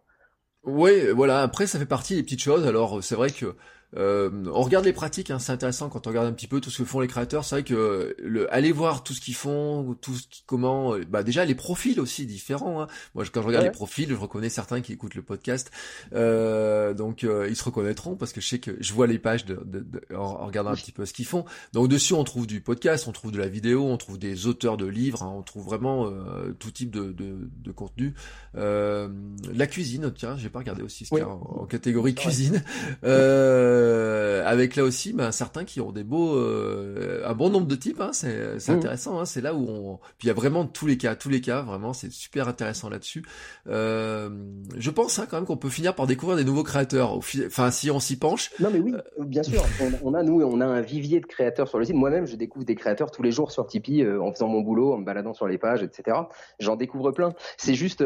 Oui, 0.65 1.09
voilà. 1.15 1.43
Après, 1.43 1.67
ça 1.67 1.79
fait 1.79 1.87
partie 1.87 2.15
des 2.15 2.23
petites 2.23 2.43
choses. 2.43 2.67
Alors, 2.67 3.03
c'est 3.03 3.17
vrai 3.17 3.31
que 3.31 3.57
euh, 3.97 4.31
on 4.53 4.63
regarde 4.63 4.85
les 4.85 4.93
pratiques, 4.93 5.31
hein, 5.31 5.39
c'est 5.39 5.53
intéressant 5.53 5.89
quand 5.89 6.07
on 6.07 6.11
regarde 6.11 6.27
un 6.27 6.33
petit 6.33 6.47
peu 6.47 6.61
tout 6.61 6.71
ce 6.71 6.79
que 6.79 6.85
font 6.85 7.01
les 7.01 7.09
créateurs. 7.09 7.45
C'est 7.45 7.57
vrai 7.57 7.63
que 7.63 8.17
le, 8.19 8.53
aller 8.53 8.73
voir 8.73 9.03
tout 9.03 9.13
ce 9.13 9.21
qu'ils 9.21 9.35
font, 9.35 9.97
tout 10.01 10.15
ce 10.15 10.27
qui, 10.29 10.43
comment, 10.47 10.95
euh, 10.95 11.05
bah 11.09 11.23
déjà 11.23 11.45
les 11.45 11.55
profils 11.55 12.01
aussi 12.01 12.27
différents. 12.27 12.83
Hein. 12.83 12.87
Moi, 13.15 13.25
quand 13.33 13.43
je 13.43 13.47
regarde 13.47 13.65
les 13.65 13.71
profils, 13.71 14.09
je 14.09 14.15
reconnais 14.15 14.49
certains 14.49 14.81
qui 14.81 14.93
écoutent 14.93 15.15
le 15.15 15.23
podcast, 15.23 15.71
euh, 16.15 16.95
donc 16.95 17.25
euh, 17.25 17.47
ils 17.49 17.57
se 17.57 17.65
reconnaîtront 17.65 18.17
parce 18.17 18.33
que 18.33 18.41
je 18.41 18.49
sais 18.49 18.59
que 18.59 18.77
je 18.81 18.93
vois 18.93 19.07
les 19.07 19.19
pages 19.19 19.45
de, 19.45 19.61
de, 19.65 19.85
en, 20.15 20.47
regardant 20.47 20.71
un 20.71 20.77
petit 20.77 20.93
peu 20.93 21.05
ce 21.05 21.13
qu'ils 21.13 21.27
font. 21.27 21.45
Donc 21.73 21.89
dessus, 21.89 22.15
on 22.15 22.25
trouve 22.25 22.47
du 22.47 22.61
podcast, 22.61 23.07
on 23.09 23.13
trouve 23.13 23.33
de 23.33 23.39
la 23.39 23.49
vidéo, 23.49 23.85
on 23.85 23.97
trouve 23.99 24.19
des 24.19 24.47
auteurs 24.47 24.77
de 24.77 24.87
livres, 24.87 25.23
hein, 25.23 25.33
on 25.37 25.43
trouve 25.43 25.65
vraiment 25.65 26.07
euh, 26.07 26.53
tout 26.59 26.71
type 26.71 26.91
de, 26.91 27.13
de, 27.13 27.73
contenu. 27.73 28.15
la 28.55 29.67
cuisine, 29.67 30.13
tiens, 30.15 30.37
j'ai 30.37 30.49
pas 30.49 30.61
regardé 30.61 30.83
aussi 30.83 31.05
ce 31.05 31.11
qu'il 31.11 31.19
y 31.19 31.23
a 31.23 31.29
en, 31.29 31.67
catégorie 31.67 32.15
cuisine. 32.15 32.63
Euh, 33.05 33.82
euh, 33.83 34.43
avec 34.47 34.77
là 34.77 34.85
aussi 34.85 35.13
ben, 35.13 35.33
certains 35.33 35.65
qui 35.65 35.81
ont 35.81 35.93
des 35.93 36.05
beaux 36.05 36.37
euh, 36.37 37.23
un 37.25 37.35
bon 37.35 37.51
nombre 37.51 37.67
de 37.67 37.75
types 37.75 38.01
hein, 38.01 38.11
c'est 38.13 38.57
mmh. 38.69 38.71
intéressant 38.71 39.21
hein, 39.21 39.25
c'est 39.25 39.41
là 39.41 39.55
où 39.55 39.67
on 39.69 39.97
puis 40.19 40.27
il 40.27 40.29
y 40.29 40.31
a 40.31 40.35
vraiment 40.35 40.67
tous 40.67 40.87
les 40.87 40.97
cas 40.97 41.15
tous 41.15 41.29
les 41.29 41.41
cas 41.41 41.63
vraiment 41.63 41.93
c'est 41.93 42.11
super 42.11 42.49
intéressant 42.49 42.89
là-dessus. 42.89 43.25
Euh, 43.67 44.31
je 44.77 44.91
pense 44.91 45.19
hein, 45.19 45.27
quand 45.29 45.37
même 45.37 45.47
qu'on 45.47 45.57
peut 45.57 45.69
finir 45.69 45.95
par 45.95 46.07
découvrir 46.07 46.37
des 46.37 46.45
nouveaux 46.45 46.63
créateurs 46.63 47.13
enfin 47.13 47.71
si 47.71 47.91
on 47.91 48.01
s'y 48.01 48.19
penche. 48.19 48.51
Non 48.61 48.71
mais 48.73 48.79
oui 48.79 48.95
bien 49.19 49.43
sûr. 49.43 49.63
On, 50.05 50.15
a 50.15 50.23
nous 50.23 50.43
on 50.43 50.61
a 50.61 50.67
un 50.67 50.81
vivier 50.81 51.21
de 51.21 51.27
créateurs 51.27 51.69
sur 51.69 51.79
le 51.79 51.85
site. 51.85 51.95
Moi-même 51.95 52.27
je 52.27 52.37
découvre 52.37 52.65
des 52.65 52.75
créateurs 52.75 53.11
tous 53.11 53.23
les 53.23 53.33
jours 53.33 53.51
sur 53.53 53.67
Tipeee 53.67 54.07
en 54.07 54.33
faisant 54.33 54.49
mon 54.49 54.61
boulot 54.61 54.93
en 54.93 54.99
me 54.99 55.05
baladant 55.05 55.35
sur 55.35 55.47
les 55.47 55.59
pages 55.59 55.83
etc 55.83 56.19
j'en 56.59 56.77
découvre 56.77 57.11
plein. 57.11 57.33
C'est 57.57 57.75
juste 57.75 58.03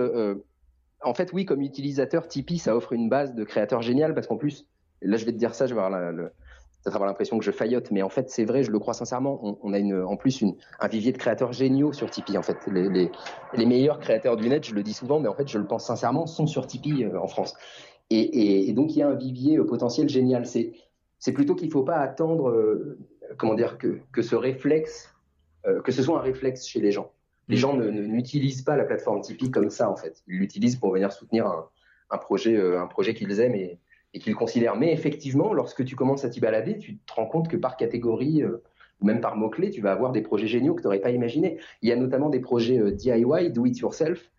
en 1.02 1.14
fait, 1.14 1.32
oui, 1.32 1.44
comme 1.44 1.60
utilisateur, 1.60 2.26
Tipeee, 2.26 2.58
ça 2.58 2.76
offre 2.76 2.92
une 2.92 3.08
base 3.08 3.34
de 3.34 3.44
créateurs 3.44 3.82
génial 3.82 4.14
parce 4.14 4.26
qu'en 4.26 4.36
plus, 4.36 4.66
là, 5.02 5.16
je 5.16 5.24
vais 5.24 5.32
te 5.32 5.38
dire 5.38 5.54
ça, 5.54 5.66
je 5.66 5.74
vais 5.74 5.80
avoir 5.80 6.12
le, 6.12 6.30
peut-être 6.86 6.94
avoir 6.94 7.08
l'impression 7.08 7.36
que 7.36 7.44
je 7.44 7.50
faillote, 7.50 7.90
mais 7.90 8.02
en 8.02 8.08
fait, 8.08 8.30
c'est 8.30 8.44
vrai, 8.44 8.62
je 8.62 8.70
le 8.70 8.78
crois 8.78 8.94
sincèrement. 8.94 9.40
On, 9.42 9.58
on 9.62 9.72
a 9.72 9.78
une, 9.80 10.00
en 10.00 10.16
plus 10.16 10.40
une, 10.40 10.54
un 10.78 10.86
vivier 10.86 11.10
de 11.10 11.18
créateurs 11.18 11.52
géniaux 11.52 11.92
sur 11.92 12.08
Tipeee. 12.08 12.38
En 12.38 12.42
fait, 12.42 12.58
les, 12.68 12.88
les, 12.88 13.10
les, 13.54 13.66
meilleurs 13.66 13.98
créateurs 13.98 14.36
du 14.36 14.48
net, 14.48 14.64
je 14.64 14.72
le 14.72 14.84
dis 14.84 14.92
souvent, 14.92 15.18
mais 15.18 15.26
en 15.26 15.34
fait, 15.34 15.48
je 15.48 15.58
le 15.58 15.66
pense 15.66 15.84
sincèrement, 15.84 16.26
sont 16.26 16.46
sur 16.46 16.68
Tipeee 16.68 17.04
euh, 17.04 17.20
en 17.20 17.26
France. 17.26 17.56
Et, 18.10 18.20
et, 18.20 18.70
et, 18.70 18.72
donc, 18.72 18.94
il 18.94 19.00
y 19.00 19.02
a 19.02 19.08
un 19.08 19.16
vivier 19.16 19.58
euh, 19.58 19.66
potentiel 19.66 20.08
génial. 20.08 20.46
C'est, 20.46 20.74
c'est 21.18 21.32
plutôt 21.32 21.56
qu'il 21.56 21.72
faut 21.72 21.82
pas 21.82 21.96
attendre, 21.96 22.50
euh, 22.50 22.96
comment 23.36 23.54
dire, 23.54 23.78
que, 23.78 23.98
que 24.12 24.22
ce 24.22 24.36
réflexe, 24.36 25.12
que 25.82 25.90
ce 25.90 26.00
soit 26.00 26.16
un 26.16 26.22
réflexe 26.22 26.64
chez 26.64 26.78
les 26.78 26.92
gens. 26.92 27.10
Les 27.48 27.56
gens 27.56 27.74
ne, 27.74 27.90
n'utilisent 27.90 28.62
pas 28.62 28.76
la 28.76 28.84
plateforme 28.84 29.22
Tipeee 29.22 29.50
comme 29.50 29.70
ça, 29.70 29.90
en 29.90 29.96
fait. 29.96 30.22
Ils 30.28 30.38
l'utilisent 30.38 30.76
pour 30.76 30.92
venir 30.92 31.10
soutenir 31.10 31.48
un, 31.48 31.68
un 32.10 32.18
projet, 32.18 32.56
un 32.56 32.86
projet 32.86 33.14
qu'ils 33.14 33.40
aiment 33.40 33.56
et 33.56 33.80
et 34.16 34.18
qu'ils 34.18 34.34
considèrent. 34.34 34.76
Mais 34.76 34.92
effectivement, 34.92 35.52
lorsque 35.52 35.84
tu 35.84 35.94
commences 35.94 36.24
à 36.24 36.30
t'y 36.30 36.40
balader, 36.40 36.78
tu 36.78 36.96
te 36.96 37.12
rends 37.12 37.26
compte 37.26 37.48
que 37.48 37.56
par 37.58 37.76
catégorie 37.76 38.42
euh, 38.42 38.62
ou 39.00 39.06
même 39.06 39.20
par 39.20 39.36
mots-clés, 39.36 39.68
tu 39.70 39.82
vas 39.82 39.92
avoir 39.92 40.10
des 40.10 40.22
projets 40.22 40.46
géniaux 40.46 40.74
que 40.74 40.80
tu 40.80 40.86
n'aurais 40.86 41.00
pas 41.00 41.10
imaginé. 41.10 41.58
Il 41.82 41.88
y 41.90 41.92
a 41.92 41.96
notamment 41.96 42.30
des 42.30 42.40
projets 42.40 42.78
euh, 42.78 42.92
DIY, 42.92 43.50
do 43.50 43.66
it 43.66 43.78
yourself, 43.78 44.32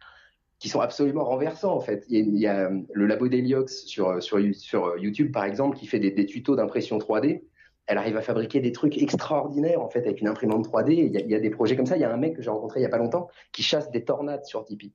qui 0.57 0.67
sont 0.67 0.81
absolument 0.81 1.23
renversants 1.23 1.75
en 1.75 1.79
fait. 1.79 2.05
Il 2.09 2.35
y 2.39 2.47
a, 2.47 2.71
euh, 2.71 2.79
le 2.91 3.05
labo 3.05 3.27
d'Heliox 3.27 3.85
sur, 3.85 4.21
sur, 4.23 4.39
sur, 4.55 4.97
YouTube 4.97 5.31
par 5.31 5.45
exemple 5.45 5.77
qui 5.77 5.85
fait 5.85 5.99
des, 5.99 6.09
des 6.09 6.25
tutos 6.25 6.55
d'impression 6.55 6.97
3D. 6.97 7.43
Elle 7.85 7.99
arrive 7.99 8.17
à 8.17 8.21
fabriquer 8.21 8.59
des 8.59 8.71
trucs 8.71 8.97
extraordinaires 8.97 9.81
en 9.81 9.89
fait 9.89 9.99
avec 9.99 10.21
une 10.21 10.27
imprimante 10.27 10.67
3D. 10.67 10.93
Il 10.93 11.13
y 11.13 11.17
a, 11.17 11.19
il 11.19 11.29
y 11.29 11.35
a 11.35 11.39
des 11.39 11.51
projets 11.51 11.75
comme 11.75 11.85
ça. 11.85 11.97
Il 11.97 12.01
y 12.01 12.03
a 12.03 12.11
un 12.11 12.17
mec 12.17 12.35
que 12.35 12.41
j'ai 12.41 12.49
rencontré 12.49 12.79
il 12.79 12.83
y 12.83 12.87
a 12.87 12.89
pas 12.89 12.97
longtemps 12.97 13.29
qui 13.51 13.61
chasse 13.61 13.91
des 13.91 14.03
tornades 14.03 14.43
sur 14.43 14.65
Tipeee. 14.65 14.91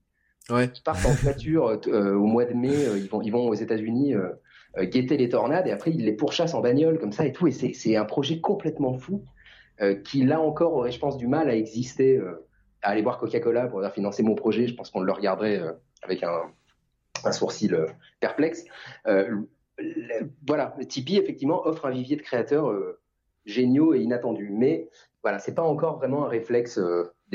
Ouais. 0.51 0.69
Ils 0.75 0.83
partent 0.83 1.07
en 1.07 1.13
voiture 1.23 1.81
au 1.87 2.27
mois 2.27 2.47
de 2.47 2.55
mai. 2.55 2.75
ils 2.97 3.09
vont 3.09 3.23
ils 3.23 3.31
vont 3.31 3.49
aux 3.49 3.55
États-Unis 3.55 4.15
euh, 4.15 4.31
guetter 4.81 5.17
les 5.17 5.29
tornades 5.29 5.67
et 5.67 5.71
après 5.71 5.91
il 5.91 6.05
les 6.05 6.13
pourchasse 6.13 6.55
en 6.55 6.61
bagnole 6.61 6.99
comme 6.99 7.13
ça 7.13 7.27
et 7.27 7.33
tout. 7.33 7.47
Et 7.47 7.53
c'est 7.53 7.97
un 7.97 8.05
projet 8.05 8.41
complètement 8.41 8.95
fou 8.95 9.25
euh, 9.81 9.95
qui 9.95 10.25
là 10.25 10.41
encore 10.41 10.75
aurait, 10.75 10.93
je 10.93 10.99
pense, 10.99 11.17
du 11.17 11.27
mal 11.27 11.49
à 11.49 11.55
exister. 11.55 12.17
Euh, 12.17 12.47
à 12.85 12.89
aller 12.89 13.03
voir 13.03 13.19
Coca-Cola 13.19 13.69
pour 13.69 13.81
financer 13.91 14.25
mon 14.25 14.35
projet, 14.35 14.67
je 14.67 14.75
pense 14.75 14.91
qu'on 14.91 15.03
le 15.03 15.13
regarderait 15.13 15.63
avec 16.03 16.25
un, 16.25 16.51
un 17.23 17.31
sourcil 17.31 17.79
perplexe. 18.19 18.65
voilà, 20.45 20.75
Tipeee 20.89 21.17
effectivement 21.17 21.65
offre 21.65 21.87
un 21.87 21.93
vivier 21.93 22.17
de 22.17 22.23
créateurs 22.23 22.77
géniaux 23.45 23.95
et 23.95 24.01
inattendus, 24.01 24.51
mais 24.51 24.89
voilà, 25.23 25.39
c'est 25.39 25.55
pas 25.55 25.63
encore 25.63 25.99
vraiment 25.99 26.25
un 26.25 26.29
réflexe 26.29 26.81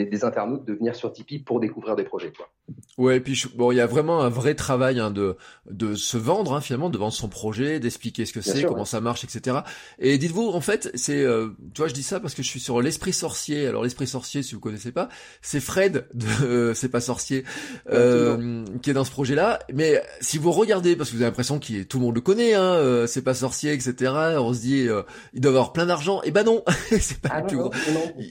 des, 0.06 0.24
internautes 0.24 0.66
de 0.66 0.74
venir 0.74 0.96
sur 0.96 1.12
Tipeee 1.12 1.40
pour 1.40 1.60
découvrir 1.60 1.96
des 1.96 2.04
projets. 2.04 2.32
Quoi. 2.36 2.50
Ouais, 2.98 3.18
et 3.18 3.20
puis 3.20 3.42
bon, 3.56 3.72
il 3.72 3.76
y 3.76 3.82
a 3.82 3.88
vraiment 3.88 4.22
un 4.22 4.30
vrai 4.30 4.56
travail 4.56 5.00
hein, 5.00 5.12
de 5.12 5.36
de 5.70 5.96
se 5.96 6.18
vendre 6.18 6.54
hein, 6.54 6.62
finalement, 6.62 6.90
de 6.90 6.98
vendre 6.98 7.14
son 7.14 7.30
projet, 7.30 7.80
d'expliquer 7.80 8.26
ce 8.26 8.34
que 8.34 8.42
c'est, 8.42 8.64
comment 8.64 8.86
ça 8.86 9.02
marche, 9.02 9.24
etc. 9.24 9.60
Et 10.00 10.18
dites-vous, 10.18 10.50
en 10.50 10.62
fait, 10.62 10.92
c'est, 10.96 11.24
euh, 11.24 11.50
tu 11.74 11.82
vois, 11.82 11.88
je 11.88 11.94
dis 11.94 12.04
ça 12.04 12.20
parce 12.20 12.34
que 12.34 12.44
je 12.44 12.48
suis 12.48 12.60
sur 12.60 12.82
l'esprit 12.82 13.14
sorcier. 13.14 13.68
Alors 13.68 13.84
l'esprit 13.84 14.08
sorcier, 14.08 14.44
si 14.44 14.56
vous 14.56 14.62
connaissez 14.62 14.92
pas, 14.92 15.10
c'est 15.42 15.60
Fred 15.60 16.08
de 16.14 16.26
euh, 16.44 16.74
c'est 16.74 16.90
pas 16.90 17.02
sorcier 17.02 17.44
euh, 17.92 18.66
qui 18.82 18.90
est 18.90 18.94
dans 18.94 19.04
ce 19.04 19.12
projet-là. 19.12 19.60
Mais 19.74 20.02
si 20.22 20.38
vous 20.38 20.52
regardez, 20.52 20.96
parce 20.96 21.10
que 21.10 21.16
vous 21.16 21.22
avez 21.22 21.30
l'impression 21.30 21.60
qu'il 21.60 21.88
tout 21.88 22.00
le 22.00 22.06
monde 22.06 22.16
le 22.16 22.22
connaît, 22.22 22.54
hein, 22.54 22.62
euh, 22.62 23.08
c'est 23.08 23.22
pas 23.22 23.34
sorcier, 23.34 23.74
etc. 23.74 24.12
On 24.38 24.54
se 24.54 24.60
dit, 24.60 24.88
euh, 24.88 25.04
il 25.34 25.42
doit 25.42 25.52
avoir 25.52 25.74
plein 25.74 25.86
d'argent. 25.86 26.22
Et 26.24 26.28
eh 26.28 26.32
ben 26.32 26.44
non, 26.44 26.64
c'est 27.00 27.20
pas 27.20 27.30
ah 27.32 27.42
plus 27.42 27.58
gros. 27.58 27.72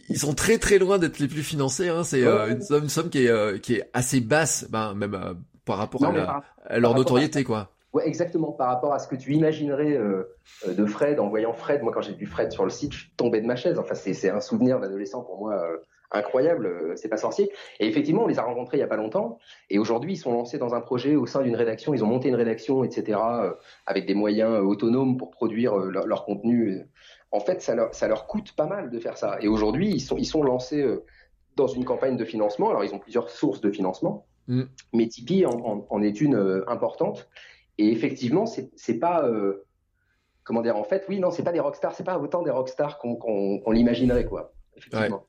Ils 0.09 0.19
sont 0.19 0.35
très 0.35 0.59
très 0.59 0.79
loin 0.79 0.99
d'être 0.99 1.19
les 1.19 1.29
plus 1.29 1.43
financés. 1.57 1.89
Hein. 1.89 2.05
C'est 2.05 2.23
une 2.23 2.63
somme, 2.63 2.85
une 2.85 2.89
somme 2.89 3.11
qui 3.11 3.27
est 3.27 3.61
qui 3.61 3.75
est 3.75 3.91
assez 3.93 4.21
basse 4.21 4.67
ben, 4.71 4.95
même 4.95 5.15
euh, 5.15 5.35
par 5.65 5.79
rapport 5.79 6.05
à, 6.05 6.79
leur 6.79 6.95
notoriété, 6.95 7.45
quoi. 7.45 7.71
Ouais, 7.93 8.07
exactement. 8.07 8.53
Par 8.53 8.69
rapport 8.69 8.93
à 8.93 8.99
ce 8.99 9.09
que 9.09 9.17
tu 9.17 9.33
imaginerais 9.33 9.97
euh, 9.97 10.37
de 10.69 10.87
Fred, 10.87 11.19
en 11.19 11.29
voyant 11.29 11.55
Fred, 11.55 11.83
moi 11.83 11.93
quand 11.93 12.03
j'ai 12.03 12.13
vu 12.13 12.27
Fred 12.27 12.53
sur 12.53 12.65
le 12.65 12.71
site, 12.71 12.93
je 12.93 13.07
tombé 13.17 13.41
de 13.41 13.47
ma 13.47 13.57
chaise. 13.57 13.79
Enfin, 13.79 13.95
c'est 13.95 14.31
un 14.31 14.41
souvenir 14.41 14.79
d'adolescent 14.79 15.23
pour 15.23 15.39
moi 15.39 15.55
euh, 15.55 15.79
incroyable. 16.13 16.93
c'est 16.97 17.09
pas 17.09 17.17
sorcier. 17.17 17.51
Et 17.81 17.89
effectivement, 17.89 18.25
on 18.25 18.27
les 18.27 18.39
a 18.39 18.43
rencontrés 18.43 18.77
il 18.77 18.81
y 18.81 18.85
a 18.85 18.87
pas 18.87 18.97
longtemps. 18.97 19.39
Et 19.71 19.79
aujourd'hui, 19.79 20.13
ils 20.13 20.19
sont 20.19 20.33
lancés 20.33 20.59
dans 20.59 20.75
un 20.75 20.81
projet 20.81 21.17
au 21.17 21.27
sein 21.27 21.43
d'une 21.43 21.57
rédaction. 21.57 21.95
Ils 21.95 22.05
ont 22.05 22.07
monté 22.07 22.29
une 22.29 22.37
rédaction, 22.37 22.85
etc., 22.85 23.19
avec 23.87 24.07
des 24.07 24.15
moyens 24.15 24.61
autonomes 24.61 25.17
pour 25.17 25.31
produire 25.31 25.77
leur, 25.77 26.25
contenu. 26.25 26.87
En 27.33 27.41
fait, 27.41 27.61
ça 27.61 27.75
leur, 27.75 27.95
ça 27.95 28.07
leur 28.07 28.27
coûte 28.27 28.53
pas 28.53 28.67
mal 28.67 28.91
de 28.91 29.01
faire 29.01 29.17
ça. 29.17 29.39
Et 29.41 29.49
aujourd'hui, 29.49 29.91
ils 29.91 30.01
sont, 30.01 30.17
ils 30.17 30.27
sont 30.27 30.45
lancés 30.45 30.87
dans 31.57 31.67
une 31.67 31.85
campagne 31.85 32.17
de 32.17 32.25
financement. 32.25 32.71
Alors, 32.71 32.85
ils 32.85 32.95
ont 32.95 32.99
plusieurs 32.99 33.31
sources 33.31 33.61
de 33.61 33.71
financement. 33.71 34.27
Mm. 34.49 34.63
Mais 34.93 35.09
Tipeee 35.09 35.47
en, 35.47 36.03
est 36.03 36.21
une 36.21 36.37
euh, 36.37 36.65
importante. 36.69 37.29
Et 37.79 37.91
effectivement, 37.91 38.47
c'est 38.47 38.99
pas 38.99 39.27
euh, 39.27 39.66
comment 40.45 40.62
dire 40.62 40.77
en 40.77 40.85
fait 40.85 41.05
oui 41.09 41.20
non 41.20 41.31
c'est 41.31 41.43
pas 41.43 41.53
des 41.53 41.61
rockstars 41.61 41.95
c'est 41.95 42.05
pas 42.05 42.19
autant 42.19 42.43
des 42.43 42.51
rockstars 42.51 42.99
qu'on 42.99 43.70
l'imaginerait 43.70 44.24
quoi 44.24 44.55
effectivement 44.77 45.27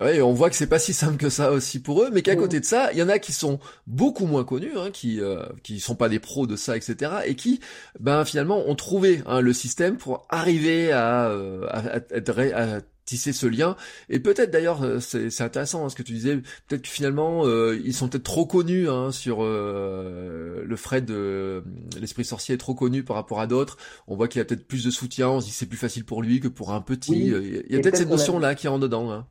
Ouais, 0.00 0.22
on 0.22 0.32
voit 0.32 0.48
que 0.48 0.56
c'est 0.56 0.66
pas 0.66 0.78
si 0.78 0.94
simple 0.94 1.18
que 1.18 1.28
ça 1.28 1.52
aussi 1.52 1.78
pour 1.78 2.02
eux, 2.02 2.08
mais 2.10 2.22
qu'à 2.22 2.34
côté 2.34 2.58
de 2.58 2.64
ça, 2.64 2.90
il 2.92 2.98
y 2.98 3.02
en 3.02 3.10
a 3.10 3.18
qui 3.18 3.32
sont 3.32 3.60
beaucoup 3.86 4.24
moins 4.24 4.44
connus, 4.44 4.72
hein, 4.78 4.90
qui 4.90 5.20
euh, 5.20 5.44
qui 5.62 5.78
sont 5.78 5.94
pas 5.94 6.08
des 6.08 6.18
pros 6.18 6.46
de 6.46 6.56
ça, 6.56 6.74
etc., 6.74 7.12
et 7.26 7.34
qui, 7.34 7.60
ben 7.98 8.24
finalement, 8.24 8.66
ont 8.66 8.74
trouvé 8.74 9.22
hein, 9.26 9.42
le 9.42 9.52
système 9.52 9.98
pour 9.98 10.26
arriver 10.30 10.90
à, 10.90 11.28
euh, 11.28 11.66
à, 11.68 11.96
à, 11.96 12.76
à 12.76 12.80
tisser 13.10 13.32
ce 13.32 13.46
lien. 13.46 13.76
Et 14.08 14.20
peut-être 14.20 14.50
d'ailleurs, 14.50 14.84
euh, 14.84 15.00
c'est 15.00 15.40
intéressant 15.40 15.84
hein, 15.84 15.88
ce 15.88 15.96
que 15.96 16.02
tu 16.02 16.12
disais. 16.12 16.36
Peut-être 16.68 16.82
que 16.82 16.88
finalement, 16.88 17.44
euh, 17.44 17.80
ils 17.84 17.92
sont 17.92 18.08
peut-être 18.08 18.22
trop 18.22 18.46
connus 18.46 18.88
hein, 18.88 19.10
sur 19.10 19.42
le 19.42 20.76
Fred 20.76 21.04
de 21.06 21.64
l'esprit 22.00 22.24
sorcier 22.24 22.54
est 22.54 22.58
trop 22.58 22.74
connu 22.74 23.02
par 23.02 23.16
rapport 23.16 23.40
à 23.40 23.46
d'autres. 23.46 23.76
On 24.06 24.14
voit 24.14 24.28
qu'il 24.28 24.38
y 24.38 24.42
a 24.42 24.44
peut-être 24.44 24.66
plus 24.66 24.84
de 24.84 24.90
soutien. 24.90 25.28
On 25.28 25.40
se 25.40 25.46
dit 25.46 25.50
que 25.50 25.56
c'est 25.56 25.66
plus 25.66 25.78
facile 25.78 26.04
pour 26.04 26.22
lui 26.22 26.40
que 26.40 26.48
pour 26.48 26.72
un 26.72 26.80
petit. 26.80 27.26
il 27.26 27.66
y 27.68 27.76
a 27.76 27.80
peut-être 27.80 27.96
cette 27.96 28.10
notion 28.10 28.38
là 28.38 28.54
qui 28.54 28.66
est 28.66 28.70
en 28.70 28.78
dedans. 28.78 29.10
Hein. 29.10 29.26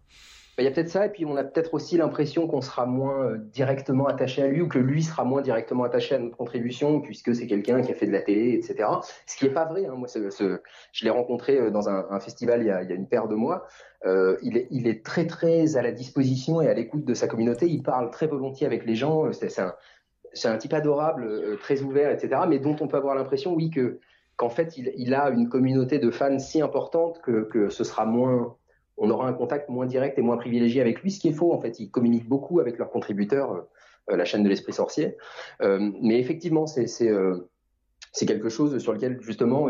Bah, 0.59 0.63
il 0.63 0.65
y 0.65 0.67
a 0.67 0.71
peut-être 0.71 0.89
ça, 0.89 1.05
et 1.05 1.09
puis 1.09 1.23
on 1.25 1.37
a 1.37 1.45
peut-être 1.45 1.73
aussi 1.73 1.95
l'impression 1.95 2.45
qu'on 2.45 2.59
sera 2.59 2.85
moins 2.85 3.23
euh, 3.23 3.37
directement 3.37 4.07
attaché 4.07 4.43
à 4.43 4.47
lui, 4.47 4.59
ou 4.59 4.67
que 4.67 4.77
lui 4.77 5.01
sera 5.01 5.23
moins 5.23 5.41
directement 5.41 5.85
attaché 5.85 6.15
à 6.15 6.19
notre 6.19 6.35
contribution, 6.35 6.99
puisque 6.99 7.33
c'est 7.33 7.47
quelqu'un 7.47 7.81
qui 7.81 7.93
a 7.93 7.95
fait 7.95 8.07
de 8.07 8.11
la 8.11 8.21
télé, 8.21 8.55
etc. 8.55 8.89
Ce 9.25 9.37
qui 9.37 9.45
n'est 9.45 9.53
pas 9.53 9.63
vrai. 9.63 9.85
Hein. 9.85 9.93
Moi, 9.95 10.09
je 10.13 11.05
l'ai 11.05 11.09
rencontré 11.09 11.57
euh, 11.57 11.71
dans 11.71 11.87
un, 11.87 12.19
festival 12.19 12.59
il 12.59 12.67
y, 12.67 12.71
a, 12.71 12.81
une 12.81 13.07
paire 13.07 13.29
de 13.29 13.35
mois. 13.35 13.67
Euh, 14.05 14.35
il, 14.41 14.85
est, 14.85 15.05
très 15.05 15.27
très 15.27 15.77
à 15.77 15.81
la 15.81 15.93
disposition 15.93 16.61
et 16.61 16.67
à 16.67 16.73
l'écoute 16.73 17.05
de 17.05 17.13
sa 17.13 17.29
communauté. 17.29 17.65
Il 17.67 17.81
parle 17.81 18.11
très 18.11 18.27
volontiers 18.27 18.67
avec 18.67 18.85
les 18.85 18.95
gens. 18.95 19.31
C'est 19.31 19.61
un, 20.45 20.57
type 20.57 20.73
adorable, 20.73 21.57
très 21.59 21.83
ouvert, 21.83 22.11
etc. 22.11 22.41
Mais 22.49 22.59
dont 22.59 22.75
on 22.81 22.89
peut 22.89 22.97
avoir 22.97 23.15
l'impression, 23.15 23.53
oui, 23.53 23.69
que 23.69 24.01
qu'en 24.35 24.49
fait, 24.49 24.75
il, 24.75 25.13
a 25.13 25.29
une 25.29 25.47
communauté 25.47 25.99
de 25.99 26.11
fans 26.11 26.37
si 26.37 26.61
importante 26.61 27.21
que 27.21 27.69
ce 27.69 27.85
sera 27.85 28.03
moins 28.03 28.57
on 28.99 29.09
aura 29.09 29.27
un 29.27 29.33
contact 29.33 29.69
moins 29.69 29.85
direct 29.85 30.17
et 30.19 30.21
moins 30.21 30.37
privilégié 30.37 30.81
avec 30.81 31.01
lui, 31.01 31.11
ce 31.11 31.19
qui 31.19 31.29
est 31.29 31.33
faux 31.33 31.53
en 31.53 31.59
fait. 31.59 31.79
Ils 31.79 31.89
communiquent 31.89 32.27
beaucoup 32.27 32.59
avec 32.59 32.77
leurs 32.77 32.89
contributeurs, 32.89 33.65
euh, 34.11 34.17
la 34.17 34.25
chaîne 34.25 34.43
de 34.43 34.49
l'esprit 34.49 34.73
sorcier. 34.73 35.17
Euh, 35.61 35.91
mais 36.01 36.19
effectivement, 36.19 36.65
euh, 36.77 37.47
c'est 38.11 38.25
quelque 38.25 38.49
chose 38.49 38.77
sur 38.77 38.93
lequel 38.93 39.19
justement 39.21 39.69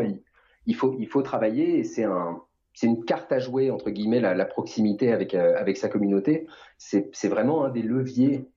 il, 0.66 0.74
faut, 0.74 0.96
il 0.98 1.06
faut 1.06 1.22
travailler 1.22 1.84
c'est 1.84 2.04
un, 2.04 2.42
une 2.82 3.04
carte 3.04 3.30
à 3.32 3.38
jouer 3.38 3.70
entre 3.70 3.90
guillemets 3.90 4.20
la, 4.20 4.44
proximité 4.44 5.12
avec 5.12 5.34
avec 5.34 5.76
sa 5.76 5.88
communauté. 5.88 6.46
C'est 6.78 7.28
vraiment 7.28 7.64
un 7.64 7.70
des 7.70 7.82
leviers 7.82 8.48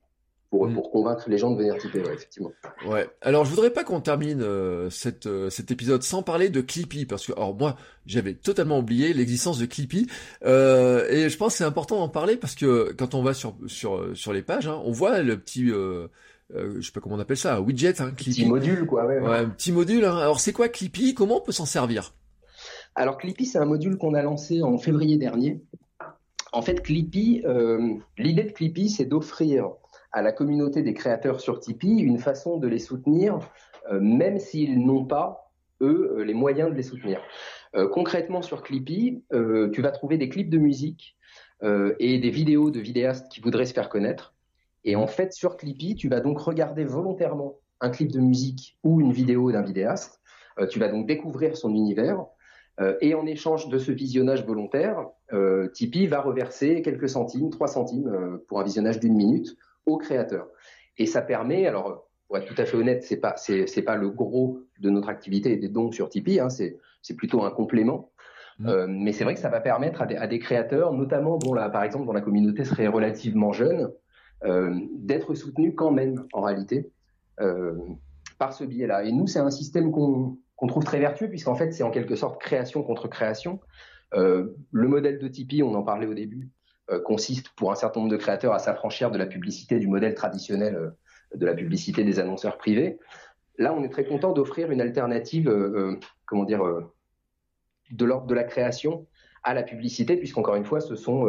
Mm. 0.52 0.74
pour, 0.74 0.90
convaincre 0.90 1.28
les 1.28 1.38
gens 1.38 1.50
de 1.50 1.58
venir 1.58 1.76
typer, 1.78 2.00
effectivement. 2.00 2.52
Ouais. 2.86 3.08
Alors, 3.20 3.44
je 3.44 3.50
voudrais 3.50 3.70
pas 3.70 3.84
qu'on 3.84 4.00
termine 4.00 4.42
euh, 4.42 4.90
cette, 4.90 5.26
euh, 5.26 5.50
cet 5.50 5.70
épisode 5.70 6.02
sans 6.02 6.22
parler 6.22 6.48
de 6.48 6.60
Clippy, 6.60 7.06
parce 7.06 7.26
que, 7.26 7.32
alors 7.32 7.56
moi, 7.56 7.76
j'avais 8.06 8.34
totalement 8.34 8.78
oublié 8.78 9.12
l'existence 9.12 9.58
de 9.58 9.66
Clippy, 9.66 10.06
euh, 10.44 11.08
et 11.10 11.28
je 11.28 11.36
pense 11.36 11.52
que 11.52 11.58
c'est 11.58 11.64
important 11.64 11.98
d'en 11.98 12.08
parler 12.08 12.36
parce 12.36 12.54
que 12.54 12.92
quand 12.96 13.14
on 13.14 13.22
va 13.22 13.34
sur 13.34 13.56
sur 13.66 14.16
sur 14.16 14.32
les 14.32 14.42
pages, 14.42 14.66
hein, 14.66 14.80
on 14.84 14.92
voit 14.92 15.22
le 15.22 15.38
petit 15.38 15.66
je 15.66 16.80
sais 16.80 16.92
pas 16.92 17.00
comment 17.00 17.16
on 17.16 17.20
appelle 17.20 17.36
ça, 17.36 17.60
widget, 17.60 18.00
hein, 18.00 18.12
Clippy. 18.16 18.42
Petit 18.42 18.46
module, 18.46 18.86
quoi. 18.86 19.06
Ouais, 19.06 19.18
ouais. 19.18 19.38
un 19.38 19.48
petit 19.48 19.72
module. 19.72 20.04
Hein. 20.04 20.16
Alors, 20.18 20.40
c'est 20.40 20.52
quoi 20.52 20.68
Clippy? 20.68 21.14
Comment 21.14 21.38
on 21.38 21.40
peut 21.40 21.52
s'en 21.52 21.66
servir? 21.66 22.14
Alors, 22.94 23.18
Clippy, 23.18 23.46
c'est 23.46 23.58
un 23.58 23.64
module 23.64 23.96
qu'on 23.96 24.14
a 24.14 24.22
lancé 24.22 24.62
en 24.62 24.78
février 24.78 25.16
dernier. 25.16 25.62
En 26.52 26.62
fait, 26.62 26.82
Clippy, 26.82 27.42
l'idée 28.18 28.44
de 28.44 28.52
Clippy, 28.52 28.90
c'est 28.90 29.06
d'offrir 29.06 29.70
à 30.14 30.22
la 30.22 30.32
communauté 30.32 30.82
des 30.82 30.94
créateurs 30.94 31.40
sur 31.40 31.58
Tipeee 31.58 31.98
une 31.98 32.18
façon 32.18 32.56
de 32.56 32.68
les 32.68 32.78
soutenir, 32.78 33.40
euh, 33.90 33.98
même 34.00 34.38
s'ils 34.38 34.78
n'ont 34.78 35.04
pas, 35.04 35.50
eux, 35.82 36.14
euh, 36.16 36.24
les 36.24 36.34
moyens 36.34 36.70
de 36.70 36.76
les 36.76 36.84
soutenir. 36.84 37.20
Euh, 37.74 37.88
concrètement, 37.88 38.40
sur 38.40 38.62
Clippy, 38.62 39.24
tu 39.72 39.82
vas 39.82 39.90
trouver 39.90 40.16
des 40.16 40.28
clips 40.28 40.48
de 40.48 40.58
musique 40.58 41.16
et 41.98 42.18
des 42.18 42.30
vidéos 42.30 42.70
de 42.70 42.78
vidéastes 42.78 43.32
qui 43.32 43.40
voudraient 43.40 43.64
se 43.64 43.72
faire 43.72 43.88
connaître. 43.88 44.34
Et 44.84 44.96
en 44.96 45.06
fait, 45.06 45.32
sur 45.32 45.56
Clippy, 45.56 45.94
tu 45.94 46.10
vas 46.10 46.20
donc 46.20 46.38
regarder 46.38 46.84
volontairement 46.84 47.54
un 47.80 47.88
clip 47.88 48.12
de 48.12 48.20
musique 48.20 48.76
ou 48.84 49.00
une 49.00 49.12
vidéo 49.12 49.50
d'un 49.50 49.62
vidéaste. 49.62 50.20
tu 50.68 50.78
vas 50.78 50.88
donc 50.88 51.06
découvrir 51.06 51.56
son 51.56 51.70
univers. 51.74 52.26
et 53.00 53.14
en 53.14 53.24
échange 53.24 53.68
de 53.70 53.78
ce 53.78 53.92
visionnage 53.92 54.44
volontaire, 54.44 55.06
Tipeee 55.72 56.06
va 56.06 56.20
reverser 56.20 56.82
quelques 56.82 57.08
centimes, 57.08 57.48
3 57.48 57.68
centimes 57.68 58.40
pour 58.46 58.60
un 58.60 58.64
visionnage 58.64 59.00
d'une 59.00 59.14
minute 59.14 59.56
aux 59.86 59.98
créateurs. 59.98 60.48
Et 60.98 61.06
ça 61.06 61.22
permet, 61.22 61.66
alors 61.66 62.08
pour 62.26 62.38
être 62.38 62.46
tout 62.46 62.60
à 62.60 62.64
fait 62.64 62.76
honnête, 62.76 63.02
c'est 63.02 63.18
pas 63.18 63.34
c'est 63.36 63.82
pas 63.82 63.96
le 63.96 64.10
gros 64.10 64.60
de 64.80 64.90
notre 64.90 65.08
activité 65.08 65.56
des 65.56 65.68
dons 65.68 65.92
sur 65.92 66.08
Tipeee, 66.08 66.40
hein, 66.40 66.48
c'est 66.48 66.78
c'est 67.02 67.14
plutôt 67.14 67.42
un 67.42 67.50
complément. 67.50 68.10
Mmh. 68.58 68.68
Euh, 68.68 68.86
mais 68.88 69.12
c'est 69.12 69.24
vrai 69.24 69.34
que 69.34 69.40
ça 69.40 69.48
va 69.48 69.60
permettre 69.60 70.02
à 70.02 70.06
des, 70.06 70.16
à 70.16 70.26
des, 70.26 70.38
créateurs, 70.38 70.92
notamment 70.92 71.38
dont 71.38 71.54
la, 71.54 71.68
par 71.68 71.82
exemple 71.82 72.06
dont 72.06 72.12
la 72.12 72.20
communauté 72.20 72.64
serait 72.64 72.86
relativement 72.86 73.52
jeune, 73.52 73.90
euh, 74.44 74.72
d'être 74.92 75.34
soutenus 75.34 75.74
quand 75.76 75.90
même 75.90 76.24
en 76.32 76.40
réalité 76.40 76.90
euh, 77.40 77.74
par 78.38 78.52
ce 78.52 78.64
biais-là. 78.64 79.04
Et 79.04 79.12
nous, 79.12 79.26
c'est 79.26 79.40
un 79.40 79.50
système 79.50 79.90
qu'on 79.90 80.38
qu'on 80.56 80.68
trouve 80.68 80.84
très 80.84 81.00
vertueux 81.00 81.28
puisqu'en 81.28 81.56
fait, 81.56 81.72
c'est 81.72 81.82
en 81.82 81.90
quelque 81.90 82.14
sorte 82.14 82.40
création 82.40 82.84
contre 82.84 83.08
création. 83.08 83.58
Le 84.12 84.54
modèle 84.88 85.18
de 85.18 85.26
Tipeee, 85.26 85.64
on 85.64 85.74
en 85.74 85.82
parlait 85.82 86.06
au 86.06 86.14
début, 86.14 86.52
consiste 87.04 87.48
pour 87.50 87.72
un 87.72 87.74
certain 87.74 88.00
nombre 88.00 88.12
de 88.12 88.16
créateurs 88.16 88.52
à 88.52 88.58
s'affranchir 88.58 89.10
de 89.10 89.18
la 89.18 89.26
publicité 89.26 89.78
du 89.78 89.88
modèle 89.88 90.14
traditionnel 90.14 90.74
euh, 90.74 90.90
de 91.34 91.46
la 91.46 91.54
publicité 91.54 92.04
des 92.04 92.20
annonceurs 92.20 92.58
privés. 92.58 92.98
Là, 93.58 93.74
on 93.74 93.82
est 93.82 93.88
très 93.88 94.04
content 94.04 94.32
d'offrir 94.32 94.70
une 94.70 94.80
alternative, 94.80 95.48
euh, 95.48 95.98
comment 96.26 96.44
dire, 96.44 96.62
de 97.90 98.04
l'ordre 98.04 98.26
de 98.26 98.34
la 98.34 98.44
création 98.44 99.06
à 99.42 99.54
la 99.54 99.62
publicité, 99.62 100.16
puisqu'encore 100.16 100.56
une 100.56 100.64
fois, 100.64 100.80
ce 100.80 100.94
sont 100.94 101.26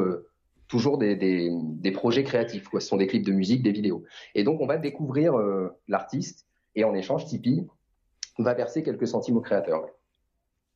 toujours 0.68 0.98
des, 0.98 1.92
projets 1.94 2.24
créatifs. 2.24 2.68
Ce 2.74 2.80
sont 2.80 2.98
des 2.98 3.08
clips 3.08 3.26
de 3.26 3.32
musique, 3.32 3.64
des 3.64 3.72
vidéos. 3.72 4.04
Et 4.36 4.44
donc, 4.44 4.62
on 4.62 4.68
va 4.68 4.78
découvrir 4.78 5.34
l'artiste 5.88 6.46
et 6.76 6.84
en 6.84 6.94
échange, 6.94 7.26
Tipeee 7.26 7.68
va 8.38 8.54
verser 8.54 8.84
quelques 8.84 9.08
centimes 9.08 9.38
au 9.38 9.42
créateur. 9.42 9.86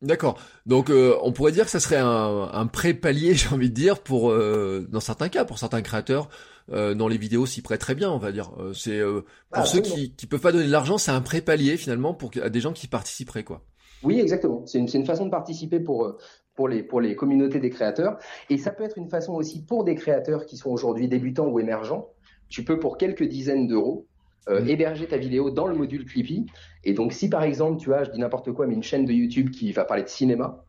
D'accord. 0.01 0.39
Donc 0.65 0.89
euh, 0.89 1.17
on 1.23 1.33
pourrait 1.33 1.51
dire 1.51 1.65
que 1.65 1.71
ça 1.71 1.79
serait 1.79 1.97
un, 1.97 2.49
un 2.53 2.67
pré-palier, 2.67 3.33
j'ai 3.35 3.49
envie 3.49 3.69
de 3.69 3.75
dire, 3.75 4.01
pour 4.01 4.31
euh, 4.31 4.87
dans 4.89 4.99
certains 4.99 5.29
cas, 5.29 5.45
pour 5.45 5.59
certains 5.59 5.81
créateurs, 5.81 6.29
euh, 6.71 6.93
dont 6.93 7.07
les 7.07 7.17
vidéos 7.17 7.45
s'y 7.45 7.61
prêtent 7.61 7.81
très 7.81 7.95
bien, 7.95 8.09
on 8.09 8.17
va 8.17 8.31
dire. 8.31 8.51
Euh, 8.59 8.73
c'est 8.73 9.01
pour 9.01 9.23
ah, 9.51 9.65
ceux 9.65 9.81
qui 9.81 10.13
qui 10.13 10.25
peuvent 10.25 10.39
pas 10.39 10.51
donner 10.51 10.67
de 10.67 10.71
l'argent, 10.71 10.97
c'est 10.97 11.11
un 11.11 11.21
pré-palier 11.21 11.75
finalement 11.77 12.13
pour 12.13 12.31
à 12.41 12.49
des 12.49 12.61
gens 12.61 12.73
qui 12.73 12.87
participeraient 12.87 13.43
quoi. 13.43 13.65
Oui, 14.01 14.19
exactement. 14.21 14.65
C'est 14.65 14.79
une, 14.79 14.87
une 14.93 15.05
façon 15.05 15.25
de 15.25 15.31
participer 15.31 15.81
pour 15.81 16.15
pour 16.55 16.69
les 16.69 16.81
pour 16.81 17.01
les 17.01 17.15
communautés 17.15 17.59
des 17.59 17.69
créateurs, 17.69 18.17
et 18.49 18.57
ça 18.57 18.71
peut 18.71 18.83
être 18.83 18.97
une 18.97 19.09
façon 19.09 19.33
aussi 19.33 19.65
pour 19.65 19.83
des 19.83 19.95
créateurs 19.95 20.45
qui 20.45 20.55
sont 20.55 20.69
aujourd'hui 20.69 21.09
débutants 21.09 21.47
ou 21.47 21.59
émergents. 21.59 22.07
Tu 22.47 22.63
peux 22.63 22.79
pour 22.79 22.97
quelques 22.97 23.25
dizaines 23.25 23.67
d'euros 23.67 24.07
euh, 24.47 24.65
héberger 24.65 25.07
ta 25.07 25.17
vidéo 25.17 25.51
dans 25.51 25.67
le 25.67 25.75
module 25.75 26.05
Clippy. 26.05 26.45
Et 26.83 26.93
donc, 26.93 27.13
si 27.13 27.29
par 27.29 27.43
exemple, 27.43 27.79
tu 27.79 27.93
as, 27.93 28.05
je 28.05 28.11
dis 28.11 28.19
n'importe 28.19 28.51
quoi, 28.51 28.67
mais 28.67 28.73
une 28.73 28.83
chaîne 28.83 29.05
de 29.05 29.11
YouTube 29.11 29.51
qui 29.51 29.71
va 29.71 29.85
parler 29.85 30.03
de 30.03 30.07
cinéma, 30.07 30.65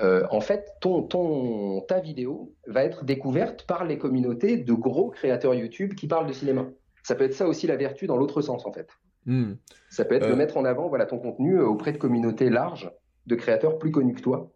euh, 0.00 0.26
en 0.30 0.40
fait, 0.40 0.72
ton, 0.80 1.02
ton, 1.02 1.80
ta 1.82 2.00
vidéo 2.00 2.52
va 2.66 2.84
être 2.84 3.04
découverte 3.04 3.66
par 3.66 3.84
les 3.84 3.98
communautés 3.98 4.56
de 4.56 4.72
gros 4.72 5.10
créateurs 5.10 5.54
YouTube 5.54 5.94
qui 5.94 6.08
parlent 6.08 6.26
de 6.26 6.32
cinéma. 6.32 6.66
Ça 7.02 7.14
peut 7.14 7.24
être 7.24 7.34
ça 7.34 7.46
aussi 7.46 7.66
la 7.66 7.76
vertu 7.76 8.06
dans 8.06 8.16
l'autre 8.16 8.42
sens, 8.42 8.66
en 8.66 8.72
fait. 8.72 8.88
Hmm. 9.26 9.54
Ça 9.90 10.04
peut 10.04 10.16
être 10.16 10.26
de 10.26 10.32
euh. 10.32 10.36
mettre 10.36 10.56
en 10.56 10.64
avant 10.64 10.88
voilà, 10.88 11.06
ton 11.06 11.18
contenu 11.18 11.60
auprès 11.60 11.92
de 11.92 11.98
communautés 11.98 12.50
larges, 12.50 12.90
de 13.26 13.34
créateurs 13.36 13.78
plus 13.78 13.90
connus 13.90 14.14
que 14.14 14.22
toi. 14.22 14.50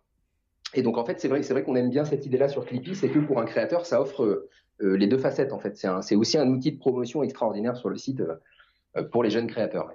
Et 0.74 0.82
donc, 0.82 0.98
en 0.98 1.05
fait, 1.05 1.20
c'est 1.20 1.28
vrai, 1.28 1.43
c'est 1.43 1.55
vrai 1.55 1.62
qu'on 1.62 1.76
aime 1.76 1.89
bien 1.90 2.05
cette 2.05 2.26
idée-là 2.26 2.48
sur 2.48 2.66
Clippy, 2.66 2.94
c'est 2.94 3.09
que 3.09 3.20
pour 3.20 3.40
un 3.40 3.44
créateur, 3.44 3.86
ça 3.86 4.02
offre 4.02 4.48
les 4.80 5.06
deux 5.06 5.18
facettes, 5.18 5.52
en 5.52 5.59
fait. 5.59 5.76
C'est 6.02 6.16
aussi 6.16 6.38
un 6.38 6.48
outil 6.48 6.72
de 6.72 6.78
promotion 6.78 7.22
extraordinaire 7.22 7.76
sur 7.76 7.88
le 7.88 7.96
site 7.96 8.22
euh, 8.96 9.02
pour 9.02 9.22
les 9.22 9.30
jeunes 9.30 9.46
créateurs. 9.46 9.90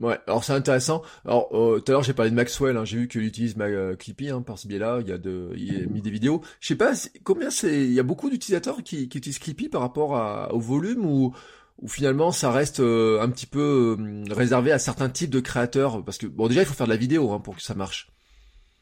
Ouais, 0.00 0.16
alors 0.28 0.44
c'est 0.44 0.52
intéressant. 0.52 1.02
Alors 1.24 1.48
euh, 1.52 1.80
tout 1.80 1.90
à 1.90 1.92
l'heure 1.92 2.04
j'ai 2.04 2.12
parlé 2.12 2.30
de 2.30 2.36
Maxwell, 2.36 2.76
hein. 2.76 2.84
j'ai 2.84 2.98
vu 2.98 3.08
qu'il 3.08 3.22
utilise 3.22 3.56
ma 3.56 3.64
euh, 3.64 3.96
Clippy 3.96 4.28
hein, 4.28 4.42
par 4.42 4.56
ce 4.56 4.68
biais-là. 4.68 5.00
Il 5.04 5.12
a 5.12 5.86
mis 5.88 6.02
des 6.02 6.10
vidéos. 6.10 6.40
Je 6.60 6.68
sais 6.68 6.76
pas 6.76 6.92
combien 7.24 7.50
c'est. 7.50 7.84
Il 7.84 7.92
y 7.92 7.98
a 7.98 8.04
beaucoup 8.04 8.30
d'utilisateurs 8.30 8.84
qui, 8.84 9.04
utilisent 9.04 9.40
Clippy 9.40 9.68
par 9.68 9.80
rapport 9.80 10.52
au 10.52 10.60
volume 10.60 11.04
ou 11.04 11.34
ou 11.80 11.88
finalement 11.88 12.32
ça 12.32 12.50
reste 12.52 12.80
un 12.80 13.28
petit 13.28 13.46
peu 13.46 13.96
réservé 14.30 14.70
à 14.70 14.78
certains 14.78 15.08
types 15.08 15.30
de 15.30 15.40
créateurs? 15.40 16.04
Parce 16.04 16.18
que 16.18 16.26
bon 16.26 16.46
déjà 16.46 16.62
il 16.62 16.66
faut 16.66 16.74
faire 16.74 16.86
de 16.86 16.92
la 16.92 16.96
vidéo 16.96 17.32
hein, 17.32 17.40
pour 17.40 17.56
que 17.56 17.62
ça 17.62 17.74
marche. 17.74 18.08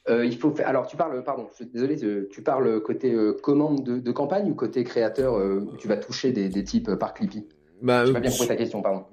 Il 0.09 0.37
faut 0.37 0.51
faire. 0.53 0.69
Alors 0.69 0.87
tu 0.87 0.97
parles, 0.97 1.23
pardon, 1.25 1.49
je 1.59 1.65
désolé, 1.65 1.97
tu 2.31 2.43
parles 2.43 2.81
côté 2.81 3.17
commande 3.43 3.83
de, 3.85 4.13
campagne 4.13 4.51
ou 4.51 4.55
côté 4.55 4.85
créateur 4.85 5.35
où 5.35 5.77
tu 5.77 5.89
vas 5.89 5.97
toucher 5.97 6.33
des, 6.33 6.49
des 6.49 6.65
types 6.65 6.95
par 6.95 7.15
Clippy? 7.15 7.47
Bah, 7.83 8.05
pas 8.11 8.21
bien 8.21 8.31
compris 8.31 8.49
ta 8.49 8.57
question, 8.57 8.81
pardon. 8.81 9.05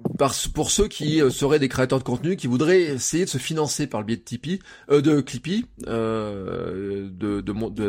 pour 0.54 0.70
ceux 0.70 0.88
qui 0.88 1.20
euh, 1.20 1.28
seraient 1.28 1.58
des 1.58 1.68
créateurs 1.68 1.98
de 1.98 2.04
contenu, 2.04 2.36
qui 2.36 2.46
voudraient 2.46 2.80
essayer 2.82 3.24
de 3.24 3.28
se 3.28 3.38
financer 3.38 3.86
par 3.86 4.00
le 4.00 4.06
biais 4.06 4.16
de 4.16 4.22
Tipeee, 4.22 4.60
euh, 4.90 5.02
de 5.02 5.20
Clippy, 5.20 5.66
euh, 5.86 7.08
de 7.10 7.40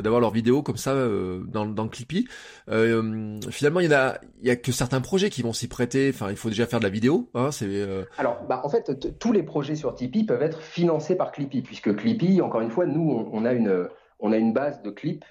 d'avoir 0.02 0.20
leurs 0.20 0.32
vidéos 0.32 0.62
comme 0.62 0.78
ça 0.78 0.94
euh, 0.94 1.44
dans, 1.48 1.66
dans 1.66 1.88
Clippy. 1.88 2.28
Euh, 2.70 3.40
finalement, 3.50 3.80
il 3.80 3.90
y 3.90 3.94
a, 3.94 4.20
il 4.42 4.48
y 4.48 4.52
a 4.52 4.56
que 4.56 4.72
certains 4.72 5.02
projets 5.02 5.30
qui 5.30 5.42
vont 5.42 5.54
s'y 5.54 5.68
prêter. 5.68 6.12
Enfin, 6.14 6.30
il 6.30 6.36
faut 6.36 6.50
déjà 6.50 6.66
faire 6.66 6.80
de 6.80 6.86
la 6.86 6.90
vidéo. 6.90 7.30
Hein, 7.34 7.52
c'est. 7.52 7.86
Alors, 8.18 8.44
bah, 8.50 8.62
en 8.64 8.70
fait, 8.70 9.18
tous 9.18 9.32
les 9.32 9.44
projets 9.44 9.76
sur 9.76 9.96
Tipeee 9.96 10.26
peuvent 10.26 10.44
être 10.44 10.62
financés 10.62 11.16
par 11.16 11.32
Clippy, 11.32 11.62
puisque 11.62 11.96
Clippy, 11.96 12.42
encore 12.42 12.62
une 12.62 12.72
fois, 12.72 12.86
nous, 12.86 13.30
on, 13.32 13.46
a 13.46 13.54
une, 13.54 13.88
on 14.20 14.32
a 14.34 14.38
une 14.38 14.52
base 14.52 14.82
de 14.82 14.90
clips 14.90 15.26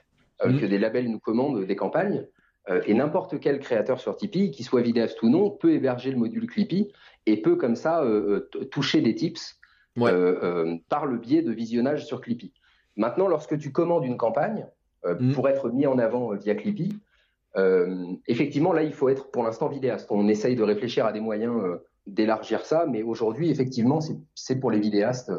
mmh. 0.44 0.58
que 0.58 0.66
des 0.66 0.78
labels 0.78 1.10
nous 1.10 1.20
commandent, 1.20 1.66
des 1.66 1.76
campagnes. 1.76 2.24
Euh, 2.70 2.80
et 2.86 2.94
n'importe 2.94 3.40
quel 3.40 3.58
créateur 3.58 4.00
sur 4.00 4.16
Tipeee, 4.16 4.50
qu'il 4.50 4.64
soit 4.64 4.80
vidéaste 4.80 5.22
ou 5.22 5.28
non, 5.28 5.50
peut 5.50 5.72
héberger 5.72 6.10
le 6.10 6.16
module 6.16 6.46
Clippy 6.46 6.90
et 7.26 7.40
peut 7.40 7.56
comme 7.56 7.76
ça 7.76 8.02
euh, 8.02 8.48
euh, 8.54 8.64
toucher 8.64 9.00
des 9.00 9.14
tips 9.14 9.58
par 9.96 11.06
le 11.06 11.18
biais 11.18 11.42
de 11.42 11.52
visionnage 11.52 12.04
sur 12.06 12.20
Clippy. 12.20 12.52
Maintenant, 12.96 13.28
lorsque 13.28 13.58
tu 13.58 13.70
commandes 13.70 14.04
une 14.04 14.16
campagne 14.16 14.66
mm. 15.04 15.32
pour 15.32 15.48
être 15.48 15.70
mis 15.70 15.86
en 15.86 15.98
avant 15.98 16.34
via 16.34 16.54
Clippy, 16.54 16.98
effectivement, 18.26 18.72
là, 18.72 18.82
il 18.82 18.92
faut 18.92 19.08
être 19.08 19.30
pour 19.30 19.44
l'instant 19.44 19.68
vidéaste. 19.68 20.10
On 20.10 20.26
essaye 20.26 20.56
de 20.56 20.64
réfléchir 20.64 21.06
à 21.06 21.12
des 21.12 21.20
moyens 21.20 21.78
d'élargir 22.08 22.64
ça, 22.64 22.86
mais 22.90 23.02
aujourd'hui, 23.02 23.50
effectivement, 23.50 24.00
c'est 24.34 24.58
pour 24.58 24.72
les 24.72 24.80
vidéastes. 24.80 25.30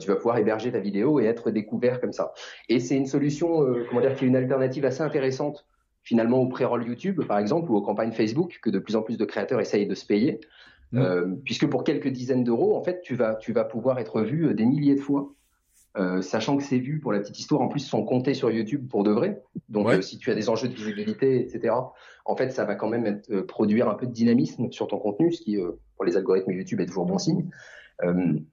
tu 0.00 0.08
vas 0.08 0.16
pouvoir 0.16 0.38
héberger 0.38 0.72
ta 0.72 0.78
vidéo 0.78 1.20
et 1.20 1.26
être 1.26 1.50
découvert 1.50 2.00
comme 2.00 2.12
ça. 2.12 2.32
Et 2.70 2.80
c'est 2.80 2.96
une 2.96 3.06
solution, 3.06 3.66
comment 3.90 4.00
dire, 4.00 4.14
qui 4.14 4.24
est 4.24 4.28
une 4.28 4.36
alternative 4.36 4.86
assez 4.86 5.02
intéressante 5.02 5.66
finalement 6.10 6.38
au 6.38 6.48
pré-roll 6.48 6.84
YouTube, 6.88 7.24
par 7.24 7.38
exemple, 7.38 7.70
ou 7.70 7.76
aux 7.76 7.82
campagnes 7.82 8.10
Facebook, 8.10 8.58
que 8.64 8.68
de 8.68 8.80
plus 8.80 8.96
en 8.96 9.02
plus 9.02 9.16
de 9.16 9.24
créateurs 9.24 9.60
essayent 9.60 9.86
de 9.86 9.94
se 9.94 10.04
payer. 10.04 10.40
Mmh. 10.90 10.98
Euh, 10.98 11.26
puisque 11.44 11.68
pour 11.68 11.84
quelques 11.84 12.08
dizaines 12.08 12.42
d'euros, 12.42 12.76
en 12.76 12.82
fait, 12.82 13.00
tu 13.02 13.14
vas, 13.14 13.36
tu 13.36 13.52
vas 13.52 13.62
pouvoir 13.62 14.00
être 14.00 14.20
vu 14.22 14.48
euh, 14.48 14.52
des 14.52 14.64
milliers 14.64 14.96
de 14.96 15.00
fois. 15.00 15.32
Euh, 15.96 16.20
sachant 16.20 16.56
que 16.56 16.64
ces 16.64 16.80
vues, 16.80 16.98
pour 16.98 17.12
la 17.12 17.20
petite 17.20 17.38
histoire, 17.38 17.60
en 17.60 17.68
plus, 17.68 17.78
sont 17.78 18.04
comptées 18.04 18.34
sur 18.34 18.50
YouTube 18.50 18.88
pour 18.88 19.04
de 19.04 19.12
vrai. 19.12 19.40
Donc, 19.68 19.88
euh, 19.88 20.02
si 20.02 20.18
tu 20.18 20.32
as 20.32 20.34
des 20.34 20.48
enjeux 20.48 20.66
de 20.66 20.74
visibilité, 20.74 21.42
etc., 21.42 21.76
en 22.24 22.34
fait, 22.34 22.50
ça 22.50 22.64
va 22.64 22.74
quand 22.74 22.88
même 22.88 23.06
être, 23.06 23.42
produire 23.42 23.88
un 23.88 23.94
peu 23.94 24.06
de 24.06 24.12
dynamisme 24.12 24.72
sur 24.72 24.88
ton 24.88 24.98
contenu, 24.98 25.32
ce 25.32 25.42
qui, 25.42 25.58
pour 25.94 26.04
les 26.04 26.16
algorithmes 26.16 26.50
YouTube, 26.50 26.80
est 26.80 26.86
toujours 26.86 27.06
bon 27.06 27.18
signe. 27.18 27.50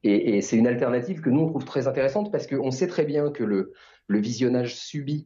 et, 0.03 0.37
et 0.37 0.41
c'est 0.41 0.57
une 0.57 0.67
alternative 0.67 1.21
que 1.21 1.31
nous, 1.31 1.41
on 1.41 1.47
trouve 1.47 1.65
très 1.65 1.87
intéressante 1.87 2.31
parce 2.31 2.45
qu'on 2.45 2.69
sait 2.69 2.87
très 2.87 3.05
bien 3.05 3.31
que 3.31 3.43
le, 3.43 3.73
le 4.07 4.19
visionnage 4.19 4.75
subi 4.75 5.25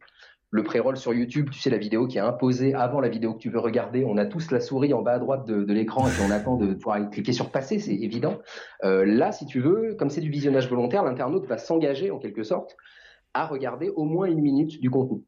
le 0.51 0.63
pré-roll 0.63 0.97
sur 0.97 1.13
YouTube, 1.13 1.49
tu 1.49 1.59
sais, 1.59 1.69
la 1.69 1.77
vidéo 1.77 2.07
qui 2.07 2.17
est 2.17 2.21
imposée 2.21 2.73
avant 2.73 2.99
la 2.99 3.07
vidéo 3.07 3.33
que 3.33 3.39
tu 3.39 3.49
veux 3.49 3.59
regarder. 3.59 4.03
On 4.05 4.17
a 4.17 4.25
tous 4.25 4.51
la 4.51 4.59
souris 4.59 4.93
en 4.93 5.01
bas 5.01 5.13
à 5.13 5.19
droite 5.19 5.47
de, 5.47 5.73
l'écran 5.73 6.07
et 6.07 6.11
puis 6.11 6.21
on 6.27 6.31
attend 6.31 6.57
de 6.57 6.73
pouvoir 6.73 7.09
cliquer 7.09 7.31
sur 7.31 7.51
passer, 7.51 7.79
c'est 7.79 7.95
évident. 7.95 8.37
Euh, 8.83 9.05
là, 9.05 9.31
si 9.31 9.45
tu 9.45 9.61
veux, 9.61 9.95
comme 9.97 10.09
c'est 10.09 10.19
du 10.19 10.29
visionnage 10.29 10.69
volontaire, 10.69 11.03
l'internaute 11.03 11.45
va 11.45 11.57
s'engager 11.57 12.11
en 12.11 12.19
quelque 12.19 12.43
sorte 12.43 12.75
à 13.33 13.47
regarder 13.47 13.89
au 13.89 14.03
moins 14.03 14.27
une 14.27 14.41
minute 14.41 14.81
du 14.81 14.89
contenu. 14.89 15.21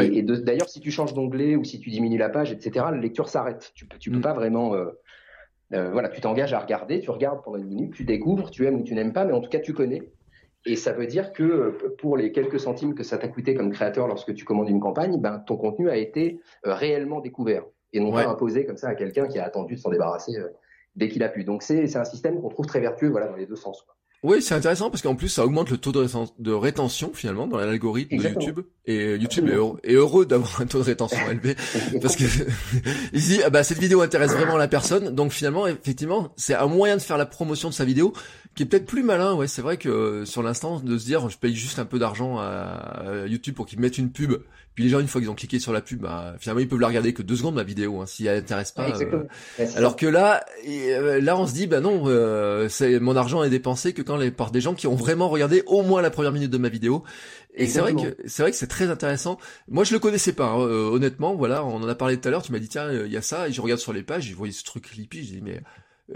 Et, 0.00 0.22
d'ailleurs, 0.22 0.68
si 0.68 0.80
tu 0.80 0.90
changes 0.90 1.12
d'onglet 1.12 1.56
ou 1.56 1.64
si 1.64 1.78
tu 1.78 1.90
diminues 1.90 2.16
la 2.16 2.30
page, 2.30 2.52
etc., 2.52 2.86
la 2.90 2.96
lecture 2.96 3.28
s'arrête. 3.28 3.72
Tu, 3.74 3.86
tu 4.00 4.10
peux 4.10 4.18
mm. 4.18 4.22
pas 4.22 4.32
vraiment. 4.32 4.74
Euh, 4.74 4.86
euh, 5.74 5.90
voilà, 5.90 6.08
tu 6.08 6.20
t'engages 6.20 6.52
à 6.52 6.60
regarder, 6.60 7.00
tu 7.00 7.10
regardes 7.10 7.42
pendant 7.42 7.58
une 7.58 7.66
minute, 7.66 7.94
tu 7.94 8.04
découvres, 8.04 8.50
tu 8.50 8.66
aimes 8.66 8.76
ou 8.76 8.84
tu 8.84 8.94
n'aimes 8.94 9.12
pas, 9.12 9.24
mais 9.24 9.32
en 9.32 9.40
tout 9.40 9.50
cas, 9.50 9.58
tu 9.58 9.72
connais. 9.72 10.02
Et 10.64 10.76
ça 10.76 10.92
veut 10.92 11.06
dire 11.06 11.32
que 11.32 11.42
euh, 11.42 11.94
pour 11.98 12.16
les 12.16 12.30
quelques 12.30 12.60
centimes 12.60 12.94
que 12.94 13.02
ça 13.02 13.18
t'a 13.18 13.28
coûté 13.28 13.54
comme 13.54 13.72
créateur 13.72 14.06
lorsque 14.06 14.34
tu 14.34 14.44
commandes 14.44 14.68
une 14.68 14.80
campagne, 14.80 15.20
ben, 15.20 15.38
ton 15.38 15.56
contenu 15.56 15.90
a 15.90 15.96
été 15.96 16.40
euh, 16.66 16.74
réellement 16.74 17.20
découvert 17.20 17.64
et 17.92 18.00
non 18.00 18.12
pas 18.12 18.26
imposé 18.26 18.64
comme 18.64 18.76
ça 18.76 18.88
à 18.88 18.94
quelqu'un 18.94 19.26
qui 19.26 19.38
a 19.38 19.44
attendu 19.44 19.74
de 19.74 19.80
s'en 19.80 19.90
débarrasser 19.90 20.36
euh, 20.36 20.48
dès 20.96 21.08
qu'il 21.08 21.22
a 21.22 21.28
pu. 21.28 21.44
Donc 21.44 21.62
c'est 21.62 21.96
un 21.96 22.04
système 22.04 22.40
qu'on 22.40 22.48
trouve 22.48 22.66
très 22.66 22.80
vertueux 22.80 23.08
voilà, 23.08 23.26
dans 23.26 23.36
les 23.36 23.46
deux 23.46 23.56
sens. 23.56 23.84
Oui, 24.22 24.40
c'est 24.40 24.54
intéressant 24.54 24.88
parce 24.88 25.02
qu'en 25.02 25.16
plus 25.16 25.28
ça 25.28 25.44
augmente 25.44 25.68
le 25.68 25.78
taux 25.78 25.90
de, 25.90 26.52
rétention 26.52 27.10
finalement 27.12 27.48
dans 27.48 27.58
l'algorithme 27.58 28.16
de 28.16 28.22
YouTube. 28.22 28.60
Et 28.86 29.16
YouTube 29.16 29.48
est 29.82 29.94
heureux, 29.94 30.26
d'avoir 30.26 30.60
un 30.60 30.66
taux 30.66 30.78
de 30.78 30.84
rétention 30.84 31.18
élevé 31.30 31.56
parce 32.00 32.14
que 32.14 32.22
il 33.12 33.20
dit 33.20 33.40
ah 33.44 33.50
bah 33.50 33.64
cette 33.64 33.78
vidéo 33.78 34.00
intéresse 34.00 34.30
vraiment 34.30 34.56
la 34.56 34.68
personne. 34.68 35.12
Donc 35.12 35.32
finalement 35.32 35.66
effectivement 35.66 36.32
c'est 36.36 36.54
un 36.54 36.68
moyen 36.68 36.96
de 36.96 37.02
faire 37.02 37.18
la 37.18 37.26
promotion 37.26 37.68
de 37.68 37.74
sa 37.74 37.84
vidéo 37.84 38.12
qui 38.54 38.62
est 38.62 38.66
peut-être 38.66 38.86
plus 38.86 39.02
malin. 39.02 39.34
Ouais, 39.34 39.46
c'est 39.46 39.62
vrai 39.62 39.76
que 39.76 39.88
euh, 39.88 40.24
sur 40.24 40.42
l'instant 40.42 40.80
de 40.80 40.98
se 40.98 41.04
dire 41.04 41.28
je 41.28 41.38
paye 41.38 41.54
juste 41.54 41.78
un 41.78 41.84
peu 41.84 41.98
d'argent 41.98 42.38
à, 42.38 43.26
YouTube 43.26 43.54
pour 43.54 43.66
qu'ils 43.66 43.80
mettent 43.80 43.98
une 43.98 44.10
pub 44.10 44.34
puis 44.74 44.84
les 44.84 44.90
gens, 44.90 45.00
une 45.00 45.08
fois 45.08 45.20
qu'ils 45.20 45.28
ont 45.28 45.34
cliqué 45.34 45.58
sur 45.58 45.72
la 45.72 45.82
pub, 45.82 46.00
bah, 46.00 46.34
finalement, 46.38 46.60
ils 46.60 46.68
peuvent 46.68 46.80
la 46.80 46.88
regarder 46.88 47.12
que 47.12 47.22
deux 47.22 47.36
secondes 47.36 47.56
ma 47.56 47.62
vidéo, 47.62 48.00
hein, 48.00 48.06
si 48.06 48.26
elle 48.26 48.38
intéresse 48.38 48.72
pas. 48.72 48.88
Euh. 48.88 49.66
alors 49.76 49.96
que 49.96 50.06
là, 50.06 50.44
euh, 50.66 51.20
là, 51.20 51.36
on 51.36 51.46
se 51.46 51.52
dit, 51.52 51.66
bah 51.66 51.80
non, 51.80 52.04
euh, 52.06 52.68
c'est 52.70 52.98
mon 52.98 53.14
argent 53.14 53.44
est 53.44 53.50
dépensé 53.50 53.92
que 53.92 54.00
quand 54.00 54.16
les 54.16 54.30
par 54.30 54.50
des 54.50 54.62
gens 54.62 54.74
qui 54.74 54.86
ont 54.86 54.94
vraiment 54.94 55.28
regardé 55.28 55.62
au 55.66 55.82
moins 55.82 56.00
la 56.00 56.10
première 56.10 56.32
minute 56.32 56.50
de 56.50 56.58
ma 56.58 56.70
vidéo. 56.70 57.04
Et 57.54 57.66
c'est 57.66 57.80
vrai 57.80 57.94
que 57.94 58.16
c'est 58.24 58.42
vrai 58.42 58.50
que 58.50 58.56
c'est 58.56 58.66
très 58.66 58.88
intéressant. 58.88 59.38
Moi, 59.68 59.84
je 59.84 59.92
le 59.92 59.98
connaissais 59.98 60.32
pas, 60.32 60.46
hein, 60.46 60.56
honnêtement. 60.56 61.34
Voilà, 61.34 61.66
on 61.66 61.76
en 61.76 61.88
a 61.88 61.94
parlé 61.94 62.18
tout 62.18 62.26
à 62.28 62.30
l'heure. 62.30 62.42
Tu 62.42 62.50
m'as 62.50 62.58
dit 62.58 62.68
tiens, 62.68 62.90
il 62.90 63.12
y 63.12 63.16
a 63.18 63.22
ça, 63.22 63.48
et 63.48 63.52
je 63.52 63.60
regarde 63.60 63.80
sur 63.80 63.92
les 63.92 64.02
pages, 64.02 64.24
je 64.24 64.34
voyais 64.34 64.54
ce 64.54 64.64
truc 64.64 64.84
Clippy, 64.84 65.22
je 65.22 65.32
dis 65.34 65.42
mais 65.42 65.60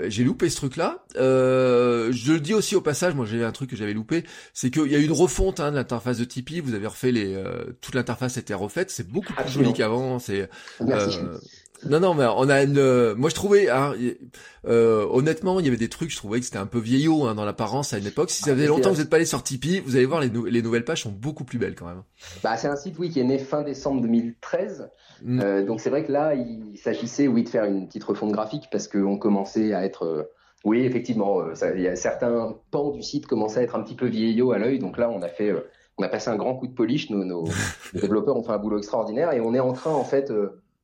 j'ai 0.05 0.25
loupé 0.25 0.49
ce 0.51 0.57
truc-là. 0.57 1.05
Euh, 1.17 2.11
je 2.13 2.33
le 2.33 2.41
dis 2.41 2.55
aussi 2.55 2.77
au 2.77 2.81
passage, 2.81 3.15
moi 3.15 3.27
j'ai 3.27 3.45
un 3.45 3.53
truc 3.53 3.71
que 3.71 3.77
j'avais 3.77 3.95
loupé, 3.95 4.25
c'est 4.53 4.71
qu'il 4.71 4.91
y 4.91 4.95
a 4.95 4.99
eu 4.99 5.05
une 5.05 5.13
refonte 5.13 5.61
hein, 5.61 5.71
de 5.71 5.77
l'interface 5.77 6.19
de 6.19 6.25
Tipeee. 6.25 6.61
Vous 6.61 6.75
avez 6.75 6.87
refait 6.87 7.13
les, 7.13 7.35
euh, 7.35 7.65
toute 7.81 7.95
l'interface 7.95 8.37
était 8.37 8.55
refaite. 8.55 8.91
C'est 8.91 9.09
beaucoup 9.09 9.33
plus 9.33 9.51
joli 9.51 9.73
qu'avant. 9.73 10.19
C'est 10.19 10.49
non 11.91 12.01
non 12.01 12.15
mais 12.15 12.25
on 12.25 12.49
a 12.49 12.63
une. 12.63 13.13
Moi 13.15 13.29
je 13.29 13.35
trouvais, 13.35 13.69
hein, 13.69 13.95
honnêtement, 14.65 15.61
il 15.61 15.67
y 15.67 15.69
avait 15.69 15.77
des 15.77 15.91
trucs. 15.91 16.11
Je 16.11 16.17
trouvais 16.17 16.41
que 16.41 16.47
c'était 16.47 16.57
un 16.59 16.67
peu 16.67 16.79
vieillot 16.79 17.27
hein, 17.27 17.35
dans 17.35 17.45
l'apparence 17.45 17.93
à 17.93 17.99
une 17.99 18.07
époque. 18.07 18.31
Si 18.31 18.43
ça 18.43 18.55
faisait 18.55 18.67
longtemps 18.67 18.91
que 18.91 18.95
vous 18.95 19.01
n'êtes 19.01 19.11
pas 19.11 19.17
allé 19.17 19.27
sur 19.27 19.43
Tipeee, 19.43 19.81
vous 19.81 19.97
allez 19.97 20.07
voir 20.07 20.21
les, 20.21 20.31
les 20.51 20.63
nouvelles 20.63 20.85
pages 20.85 21.03
sont 21.03 21.11
beaucoup 21.11 21.45
plus 21.45 21.59
belles 21.59 21.75
quand 21.75 21.87
même. 21.87 22.03
Bah 22.43 22.57
c'est 22.57 22.69
un 22.69 22.77
site 22.77 22.97
oui 22.99 23.11
qui 23.11 23.21
est 23.21 23.25
né 23.25 23.39
fin 23.39 23.63
décembre 23.63 24.01
2013. 24.03 24.89
Mm. 25.23 25.41
Euh, 25.41 25.65
donc 25.65 25.81
c'est 25.81 25.91
vrai 25.91 26.05
que 26.05 26.13
là, 26.13 26.35
il 26.35 26.77
s'agissait, 26.79 27.29
oui, 27.29 27.43
de 27.43 27.49
faire 27.49 27.65
une 27.65 27.87
petite 27.87 28.05
refonte 28.05 28.33
graphique 28.33 28.69
parce 28.71 28.89
qu'on 28.89 29.19
commençait 29.19 29.73
à 29.73 29.85
être, 29.85 30.05
euh, 30.05 30.23
oui, 30.65 30.81
effectivement, 30.85 31.41
euh, 31.41 31.55
il 31.75 31.83
y 31.83 31.89
a 31.89 31.97
certains 31.97 32.57
pans 32.71 32.91
du 32.91 33.03
site 33.03 33.27
commençaient 33.27 33.61
à 33.61 33.63
être 33.63 33.77
un 33.77 33.83
petit 33.83 33.95
peu 33.95 34.07
vieillots 34.07 34.53
à 34.53 34.59
l'œil. 34.59 34.79
Donc 34.79 34.99
là, 34.99 35.11
on 35.11 35.23
a 35.23 35.29
fait, 35.29 35.53
on 35.99 36.03
a 36.03 36.09
passé 36.09 36.31
un 36.31 36.37
grand 36.37 36.55
coup 36.55 36.67
de 36.67 36.75
polish. 36.75 37.11
Nos, 37.11 37.25
nos 37.25 37.45
développeurs 37.95 38.37
ont 38.37 38.43
fait 38.43 38.53
un 38.53 38.59
boulot 38.59 38.79
extraordinaire 38.79 39.33
et 39.33 39.41
on 39.41 39.55
est 39.55 39.61
en 39.61 39.73
train, 39.73 39.93
en 39.93 40.05
fait, 40.05 40.33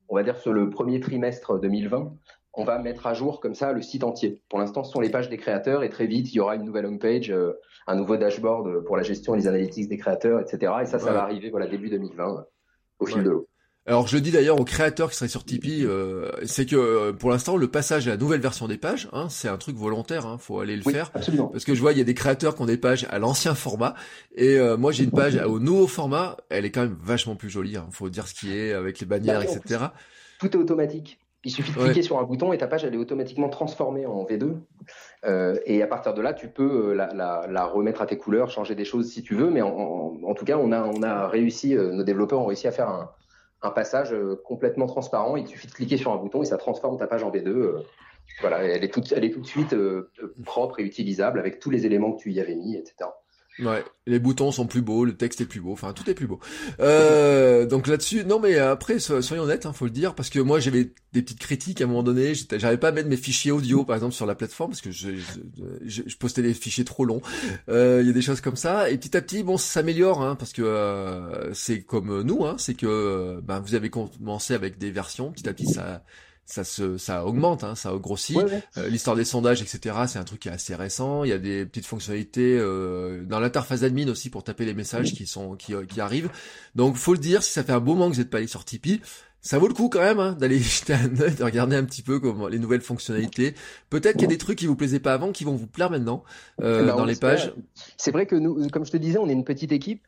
on 0.08 0.16
va 0.16 0.22
dire 0.22 0.36
sur 0.36 0.52
le 0.52 0.70
premier 0.70 1.00
trimestre 1.00 1.58
2020, 1.60 2.12
on 2.54 2.64
va 2.64 2.78
mettre 2.78 3.06
à 3.06 3.14
jour 3.14 3.40
comme 3.40 3.54
ça 3.54 3.72
le 3.72 3.80
site 3.80 4.04
entier. 4.04 4.42
Pour 4.50 4.58
l'instant, 4.58 4.84
ce 4.84 4.92
sont 4.92 5.00
les 5.00 5.08
pages 5.08 5.30
des 5.30 5.38
créateurs 5.38 5.82
et 5.84 5.88
très 5.88 6.06
vite, 6.06 6.30
il 6.32 6.36
y 6.36 6.40
aura 6.40 6.54
une 6.54 6.64
nouvelle 6.64 6.84
homepage, 6.84 7.34
un 7.86 7.94
nouveau 7.96 8.18
dashboard 8.18 8.84
pour 8.84 8.98
la 8.98 9.02
gestion 9.02 9.34
et 9.34 9.38
les 9.38 9.48
analytics 9.48 9.88
des 9.88 9.96
créateurs, 9.96 10.38
etc. 10.38 10.72
Et 10.82 10.86
ça, 10.86 10.98
ça 10.98 11.12
va 11.12 11.22
arriver 11.22 11.48
voilà 11.48 11.66
début 11.66 11.88
2020 11.88 12.46
au 12.98 13.06
fil 13.06 13.22
de 13.22 13.30
l'eau. 13.30 13.48
Alors 13.84 14.06
je 14.06 14.14
le 14.14 14.20
dis 14.20 14.30
d'ailleurs 14.30 14.60
aux 14.60 14.64
créateurs 14.64 15.10
qui 15.10 15.16
seraient 15.16 15.28
sur 15.28 15.44
Tipeee, 15.44 15.84
euh, 15.84 16.30
c'est 16.44 16.66
que 16.66 16.76
euh, 16.76 17.12
pour 17.12 17.30
l'instant 17.30 17.56
le 17.56 17.66
passage 17.66 18.06
à 18.06 18.12
la 18.12 18.16
nouvelle 18.16 18.40
version 18.40 18.68
des 18.68 18.78
pages, 18.78 19.08
hein, 19.12 19.26
c'est 19.28 19.48
un 19.48 19.56
truc 19.56 19.76
volontaire, 19.76 20.24
hein, 20.24 20.38
faut 20.38 20.60
aller 20.60 20.76
le 20.76 20.82
faire. 20.82 21.10
Absolument. 21.14 21.48
Parce 21.48 21.64
que 21.64 21.74
je 21.74 21.80
vois 21.80 21.90
il 21.90 21.98
y 21.98 22.00
a 22.00 22.04
des 22.04 22.14
créateurs 22.14 22.54
qui 22.54 22.62
ont 22.62 22.66
des 22.66 22.76
pages 22.76 23.08
à 23.10 23.18
l'ancien 23.18 23.56
format 23.56 23.94
et 24.36 24.56
euh, 24.56 24.76
moi 24.76 24.92
j'ai 24.92 25.02
une 25.02 25.10
page 25.10 25.36
au 25.36 25.58
nouveau 25.58 25.88
format, 25.88 26.36
elle 26.48 26.64
est 26.64 26.70
quand 26.70 26.82
même 26.82 26.96
vachement 27.02 27.34
plus 27.34 27.50
jolie. 27.50 27.76
Hein, 27.76 27.88
faut 27.90 28.08
dire 28.08 28.28
ce 28.28 28.34
qui 28.34 28.56
est 28.56 28.72
avec 28.72 29.00
les 29.00 29.06
bannières, 29.06 29.40
bah, 29.40 29.50
etc. 29.50 29.86
tout 30.38 30.52
est 30.52 30.60
automatique. 30.60 31.18
Il 31.44 31.50
suffit 31.50 31.72
de 31.72 31.78
cliquer 31.78 32.02
sur 32.02 32.20
un 32.20 32.22
bouton 32.22 32.52
et 32.52 32.58
ta 32.58 32.68
page 32.68 32.84
elle 32.84 32.94
est 32.94 32.98
automatiquement 32.98 33.48
transformée 33.48 34.06
en 34.06 34.24
V2. 34.24 34.52
et 35.66 35.82
à 35.82 35.86
partir 35.88 36.14
de 36.14 36.22
là, 36.22 36.34
tu 36.34 36.46
peux 36.46 36.92
la, 36.92 37.12
la, 37.12 37.48
la, 37.50 37.64
remettre 37.64 38.00
à 38.00 38.06
tes 38.06 38.16
couleurs, 38.16 38.48
changer 38.48 38.76
des 38.76 38.84
choses 38.84 39.10
si 39.10 39.24
tu 39.24 39.34
veux. 39.34 39.50
Mais 39.50 39.60
en, 39.60 40.20
en 40.22 40.34
tout 40.34 40.44
cas, 40.44 40.56
on 40.56 40.70
a, 40.70 40.84
on 40.84 41.02
a 41.02 41.26
réussi, 41.26 41.74
nos 41.74 42.04
développeurs 42.04 42.38
ont 42.38 42.46
réussi 42.46 42.68
à 42.68 42.70
faire 42.70 42.88
un, 42.88 43.10
un 43.62 43.70
passage 43.70 44.12
euh, 44.12 44.40
complètement 44.44 44.86
transparent. 44.86 45.36
Il 45.36 45.46
suffit 45.46 45.66
de 45.66 45.72
cliquer 45.72 45.96
sur 45.96 46.12
un 46.12 46.16
bouton 46.16 46.42
et 46.42 46.46
ça 46.46 46.58
transforme 46.58 46.98
ta 46.98 47.06
page 47.06 47.22
en 47.22 47.30
B2. 47.30 47.48
Euh, 47.48 47.82
voilà, 48.40 48.62
elle 48.62 48.84
est, 48.84 48.92
toute, 48.92 49.12
elle 49.12 49.24
est 49.24 49.30
tout 49.30 49.40
de 49.40 49.46
suite 49.46 49.72
euh, 49.72 50.10
propre 50.44 50.80
et 50.80 50.82
utilisable 50.82 51.38
avec 51.38 51.58
tous 51.58 51.70
les 51.70 51.86
éléments 51.86 52.12
que 52.12 52.22
tu 52.22 52.32
y 52.32 52.40
avais 52.40 52.54
mis, 52.54 52.76
etc. 52.76 53.10
Ouais, 53.58 53.84
les 54.06 54.18
boutons 54.18 54.50
sont 54.50 54.66
plus 54.66 54.80
beaux, 54.80 55.04
le 55.04 55.14
texte 55.14 55.42
est 55.42 55.46
plus 55.46 55.60
beau, 55.60 55.72
enfin 55.72 55.92
tout 55.92 56.08
est 56.08 56.14
plus 56.14 56.26
beau. 56.26 56.40
Euh, 56.80 57.66
donc 57.66 57.86
là-dessus, 57.86 58.24
non 58.24 58.40
mais 58.40 58.56
après 58.56 58.98
soyons 58.98 59.42
honnêtes, 59.42 59.66
hein, 59.66 59.74
faut 59.74 59.84
le 59.84 59.90
dire, 59.90 60.14
parce 60.14 60.30
que 60.30 60.38
moi 60.38 60.58
j'avais 60.58 60.94
des 61.12 61.20
petites 61.20 61.38
critiques 61.38 61.82
à 61.82 61.84
un 61.84 61.86
moment 61.86 62.02
donné, 62.02 62.32
j'arrivais 62.34 62.80
pas 62.80 62.88
à 62.88 62.92
mettre 62.92 63.10
mes 63.10 63.16
fichiers 63.18 63.50
audio 63.50 63.84
par 63.84 63.96
exemple 63.96 64.14
sur 64.14 64.24
la 64.24 64.34
plateforme 64.34 64.70
parce 64.70 64.80
que 64.80 64.90
je, 64.90 65.10
je, 65.84 66.02
je 66.06 66.16
postais 66.16 66.40
des 66.40 66.54
fichiers 66.54 66.86
trop 66.86 67.04
longs. 67.04 67.20
Euh, 67.68 67.98
il 68.00 68.06
y 68.06 68.10
a 68.10 68.14
des 68.14 68.22
choses 68.22 68.40
comme 68.40 68.56
ça 68.56 68.90
et 68.90 68.96
petit 68.96 69.14
à 69.16 69.20
petit 69.20 69.42
bon 69.42 69.58
ça 69.58 69.66
s'améliore 69.74 70.22
hein, 70.22 70.34
parce 70.34 70.54
que 70.54 70.62
euh, 70.62 71.52
c'est 71.52 71.82
comme 71.82 72.22
nous, 72.22 72.46
hein, 72.46 72.56
c'est 72.58 72.74
que 72.74 73.38
ben 73.42 73.60
vous 73.60 73.74
avez 73.74 73.90
commencé 73.90 74.54
avec 74.54 74.78
des 74.78 74.90
versions, 74.90 75.30
petit 75.30 75.46
à 75.46 75.52
petit 75.52 75.66
ça 75.66 76.02
ça 76.44 76.64
se 76.64 76.98
ça 76.98 77.24
augmente, 77.24 77.64
hein, 77.64 77.74
ça 77.74 77.92
grossit. 77.96 78.38
Euh, 78.76 78.88
l'histoire 78.88 79.16
des 79.16 79.24
sondages, 79.24 79.62
etc. 79.62 79.96
C'est 80.06 80.18
un 80.18 80.24
truc 80.24 80.40
qui 80.40 80.48
est 80.48 80.52
assez 80.52 80.74
récent. 80.74 81.24
Il 81.24 81.30
y 81.30 81.32
a 81.32 81.38
des 81.38 81.64
petites 81.64 81.86
fonctionnalités 81.86 82.58
euh, 82.58 83.24
dans 83.24 83.40
l'interface 83.40 83.82
admin 83.82 84.08
aussi 84.08 84.30
pour 84.30 84.44
taper 84.44 84.64
les 84.64 84.74
messages 84.74 85.14
qui 85.14 85.26
sont 85.26 85.56
qui, 85.56 85.74
qui 85.88 86.00
arrivent. 86.00 86.30
Donc 86.74 86.96
faut 86.96 87.12
le 87.12 87.18
dire, 87.18 87.42
si 87.42 87.52
ça 87.52 87.62
fait 87.62 87.72
un 87.72 87.80
beau 87.80 87.94
moment 87.94 88.10
que 88.10 88.14
vous 88.14 88.20
n'êtes 88.20 88.30
pas 88.30 88.38
allé 88.38 88.46
sur 88.46 88.64
Tipeee, 88.64 89.00
ça 89.42 89.58
vaut 89.58 89.66
le 89.66 89.74
coup 89.74 89.88
quand 89.88 90.00
même 90.00 90.20
hein, 90.20 90.32
d'aller 90.38 90.58
jeter 90.60 90.94
un 90.94 91.20
œil, 91.20 91.34
de 91.34 91.44
regarder 91.44 91.76
un 91.76 91.84
petit 91.84 92.02
peu 92.02 92.20
comment 92.20 92.48
les 92.48 92.58
nouvelles 92.58 92.80
fonctionnalités. 92.80 93.54
Peut-être 93.90 94.12
qu'il 94.12 94.22
y 94.22 94.26
a 94.26 94.28
des 94.28 94.38
trucs 94.38 94.58
qui 94.58 94.66
vous 94.66 94.76
plaisaient 94.76 95.00
pas 95.00 95.12
avant 95.12 95.32
qui 95.32 95.44
vont 95.44 95.56
vous 95.56 95.66
plaire 95.66 95.90
maintenant 95.90 96.22
euh, 96.62 96.86
dans 96.86 97.04
les 97.04 97.16
pages. 97.16 97.52
C'est 97.96 98.12
vrai 98.12 98.26
que 98.26 98.36
nous, 98.36 98.68
comme 98.70 98.86
je 98.86 98.92
te 98.92 98.96
disais, 98.96 99.18
on 99.18 99.28
est 99.28 99.32
une 99.32 99.44
petite 99.44 99.72
équipe. 99.72 100.06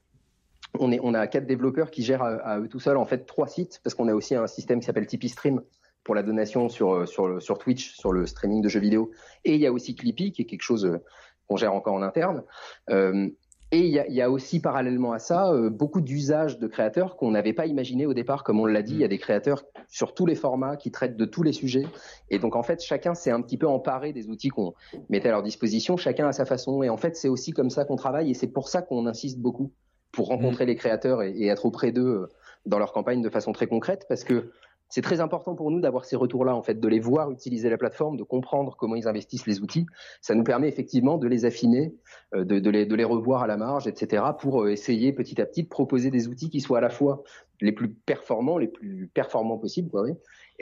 On 0.80 0.90
est, 0.90 0.98
on 1.02 1.14
a 1.14 1.26
quatre 1.28 1.46
développeurs 1.46 1.90
qui 1.90 2.02
gèrent 2.02 2.22
à, 2.22 2.58
eux 2.58 2.68
tout 2.68 2.80
seuls 2.80 2.96
en 2.96 3.06
fait 3.06 3.26
trois 3.26 3.46
sites 3.46 3.80
parce 3.84 3.94
qu'on 3.94 4.08
a 4.08 4.14
aussi 4.14 4.34
un 4.34 4.48
système 4.48 4.80
qui 4.80 4.86
s'appelle 4.86 5.06
Tipeee 5.06 5.28
Stream 5.28 5.62
pour 6.04 6.14
la 6.14 6.22
donation 6.22 6.68
sur, 6.68 6.94
euh, 6.94 7.06
sur, 7.06 7.42
sur 7.42 7.58
Twitch, 7.58 7.96
sur 7.96 8.12
le 8.12 8.26
streaming 8.26 8.62
de 8.62 8.68
jeux 8.68 8.80
vidéo. 8.80 9.10
Et 9.44 9.54
il 9.54 9.60
y 9.60 9.66
a 9.66 9.72
aussi 9.72 9.96
Clippy, 9.96 10.30
qui 10.32 10.42
est 10.42 10.44
quelque 10.44 10.62
chose 10.62 10.84
euh, 10.84 11.02
qu'on 11.48 11.56
gère 11.56 11.74
encore 11.74 11.94
en 11.94 12.02
interne. 12.02 12.44
Euh, 12.90 13.28
et 13.72 13.80
il 13.80 13.90
y, 13.90 13.98
a, 13.98 14.06
il 14.06 14.14
y, 14.14 14.22
a, 14.22 14.30
aussi 14.30 14.60
parallèlement 14.60 15.12
à 15.12 15.18
ça 15.18 15.52
beaucoup 15.68 16.00
d'usages 16.00 16.60
de 16.60 16.68
créateurs 16.68 17.16
qu'on 17.16 17.32
n'avait 17.32 17.54
pas 17.54 17.66
imaginé 17.66 18.06
au 18.06 18.14
départ. 18.14 18.44
Comme 18.44 18.60
on 18.60 18.66
l'a 18.66 18.82
dit, 18.82 18.92
il 18.92 19.00
y 19.00 19.04
a 19.04 19.08
des 19.08 19.18
créateurs 19.18 19.64
sur 19.88 20.14
tous 20.14 20.26
les 20.26 20.36
formats 20.36 20.76
qui 20.76 20.92
traitent 20.92 21.16
de 21.16 21.24
tous 21.24 21.42
les 21.42 21.52
sujets. 21.52 21.84
Et 22.30 22.38
donc 22.38 22.54
en 22.54 22.62
fait, 22.62 22.80
chacun 22.84 23.14
s'est 23.14 23.32
un 23.32 23.40
petit 23.40 23.58
peu 23.58 23.66
emparé 23.66 24.12
des 24.12 24.28
outils 24.28 24.50
qu'on 24.50 24.74
mettait 25.08 25.28
à 25.28 25.32
leur 25.32 25.42
disposition, 25.42 25.96
chacun 25.96 26.28
à 26.28 26.32
sa 26.32 26.44
façon. 26.44 26.84
Et 26.84 26.88
en 26.88 26.96
fait, 26.96 27.16
c'est 27.16 27.26
aussi 27.26 27.50
comme 27.50 27.70
ça 27.70 27.84
qu'on 27.84 27.96
travaille 27.96 28.30
et 28.30 28.34
c'est 28.34 28.52
pour 28.52 28.68
ça 28.68 28.80
qu'on 28.80 29.06
insiste 29.06 29.40
beaucoup 29.40 29.72
pour 30.12 30.28
rencontrer 30.28 30.66
mmh. 30.66 30.68
les 30.68 30.76
créateurs 30.76 31.22
et, 31.22 31.32
et 31.32 31.48
être 31.48 31.66
auprès 31.66 31.90
d'eux 31.90 32.28
dans 32.66 32.78
leur 32.78 32.92
campagne 32.92 33.22
de 33.22 33.30
façon 33.30 33.50
très 33.50 33.66
concrète 33.66 34.06
parce 34.08 34.22
que 34.22 34.52
c'est 34.94 35.02
très 35.02 35.20
important 35.20 35.56
pour 35.56 35.72
nous 35.72 35.80
d'avoir 35.80 36.04
ces 36.04 36.14
retours-là, 36.14 36.54
en 36.54 36.62
fait, 36.62 36.78
de 36.78 36.86
les 36.86 37.00
voir 37.00 37.32
utiliser 37.32 37.68
la 37.68 37.76
plateforme, 37.76 38.16
de 38.16 38.22
comprendre 38.22 38.76
comment 38.78 38.94
ils 38.94 39.08
investissent 39.08 39.44
les 39.44 39.60
outils. 39.60 39.86
Ça 40.20 40.36
nous 40.36 40.44
permet 40.44 40.68
effectivement 40.68 41.18
de 41.18 41.26
les 41.26 41.44
affiner, 41.44 41.96
euh, 42.32 42.44
de, 42.44 42.70
les, 42.70 42.86
de 42.86 42.94
les 42.94 43.02
revoir 43.02 43.42
à 43.42 43.48
la 43.48 43.56
marge, 43.56 43.88
etc., 43.88 44.22
pour 44.38 44.62
euh, 44.62 44.70
essayer 44.70 45.12
petit 45.12 45.40
à 45.40 45.46
petit 45.46 45.64
de 45.64 45.68
proposer 45.68 46.12
des 46.12 46.28
outils 46.28 46.48
qui 46.48 46.60
soient 46.60 46.78
à 46.78 46.80
la 46.80 46.90
fois 46.90 47.24
les 47.60 47.72
plus 47.72 47.88
performants, 47.88 48.56
les 48.56 48.68
plus 48.68 49.10
performants 49.12 49.58
possibles, 49.58 49.90
quoi, 49.90 50.06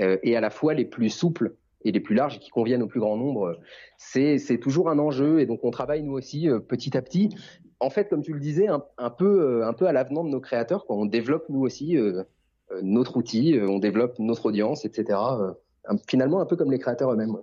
euh, 0.01 0.17
et 0.23 0.35
à 0.35 0.41
la 0.41 0.49
fois 0.49 0.73
les 0.73 0.87
plus 0.87 1.11
souples 1.11 1.55
et 1.85 1.93
les 1.93 2.01
plus 2.01 2.15
larges 2.15 2.37
et 2.37 2.39
qui 2.39 2.49
conviennent 2.49 2.83
au 2.83 2.87
plus 2.87 3.01
grand 3.01 3.19
nombre. 3.19 3.61
C'est, 3.99 4.39
toujours 4.63 4.89
un 4.89 4.99
enjeu 4.99 5.41
et 5.41 5.47
donc 5.47 5.61
on 5.63 5.71
travaille 5.71 6.05
nous 6.05 6.15
aussi 6.15 6.49
petit 6.69 6.97
à 6.97 7.03
petit. 7.03 7.37
En 7.81 7.91
fait, 7.91 8.09
comme 8.09 8.23
tu 8.23 8.33
le 8.33 8.41
disais, 8.41 8.69
un, 8.69 8.83
un 8.97 9.11
peu, 9.11 9.63
un 9.63 9.75
peu 9.75 9.85
à 9.85 9.93
l'avenant 9.93 10.25
de 10.25 10.31
nos 10.31 10.41
créateurs, 10.41 10.87
quand 10.87 10.95
on 10.95 11.05
développe 11.05 11.51
nous 11.51 11.61
aussi 11.61 11.99
euh, 11.99 12.23
notre 12.83 13.17
outil, 13.17 13.59
euh, 13.59 13.69
on 13.69 13.79
développe 13.79 14.19
notre 14.19 14.47
audience, 14.47 14.85
etc. 14.85 15.19
Euh, 15.41 15.53
finalement, 16.09 16.41
un 16.41 16.47
peu 16.47 16.57
comme 16.57 16.71
les 16.71 16.79
créateurs 16.79 17.13
eux-mêmes. 17.13 17.37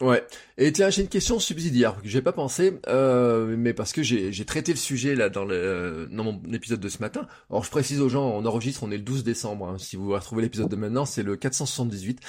Ouais. 0.00 0.22
Et 0.58 0.72
tiens, 0.72 0.90
j'ai 0.90 1.02
une 1.02 1.08
question 1.08 1.38
subsidiaire 1.38 2.02
que 2.02 2.08
j'ai 2.08 2.20
pas 2.20 2.32
pensé, 2.32 2.78
euh, 2.86 3.54
mais 3.56 3.72
parce 3.72 3.94
que 3.94 4.02
j'ai 4.02 4.44
traité 4.44 4.72
le 4.72 4.78
sujet 4.78 5.14
là 5.14 5.30
dans 5.30 5.46
le 5.46 6.06
dans 6.10 6.22
mon 6.22 6.38
épisode 6.52 6.80
de 6.80 6.88
ce 6.90 6.98
matin. 6.98 7.26
Alors 7.48 7.64
je 7.64 7.70
précise 7.70 8.02
aux 8.02 8.10
gens, 8.10 8.28
on 8.28 8.44
enregistre, 8.44 8.82
on 8.82 8.90
est 8.90 8.98
le 8.98 9.02
12 9.02 9.24
décembre. 9.24 9.68
Hein. 9.68 9.76
si 9.78 9.96
vous 9.96 10.10
retrouvez 10.10 10.42
l'épisode 10.42 10.68
de 10.68 10.76
maintenant, 10.76 11.06
c'est 11.06 11.22
le 11.22 11.36
478. 11.36 12.20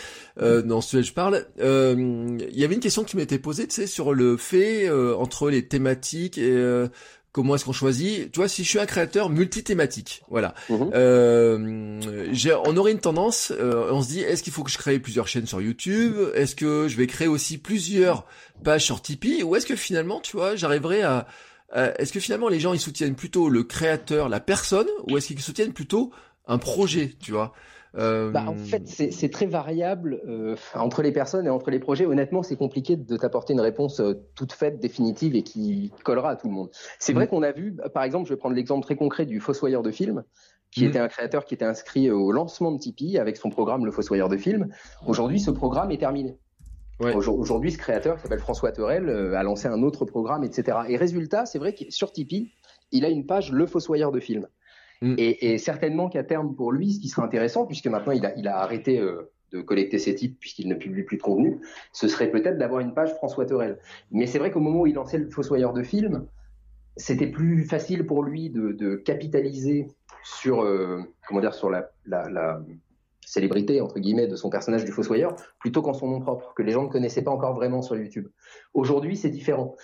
Euh, 0.42 0.62
dans 0.62 0.80
ce 0.80 0.92
sujet 0.92 1.04
je 1.04 1.14
parle. 1.14 1.46
Il 1.58 2.58
y 2.58 2.64
avait 2.64 2.76
une 2.76 2.80
question 2.80 3.04
qui 3.04 3.18
m'était 3.18 3.40
posée, 3.40 3.68
tu 3.68 3.76
sais, 3.76 3.88
sur 3.88 4.14
le 4.14 4.38
fait 4.38 4.90
entre 4.90 5.50
les 5.50 5.68
thématiques 5.68 6.38
et 6.38 6.88
comment 7.32 7.56
est-ce 7.56 7.66
qu'on 7.66 7.74
choisit. 7.74 8.32
Tu 8.32 8.40
vois, 8.40 8.48
si 8.48 8.64
je 8.64 8.70
suis 8.70 8.80
un 8.80 8.86
créateur 8.86 9.30
multithématique, 9.30 10.24
voilà, 10.30 10.56
mhm. 10.70 10.92
euh, 10.94 12.02
on 12.66 12.78
aurait 12.78 12.92
une 12.92 13.00
tendance, 13.00 13.52
euh, 13.58 13.90
on 13.92 14.02
se 14.02 14.08
dit, 14.10 14.22
est-ce 14.22 14.44
qu'il 14.44 14.54
faut 14.54 14.64
que 14.64 14.72
je 14.72 14.78
crée 14.78 15.00
plusieurs 15.00 15.28
chaînes 15.28 15.46
sur 15.46 15.62
YouTube? 15.62 16.16
Est-ce 16.34 16.56
que 16.56 16.88
je 16.88 16.98
vais 16.98 17.08
créer 17.08 17.28
aussi 17.28 17.58
plusieurs 17.58 18.26
pages 18.64 18.86
sur 18.86 19.02
Tipeee? 19.02 19.44
Ou 19.44 19.56
est-ce 19.56 19.66
que 19.66 19.76
finalement, 19.76 20.20
tu 20.20 20.36
vois, 20.36 20.56
j'arriverai 20.56 21.04
à, 21.04 21.28
est-ce 21.74 22.14
que 22.14 22.20
finalement 22.20 22.48
les 22.48 22.60
gens 22.60 22.74
ils 22.74 22.80
soutiennent 22.80 23.16
plutôt 23.16 23.50
le 23.50 23.64
créateur, 23.64 24.30
la 24.30 24.40
personne, 24.40 24.88
ou 25.08 25.18
est-ce 25.18 25.28
qu'ils 25.28 25.42
soutiennent 25.42 25.74
plutôt 25.74 26.12
un 26.48 26.58
projet, 26.58 27.16
tu 27.22 27.32
vois? 27.32 27.54
Euh, 27.98 28.32
bah, 28.32 28.46
en 28.48 28.56
fait, 28.56 28.88
c'est 28.88 29.30
très 29.30 29.48
variable 29.48 30.22
euh, 30.28 30.56
entre 30.76 31.02
les 31.02 31.12
personnes 31.12 31.48
et 31.48 31.50
entre 31.50 31.72
les 31.72 31.80
projets. 31.80 32.06
Honnêtement, 32.06 32.44
c'est 32.44 32.56
compliqué 32.56 32.96
de 32.96 33.18
t'apporter 33.18 33.54
une 33.54 33.62
réponse 33.62 34.00
euh, 34.00 34.14
toute 34.36 34.54
faite, 34.54 34.80
définitive 34.80 35.36
et 35.36 35.44
qui 35.44 35.92
collera 36.04 36.32
à 36.32 36.36
tout 36.36 36.48
le 36.48 36.54
monde. 36.54 36.70
C'est 37.00 37.14
vrai 37.14 37.26
mm. 37.26 37.30
qu'on 37.30 37.44
a 37.44 37.52
vu, 37.52 37.76
par 37.94 38.04
exemple, 38.04 38.28
je 38.28 38.34
vais 38.34 38.38
prendre 38.38 38.56
l'exemple 38.56 38.84
très 38.84 38.96
concret 38.96 39.26
du 39.26 39.40
Fossoyeur 39.40 39.82
de 39.82 39.92
film, 39.92 40.24
qui 40.72 40.86
mm. 40.86 40.90
était 40.90 41.00
un 41.00 41.08
créateur 41.08 41.46
qui 41.46 41.56
était 41.56 41.66
inscrit 41.66 42.12
au 42.12 42.32
lancement 42.32 42.72
de 42.72 42.78
Tipeee 42.78 43.18
avec 43.18 43.38
son 43.38 43.50
programme 43.50 43.86
Le 43.86 43.92
Fossoyeur 43.92 44.30
de 44.30 44.38
film. 44.38 44.70
Aujourd'hui, 45.08 45.40
ce 45.40 45.50
programme 45.50 45.92
est 45.92 45.98
terminé. 45.98 46.38
Aujourd'hui, 47.00 47.72
ce 47.72 47.78
créateur 47.78 48.16
qui 48.16 48.24
s'appelle 48.24 48.40
François 48.40 48.72
Terrel 48.72 49.10
a 49.36 49.44
lancé 49.44 49.68
un 49.68 49.84
autre 49.84 50.06
programme, 50.06 50.44
etc. 50.44 50.80
Et 50.88 50.98
résultat, 50.98 51.46
c'est 51.46 51.60
vrai 51.60 51.74
que 51.76 51.84
sur 51.90 52.12
Tipeee, 52.12 52.52
il 52.92 53.06
a 53.06 53.10
une 53.10 53.26
page 53.26 53.52
Le 53.52 53.68
Fossoyeur 53.68 54.12
de 54.12 54.20
film. 54.20 54.48
Mm. 55.02 55.16
Et, 55.18 55.58
certainement 55.58 56.10
qu'à 56.10 56.24
terme 56.24 56.56
pour 56.56 56.72
lui, 56.72 56.94
ce 56.94 57.00
qui 57.00 57.10
sera 57.10 57.26
intéressant, 57.26 57.66
puisque 57.66 57.88
maintenant 57.88 58.14
il 58.14 58.48
a, 58.48 58.58
arrêté 58.58 59.00
euh, 59.00 59.32
de 59.52 59.62
collecter 59.62 60.00
ses 60.00 60.16
types 60.16 60.40
puisqu'il 60.40 60.68
ne 60.68 60.76
publie 60.76 61.04
plus 61.04 61.18
de 61.18 61.22
contenu, 61.22 61.60
ce 61.94 62.08
serait 62.08 62.32
peut-être 62.32 62.58
d'avoir 62.58 62.82
une 62.82 62.94
page 62.94 63.14
François 63.16 63.46
Torel. 63.46 63.80
Mais 64.12 64.28
c'est 64.28 64.40
vrai 64.40 64.52
qu'au 64.52 64.60
moment 64.60 64.82
où 64.82 64.88
il 64.88 64.96
lançait 64.96 65.18
le 65.18 65.30
Fossoyeur 65.30 65.74
de 65.74 65.84
film, 65.84 66.28
c'était 66.96 67.28
plus 67.28 67.64
facile 67.64 68.06
pour 68.06 68.24
lui 68.24 68.50
de, 68.50 68.96
capitaliser 68.96 69.88
sur, 70.24 70.62
euh, 70.64 71.02
comment 71.28 71.42
dire, 71.42 71.54
sur 71.54 71.70
la, 71.70 71.92
la, 72.06 72.30
la, 72.30 72.62
célébrité 73.28 73.82
entre 73.82 74.00
guillemets 74.00 74.28
de 74.28 74.38
son 74.38 74.50
personnage 74.50 74.86
du 74.86 74.92
Fossoyeur 74.94 75.36
plutôt 75.60 75.82
qu'en 75.82 75.94
son 75.94 76.08
nom 76.08 76.22
propre, 76.22 76.54
que 76.56 76.64
les 76.64 76.72
gens 76.72 76.84
ne 76.84 76.88
connaissaient 76.88 77.24
pas 77.24 77.32
encore 77.32 77.54
vraiment 77.54 77.82
sur 77.82 77.98
YouTube. 77.98 78.30
Aujourd'hui, 78.74 79.18
c'est 79.18 79.30
différent. 79.30 79.76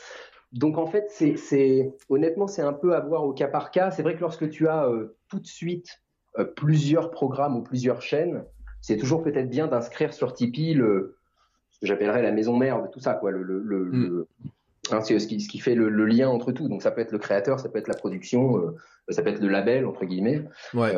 Donc 0.54 0.78
en 0.78 0.86
fait, 0.86 1.08
c'est 1.10 1.94
honnêtement, 2.10 2.48
c'est 2.48 2.62
un 2.62 2.74
peu 2.74 2.96
à 2.96 3.00
voir 3.00 3.24
au 3.24 3.34
cas 3.34 3.48
par 3.48 3.72
cas. 3.72 3.90
C'est 3.90 4.04
vrai 4.04 4.16
que 4.16 4.22
lorsque 4.22 4.50
tu 4.50 4.68
as 4.68 4.88
euh, 4.88 5.18
tout 5.28 5.40
de 5.40 5.48
suite 5.48 6.02
euh, 6.38 6.46
plusieurs 6.46 7.10
programmes 7.10 7.58
ou 7.58 7.64
plusieurs 7.64 8.04
chaînes, 8.04 8.46
c'est 8.80 8.98
toujours 8.98 9.24
peut-être 9.24 9.50
bien 9.50 9.68
d'inscrire 9.68 10.14
sur 10.14 10.34
Tipeee 10.34 10.76
le, 10.76 11.18
ce 11.72 11.80
que 11.80 11.88
j'appellerais 11.88 12.22
la 12.22 12.32
maison 12.32 12.56
mère 12.56 12.84
de 12.84 12.88
tout 12.88 13.00
ça, 13.00 13.16
quoi. 13.16 13.32
Le, 13.32 13.42
le, 13.42 13.60
le, 13.60 13.86
mm. 13.86 14.26
hein, 14.92 15.02
c'est 15.02 15.18
ce 15.18 15.28
qui, 15.28 15.42
ce 15.42 15.50
qui 15.50 15.58
fait 15.58 15.74
le, 15.74 15.90
lien 16.06 16.30
entre 16.30 16.52
tout. 16.52 16.70
Donc 16.70 16.84
ça 16.84 16.92
peut 16.92 17.02
être 17.02 17.14
le 17.14 17.20
créateur, 17.20 17.60
ça 17.60 17.68
peut 17.70 17.80
être 17.80 17.88
la 17.88 17.96
production, 17.96 18.60
euh, 18.60 18.76
ça 19.10 19.24
peut 19.24 19.30
être 19.30 19.42
le 19.42 19.50
label 19.50 19.88
entre 19.88 20.06
guillemets. 20.06 20.44
Ouais. 20.76 20.94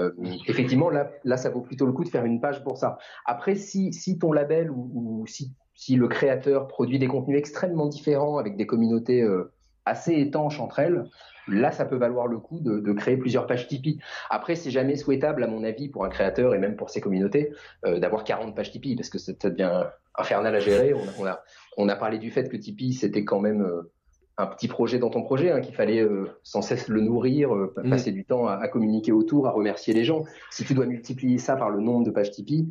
effectivement, 0.47 0.89
là, 0.89 1.09
là, 1.23 1.37
ça 1.37 1.49
vaut 1.49 1.61
plutôt 1.61 1.85
le 1.85 1.93
coup 1.93 2.03
de 2.03 2.09
faire 2.09 2.25
une 2.25 2.41
page 2.41 2.61
pour 2.61 2.77
ça. 2.77 2.97
Après, 3.25 3.55
si, 3.55 3.93
si 3.93 4.19
ton 4.19 4.33
label 4.33 4.69
ou, 4.69 5.21
ou 5.21 5.27
si 5.27 5.53
si 5.75 5.97
le 5.97 6.07
créateur 6.07 6.67
produit 6.67 6.99
des 6.99 7.07
contenus 7.07 7.37
extrêmement 7.37 7.87
différents 7.87 8.37
avec 8.37 8.55
des 8.55 8.65
communautés 8.65 9.21
euh, 9.21 9.51
assez 9.85 10.13
étanches 10.13 10.59
entre 10.59 10.79
elles, 10.79 11.05
là, 11.47 11.71
ça 11.71 11.85
peut 11.85 11.97
valoir 11.97 12.27
le 12.27 12.39
coup 12.39 12.59
de, 12.59 12.93
créer 12.93 13.17
plusieurs 13.17 13.45
pages 13.45 13.67
Tipeee. 13.67 13.99
Après, 14.29 14.55
c'est 14.55 14.71
jamais 14.71 14.95
souhaitable, 14.95 15.43
à 15.43 15.47
mon 15.47 15.63
avis, 15.63 15.89
pour 15.89 16.05
un 16.05 16.09
créateur 16.09 16.55
et 16.55 16.57
même 16.57 16.75
pour 16.75 16.89
ses 16.89 17.01
communautés, 17.01 17.51
euh, 17.85 17.99
d'avoir 17.99 18.23
40 18.23 18.55
pages 18.55 18.71
Tipeee 18.71 18.95
parce 18.95 19.09
que 19.09 19.19
ça 19.19 19.49
devient 19.49 19.83
infernal 20.17 20.55
à 20.55 20.59
gérer. 20.59 20.93
On 21.19 21.25
a, 21.25 21.43
on 21.77 21.89
a, 21.89 21.95
parlé 21.95 22.17
du 22.17 22.31
fait 22.31 22.49
que 22.49 22.57
Tipeee, 22.57 22.93
c'était 22.93 23.25
quand 23.25 23.41
même 23.41 23.61
euh, 23.61 23.91
un 24.37 24.47
petit 24.47 24.69
projet 24.69 24.97
dans 24.97 25.09
ton 25.09 25.21
projet, 25.21 25.51
hein, 25.51 25.59
qu'il 25.59 25.75
fallait 25.75 26.07
sans 26.41 26.61
cesse 26.61 26.87
le 26.87 27.01
nourrir, 27.01 27.53
mm. 27.53 27.89
passer 27.89 28.11
du 28.11 28.25
temps 28.25 28.47
à, 28.47 28.53
à, 28.55 28.67
communiquer 28.69 29.11
autour, 29.11 29.45
à 29.47 29.51
remercier 29.51 29.93
les 29.93 30.05
gens. 30.05 30.23
Si 30.49 30.63
tu 30.63 30.73
dois 30.73 30.85
multiplier 30.85 31.37
ça 31.37 31.57
par 31.57 31.69
le 31.69 31.81
nombre 31.81 32.05
de 32.05 32.11
pages 32.11 32.31
Tipeee, 32.31 32.69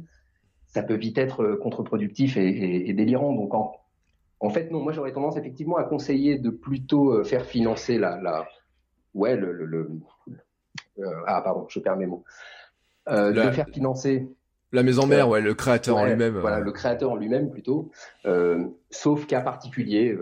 ça 0.74 0.82
peut 0.82 0.94
vite 0.94 1.18
être 1.18 1.42
euh, 1.42 1.56
contre-productif 1.56 2.36
et, 2.36 2.92
délirant. 2.92 3.32
Donc 3.32 3.54
en, 3.54 4.50
fait, 4.50 4.70
non, 4.70 4.80
moi 4.80 4.92
j'aurais 4.92 5.12
tendance 5.12 5.36
effectivement 5.36 5.76
à 5.76 5.84
conseiller 5.84 6.36
de 6.36 6.50
plutôt 6.50 7.12
euh, 7.12 7.24
faire 7.24 7.46
financer 7.46 7.96
la, 7.96 8.20
la 8.20 8.46
ouais, 9.14 9.36
le, 9.36 9.88
euh, 10.98 11.04
ah 11.26 11.40
pardon, 11.42 11.66
je 11.68 11.78
perds 11.78 11.96
mes 11.96 12.06
mots, 12.06 12.24
de 13.08 13.50
faire 13.52 13.68
financer 13.68 14.28
la 14.72 14.82
maison 14.82 15.06
mère, 15.06 15.28
ouais, 15.28 15.40
le 15.40 15.54
créateur 15.54 15.96
en 15.96 16.04
lui-même. 16.04 16.36
Voilà, 16.38 16.58
le 16.58 16.72
créateur 16.72 17.12
en 17.12 17.16
lui-même 17.16 17.50
plutôt, 17.50 17.92
sauf 18.90 19.26
cas 19.26 19.40
particulier. 19.40 20.16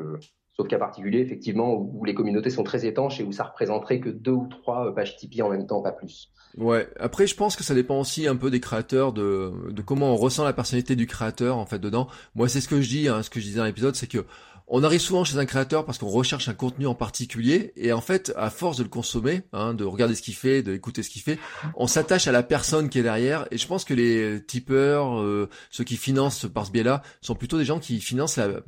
Sauf 0.63 0.69
cas 0.69 0.79
particulier, 0.79 1.19
effectivement, 1.19 1.75
où 1.75 2.05
les 2.05 2.15
communautés 2.15 2.51
sont 2.51 2.63
très 2.63 2.87
étanches 2.87 3.19
et 3.19 3.25
où 3.25 3.33
ça 3.33 3.43
représenterait 3.43 3.99
que 3.99 4.11
deux 4.11 4.31
ou 4.31 4.47
trois 4.49 4.95
pages 4.95 5.17
Tipeee 5.17 5.43
en 5.43 5.51
même 5.51 5.67
temps, 5.67 5.83
pas 5.83 5.91
plus. 5.91 6.31
Ouais. 6.57 6.89
Après, 7.01 7.27
je 7.27 7.35
pense 7.35 7.57
que 7.57 7.65
ça 7.65 7.75
dépend 7.75 7.99
aussi 7.99 8.29
un 8.29 8.37
peu 8.37 8.49
des 8.49 8.61
créateurs, 8.61 9.13
de, 9.13 9.53
de 9.71 9.83
comment 9.83 10.13
on 10.13 10.17
ressent 10.17 10.45
la 10.45 10.53
personnalité 10.53 10.95
du 10.95 11.09
créateur 11.09 11.59
en 11.59 11.67
fait 11.67 11.81
dedans. 11.81 12.07
Moi, 12.37 12.49
c'est 12.49 12.61
ce 12.61 12.69
que 12.69 12.81
je 12.81 12.89
dis, 12.89 13.09
hein, 13.09 13.25
ce 13.25 13.31
que 13.31 13.41
je 13.41 13.47
disais 13.47 13.59
dans 13.59 13.65
l'épisode, 13.65 13.97
c'est 13.97 14.07
que 14.07 14.25
on 14.69 14.85
arrive 14.85 15.01
souvent 15.01 15.25
chez 15.25 15.37
un 15.37 15.45
créateur 15.45 15.85
parce 15.85 15.99
qu'on 15.99 16.09
recherche 16.09 16.49
un 16.49 16.55
contenu 16.55 16.87
en 16.87 16.95
particulier 16.95 17.73
et 17.77 17.93
en 17.93 18.01
fait, 18.01 18.33
à 18.37 18.49
force 18.49 18.79
de 18.79 18.85
le 18.85 18.89
consommer, 18.89 19.43
hein, 19.53 19.75
de 19.75 19.85
regarder 19.85 20.15
ce 20.15 20.23
qu'il 20.23 20.35
fait, 20.35 20.63
d'écouter 20.63 21.03
ce 21.03 21.11
qu'il 21.11 21.23
fait, 21.23 21.39
on 21.77 21.87
s'attache 21.87 22.29
à 22.29 22.33
la 22.33 22.43
personne 22.43 22.89
qui 22.89 23.01
est 23.01 23.03
derrière. 23.03 23.47
Et 23.51 23.59
je 23.59 23.67
pense 23.67 23.85
que 23.85 23.93
les 23.93 24.43
tipeurs, 24.47 25.21
euh, 25.21 25.49
ceux 25.71 25.85
qui 25.85 25.97
financent 25.97 26.47
par 26.47 26.65
ce 26.65 26.71
biais-là, 26.71 27.03
sont 27.21 27.35
plutôt 27.35 27.59
des 27.59 27.65
gens 27.65 27.81
qui 27.81 28.01
financent 28.01 28.37
la, 28.37 28.61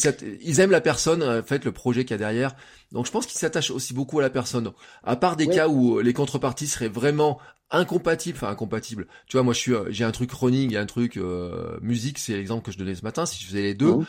qui 0.00 0.08
ils 0.42 0.60
aiment 0.60 0.70
la 0.70 0.80
personne, 0.80 1.22
en 1.22 1.42
fait, 1.42 1.64
le 1.64 1.72
projet 1.72 2.04
qu'il 2.04 2.12
y 2.12 2.14
a 2.14 2.18
derrière. 2.18 2.56
Donc 2.92 3.06
je 3.06 3.10
pense 3.10 3.26
qu'ils 3.26 3.38
s'attachent 3.38 3.70
aussi 3.70 3.94
beaucoup 3.94 4.18
à 4.18 4.22
la 4.22 4.30
personne. 4.30 4.72
À 5.02 5.16
part 5.16 5.36
des 5.36 5.46
cas 5.46 5.68
où 5.68 6.00
les 6.00 6.12
contreparties 6.12 6.66
seraient 6.66 6.88
vraiment 6.88 7.38
incompatibles, 7.70 8.36
enfin 8.36 8.50
incompatibles. 8.50 9.06
Tu 9.26 9.36
vois, 9.36 9.42
moi 9.42 9.54
je 9.54 9.58
suis, 9.58 9.72
j'ai 9.88 10.04
un 10.04 10.12
truc 10.12 10.30
running 10.32 10.74
et 10.74 10.76
un 10.76 10.86
truc 10.86 11.16
euh, 11.16 11.78
musique, 11.80 12.18
c'est 12.18 12.34
l'exemple 12.34 12.64
que 12.64 12.72
je 12.72 12.78
donnais 12.78 12.94
ce 12.94 13.02
matin. 13.02 13.26
Si 13.26 13.42
je 13.42 13.48
faisais 13.48 13.62
les 13.62 13.74
deux. 13.74 13.90
Oh. 13.90 14.04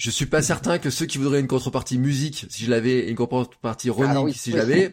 Je 0.00 0.08
suis 0.08 0.24
pas 0.24 0.40
certain 0.40 0.78
que 0.78 0.88
ceux 0.88 1.04
qui 1.04 1.18
voudraient 1.18 1.40
une 1.40 1.46
contrepartie 1.46 1.98
musique, 1.98 2.46
si 2.48 2.64
je 2.64 2.70
l'avais, 2.70 3.10
une 3.10 3.16
contrepartie 3.16 3.90
running, 3.90 4.32
si 4.32 4.50
je 4.50 4.56
l'avais, 4.56 4.88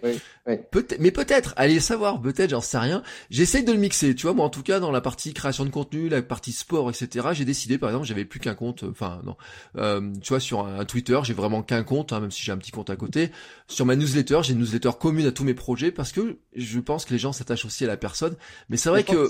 peut-être, 0.69 0.99
mais 0.99 1.11
peut-être, 1.11 1.53
allez 1.55 1.79
savoir, 1.79 2.21
peut-être, 2.21 2.49
j'en 2.49 2.59
sais 2.59 2.77
rien. 2.77 3.01
J'essaye 3.29 3.63
de 3.63 3.71
le 3.71 3.77
mixer, 3.77 4.15
tu 4.15 4.23
vois, 4.23 4.33
moi 4.33 4.45
en 4.45 4.49
tout 4.49 4.63
cas 4.63 4.81
dans 4.81 4.91
la 4.91 4.99
partie 4.99 5.33
création 5.33 5.63
de 5.63 5.69
contenu, 5.69 6.09
la 6.09 6.21
partie 6.21 6.51
sport, 6.51 6.89
etc. 6.89 7.29
J'ai 7.31 7.45
décidé, 7.45 7.77
par 7.77 7.89
exemple, 7.89 8.05
j'avais 8.05 8.25
plus 8.25 8.41
qu'un 8.41 8.53
compte, 8.53 8.83
euh, 8.83 8.91
enfin 8.91 9.21
non, 9.23 9.37
euh, 9.77 10.11
tu 10.21 10.27
vois, 10.27 10.41
sur 10.41 10.67
un, 10.67 10.83
Twitter, 10.83 11.17
j'ai 11.23 11.33
vraiment 11.33 11.63
qu'un 11.63 11.83
compte, 11.83 12.11
hein, 12.11 12.19
même 12.19 12.31
si 12.31 12.43
j'ai 12.43 12.51
un 12.51 12.57
petit 12.57 12.71
compte 12.71 12.89
à 12.89 12.97
côté. 12.97 13.31
Sur 13.69 13.85
ma 13.85 13.95
newsletter, 13.95 14.41
j'ai 14.43 14.51
une 14.51 14.59
newsletter 14.59 14.91
commune 14.99 15.25
à 15.25 15.31
tous 15.31 15.45
mes 15.45 15.53
projets 15.53 15.93
parce 15.93 16.11
que 16.11 16.37
je 16.53 16.79
pense 16.81 17.05
que 17.05 17.13
les 17.13 17.19
gens 17.19 17.31
s'attachent 17.31 17.63
aussi 17.63 17.85
à 17.85 17.87
la 17.87 17.95
personne. 17.95 18.35
Mais 18.67 18.75
c'est 18.75 18.89
vrai 18.89 19.05
que 19.05 19.29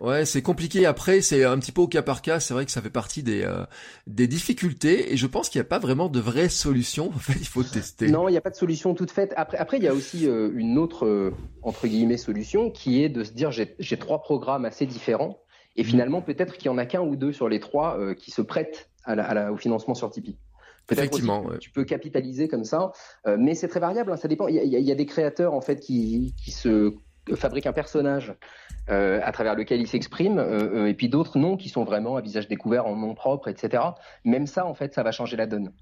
Ouais, 0.00 0.24
c'est 0.24 0.42
compliqué. 0.42 0.86
Après, 0.86 1.20
c'est 1.20 1.44
un 1.44 1.58
petit 1.58 1.70
peu 1.70 1.82
au 1.82 1.86
cas 1.86 2.02
par 2.02 2.20
cas. 2.20 2.40
C'est 2.40 2.52
vrai 2.52 2.64
que 2.64 2.72
ça 2.72 2.82
fait 2.82 2.90
partie 2.90 3.22
des 3.22 3.42
euh, 3.42 3.64
des 4.08 4.26
difficultés, 4.26 5.12
et 5.12 5.16
je 5.16 5.26
pense 5.26 5.48
qu'il 5.48 5.60
n'y 5.60 5.66
a 5.66 5.68
pas 5.68 5.78
vraiment 5.78 6.08
de 6.08 6.20
vraie 6.20 6.48
solution. 6.48 7.10
En 7.14 7.18
fait, 7.18 7.38
il 7.38 7.46
faut 7.46 7.62
tester. 7.62 8.10
Non, 8.10 8.28
il 8.28 8.32
n'y 8.32 8.38
a 8.38 8.40
pas 8.40 8.50
de 8.50 8.56
solution 8.56 8.94
toute 8.94 9.12
faite. 9.12 9.32
Après, 9.36 9.56
après, 9.56 9.76
il 9.76 9.84
y 9.84 9.88
a 9.88 9.94
aussi 9.94 10.26
euh, 10.26 10.50
une 10.54 10.78
autre 10.78 11.06
euh, 11.06 11.32
entre 11.62 11.86
guillemets 11.86 12.16
solution 12.16 12.70
qui 12.70 13.02
est 13.02 13.08
de 13.08 13.22
se 13.22 13.32
dire 13.32 13.50
j'ai 13.52 13.96
trois 13.96 14.20
programmes 14.20 14.64
assez 14.64 14.84
différents, 14.84 15.38
et 15.76 15.82
mmh. 15.82 15.86
finalement 15.86 16.22
peut-être 16.22 16.56
qu'il 16.56 16.66
y 16.66 16.68
en 16.70 16.78
a 16.78 16.86
qu'un 16.86 17.02
ou 17.02 17.14
deux 17.14 17.32
sur 17.32 17.48
les 17.48 17.60
trois 17.60 17.98
qui 18.16 18.30
se 18.32 18.42
prêtent 18.42 18.90
à 19.04 19.14
la, 19.14 19.24
à 19.24 19.34
la, 19.34 19.52
au 19.52 19.56
financement 19.56 19.94
sur 19.94 20.10
Tipeee. 20.10 20.36
Effectivement, 20.90 21.46
tu 21.60 21.70
peux 21.70 21.84
capitaliser 21.84 22.48
comme 22.48 22.64
ça, 22.64 22.92
mais 23.38 23.54
c'est 23.54 23.68
très 23.68 23.80
variable. 23.80 24.12
Hein, 24.12 24.16
ça 24.16 24.28
dépend. 24.28 24.48
Il 24.48 24.56
y, 24.56 24.82
y, 24.82 24.92
a, 24.92 24.94
des 24.94 25.06
créateurs 25.06 25.54
en 25.54 25.60
fait 25.60 25.80
qui 25.80 26.34
qui 26.36 26.50
se 26.50 26.94
fabrique 27.34 27.66
un 27.66 27.72
personnage 27.72 28.34
à 28.88 29.32
travers 29.32 29.54
lequel 29.54 29.80
il 29.80 29.86
s'exprime, 29.86 30.38
et 30.86 30.94
puis 30.94 31.08
d'autres 31.08 31.38
non 31.38 31.56
qui 31.56 31.68
sont 31.68 31.84
vraiment 31.84 32.16
à 32.16 32.20
visage 32.20 32.48
découvert 32.48 32.86
en 32.86 32.96
nom 32.96 33.14
propre, 33.14 33.48
etc. 33.48 33.82
Même 34.24 34.46
ça, 34.46 34.66
en 34.66 34.74
fait, 34.74 34.92
ça 34.92 35.02
va 35.02 35.10
changer 35.10 35.36
la 35.36 35.46
donne. 35.46 35.72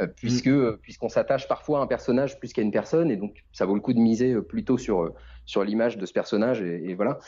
Mm. 0.00 0.06
puisque 0.16 0.76
puisqu'on 0.82 1.08
s'attache 1.08 1.48
parfois 1.48 1.80
à 1.80 1.82
un 1.82 1.86
personnage 1.86 2.38
plus 2.38 2.52
qu'à 2.52 2.62
une 2.62 2.70
personne 2.70 3.10
et 3.10 3.16
donc 3.16 3.44
ça 3.52 3.66
vaut 3.66 3.74
le 3.74 3.80
coup 3.80 3.92
de 3.92 3.98
miser 3.98 4.34
plutôt 4.42 4.78
sur 4.78 5.12
sur 5.46 5.64
l'image 5.64 5.98
de 5.98 6.06
ce 6.06 6.12
personnage 6.12 6.62
et, 6.62 6.94
voilà. 6.94 7.18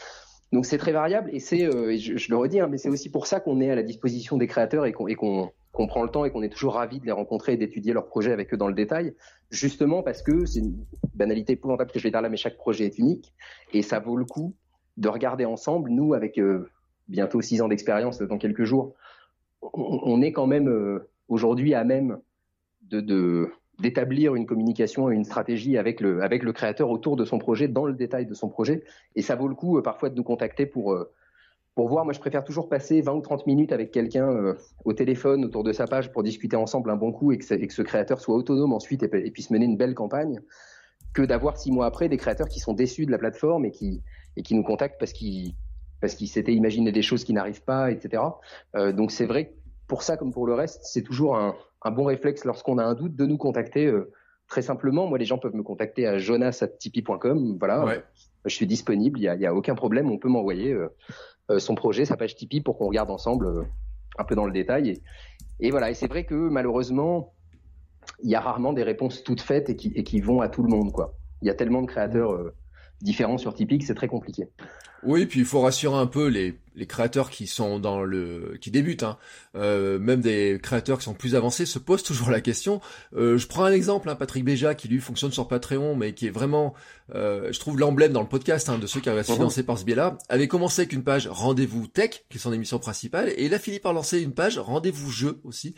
Donc 0.52 0.66
c'est 0.66 0.78
très 0.78 0.92
variable 0.92 1.30
et 1.32 1.40
c'est 1.40 1.70
je, 1.98 2.16
je, 2.16 2.30
le 2.30 2.36
redis 2.36 2.60
hein, 2.60 2.68
mais 2.70 2.78
c'est 2.78 2.90
aussi 2.90 3.10
pour 3.10 3.26
ça 3.26 3.40
qu'on 3.40 3.60
est 3.60 3.70
à 3.70 3.74
la 3.74 3.82
disposition 3.82 4.36
des 4.36 4.46
créateurs 4.46 4.86
et 4.86 4.92
qu'on 4.92 5.06
qu'on 5.14 5.50
prend 5.72 6.02
le 6.02 6.08
temps 6.08 6.24
et 6.24 6.30
qu'on 6.30 6.42
est 6.42 6.48
toujours 6.48 6.74
ravi 6.74 7.00
de 7.00 7.06
les 7.06 7.12
rencontrer 7.12 7.54
et 7.54 7.56
d'étudier 7.56 7.92
leurs 7.92 8.06
projets 8.06 8.32
avec 8.32 8.52
eux 8.52 8.56
dans 8.56 8.68
le 8.68 8.74
détail, 8.74 9.14
justement 9.50 10.02
parce 10.02 10.22
que 10.22 10.44
c'est 10.44 10.60
une 10.60 10.84
banalité 11.14 11.54
épouvantable 11.54 11.90
que 11.90 11.98
je 11.98 12.04
vais 12.04 12.10
dire 12.10 12.22
là, 12.22 12.28
mais 12.28 12.36
chaque 12.36 12.56
projet 12.56 12.84
est 12.84 12.98
unique 12.98 13.32
et 13.72 13.82
ça 13.82 13.98
vaut 13.98 14.16
le 14.16 14.24
coup 14.24 14.54
de 14.96 15.08
regarder 15.08 15.44
ensemble. 15.44 15.90
Nous, 15.90 16.14
avec 16.14 16.38
bientôt 17.08 17.40
six 17.40 17.62
ans 17.62 17.68
d'expérience 17.68 18.20
dans 18.20 18.38
quelques 18.38 18.64
jours, 18.64 18.94
on, 19.62 20.20
est 20.20 20.32
quand 20.32 20.46
même 20.46 21.00
aujourd'hui 21.28 21.74
à 21.74 21.84
même 21.84 22.18
d'établir 23.78 24.34
une 24.34 24.46
communication 24.46 25.10
et 25.10 25.14
une 25.14 25.24
stratégie 25.24 25.78
avec 25.78 26.00
le 26.00 26.52
créateur 26.52 26.90
autour 26.90 27.16
de 27.16 27.24
son 27.24 27.38
projet 27.38 27.68
dans 27.68 27.86
le 27.86 27.94
détail 27.94 28.26
de 28.26 28.34
son 28.34 28.48
projet 28.48 28.84
et 29.16 29.22
ça 29.22 29.36
vaut 29.36 29.48
le 29.48 29.54
coup 29.54 29.78
euh, 29.78 29.82
parfois 29.82 30.10
de 30.10 30.14
nous 30.14 30.22
contacter 30.22 30.66
pour 30.66 30.92
euh, 30.92 31.10
pour 31.74 31.88
voir 31.88 32.04
moi 32.04 32.12
je 32.12 32.20
préfère 32.20 32.44
toujours 32.44 32.68
passer 32.68 33.00
20 33.00 33.12
ou 33.12 33.20
30 33.20 33.46
minutes 33.46 33.72
avec 33.72 33.90
quelqu'un 33.90 34.28
euh, 34.28 34.54
au 34.84 34.92
téléphone 34.92 35.44
autour 35.44 35.64
de 35.64 35.72
sa 35.72 35.86
page 35.86 36.12
pour 36.12 36.22
discuter 36.22 36.56
ensemble 36.56 36.90
un 36.90 36.96
bon 36.96 37.12
coup 37.12 37.32
et 37.32 37.38
que, 37.38 37.44
ce 37.44 37.82
créateur 37.82 38.20
soit 38.20 38.34
autonome 38.34 38.72
ensuite 38.72 39.02
et, 39.02 39.08
puisse 39.30 39.50
mener 39.50 39.64
une 39.64 39.76
belle 39.76 39.94
campagne 39.94 40.40
que 41.14 41.22
d'avoir 41.22 41.56
six 41.56 41.70
mois 41.70 41.86
après 41.86 42.08
des 42.08 42.16
créateurs 42.16 42.48
qui 42.48 42.60
sont 42.60 42.72
déçus 42.72 43.06
de 43.06 43.10
la 43.10 43.18
plateforme 43.18 43.64
et 43.64 43.70
qui 43.70 44.02
et 44.36 44.42
qui 44.42 44.54
nous 44.54 44.64
contactent 44.64 44.98
parce 44.98 45.12
qu'ils 45.12 45.54
parce 46.00 46.14
qu'ils 46.14 46.28
s'étaient 46.28 46.54
imaginé 46.54 46.92
des 46.92 47.02
choses 47.02 47.24
qui 47.24 47.32
n'arrivent 47.32 47.64
pas 47.64 47.90
etc 47.90 48.22
donc 48.74 49.10
c'est 49.10 49.26
vrai 49.26 49.54
pour 49.86 50.02
ça 50.02 50.16
comme 50.16 50.32
pour 50.32 50.46
le 50.46 50.54
reste 50.54 50.80
c'est 50.84 51.02
toujours 51.02 51.36
un 51.36 51.54
un 51.84 51.90
bon 51.90 52.04
réflexe 52.04 52.44
lorsqu'on 52.44 52.78
a 52.78 52.84
un 52.84 52.94
doute 52.94 53.16
de 53.16 53.26
nous 53.26 53.36
contacter 53.36 53.86
euh, 53.86 54.12
très 54.48 54.62
simplement. 54.62 55.06
Moi, 55.06 55.18
les 55.18 55.24
gens 55.24 55.38
peuvent 55.38 55.54
me 55.54 55.62
contacter 55.62 56.06
à 56.06 56.18
jonas@tipeee.com. 56.18 57.56
Voilà, 57.58 58.02
je 58.44 58.54
suis 58.54 58.66
disponible. 58.66 59.18
Il 59.18 59.22
y 59.24 59.46
a, 59.46 59.54
aucun 59.54 59.74
problème. 59.74 60.10
On 60.10 60.18
peut 60.18 60.28
m'envoyer 60.28 60.72
euh, 60.72 60.88
euh, 60.88 60.88
son 61.58 61.74
projet, 61.74 62.04
sa 62.04 62.16
page 62.16 62.34
Tipeee 62.34 62.60
pour 62.60 62.78
qu'on 62.78 62.86
regarde 62.86 63.10
ensemble 63.10 63.66
un 64.18 64.24
peu 64.24 64.34
dans 64.34 64.46
le 64.46 64.52
détail. 64.52 65.00
Et, 65.60 65.70
voilà. 65.70 65.90
Et 65.90 65.94
c'est 65.94 66.08
vrai 66.08 66.24
que 66.24 66.34
malheureusement, 66.34 67.32
il 68.22 68.30
y 68.30 68.34
a 68.34 68.40
rarement 68.40 68.72
des 68.72 68.82
réponses 68.82 69.22
toutes 69.22 69.40
faites 69.40 69.70
et 69.70 69.76
qui, 69.76 69.92
et 69.94 70.04
qui 70.04 70.20
vont 70.20 70.40
à 70.40 70.48
tout 70.48 70.62
le 70.62 70.68
monde. 70.68 70.92
Quoi. 70.92 71.14
Il 71.40 71.48
y 71.48 71.50
a 71.50 71.54
tellement 71.54 71.82
de 71.82 71.86
créateurs 71.86 72.52
différents 73.02 73.38
sur 73.38 73.54
Tipeee 73.54 73.82
c'est 73.82 73.94
très 73.94 74.08
compliqué. 74.08 74.48
Oui, 75.04 75.26
puis 75.26 75.40
il 75.40 75.46
faut 75.46 75.60
rassurer 75.60 75.96
un 75.96 76.06
peu 76.06 76.28
les, 76.28 76.56
les 76.76 76.86
créateurs 76.86 77.28
qui 77.28 77.48
sont 77.48 77.80
dans 77.80 78.02
le 78.04 78.56
qui 78.60 78.70
débutent, 78.70 79.02
hein. 79.02 79.18
euh, 79.56 79.98
même 79.98 80.20
des 80.20 80.60
créateurs 80.62 80.98
qui 80.98 81.04
sont 81.04 81.14
plus 81.14 81.34
avancés 81.34 81.66
se 81.66 81.80
posent 81.80 82.02
toujours 82.04 82.30
la 82.30 82.40
question. 82.40 82.80
Euh, 83.16 83.36
je 83.36 83.48
prends 83.48 83.64
un 83.64 83.72
exemple, 83.72 84.08
hein, 84.08 84.14
Patrick 84.14 84.44
Béja 84.44 84.76
qui 84.76 84.86
lui 84.86 85.00
fonctionne 85.00 85.32
sur 85.32 85.48
Patreon, 85.48 85.96
mais 85.96 86.14
qui 86.14 86.28
est 86.28 86.30
vraiment, 86.30 86.74
euh, 87.16 87.52
je 87.52 87.58
trouve 87.58 87.80
l'emblème 87.80 88.12
dans 88.12 88.20
le 88.20 88.28
podcast 88.28 88.68
hein, 88.68 88.78
de 88.78 88.86
ceux 88.86 89.00
qui 89.00 89.08
arrivent 89.08 89.20
à 89.20 89.24
se 89.24 89.32
mhm. 89.32 89.38
financer 89.38 89.64
par 89.64 89.76
ce 89.76 89.84
biais-là, 89.84 90.18
avait 90.28 90.48
commencé 90.48 90.82
avec 90.82 90.92
une 90.92 91.02
page 91.02 91.26
Rendez-vous 91.26 91.88
Tech, 91.88 92.24
qui 92.30 92.38
est 92.38 92.40
son 92.40 92.52
émission 92.52 92.78
principale, 92.78 93.30
et 93.30 93.46
il 93.46 93.54
a 93.54 93.58
fini 93.58 93.80
par 93.80 93.92
lancer 93.92 94.20
une 94.20 94.34
page 94.34 94.56
Rendez-vous 94.58 95.10
Jeu 95.10 95.40
aussi, 95.42 95.74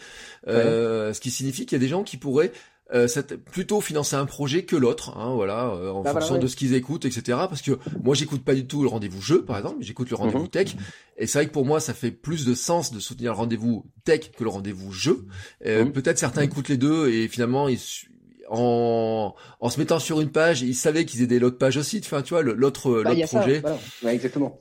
ce 0.46 1.18
qui 1.18 1.30
signifie 1.30 1.64
qu'il 1.64 1.76
y 1.76 1.80
a 1.80 1.84
des 1.84 1.88
gens 1.88 2.02
qui 2.02 2.18
pourraient 2.18 2.52
euh, 2.92 3.08
plutôt 3.50 3.80
financer 3.80 4.14
un 4.14 4.26
projet 4.26 4.64
que 4.64 4.76
l'autre, 4.76 5.16
hein, 5.16 5.34
voilà, 5.34 5.68
euh, 5.68 5.90
en 5.90 6.02
bah, 6.02 6.12
fonction 6.12 6.36
de 6.36 6.46
ce 6.46 6.54
qu'ils 6.54 6.74
écoutent, 6.74 7.06
etc. 7.06 7.22
Parce 7.48 7.62
que 7.62 7.78
moi, 8.02 8.14
j'écoute 8.14 8.44
pas 8.44 8.54
du 8.54 8.66
tout 8.66 8.82
le 8.82 8.88
rendez-vous 8.88 9.22
jeu, 9.22 9.42
par 9.42 9.56
exemple, 9.56 9.76
j'écoute 9.80 10.10
le 10.10 10.16
rendez-vous 10.16 10.42
mhm. 10.42 10.48
tech, 10.48 10.76
et 11.16 11.26
c'est 11.26 11.38
vrai 11.38 11.46
que 11.46 11.52
pour 11.52 11.64
moi, 11.64 11.80
ça 11.80 11.94
fait 11.94 12.10
plus 12.10 12.44
de 12.44 12.54
sens 12.54 12.92
de 12.92 13.00
soutenir 13.00 13.32
le 13.32 13.38
rendez-vous 13.38 13.86
tech 14.04 14.32
que 14.36 14.44
le 14.44 14.50
rendez-vous 14.50 14.92
jeu. 14.92 15.26
Euh, 15.64 15.86
mhm. 15.86 15.92
Peut-être 15.92 16.18
certains 16.18 16.42
écoutent 16.42 16.68
les 16.68 16.76
deux 16.76 17.08
et 17.08 17.26
finalement 17.28 17.68
ils 17.68 17.80
en, 18.50 19.34
en 19.60 19.70
se 19.70 19.80
mettant 19.80 19.98
sur 19.98 20.20
une 20.20 20.30
page, 20.30 20.60
ils 20.60 20.74
savaient 20.74 21.06
qu'ils 21.06 21.22
aidaient 21.22 21.38
l'autre 21.38 21.56
page 21.56 21.78
aussi, 21.78 22.02
enfin, 22.04 22.20
tu 22.20 22.34
vois, 22.34 22.42
l'autre 22.42 23.02
bah, 23.02 23.14
projet. 23.26 23.62
ouais, 24.02 24.14
exactement. 24.14 24.60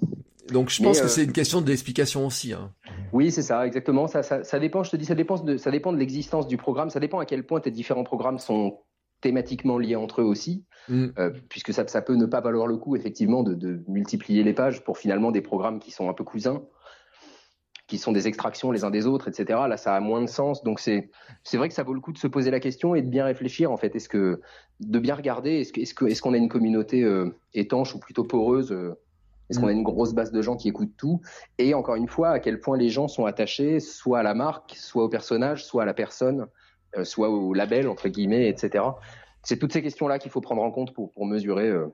Donc 0.52 0.70
je 0.70 0.84
pense 0.84 1.00
que 1.00 1.08
c'est 1.08 1.24
une 1.24 1.32
question 1.32 1.62
d'explication 1.62 2.26
aussi. 2.26 2.54
Hein. 2.54 2.72
Oui, 3.14 3.32
c'est 3.32 3.42
ça, 3.42 3.66
exactement. 3.66 4.08
Ça, 4.08 4.24
ça, 4.24 4.44
ça, 4.44 4.60
dépend, 4.60 4.84
je 4.84 4.92
te 4.92 4.98
dis, 4.98 5.06
ça 5.06 5.16
dépend 5.16 5.38
de, 5.38 5.58
ça 5.58 5.72
dépend 5.72 5.94
de 5.94 5.98
l'existence 5.98 6.48
du 6.48 6.58
programme, 6.58 6.90
ça 6.90 7.00
dépend 7.00 7.20
à 7.20 7.26
quel 7.26 7.46
point 7.46 7.60
tes 7.60 7.72
différents 7.72 8.04
programmes 8.04 8.40
sont 8.40 8.80
thématiquement 9.22 9.78
liés 9.78 9.96
entre 9.96 10.22
eux 10.22 10.26
aussi, 10.26 10.66
mm. 10.90 11.06
euh, 11.18 11.32
puisque 11.50 11.74
ça, 11.74 11.88
ça 11.88 12.02
peut 12.02 12.16
ne 12.16 12.26
pas 12.26 12.42
valoir 12.42 12.68
le 12.68 12.78
coup, 12.78 12.96
effectivement, 12.96 13.42
de, 13.42 13.54
de, 13.54 13.82
multiplier 13.88 14.44
les 14.44 14.54
pages 14.54 14.84
pour 14.84 14.98
finalement 14.98 15.32
des 15.32 15.42
programmes 15.42 15.80
qui 15.80 15.92
sont 15.92 16.10
un 16.10 16.14
peu 16.14 16.26
cousins, 16.26 16.62
qui 17.88 17.98
sont 17.98 18.12
des 18.12 18.28
extractions 18.28 18.72
les 18.72 18.84
uns 18.84 18.92
des 18.92 19.08
autres, 19.08 19.30
etc. 19.30 19.62
Là, 19.68 19.78
ça 19.78 19.96
a 19.96 20.00
moins 20.00 20.22
de 20.22 20.28
sens. 20.28 20.64
Donc 20.64 20.80
c'est, 20.80 21.10
c'est 21.44 21.58
vrai 21.58 21.70
que 21.70 21.74
ça 21.76 21.84
vaut 21.84 21.94
le 21.94 22.02
coup 22.02 22.12
de 22.12 22.18
se 22.18 22.28
poser 22.28 22.52
la 22.52 22.60
question 22.60 22.96
et 22.96 23.02
de 23.02 23.08
bien 23.08 23.24
réfléchir, 23.24 23.72
en 23.72 23.78
fait. 23.78 23.96
Est-ce 23.96 24.10
que, 24.10 24.42
de 24.82 25.00
bien 25.00 25.16
regarder, 25.16 25.62
est-ce, 25.62 25.72
que, 25.72 25.82
est-ce, 25.82 25.94
que, 25.94 26.06
est-ce 26.06 26.22
qu'on 26.22 26.34
a 26.34 26.38
une 26.38 26.50
communauté 26.50 27.04
euh, 27.04 27.30
étanche 27.54 27.96
ou 27.96 28.00
plutôt 28.00 28.24
poreuse 28.24 28.72
euh, 28.72 29.00
est-ce 29.50 29.60
qu'on 29.60 29.68
a 29.68 29.74
mm. 29.74 29.78
une 29.78 29.84
grosse 29.84 30.14
base 30.14 30.32
de 30.32 30.42
gens 30.42 30.56
qui 30.56 30.70
écoutent 30.70 30.96
tout 30.98 31.22
Et 31.58 31.74
encore 31.74 31.96
une 31.96 32.08
fois, 32.08 32.30
à 32.30 32.40
quel 32.40 32.60
point 32.60 32.78
les 32.78 32.90
gens 32.90 33.08
sont 33.08 33.26
attachés 33.26 33.80
soit 33.80 34.20
à 34.20 34.24
la 34.24 34.34
marque, 34.34 34.76
soit 34.76 35.04
au 35.04 35.10
personnage, 35.10 35.66
soit 35.66 35.84
à 35.84 35.86
la 35.86 35.94
personne, 35.94 36.48
euh, 36.98 37.04
soit 37.04 37.30
au 37.30 37.54
label, 37.54 37.88
entre 37.88 38.08
guillemets, 38.08 38.48
etc. 38.48 38.86
C'est 39.44 39.58
toutes 39.58 39.74
ces 39.74 39.82
questions-là 39.82 40.20
qu'il 40.20 40.32
faut 40.32 40.42
prendre 40.42 40.62
en 40.62 40.72
compte 40.72 40.94
pour, 40.94 41.12
pour 41.12 41.26
mesurer 41.26 41.68
euh, 41.68 41.88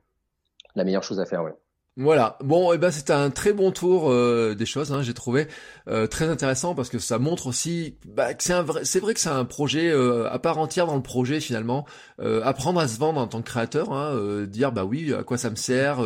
la 0.75 0.83
meilleure 0.83 1.03
chose 1.03 1.19
à 1.19 1.25
faire. 1.25 1.43
Ouais. 1.43 1.53
Voilà. 2.01 2.37
Bon, 2.41 2.71
et 2.71 2.75
eh 2.75 2.77
ben 2.77 2.91
c'était 2.91 3.11
un 3.11 3.29
très 3.29 3.51
bon 3.51 3.71
tour 3.71 4.09
euh, 4.09 4.55
des 4.55 4.65
choses. 4.65 4.93
Hein, 4.93 5.01
J'ai 5.01 5.13
trouvé 5.13 5.49
euh, 5.89 6.07
très 6.07 6.29
intéressant 6.29 6.73
parce 6.73 6.87
que 6.87 6.97
ça 6.97 7.19
montre 7.19 7.47
aussi 7.47 7.95
bah, 8.05 8.33
que 8.33 8.41
c'est 8.41 8.53
un 8.53 8.63
vrai. 8.63 8.85
C'est 8.85 9.01
vrai 9.01 9.13
que 9.13 9.19
c'est 9.19 9.27
un 9.27 9.43
projet 9.43 9.91
euh, 9.91 10.31
à 10.31 10.39
part 10.39 10.59
entière 10.59 10.87
dans 10.87 10.95
le 10.95 11.01
projet 11.01 11.41
finalement. 11.41 11.85
apprendre 12.19 12.79
à 12.79 12.87
se 12.87 12.97
vendre 12.97 13.19
en 13.19 13.27
tant 13.27 13.41
que 13.41 13.49
créateur, 13.49 13.91
hein, 13.91 14.45
dire 14.47 14.71
bah 14.71 14.85
oui, 14.85 15.13
à 15.13 15.23
quoi 15.23 15.37
ça 15.37 15.49
me 15.49 15.57
sert, 15.57 15.99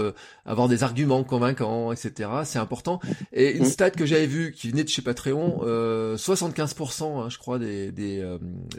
avoir 0.48 0.68
des 0.68 0.82
arguments 0.82 1.24
convaincants, 1.24 1.92
etc. 1.92 2.28
C'est 2.44 2.60
important. 2.60 3.00
Et 3.32 3.52
une 3.52 3.66
stat 3.66 3.92
que 3.92 4.08
j'avais 4.08 4.26
vue 4.26 4.52
qui 4.52 4.70
venait 4.70 4.84
de 4.84 4.90
chez 4.90 5.04
Patreon, 5.04 5.62
75%, 6.16 7.04
hein, 7.04 7.30
je 7.30 7.38
crois, 7.38 7.60
des 7.60 7.92
des, 7.92 8.24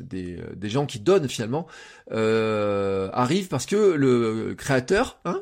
des 0.00 0.38
des 0.56 0.68
gens 0.68 0.86
qui 0.86 0.98
donnent 0.98 1.28
finalement 1.28 1.68
arrivent 2.10 3.48
parce 3.48 3.66
que 3.66 3.76
le 3.76 4.54
créateur 4.56 5.20
hein, 5.24 5.40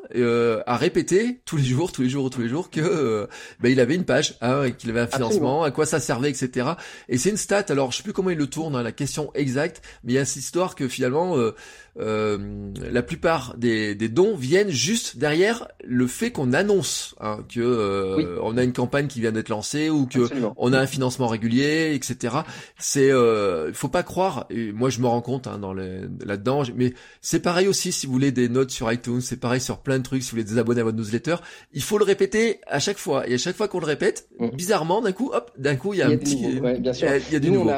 a 0.66 0.76
répété 0.76 1.40
tous 1.46 1.56
les 1.56 1.61
jours, 1.64 1.92
tous 1.92 2.02
les 2.02 2.08
jours, 2.08 2.30
tous 2.30 2.40
les 2.40 2.48
jours 2.48 2.70
que 2.70 2.80
euh, 2.80 3.26
ben, 3.60 3.70
il 3.70 3.80
avait 3.80 3.94
une 3.94 4.04
page, 4.04 4.36
hein, 4.40 4.70
qu'il 4.70 4.90
avait 4.90 5.00
un 5.00 5.06
financement, 5.06 5.62
à 5.62 5.70
quoi 5.70 5.86
ça 5.86 6.00
servait, 6.00 6.30
etc. 6.30 6.70
Et 7.08 7.18
c'est 7.18 7.30
une 7.30 7.36
stat. 7.36 7.64
Alors 7.68 7.92
je 7.92 7.98
sais 7.98 8.02
plus 8.02 8.12
comment 8.12 8.30
il 8.30 8.38
le 8.38 8.46
tourne, 8.46 8.76
hein, 8.76 8.82
la 8.82 8.92
question 8.92 9.30
exacte, 9.34 9.82
mais 10.04 10.12
il 10.12 10.16
y 10.16 10.18
a 10.18 10.24
cette 10.24 10.42
histoire 10.42 10.74
que 10.74 10.88
finalement 10.88 11.36
euh, 11.36 11.54
euh, 11.98 12.72
la 12.90 13.02
plupart 13.02 13.54
des, 13.58 13.94
des, 13.94 14.08
dons 14.08 14.34
viennent 14.34 14.70
juste 14.70 15.18
derrière 15.18 15.68
le 15.84 16.06
fait 16.06 16.30
qu'on 16.30 16.54
annonce 16.54 17.14
hein, 17.20 17.44
que 17.52 17.60
euh, 17.60 18.38
on 18.42 18.56
a 18.56 18.64
une 18.64 18.72
campagne 18.72 19.08
qui 19.08 19.20
vient 19.20 19.32
d'être 19.32 19.50
lancée 19.50 19.90
ou 19.90 20.06
que 20.06 20.20
on 20.56 20.72
a 20.72 20.78
un 20.78 20.86
financement 20.86 21.26
régulier, 21.26 21.92
etc. 21.94 22.36
C'est, 22.78 23.10
euh, 23.10 23.74
faut 23.74 23.88
pas 23.88 24.02
croire. 24.02 24.46
Et 24.48 24.72
moi, 24.72 24.88
je 24.88 25.00
me 25.00 25.06
rends 25.06 25.20
compte 25.20 25.46
hein, 25.46 25.58
dans 25.58 25.74
là-dedans. 25.74 26.62
Mais 26.74 26.94
c'est 27.20 27.40
pareil 27.40 27.68
aussi 27.68 27.92
si 27.92 28.06
vous 28.06 28.12
voulez 28.12 28.32
des 28.32 28.48
notes 28.48 28.70
sur 28.70 28.90
iTunes, 28.90 29.20
c'est 29.20 29.38
pareil 29.38 29.60
sur 29.60 29.78
plein 29.78 29.98
de 29.98 30.02
trucs. 30.02 30.22
Si 30.22 30.30
vous 30.30 30.36
voulez 30.36 30.44
des 30.44 30.58
abonnés 30.58 30.80
à 30.80 30.84
votre 30.84 30.96
newsletter, 30.96 31.36
il 31.74 31.82
faut 31.82 31.98
le 31.98 32.04
répéter 32.04 32.60
à 32.66 32.78
chaque 32.78 32.98
fois. 32.98 33.28
Et 33.28 33.34
à 33.34 33.38
chaque 33.38 33.56
fois 33.56 33.68
qu'on 33.68 33.80
le 33.80 33.86
répète, 33.86 34.28
mmh. 34.38 34.48
bizarrement, 34.48 35.02
d'un 35.02 35.12
coup, 35.12 35.30
hop, 35.34 35.50
d'un 35.58 35.76
coup, 35.76 35.92
il 35.92 35.98
y 35.98 36.02
a, 36.02 36.08
un 36.08 36.16
petit, 36.16 36.38
il 36.38 37.32
y 37.32 37.36
a 37.36 37.38
du 37.38 37.50
nouveau 37.50 37.70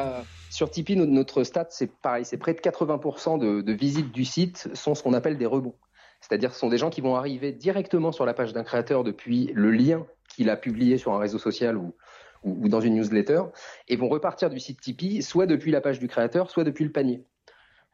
sur 0.55 0.71
Tipeee, 0.71 0.95
notre 0.95 1.43
stat, 1.43 1.67
c'est 1.71 1.91
pareil, 1.91 2.25
c'est 2.25 2.37
près 2.37 2.55
de 2.55 2.61
80% 2.61 3.41
de, 3.41 3.73
visites 3.73 4.13
du 4.13 4.25
site 4.25 4.69
sont 4.73 4.95
ce 4.95 5.03
qu'on 5.03 5.13
appelle 5.13 5.37
des 5.37 5.47
rebonds. 5.47 5.75
C'est-à-dire 6.21 6.55
ce 6.55 6.61
sont 6.61 6.69
des 6.69 6.79
gens 6.79 6.91
qui 6.91 7.01
vont 7.01 7.17
arriver 7.17 7.51
directement 7.51 8.13
sur 8.13 8.25
la 8.25 8.35
page 8.35 8.53
d'un 8.53 8.63
créateur 8.63 9.03
depuis 9.03 9.51
le 9.53 9.73
lien 9.73 10.07
qu'il 10.29 10.49
a 10.51 10.57
publié 10.57 10.97
sur 10.97 11.13
un 11.13 11.19
réseau 11.19 11.39
social 11.39 11.77
ou, 11.77 11.93
dans 12.45 12.81
une 12.81 12.95
newsletter 12.95 13.43
et 13.89 13.97
vont 13.97 14.09
repartir 14.09 14.49
du 14.49 14.61
site 14.61 14.81
Tipeee 14.81 15.23
soit 15.23 15.47
depuis 15.47 15.73
la 15.73 15.81
page 15.81 15.99
du 15.99 16.07
créateur, 16.07 16.49
soit 16.53 16.63
depuis 16.63 16.85
le 16.85 16.93
panier. 16.93 17.25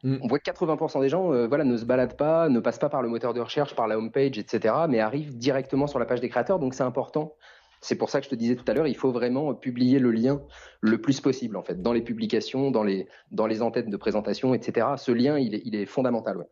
Mm. 0.03 0.19
On 0.20 0.27
voit 0.27 0.39
que 0.39 0.51
80% 0.51 1.01
des 1.01 1.09
gens 1.09 1.32
euh, 1.32 1.47
voilà, 1.47 1.65
ne 1.65 1.78
se 1.78 1.87
baladent 1.87 2.19
pas, 2.19 2.51
ne 2.51 2.61
passent 2.61 2.78
pas 2.78 2.91
par 2.91 3.01
le 3.01 3.09
moteur 3.09 3.32
de 3.32 3.41
recherche, 3.41 3.74
par 3.74 3.89
la 3.89 3.97
homepage, 3.97 4.37
etc., 4.39 4.74
mais 4.87 5.01
arrivent 5.01 5.35
directement 5.39 5.87
sur 5.87 5.99
la 5.99 6.05
page 6.05 6.20
des 6.20 6.28
créateurs. 6.28 6.59
Donc 6.59 6.74
c'est 6.74 6.82
important 6.82 7.35
c'est 7.81 7.97
pour 7.97 8.11
ça 8.11 8.20
que 8.20 8.27
je 8.27 8.31
te 8.31 8.35
disais 8.35 8.57
tout 8.57 8.65
à 8.69 8.74
l'heure, 8.74 8.86
il 8.86 8.97
faut 8.97 9.11
vraiment 9.11 9.55
publier 9.55 9.98
le 9.98 10.11
lien 10.11 10.43
le 10.81 11.01
plus 11.01 11.20
possible, 11.20 11.57
en 11.57 11.62
fait, 11.62 11.81
dans 11.81 11.93
les 11.93 12.02
publications, 12.02 12.70
dans 12.70 12.82
les, 12.82 13.09
dans 13.31 13.47
les 13.47 13.62
entêtes 13.62 13.89
de 13.89 13.97
présentation, 13.97 14.52
etc. 14.52 14.89
Ce 14.97 15.12
lien, 15.12 15.39
il 15.39 15.55
est, 15.55 15.62
il 15.65 15.74
est 15.74 15.86
fondamental. 15.86 16.36
Ouais. 16.36 16.48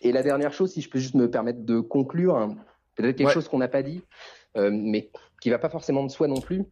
Et 0.00 0.12
la 0.12 0.22
dernière 0.22 0.52
chose, 0.52 0.72
si 0.72 0.80
je 0.80 0.88
peux 0.88 0.98
juste 0.98 1.14
me 1.14 1.30
permettre 1.30 1.64
de 1.64 1.80
conclure, 1.80 2.36
hein, 2.36 2.56
peut-être 2.94 3.16
quelque 3.16 3.32
chose 3.32 3.48
qu'on 3.48 3.58
n'a 3.58 3.68
pas 3.68 3.82
dit, 3.82 4.02
euh, 4.56 4.70
mais 4.72 5.10
qui 5.40 5.50
va 5.50 5.58
pas 5.58 5.68
forcément 5.68 6.04
de 6.04 6.10
soi 6.10 6.28
non 6.28 6.40
plus. 6.40 6.64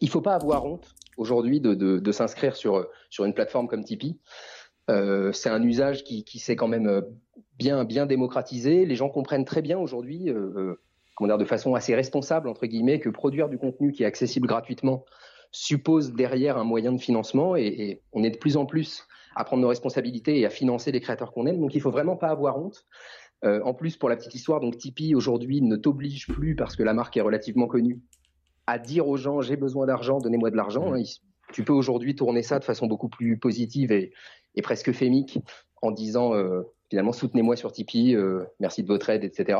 Il 0.00 0.08
faut 0.08 0.20
pas 0.20 0.34
avoir 0.34 0.64
honte 0.64 0.94
aujourd'hui 1.16 1.60
de, 1.60 1.74
de, 1.74 1.98
de 1.98 2.12
s'inscrire 2.12 2.56
sur, 2.56 2.86
sur 3.10 3.24
une 3.24 3.34
plateforme 3.34 3.68
comme 3.68 3.84
Tipeee. 3.84 4.18
Euh, 4.90 5.32
c'est 5.32 5.50
un 5.50 5.62
usage 5.62 6.02
qui, 6.02 6.24
qui 6.24 6.38
s'est 6.38 6.56
quand 6.56 6.68
même 6.68 6.86
euh, 6.86 7.02
bien 7.58 7.84
bien 7.84 8.06
démocratisé. 8.06 8.86
Les 8.86 8.96
gens 8.96 9.10
comprennent 9.10 9.44
très 9.44 9.60
bien 9.60 9.78
aujourd'hui, 9.78 10.30
comment 11.18 11.28
dire, 11.28 11.38
de 11.38 11.44
façon 11.44 11.74
assez 11.74 11.94
responsable 11.94 12.48
entre 12.48 12.66
guillemets, 12.66 13.00
que 13.00 13.10
produire 13.10 13.48
du 13.48 13.58
contenu 13.58 13.90
qui 13.90 14.04
est 14.04 14.06
accessible 14.06 14.46
gratuitement 14.46 15.04
suppose 15.50 16.12
derrière 16.12 16.58
un 16.58 16.64
moyen 16.64 16.92
de 16.92 17.00
financement 17.00 17.56
et, 17.56 17.66
et, 17.66 18.02
on 18.12 18.22
est 18.22 18.30
de 18.30 18.38
plus 18.38 18.56
en 18.56 18.66
plus 18.66 19.06
à 19.34 19.44
prendre 19.44 19.62
nos 19.62 19.68
responsabilités 19.68 20.38
et 20.38 20.46
à 20.46 20.50
financer 20.50 20.92
les 20.92 21.00
créateurs 21.00 21.32
qu'on 21.32 21.46
aime. 21.46 21.58
Donc 21.58 21.74
il 21.74 21.80
faut 21.80 21.90
vraiment 21.90 22.16
pas 22.16 22.28
avoir 22.28 22.58
honte. 22.58 22.86
Euh, 23.44 23.60
en 23.64 23.74
plus, 23.74 23.96
pour 23.96 24.08
la 24.08 24.16
petite 24.16 24.34
histoire, 24.34 24.60
donc 24.60 24.76
Tipeee 24.76 25.14
aujourd'hui 25.14 25.62
ne 25.62 25.76
t'oblige 25.76 26.26
plus 26.28 26.54
parce 26.54 26.76
que 26.76 26.82
la 26.82 26.92
marque 26.92 27.16
est 27.16 27.20
relativement 27.20 27.66
connue 27.66 28.00
à 28.66 28.78
dire 28.78 29.08
aux 29.08 29.16
gens 29.16 29.40
j'ai 29.40 29.56
besoin 29.56 29.86
d'argent, 29.86 30.18
donnez-moi 30.18 30.50
de 30.50 30.56
l'argent. 30.56 30.94
Hein. 30.94 31.02
Tu 31.52 31.64
peux 31.64 31.72
aujourd'hui 31.72 32.14
tourner 32.14 32.42
ça 32.42 32.58
de 32.58 32.64
façon 32.64 32.86
beaucoup 32.86 33.08
plus 33.08 33.38
positive 33.38 33.90
et, 33.90 34.12
et 34.54 34.62
presque 34.62 34.92
fémique 34.92 35.38
en 35.80 35.90
disant 35.90 36.34
euh, 36.34 36.62
finalement 36.90 37.12
soutenez-moi 37.12 37.56
sur 37.56 37.72
Tipeee, 37.72 38.14
euh, 38.14 38.44
merci 38.60 38.82
de 38.82 38.88
votre 38.88 39.10
aide, 39.10 39.24
etc. 39.24 39.58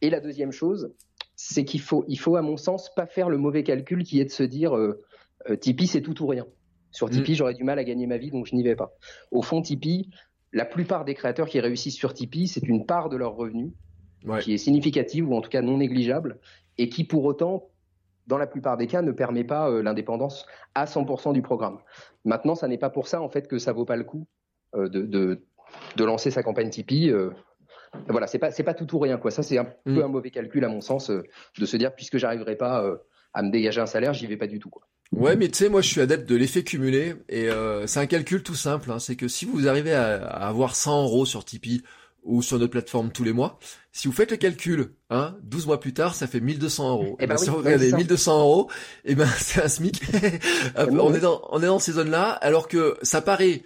Et 0.00 0.10
la 0.10 0.20
deuxième 0.20 0.52
chose, 0.52 0.92
c'est 1.36 1.64
qu'il 1.64 1.80
faut, 1.80 2.04
il 2.08 2.18
faut 2.18 2.36
à 2.36 2.42
mon 2.42 2.56
sens 2.56 2.94
pas 2.94 3.06
faire 3.06 3.28
le 3.28 3.38
mauvais 3.38 3.62
calcul 3.62 4.04
qui 4.04 4.20
est 4.20 4.24
de 4.24 4.30
se 4.30 4.42
dire 4.42 4.76
euh, 4.76 5.02
euh, 5.48 5.56
Tipeee 5.56 5.86
c'est 5.86 6.02
tout 6.02 6.22
ou 6.22 6.26
rien. 6.26 6.46
Sur 6.90 7.08
mm. 7.08 7.10
Tipeee, 7.10 7.34
j'aurais 7.34 7.54
du 7.54 7.64
mal 7.64 7.78
à 7.78 7.84
gagner 7.84 8.06
ma 8.06 8.18
vie, 8.18 8.30
donc 8.30 8.46
je 8.46 8.54
n'y 8.54 8.62
vais 8.62 8.76
pas. 8.76 8.92
Au 9.30 9.42
fond, 9.42 9.62
Tipeee, 9.62 10.10
la 10.52 10.64
plupart 10.64 11.04
des 11.04 11.14
créateurs 11.14 11.48
qui 11.48 11.60
réussissent 11.60 11.96
sur 11.96 12.14
Tipeee, 12.14 12.48
c'est 12.48 12.66
une 12.66 12.86
part 12.86 13.08
de 13.08 13.16
leur 13.16 13.34
revenu 13.34 13.72
qui 14.42 14.52
est 14.52 14.58
significative 14.58 15.28
ou 15.28 15.34
en 15.34 15.40
tout 15.40 15.48
cas 15.48 15.62
non 15.62 15.78
négligeable 15.78 16.38
et 16.78 16.88
qui 16.88 17.04
pour 17.04 17.24
autant, 17.24 17.70
dans 18.26 18.38
la 18.38 18.46
plupart 18.46 18.76
des 18.76 18.86
cas, 18.86 19.02
ne 19.02 19.12
permet 19.12 19.44
pas 19.44 19.70
euh, 19.70 19.82
l'indépendance 19.82 20.46
à 20.74 20.84
100% 20.84 21.32
du 21.32 21.42
programme. 21.42 21.78
Maintenant, 22.24 22.54
ça 22.54 22.68
n'est 22.68 22.78
pas 22.78 22.90
pour 22.90 23.08
ça 23.08 23.22
en 23.22 23.28
fait 23.28 23.48
que 23.48 23.58
ça 23.58 23.72
vaut 23.72 23.84
pas 23.84 23.96
le 23.96 24.04
coup 24.04 24.26
euh, 24.74 24.88
de, 24.88 25.02
de, 25.02 25.44
de, 25.96 26.04
lancer 26.04 26.30
sa 26.30 26.42
campagne 26.42 26.70
Tipeee. 26.70 27.10
Euh, 27.10 27.30
voilà, 28.08 28.26
c'est 28.26 28.38
pas 28.38 28.50
c'est 28.50 28.62
pas 28.62 28.74
tout 28.74 28.94
ou 28.94 28.98
rien 28.98 29.18
quoi. 29.18 29.30
Ça 29.30 29.42
c'est 29.42 29.58
un 29.58 29.66
mm. 29.84 29.94
peu 29.94 30.04
un 30.04 30.08
mauvais 30.08 30.30
calcul 30.30 30.64
à 30.64 30.68
mon 30.68 30.80
sens 30.80 31.10
de 31.10 31.66
se 31.66 31.76
dire 31.76 31.94
puisque 31.94 32.18
j'arriverai 32.18 32.56
pas 32.56 32.84
à 33.34 33.42
me 33.42 33.50
dégager 33.50 33.80
un 33.80 33.86
salaire, 33.86 34.14
j'y 34.14 34.26
vais 34.26 34.36
pas 34.36 34.46
du 34.46 34.58
tout 34.58 34.70
quoi. 34.70 34.82
Ouais, 35.12 35.34
mais 35.34 35.48
tu 35.48 35.58
sais, 35.58 35.68
moi 35.68 35.80
je 35.80 35.88
suis 35.88 36.00
adepte 36.00 36.28
de 36.28 36.36
l'effet 36.36 36.62
cumulé 36.62 37.16
et 37.28 37.48
euh, 37.50 37.86
c'est 37.88 37.98
un 37.98 38.06
calcul 38.06 38.44
tout 38.44 38.54
simple. 38.54 38.92
Hein, 38.92 39.00
c'est 39.00 39.16
que 39.16 39.26
si 39.26 39.44
vous 39.44 39.66
arrivez 39.66 39.92
à, 39.92 40.24
avoir 40.24 40.76
100 40.76 41.02
euros 41.02 41.26
sur 41.26 41.44
Tipeee 41.44 41.82
ou 42.22 42.42
sur 42.42 42.58
notre 42.58 42.72
plateforme 42.72 43.10
tous 43.10 43.24
les 43.24 43.32
mois, 43.32 43.58
si 43.92 44.06
vous 44.06 44.14
faites 44.14 44.30
le 44.30 44.36
calcul, 44.36 44.92
hein, 45.10 45.36
12 45.42 45.66
mois 45.66 45.80
plus 45.80 45.92
tard, 45.92 46.14
ça 46.14 46.26
fait 46.26 46.40
1200 46.40 46.90
euros. 46.90 47.16
Et, 47.18 47.24
eh 47.24 47.26
ben, 47.26 47.36
si 47.36 47.50
vous 47.50 47.56
regardez 47.56 47.92
1200 47.92 48.40
euros, 48.40 48.70
et 49.04 49.12
eh 49.12 49.14
ben 49.14 49.26
c'est 49.38 49.62
un 49.62 49.68
SMIC. 49.68 50.00
on 50.76 51.12
est 51.14 51.20
dans 51.20 51.42
on 51.50 51.60
est 51.62 51.66
dans 51.66 51.80
ces 51.80 51.92
zones-là, 51.92 52.30
alors 52.30 52.68
que 52.68 52.96
ça 53.02 53.20
paraît 53.20 53.62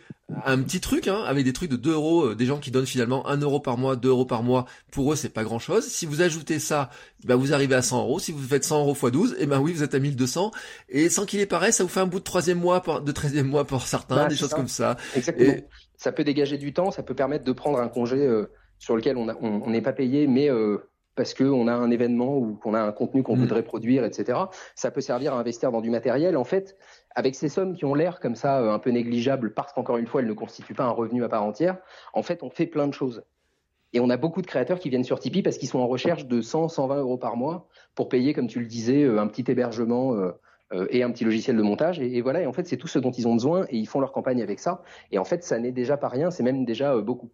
un 0.47 0.63
petit 0.63 0.81
truc, 0.81 1.09
hein, 1.09 1.23
avec 1.27 1.45
des 1.45 1.53
trucs 1.53 1.71
de 1.71 1.77
2 1.77 1.93
euros, 1.93 2.25
euh, 2.29 2.35
des 2.35 2.47
gens 2.47 2.59
qui 2.59 2.71
donnent 2.71 2.87
finalement 2.87 3.27
1 3.27 3.37
euro 3.39 3.61
par 3.61 3.77
mois, 3.77 3.97
2 3.97 4.09
euros 4.09 4.25
par 4.25 4.43
mois, 4.43 4.65
pour 4.91 5.13
eux 5.13 5.17
c'est 5.17 5.29
pas 5.29 5.45
grand 5.45 5.59
chose. 5.59 5.87
Si 5.87 6.07
vous 6.07 6.23
ajoutez 6.23 6.59
ça, 6.59 6.89
bah, 7.25 7.37
vous 7.37 7.53
arrivez 7.53 7.75
à 7.75 7.83
100 7.83 8.01
euros. 8.01 8.19
Si 8.19 8.33
vous 8.33 8.43
faites 8.43 8.65
100 8.65 8.81
euros 8.81 8.97
x 9.01 9.13
12, 9.13 9.37
et 9.39 9.47
ben 9.47 9.61
oui, 9.61 9.73
vous 9.75 9.83
êtes 9.83 9.95
à 9.95 9.99
1200. 9.99 10.53
Et 10.89 11.11
sans 11.11 11.27
qu'il 11.27 11.41
est 11.41 11.47
pareil, 11.47 11.73
ça 11.75 11.85
vous 11.85 11.91
fait 11.91 12.01
un 12.01 12.07
bout 12.07 12.21
de 12.21 12.25
troisième 12.25 12.59
mois, 12.59 12.83
de 13.05 13.13
13e 13.13 13.43
mois 13.43 13.67
pour 13.67 13.87
certains, 13.87 14.17
bah, 14.17 14.29
des 14.29 14.37
choses 14.37 14.55
comme 14.55 14.69
ça. 14.69 14.97
Exactement. 15.15 15.55
Ça 16.05 16.13
peut 16.13 16.23
dégager 16.23 16.59
du 16.59 16.75
temps, 16.75 16.91
ça 16.91 17.03
peut 17.03 17.15
permettre 17.15 17.45
de 17.45 17.53
prendre 17.53 17.79
un 17.79 17.89
congé 17.89 18.19
euh, 18.19 18.51
sur 18.79 18.95
lequel 18.95 19.17
on 19.17 19.71
n'est 19.71 19.81
pas 19.81 19.95
payé, 19.95 20.27
mais 20.27 20.51
euh, 20.51 20.77
parce 21.15 21.33
qu'on 21.33 21.67
a 21.67 21.73
un 21.73 21.91
événement 21.91 22.37
ou 22.37 22.57
qu'on 22.57 22.75
a 22.75 22.83
un 22.83 22.93
contenu 22.93 23.23
qu'on 23.23 23.37
mm. 23.37 23.41
voudrait 23.41 23.63
produire, 23.63 24.05
etc. 24.05 24.39
Ça 24.75 24.91
peut 24.91 25.01
servir 25.01 25.33
à 25.33 25.39
investir 25.39 25.73
dans 25.73 25.81
du 25.81 25.89
matériel. 25.89 26.37
En 26.37 26.45
fait, 26.45 26.77
avec 27.15 27.35
ces 27.35 27.49
sommes 27.49 27.75
qui 27.75 27.87
ont 27.87 27.95
l'air 27.95 28.21
comme 28.21 28.35
ça 28.35 28.61
euh, 28.61 28.71
un 28.71 28.79
peu 28.79 28.91
négligeables 28.91 29.55
parce 29.55 29.73
qu'encore 29.73 29.97
une 29.97 30.07
fois, 30.07 30.21
elles 30.21 30.27
ne 30.27 30.35
constituent 30.35 30.75
pas 30.75 30.85
un 30.85 30.91
revenu 30.91 31.25
à 31.25 31.31
part 31.31 31.43
entière, 31.43 31.79
en 32.13 32.23
fait, 32.23 32.43
on 32.43 32.51
fait 32.51 32.67
plein 32.67 32.87
de 32.87 32.93
choses. 32.93 33.25
Et 33.95 34.01
on 34.01 34.11
a 34.11 34.19
beaucoup 34.19 34.43
de 34.43 34.47
créateurs 34.47 34.81
qui 34.81 34.91
viennent 34.91 35.05
sur 35.05 35.19
Tipeee 35.19 35.41
parce 35.41 35.57
qu'ils 35.57 35.71
sont 35.71 35.79
en 35.79 35.89
recherche 35.89 36.27
de 36.27 36.43
100, 36.43 36.69
120 36.69 36.97
euros 36.99 37.17
par 37.17 37.39
mois 37.39 37.67
pour 37.95 38.11
payer, 38.11 38.35
comme 38.35 38.49
tu 38.49 38.61
le 38.61 38.67
disais, 38.67 39.07
un 39.07 39.27
petit 39.27 39.51
hébergement 39.51 40.15
et 40.91 41.03
un 41.03 41.11
petit 41.11 41.25
logiciel 41.25 41.57
de 41.57 41.63
montage. 41.63 42.01
Et, 42.01 42.21
voilà, 42.21 42.43
et 42.43 42.47
en 42.47 42.53
fait, 42.53 42.67
c'est 42.67 42.77
tout 42.77 42.89
ce 42.89 42.99
dont 42.99 43.11
ils 43.11 43.29
ont 43.29 43.35
besoin 43.35 43.67
et 43.69 43.77
ils 43.77 43.87
font 43.87 44.01
leur 44.01 44.13
campagne 44.13 44.43
avec 44.43 44.59
ça. 44.59 44.83
Et 45.13 45.19
en 45.19 45.25
fait, 45.25 45.45
ça 45.45 45.59
n'est 45.59 45.73
déjà 45.73 45.97
pas 45.97 46.09
rien, 46.09 46.31
c'est 46.31 46.43
même 46.43 46.65
déjà 46.65 46.97
beaucoup. 47.01 47.31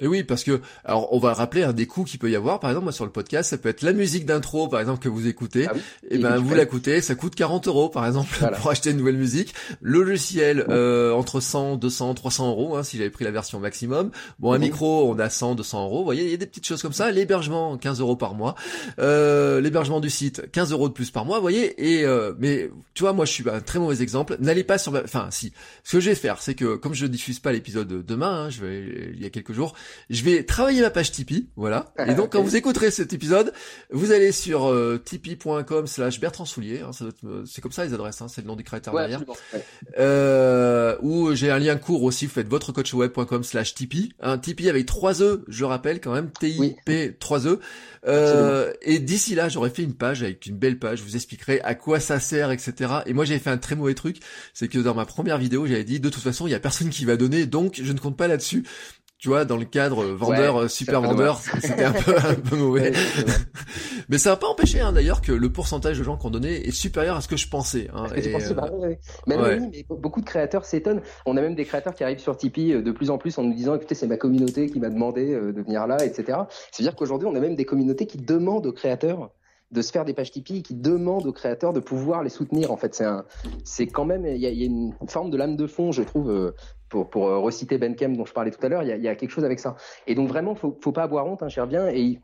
Et 0.00 0.06
oui, 0.06 0.22
parce 0.22 0.44
que, 0.44 0.60
alors, 0.84 1.12
on 1.12 1.18
va 1.18 1.34
rappeler 1.34 1.64
un 1.64 1.72
des 1.72 1.86
coûts 1.86 2.04
qu'il 2.04 2.20
peut 2.20 2.30
y 2.30 2.36
avoir. 2.36 2.60
Par 2.60 2.70
exemple, 2.70 2.84
moi, 2.84 2.92
sur 2.92 3.04
le 3.04 3.10
podcast, 3.10 3.50
ça 3.50 3.58
peut 3.58 3.68
être 3.68 3.82
la 3.82 3.92
musique 3.92 4.26
d'intro, 4.26 4.68
par 4.68 4.80
exemple, 4.80 5.00
que 5.00 5.08
vous 5.08 5.26
écoutez. 5.26 5.66
Ah 5.68 5.74
et, 6.08 6.18
ben, 6.18 6.36
vous 6.36 6.54
l'écoutez, 6.54 7.00
ça 7.00 7.16
coûte 7.16 7.34
40 7.34 7.66
euros, 7.66 7.88
par 7.88 8.06
exemple, 8.06 8.28
pour 8.60 8.70
acheter 8.70 8.90
une 8.90 8.98
nouvelle 8.98 9.16
musique. 9.16 9.54
Le 9.80 10.02
logiciel, 10.02 10.64
euh, 10.68 11.12
entre 11.12 11.40
100, 11.40 11.76
200, 11.76 12.14
300 12.14 12.50
euros, 12.50 12.76
hein, 12.76 12.84
si 12.84 12.96
j'avais 12.96 13.10
pris 13.10 13.24
la 13.24 13.32
version 13.32 13.58
maximum. 13.58 14.10
Bon, 14.38 14.52
un 14.52 14.58
micro, 14.58 15.10
on 15.10 15.18
a 15.18 15.30
100, 15.30 15.56
200 15.56 15.84
euros. 15.84 15.98
Vous 15.98 16.04
voyez, 16.04 16.24
il 16.26 16.30
y 16.30 16.34
a 16.34 16.36
des 16.36 16.46
petites 16.46 16.66
choses 16.66 16.82
comme 16.82 16.92
ça. 16.92 17.10
L'hébergement, 17.10 17.76
15 17.76 18.00
euros 18.00 18.16
par 18.16 18.34
mois. 18.34 18.54
Euh, 19.00 19.60
l'hébergement 19.60 19.98
du 19.98 20.10
site, 20.10 20.48
15 20.52 20.70
euros 20.70 20.88
de 20.88 20.94
plus 20.94 21.10
par 21.10 21.24
mois, 21.24 21.38
vous 21.38 21.42
voyez. 21.42 21.74
Et, 21.84 22.04
euh, 22.04 22.34
mais, 22.38 22.70
tu 22.94 23.02
vois, 23.02 23.12
moi, 23.12 23.24
je 23.24 23.32
suis 23.32 23.48
un 23.50 23.60
très 23.60 23.80
mauvais 23.80 24.00
exemple. 24.00 24.36
N'allez 24.38 24.64
pas 24.64 24.78
sur, 24.78 24.94
enfin, 24.94 25.26
si. 25.30 25.52
Ce 25.82 25.96
que 25.96 26.00
je 26.00 26.10
vais 26.10 26.14
faire, 26.14 26.40
c'est 26.40 26.54
que, 26.54 26.76
comme 26.76 26.94
je 26.94 27.06
diffuse 27.06 27.40
pas 27.40 27.50
l'épisode 27.50 28.06
demain, 28.06 28.44
hein, 28.44 28.50
je 28.50 28.64
vais, 28.64 29.12
il 29.14 29.20
y 29.20 29.26
a 29.26 29.30
quelques 29.30 29.52
jours, 29.52 29.74
je 30.10 30.22
vais 30.22 30.44
travailler 30.44 30.80
ma 30.80 30.90
page 30.90 31.12
Tipeee, 31.12 31.48
voilà. 31.56 31.92
Et 32.06 32.14
donc 32.14 32.32
quand 32.32 32.42
vous 32.42 32.56
écouterez 32.56 32.90
cet 32.90 33.12
épisode, 33.12 33.52
vous 33.90 34.12
allez 34.12 34.32
sur 34.32 34.66
euh, 34.66 35.00
tipeee.com 35.02 35.86
slash 35.86 36.20
Bertrand 36.20 36.44
Soulier, 36.44 36.80
hein, 36.80 36.90
euh, 37.24 37.44
c'est 37.46 37.60
comme 37.60 37.72
ça 37.72 37.84
les 37.84 37.94
adresses, 37.94 38.20
hein, 38.22 38.28
c'est 38.28 38.42
le 38.42 38.46
nom 38.46 38.56
du 38.56 38.64
créateur 38.64 38.94
derrière. 38.94 39.22
Euh, 39.98 40.96
ou 41.02 41.34
j'ai 41.34 41.50
un 41.50 41.58
lien 41.58 41.76
court 41.76 42.02
aussi, 42.02 42.26
vous 42.26 42.32
faites 42.32 42.48
votrecoachweb.com 42.48 43.44
slash 43.44 43.74
Tipeee, 43.74 44.12
un 44.20 44.38
Tipeee 44.38 44.68
avec 44.68 44.86
3 44.86 45.22
E, 45.22 45.44
je 45.48 45.64
rappelle 45.64 46.00
quand 46.00 46.12
même, 46.12 46.30
T-I-P 46.30 47.16
3 47.18 47.46
E. 47.46 47.60
Euh, 48.06 48.72
et 48.82 48.98
d'ici 48.98 49.34
là, 49.34 49.48
j'aurais 49.48 49.70
fait 49.70 49.82
une 49.82 49.94
page 49.94 50.22
avec 50.22 50.46
une 50.46 50.56
belle 50.56 50.78
page, 50.78 50.98
je 50.98 51.04
vous 51.04 51.16
expliquerai 51.16 51.60
à 51.60 51.74
quoi 51.74 52.00
ça 52.00 52.20
sert, 52.20 52.50
etc. 52.50 52.92
Et 53.06 53.12
moi 53.12 53.24
j'avais 53.24 53.40
fait 53.40 53.50
un 53.50 53.58
très 53.58 53.74
mauvais 53.74 53.94
truc, 53.94 54.18
c'est 54.54 54.68
que 54.68 54.78
dans 54.78 54.94
ma 54.94 55.04
première 55.04 55.38
vidéo, 55.38 55.66
j'avais 55.66 55.84
dit 55.84 56.00
de 56.00 56.08
toute 56.08 56.22
façon, 56.22 56.46
il 56.46 56.50
y 56.50 56.54
a 56.54 56.60
personne 56.60 56.90
qui 56.90 57.04
va 57.04 57.16
donner, 57.16 57.46
donc 57.46 57.80
je 57.82 57.92
ne 57.92 57.98
compte 57.98 58.16
pas 58.16 58.28
là-dessus 58.28 58.64
tu 59.18 59.28
vois, 59.28 59.44
dans 59.44 59.56
le 59.56 59.64
cadre 59.64 60.04
vendeur, 60.04 60.60
euh, 60.60 60.68
super 60.68 61.02
vendeur, 61.02 61.38
c'était 61.60 61.84
un 61.84 61.92
peu, 61.92 62.16
un 62.16 62.34
peu 62.34 62.56
mauvais. 62.56 62.92
Mais 64.08 64.16
ça 64.16 64.30
n'a 64.30 64.36
pas 64.36 64.46
empêché 64.46 64.80
hein, 64.80 64.92
d'ailleurs 64.92 65.20
que 65.20 65.32
le 65.32 65.52
pourcentage 65.52 65.98
de 65.98 66.04
gens 66.04 66.16
qu'on 66.16 66.30
donnait 66.30 66.60
est 66.60 66.70
supérieur 66.70 67.16
à 67.16 67.20
ce 67.20 67.26
que 67.26 67.36
je 67.36 67.48
pensais. 67.48 67.88
Hein, 67.92 68.06
et, 68.14 68.32
euh, 68.32 68.54
bah, 68.54 68.70
Mais, 69.26 69.36
mais, 69.36 69.84
beaucoup 69.90 70.20
de 70.20 70.26
créateurs 70.26 70.64
s'étonnent. 70.64 71.02
On 71.26 71.36
a 71.36 71.40
même 71.40 71.56
des 71.56 71.64
créateurs 71.64 71.94
qui 71.94 72.04
arrivent 72.04 72.20
sur 72.20 72.36
Tipeee 72.36 72.74
euh, 72.74 72.82
de 72.82 72.92
plus 72.92 73.10
en 73.10 73.18
plus 73.18 73.36
en 73.38 73.42
nous 73.42 73.54
disant, 73.54 73.74
écoutez, 73.74 73.96
c'est 73.96 74.06
ma 74.06 74.16
communauté 74.16 74.70
qui 74.70 74.78
m'a 74.78 74.88
demandé 74.88 75.34
de 75.34 75.62
venir 75.62 75.86
là, 75.88 76.04
etc. 76.04 76.38
C'est-à-dire 76.70 76.94
qu'aujourd'hui, 76.94 77.28
on 77.28 77.34
a 77.34 77.40
même 77.40 77.56
des 77.56 77.64
communautés 77.64 78.06
qui 78.06 78.18
demandent 78.18 78.66
aux 78.66 78.72
créateurs 78.72 79.30
de 79.70 79.82
se 79.82 79.92
faire 79.92 80.04
des 80.04 80.14
pages 80.14 80.30
Tipeee 80.30 80.62
qui 80.62 80.74
demandent 80.74 81.26
aux 81.26 81.32
créateurs 81.32 81.72
de 81.72 81.80
pouvoir 81.80 82.22
les 82.22 82.30
soutenir. 82.30 82.70
En 82.70 82.76
fait, 82.76 83.02
c'est 83.64 83.86
quand 83.86 84.04
même, 84.04 84.24
il 84.24 84.40
y 84.40 84.46
a, 84.46 84.50
y 84.50 84.62
a, 84.62 84.66
une 84.66 84.94
forme 85.08 85.30
de 85.30 85.36
lame 85.36 85.56
de 85.56 85.66
fond, 85.66 85.92
je 85.92 86.02
trouve, 86.02 86.30
euh, 86.30 86.54
pour, 86.88 87.10
pour 87.10 87.28
euh, 87.28 87.38
reciter 87.38 87.78
Ben 87.78 87.94
Kem 87.94 88.16
dont 88.16 88.24
je 88.24 88.32
parlais 88.32 88.50
tout 88.50 88.64
à 88.64 88.68
l'heure, 88.68 88.82
il 88.82 88.88
y 88.88 88.92
a, 88.92 88.96
y 88.96 89.08
a, 89.08 89.14
quelque 89.14 89.30
chose 89.30 89.44
avec 89.44 89.60
ça. 89.60 89.76
Et 90.06 90.14
donc 90.14 90.28
vraiment, 90.28 90.54
faut, 90.54 90.78
faut 90.82 90.92
pas 90.92 91.02
avoir 91.02 91.26
honte, 91.26 91.42
hein, 91.42 91.48
cher 91.48 91.66
bien, 91.66 91.88
et, 91.88 92.20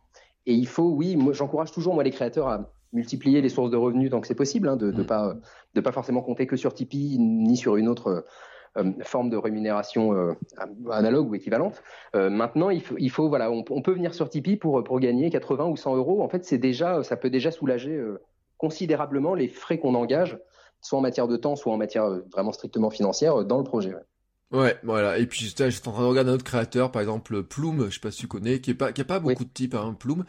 et 0.46 0.54
il 0.54 0.66
faut, 0.66 0.90
oui, 0.90 1.16
moi 1.16 1.32
j'encourage 1.32 1.72
toujours 1.72 1.94
moi 1.94 2.04
les 2.04 2.10
créateurs 2.10 2.48
à 2.48 2.70
multiplier 2.92 3.40
les 3.40 3.48
sources 3.48 3.70
de 3.70 3.76
revenus 3.76 4.10
tant 4.10 4.20
que 4.20 4.26
c'est 4.26 4.34
possible, 4.34 4.68
hein, 4.68 4.76
de, 4.76 4.90
de 4.90 5.02
mmh. 5.02 5.06
pas 5.06 5.34
de 5.74 5.80
pas 5.80 5.92
forcément 5.92 6.22
compter 6.22 6.46
que 6.46 6.56
sur 6.56 6.74
Tipeee 6.74 7.18
ni 7.18 7.56
sur 7.56 7.76
une 7.76 7.88
autre 7.88 8.24
euh, 8.76 8.92
forme 9.02 9.30
de 9.30 9.36
rémunération 9.36 10.14
euh, 10.14 10.32
analogue 10.90 11.30
ou 11.30 11.34
équivalente. 11.36 11.80
Euh, 12.16 12.28
maintenant, 12.28 12.70
il 12.70 12.82
faut, 12.82 12.96
il 12.98 13.08
faut 13.08 13.28
voilà, 13.28 13.48
on, 13.52 13.62
peut 13.62 13.92
venir 13.92 14.14
sur 14.14 14.28
Tipeee 14.28 14.56
pour, 14.56 14.82
pour 14.82 14.98
gagner 14.98 15.30
80 15.30 15.66
ou 15.66 15.76
100 15.76 15.96
euros. 15.96 16.22
En 16.22 16.28
fait, 16.28 16.44
c'est 16.44 16.58
déjà, 16.58 17.04
ça 17.04 17.16
peut 17.16 17.30
déjà 17.30 17.52
soulager 17.52 18.02
considérablement 18.58 19.34
les 19.34 19.46
frais 19.46 19.78
qu'on 19.78 19.94
engage, 19.94 20.40
soit 20.80 20.98
en 20.98 21.02
matière 21.02 21.28
de 21.28 21.36
temps, 21.36 21.54
soit 21.54 21.72
en 21.72 21.76
matière 21.76 22.20
vraiment 22.32 22.50
strictement 22.50 22.90
financière 22.90 23.44
dans 23.44 23.58
le 23.58 23.64
projet. 23.64 23.94
Ouais, 23.94 24.00
voilà. 24.50 25.18
Et 25.18 25.26
puis 25.26 25.44
j'étais 25.46 25.64
en 25.64 25.92
train 25.92 26.02
de 26.02 26.06
regarder 26.06 26.30
un 26.30 26.34
autre 26.34 26.44
créateur, 26.44 26.92
par 26.92 27.02
exemple 27.02 27.42
Plume, 27.42 27.86
je 27.88 27.94
sais 27.94 28.00
pas 28.00 28.10
si 28.10 28.20
tu 28.20 28.28
connais, 28.28 28.60
qui 28.60 28.70
est 28.70 28.74
pas 28.74 28.92
qui 28.92 29.00
a 29.00 29.04
pas 29.04 29.18
beaucoup 29.18 29.44
de 29.44 29.50
types, 29.52 29.74
hein, 29.74 29.96
Plume, 29.98 30.24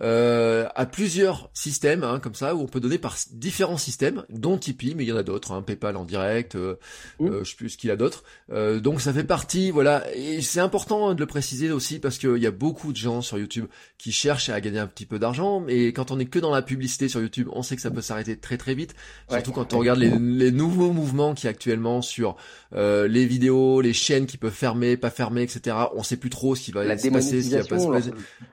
euh, 0.00 0.66
a 0.74 0.86
plusieurs 0.86 1.50
systèmes 1.54 2.04
hein, 2.04 2.20
comme 2.20 2.34
ça 2.34 2.54
où 2.54 2.60
on 2.60 2.66
peut 2.66 2.80
donner 2.80 2.98
par 2.98 3.16
différents 3.32 3.78
systèmes, 3.78 4.24
dont 4.30 4.58
Tipeee, 4.58 4.94
mais 4.94 5.04
il 5.04 5.08
y 5.08 5.12
en 5.12 5.16
a 5.16 5.22
d'autres, 5.22 5.52
hein, 5.52 5.62
PayPal 5.62 5.96
en 5.96 6.04
direct, 6.04 6.54
euh, 6.54 6.76
euh, 7.20 7.44
je 7.44 7.50
sais 7.50 7.56
plus 7.56 7.70
ce 7.70 7.78
qu'il 7.78 7.90
a 7.90 7.96
d'autres. 7.96 8.24
Euh, 8.50 8.80
donc 8.80 9.00
ça 9.00 9.12
fait 9.12 9.24
partie, 9.24 9.70
voilà. 9.70 10.04
Et 10.14 10.40
c'est 10.40 10.60
important 10.60 11.14
de 11.14 11.20
le 11.20 11.26
préciser 11.26 11.70
aussi 11.70 11.98
parce 11.98 12.18
qu'il 12.18 12.38
y 12.38 12.46
a 12.46 12.50
beaucoup 12.50 12.92
de 12.92 12.96
gens 12.96 13.22
sur 13.22 13.38
YouTube 13.38 13.66
qui 13.96 14.12
cherchent 14.12 14.48
à 14.48 14.60
gagner 14.60 14.78
un 14.78 14.86
petit 14.86 15.06
peu 15.06 15.18
d'argent, 15.18 15.60
mais 15.60 15.88
quand 15.88 16.10
on 16.10 16.18
est 16.18 16.26
que 16.26 16.38
dans 16.38 16.52
la 16.52 16.62
publicité 16.62 17.08
sur 17.08 17.20
YouTube, 17.20 17.48
on 17.52 17.62
sait 17.62 17.76
que 17.76 17.82
ça 17.82 17.90
peut 17.90 18.02
s'arrêter 18.02 18.36
très 18.36 18.56
très 18.56 18.74
vite. 18.74 18.94
Surtout 19.30 19.52
quand 19.52 19.74
on 19.74 19.78
regarde 19.78 19.98
les, 19.98 20.10
les 20.10 20.50
nouveaux 20.50 20.92
mouvements 20.92 21.34
qui 21.34 21.48
actuellement 21.48 22.02
sur 22.02 22.36
les 22.72 23.26
vidéos 23.26 23.57
les 23.82 23.92
chaînes 23.92 24.26
qui 24.26 24.36
peuvent 24.36 24.52
fermer, 24.52 24.96
pas 24.96 25.10
fermer, 25.10 25.42
etc. 25.42 25.76
On 25.94 26.02
sait 26.02 26.16
plus 26.16 26.30
trop 26.30 26.54
ce 26.54 26.62
qui 26.62 26.72
va 26.72 26.82
se 26.96 27.08
passer, 27.08 27.42
ce 27.42 27.48
qui 27.48 27.54
va 27.56 27.64
pas 27.64 27.78
se 27.78 27.88
passer. 27.88 28.10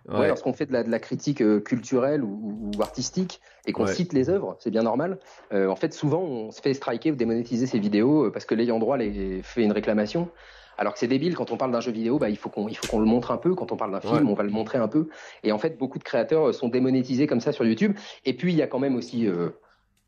Ouais. 0.10 0.28
Lorsqu'on 0.28 0.54
fait 0.54 0.66
de 0.66 0.74
la, 0.74 0.84
de 0.84 0.90
la 0.90 1.00
critique 1.00 1.42
euh, 1.42 1.60
culturelle 1.60 2.24
ou, 2.24 2.72
ou, 2.76 2.82
artistique 2.82 3.42
et 3.66 3.72
qu'on 3.72 3.88
cite 3.88 4.14
les 4.14 4.30
œuvres, 4.30 4.58
c'est 4.60 4.72
bien 4.72 4.84
normal. 4.84 5.20
Euh, 5.54 5.68
en 5.68 5.76
fait, 5.76 5.94
souvent, 5.94 6.22
on 6.22 6.52
se 6.52 6.62
fait 6.62 6.74
striker 6.74 7.12
ou 7.12 7.16
démonétiser 7.16 7.66
ces 7.66 7.80
vidéos 7.80 8.26
euh, 8.26 8.32
parce 8.32 8.46
que 8.46 8.56
l'ayant 8.56 8.80
droit 8.80 8.98
les 8.98 9.42
fait 9.42 9.64
une 9.64 9.72
réclamation. 9.72 10.30
Alors 10.78 10.94
que 10.94 11.00
c'est 11.00 11.08
débile 11.08 11.36
quand 11.36 11.52
on 11.52 11.58
parle 11.58 11.72
d'un 11.72 11.80
jeu 11.80 11.92
vidéo, 11.92 12.20
bah 12.20 12.30
il 12.30 12.38
faut 12.38 12.50
qu'on 12.50 12.68
il 12.68 12.76
faut 12.76 12.88
qu'on 12.88 13.00
le 13.00 13.06
montre 13.06 13.32
un 13.32 13.38
peu. 13.38 13.56
Quand 13.56 13.72
on 13.72 13.78
parle 13.78 13.92
d'un 13.92 14.02
film, 14.02 14.30
on 14.30 14.34
va 14.34 14.44
le 14.44 14.50
montrer 14.50 14.78
un 14.78 14.88
peu. 14.88 15.08
Et 15.44 15.52
en 15.52 15.58
fait, 15.58 15.78
beaucoup 15.78 16.00
de 16.00 16.04
créateurs 16.04 16.54
sont 16.54 16.68
démonétisés 16.68 17.28
comme 17.28 17.40
ça 17.40 17.52
sur 17.52 17.66
YouTube. 17.66 17.94
Et 18.26 18.34
puis 18.34 18.52
il 18.52 18.58
y 18.58 18.62
a 18.62 18.68
quand 18.68 18.80
même 18.80 18.96
aussi 18.96 19.28
euh, 19.28 19.50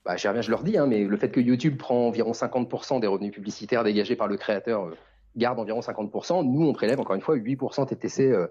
bah, 0.07 0.15
j'y 0.15 0.27
reviens, 0.29 0.41
je 0.41 0.49
leur 0.49 0.63
dis, 0.63 0.77
hein, 0.77 0.87
mais 0.87 1.03
le 1.03 1.17
fait 1.17 1.29
que 1.29 1.41
YouTube 1.41 1.77
prend 1.77 2.07
environ 2.07 2.31
50% 2.31 3.01
des 3.01 3.07
revenus 3.07 3.33
publicitaires 3.33 3.83
dégagés 3.83 4.15
par 4.15 4.27
le 4.27 4.37
créateur 4.37 4.85
euh, 4.85 4.95
garde 5.35 5.59
environ 5.59 5.81
50%. 5.81 6.49
Nous, 6.49 6.65
on 6.65 6.71
prélève 6.71 7.01
encore 7.01 7.15
une 7.15 7.21
fois 7.21 7.35
8% 7.35 7.87
TTC 7.87 8.31
euh, 8.31 8.47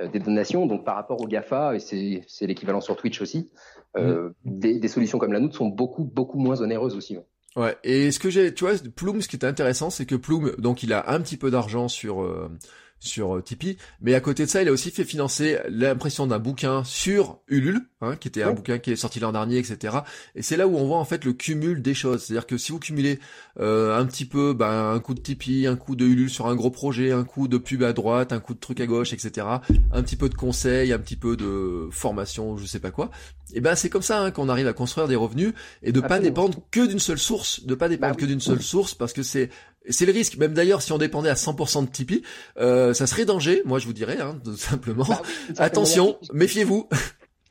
euh, 0.00 0.08
des 0.08 0.18
donations. 0.18 0.66
Donc 0.66 0.84
par 0.84 0.96
rapport 0.96 1.18
au 1.20 1.26
GAFA, 1.26 1.76
et 1.76 1.80
c'est 1.80 2.46
l'équivalent 2.46 2.82
sur 2.82 2.94
Twitch 2.94 3.22
aussi, 3.22 3.50
euh, 3.96 4.28
mmh. 4.44 4.58
des, 4.58 4.78
des, 4.78 4.88
solutions 4.88 5.18
comme 5.18 5.32
la 5.32 5.40
nôtre 5.40 5.56
sont 5.56 5.68
beaucoup, 5.68 6.04
beaucoup 6.04 6.38
moins 6.38 6.60
onéreuses 6.60 6.94
aussi. 6.94 7.16
Ouais. 7.56 7.74
Et 7.82 8.10
ce 8.12 8.18
que 8.18 8.30
j'ai, 8.30 8.52
tu 8.54 8.64
vois, 8.64 8.74
Plume, 8.94 9.22
ce 9.22 9.28
qui 9.28 9.36
est 9.36 9.44
intéressant, 9.44 9.90
c'est 9.90 10.06
que 10.06 10.14
Plume, 10.14 10.52
donc 10.58 10.82
il 10.82 10.92
a 10.92 11.10
un 11.10 11.20
petit 11.20 11.36
peu 11.36 11.50
d'argent 11.50 11.88
sur 11.88 12.22
euh, 12.22 12.50
sur 13.00 13.36
euh, 13.36 13.42
Tipeee. 13.42 13.76
Mais 14.00 14.14
à 14.14 14.20
côté 14.20 14.44
de 14.44 14.50
ça, 14.50 14.62
il 14.62 14.68
a 14.68 14.72
aussi 14.72 14.90
fait 14.90 15.04
financer 15.04 15.58
l'impression 15.68 16.26
d'un 16.26 16.38
bouquin 16.38 16.84
sur 16.84 17.40
Ulule, 17.48 17.80
hein, 18.00 18.16
qui 18.16 18.28
était 18.28 18.42
un 18.42 18.52
bouquin 18.52 18.78
qui 18.78 18.90
est 18.90 18.96
sorti 18.96 19.20
l'an 19.20 19.32
dernier, 19.32 19.58
etc. 19.58 19.98
Et 20.34 20.42
c'est 20.42 20.56
là 20.56 20.66
où 20.66 20.76
on 20.76 20.86
voit 20.86 20.98
en 20.98 21.04
fait 21.04 21.24
le 21.24 21.32
cumul 21.32 21.82
des 21.82 21.94
choses. 21.94 22.24
C'est-à-dire 22.24 22.46
que 22.46 22.58
si 22.58 22.72
vous 22.72 22.78
cumulez 22.78 23.18
euh, 23.60 23.98
un 23.98 24.06
petit 24.06 24.24
peu 24.24 24.52
ben, 24.52 24.92
un 24.92 25.00
coup 25.00 25.14
de 25.14 25.20
Tipeee, 25.20 25.66
un 25.66 25.76
coup 25.76 25.96
de 25.96 26.04
Ulule 26.04 26.30
sur 26.30 26.46
un 26.46 26.54
gros 26.54 26.70
projet, 26.70 27.12
un 27.12 27.24
coup 27.24 27.48
de 27.48 27.58
pub 27.58 27.82
à 27.82 27.92
droite, 27.92 28.32
un 28.32 28.40
coup 28.40 28.54
de 28.54 28.60
truc 28.60 28.80
à 28.80 28.86
gauche, 28.86 29.12
etc. 29.12 29.46
Un 29.92 30.02
petit 30.02 30.16
peu 30.16 30.28
de 30.28 30.34
conseils, 30.34 30.92
un 30.92 30.98
petit 30.98 31.16
peu 31.16 31.36
de 31.36 31.88
formation, 31.90 32.56
je 32.56 32.66
sais 32.66 32.80
pas 32.80 32.90
quoi. 32.90 33.10
Et 33.54 33.60
ben 33.60 33.74
c'est 33.74 33.88
comme 33.88 34.02
ça 34.02 34.20
hein, 34.20 34.30
qu'on 34.30 34.48
arrive 34.48 34.66
à 34.66 34.72
construire 34.72 35.08
des 35.08 35.16
revenus 35.16 35.54
et 35.82 35.92
de 35.92 36.00
pas 36.00 36.18
dépendre 36.18 36.58
que 36.70 36.86
d'une 36.86 36.98
seule 36.98 37.18
source, 37.18 37.64
de 37.64 37.74
pas 37.74 37.88
dépendre 37.88 38.14
bah 38.14 38.20
que 38.20 38.26
d'une 38.26 38.40
seule 38.40 38.62
source 38.62 38.94
parce 38.94 39.12
que 39.12 39.22
c'est 39.22 39.50
c'est 39.90 40.06
le 40.06 40.12
risque. 40.12 40.36
Même 40.38 40.54
d'ailleurs, 40.54 40.82
si 40.82 40.92
on 40.92 40.98
dépendait 40.98 41.30
à 41.30 41.34
100% 41.34 41.84
de 41.84 41.90
Tipeee, 41.90 42.22
euh, 42.58 42.94
ça 42.94 43.06
serait 43.06 43.24
danger. 43.24 43.62
Moi, 43.64 43.78
je 43.78 43.86
vous 43.86 43.92
dirais, 43.92 44.18
hein, 44.20 44.38
tout 44.44 44.56
simplement. 44.56 45.06
Bah 45.06 45.18
Attention, 45.58 46.18
méfiez-vous. 46.32 46.88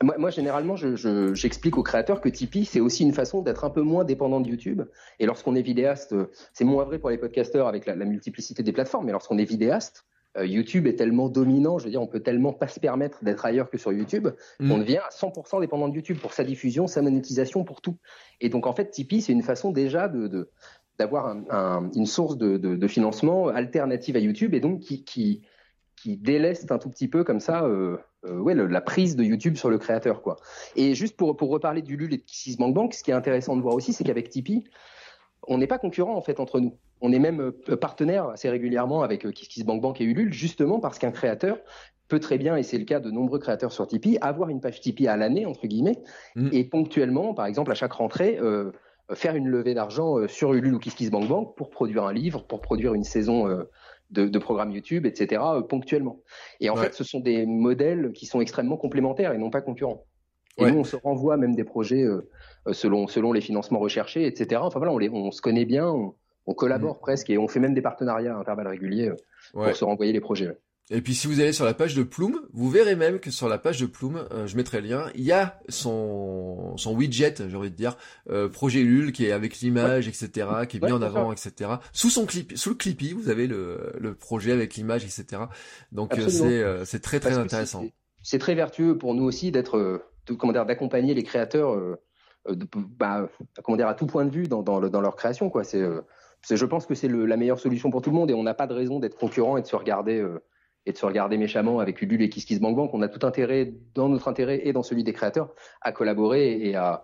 Moi, 0.00 0.14
moi, 0.16 0.30
généralement, 0.30 0.76
j'explique 0.76 1.74
je, 1.74 1.80
aux 1.80 1.82
créateurs 1.82 2.20
que 2.20 2.28
Tipeee, 2.28 2.64
c'est 2.64 2.78
aussi 2.78 3.02
une 3.02 3.12
façon 3.12 3.42
d'être 3.42 3.64
un 3.64 3.70
peu 3.70 3.82
moins 3.82 4.04
dépendant 4.04 4.38
de 4.40 4.48
YouTube. 4.48 4.82
Et 5.18 5.26
lorsqu'on 5.26 5.56
est 5.56 5.62
vidéaste, 5.62 6.14
c'est 6.52 6.62
moins 6.62 6.84
vrai 6.84 7.00
pour 7.00 7.10
les 7.10 7.18
podcasteurs 7.18 7.66
avec 7.66 7.84
la, 7.84 7.96
la 7.96 8.04
multiplicité 8.04 8.62
des 8.62 8.70
plateformes, 8.70 9.06
mais 9.06 9.10
lorsqu'on 9.10 9.38
est 9.38 9.44
vidéaste, 9.44 10.06
euh, 10.36 10.46
YouTube 10.46 10.86
est 10.86 10.96
tellement 10.96 11.28
dominant, 11.28 11.78
je 11.78 11.84
veux 11.84 11.90
dire, 11.90 12.02
on 12.02 12.06
peut 12.06 12.20
tellement 12.20 12.52
pas 12.52 12.68
se 12.68 12.78
permettre 12.78 13.24
d'être 13.24 13.44
ailleurs 13.44 13.70
que 13.70 13.78
sur 13.78 13.92
YouTube, 13.92 14.28
mm. 14.60 14.68
qu'on 14.68 14.78
devient 14.78 14.98
à 14.98 15.08
100% 15.08 15.60
dépendant 15.60 15.88
de 15.88 15.94
YouTube 15.94 16.18
pour 16.18 16.32
sa 16.32 16.44
diffusion, 16.44 16.86
sa 16.86 17.02
monétisation, 17.02 17.64
pour 17.64 17.80
tout. 17.80 17.96
Et 18.40 18.48
donc, 18.48 18.66
en 18.66 18.74
fait, 18.74 18.90
Tipeee, 18.90 19.22
c'est 19.22 19.32
une 19.32 19.42
façon 19.42 19.72
déjà 19.72 20.08
de, 20.08 20.28
de 20.28 20.50
d'avoir 20.98 21.36
un, 21.50 21.90
une 21.94 22.06
source 22.06 22.36
de, 22.36 22.56
de, 22.56 22.76
de, 22.76 22.88
financement 22.88 23.48
alternative 23.48 24.16
à 24.16 24.18
YouTube 24.18 24.54
et 24.54 24.60
donc 24.60 24.80
qui, 24.80 25.04
qui, 25.04 25.42
qui 25.96 26.16
déleste 26.16 26.72
un 26.72 26.78
tout 26.78 26.90
petit 26.90 27.08
peu 27.08 27.24
comme 27.24 27.40
ça 27.40 27.64
euh, 27.64 27.98
euh, 28.26 28.38
ouais, 28.38 28.54
la 28.54 28.80
prise 28.80 29.14
de 29.14 29.22
YouTube 29.22 29.56
sur 29.56 29.70
le 29.70 29.78
créateur. 29.78 30.22
quoi. 30.22 30.36
Et 30.74 30.94
juste 30.94 31.16
pour, 31.16 31.36
pour 31.36 31.50
reparler 31.50 31.82
du 31.82 31.96
LUL 31.96 32.12
et 32.14 32.16
de 32.16 32.22
KissKissBankBank, 32.22 32.94
ce 32.94 33.04
qui 33.04 33.10
est 33.12 33.14
intéressant 33.14 33.56
de 33.56 33.62
voir 33.62 33.74
aussi, 33.74 33.92
c'est 33.92 34.04
qu'avec 34.04 34.28
Tipeee, 34.28 34.64
on 35.46 35.58
n'est 35.58 35.68
pas 35.68 35.78
concurrents 35.78 36.16
en 36.16 36.22
fait 36.22 36.40
entre 36.40 36.58
nous. 36.58 36.76
On 37.00 37.12
est 37.12 37.20
même 37.20 37.52
euh, 37.68 37.76
partenaire 37.76 38.28
assez 38.30 38.50
régulièrement 38.50 39.02
avec 39.02 39.30
KissKissBankBank 39.30 40.00
et 40.00 40.04
Ulule, 40.04 40.32
justement 40.32 40.80
parce 40.80 40.98
qu'un 40.98 41.12
créateur 41.12 41.58
peut 42.08 42.20
très 42.20 42.38
bien, 42.38 42.56
et 42.56 42.62
c'est 42.62 42.78
le 42.78 42.84
cas 42.84 43.00
de 43.00 43.10
nombreux 43.10 43.38
créateurs 43.38 43.70
sur 43.70 43.86
Tipeee, 43.86 44.18
avoir 44.20 44.48
une 44.48 44.60
page 44.60 44.80
Tipeee 44.80 45.06
à 45.06 45.16
l'année, 45.16 45.46
entre 45.46 45.66
guillemets, 45.66 45.98
mm. 46.34 46.48
et 46.52 46.64
ponctuellement, 46.64 47.34
par 47.34 47.46
exemple, 47.46 47.70
à 47.70 47.74
chaque 47.74 47.92
rentrée, 47.92 48.38
euh, 48.40 48.72
faire 49.14 49.34
une 49.34 49.48
levée 49.48 49.74
d'argent 49.74 50.18
euh, 50.18 50.28
sur 50.28 50.52
Ulule 50.54 50.74
ou 50.74 50.78
KissKissBankBank 50.78 51.56
pour 51.56 51.70
produire 51.70 52.04
un 52.04 52.12
livre, 52.12 52.44
pour 52.46 52.60
produire 52.60 52.94
une 52.94 53.04
saison 53.04 53.48
euh, 53.48 53.64
de, 54.10 54.26
de 54.26 54.38
programmes 54.38 54.70
YouTube, 54.70 55.06
etc., 55.06 55.42
euh, 55.44 55.62
ponctuellement. 55.62 56.20
Et 56.60 56.70
en 56.70 56.76
fait, 56.76 56.94
ce 56.94 57.04
sont 57.04 57.20
des 57.20 57.46
modèles 57.46 58.12
qui 58.12 58.26
sont 58.26 58.40
extrêmement 58.40 58.76
complémentaires 58.76 59.32
et 59.32 59.38
non 59.38 59.50
pas 59.50 59.60
concurrents. 59.60 60.04
Et 60.58 60.72
nous, 60.72 60.78
on 60.78 60.84
se 60.84 60.96
renvoie 60.96 61.36
même 61.36 61.54
des 61.54 61.62
projets 61.62 62.04
selon, 62.72 63.06
selon 63.06 63.32
les 63.32 63.40
financements 63.40 63.78
recherchés, 63.78 64.26
etc. 64.26 64.60
Enfin 64.64 64.80
voilà, 64.80 64.92
on, 64.92 64.98
les, 64.98 65.08
on 65.08 65.30
se 65.30 65.40
connaît 65.40 65.64
bien, 65.64 65.88
on, 65.88 66.14
on 66.46 66.54
collabore 66.54 66.96
mmh. 66.96 67.00
presque 67.00 67.30
et 67.30 67.38
on 67.38 67.46
fait 67.46 67.60
même 67.60 67.74
des 67.74 67.80
partenariats 67.80 68.34
à 68.34 68.40
intervalles 68.40 68.66
réguliers 68.66 69.12
pour 69.52 69.76
se 69.76 69.84
renvoyer 69.84 70.12
les 70.12 70.18
projets. 70.18 70.58
Et 70.90 71.02
puis 71.02 71.14
si 71.14 71.26
vous 71.26 71.40
allez 71.40 71.52
sur 71.52 71.66
la 71.66 71.74
page 71.74 71.94
de 71.94 72.02
Plume, 72.02 72.40
vous 72.54 72.70
verrez 72.70 72.96
même 72.96 73.20
que 73.20 73.30
sur 73.30 73.48
la 73.48 73.58
page 73.58 73.78
de 73.78 73.84
Plume, 73.84 74.24
euh, 74.32 74.46
je 74.46 74.56
mettrai 74.56 74.80
le 74.80 74.88
lien, 74.88 75.10
il 75.14 75.22
y 75.22 75.32
a 75.32 75.60
son, 75.68 76.76
son 76.78 76.94
widget, 76.94 77.34
j'ai 77.46 77.56
envie 77.56 77.70
de 77.70 77.76
dire, 77.76 77.96
euh, 78.30 78.48
projet 78.48 78.82
Lul 78.82 79.12
qui 79.12 79.26
est 79.26 79.32
avec 79.32 79.58
l'image, 79.58 80.08
etc., 80.08 80.48
qui 80.66 80.78
est 80.78 80.82
mis 80.82 80.92
en 80.92 81.02
avant, 81.02 81.30
etc. 81.30 81.72
Sous 81.92 82.08
son 82.08 82.24
clip, 82.24 82.56
sous 82.56 82.70
le 82.70 82.74
Clippy, 82.76 83.12
vous 83.12 83.28
avez 83.28 83.46
le, 83.46 83.92
le 83.98 84.14
projet 84.14 84.52
avec 84.52 84.76
l'image, 84.76 85.04
etc. 85.04 85.42
Donc 85.92 86.18
euh, 86.18 86.84
c'est 86.86 87.00
très 87.00 87.20
très 87.20 87.36
intéressant. 87.36 87.84
C'est 88.22 88.38
très 88.38 88.54
vertueux 88.54 88.96
pour 88.96 89.14
nous 89.14 89.24
aussi 89.24 89.52
d'être, 89.52 90.02
comment 90.38 90.52
dire, 90.54 90.64
d'accompagner 90.64 91.12
les 91.12 91.22
créateurs, 91.22 91.76
de, 92.48 92.66
bah, 92.98 93.28
comment 93.62 93.76
dire, 93.76 93.88
à 93.88 93.94
tout 93.94 94.06
point 94.06 94.24
de 94.24 94.30
vue 94.30 94.48
dans 94.48 94.62
dans, 94.62 94.80
dans 94.80 95.00
leur 95.02 95.16
création, 95.16 95.50
quoi. 95.50 95.64
C'est 95.64 95.84
je 96.48 96.64
pense 96.64 96.86
que 96.86 96.94
c'est 96.94 97.08
la 97.08 97.36
meilleure 97.36 97.60
solution 97.60 97.90
pour 97.90 98.00
tout 98.00 98.10
le 98.10 98.16
monde 98.16 98.30
et 98.30 98.34
on 98.34 98.42
n'a 98.42 98.54
pas 98.54 98.66
de 98.66 98.72
raison 98.72 99.00
d'être 99.00 99.18
concurrent 99.18 99.58
et 99.58 99.62
de 99.62 99.66
se 99.66 99.76
regarder 99.76 100.24
et 100.88 100.92
de 100.92 100.96
se 100.96 101.04
regarder 101.04 101.36
méchamment 101.36 101.80
avec 101.80 102.00
Ulule 102.00 102.22
et 102.22 102.30
KissKissBankBank. 102.30 102.94
On 102.94 103.02
a 103.02 103.08
tout 103.08 103.26
intérêt, 103.26 103.74
dans 103.94 104.08
notre 104.08 104.26
intérêt 104.26 104.62
et 104.64 104.72
dans 104.72 104.82
celui 104.82 105.04
des 105.04 105.12
créateurs, 105.12 105.54
à 105.82 105.92
collaborer 105.92 106.66
et 106.66 106.74
à, 106.74 107.02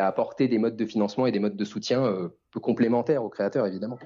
apporter 0.00 0.48
des 0.48 0.58
modes 0.58 0.76
de 0.76 0.86
financement 0.86 1.26
et 1.26 1.32
des 1.32 1.38
modes 1.38 1.56
de 1.56 1.64
soutien 1.64 2.04
euh, 2.04 2.28
peu 2.50 2.60
complémentaires 2.60 3.22
aux 3.22 3.28
créateurs, 3.28 3.66
évidemment. 3.66 3.98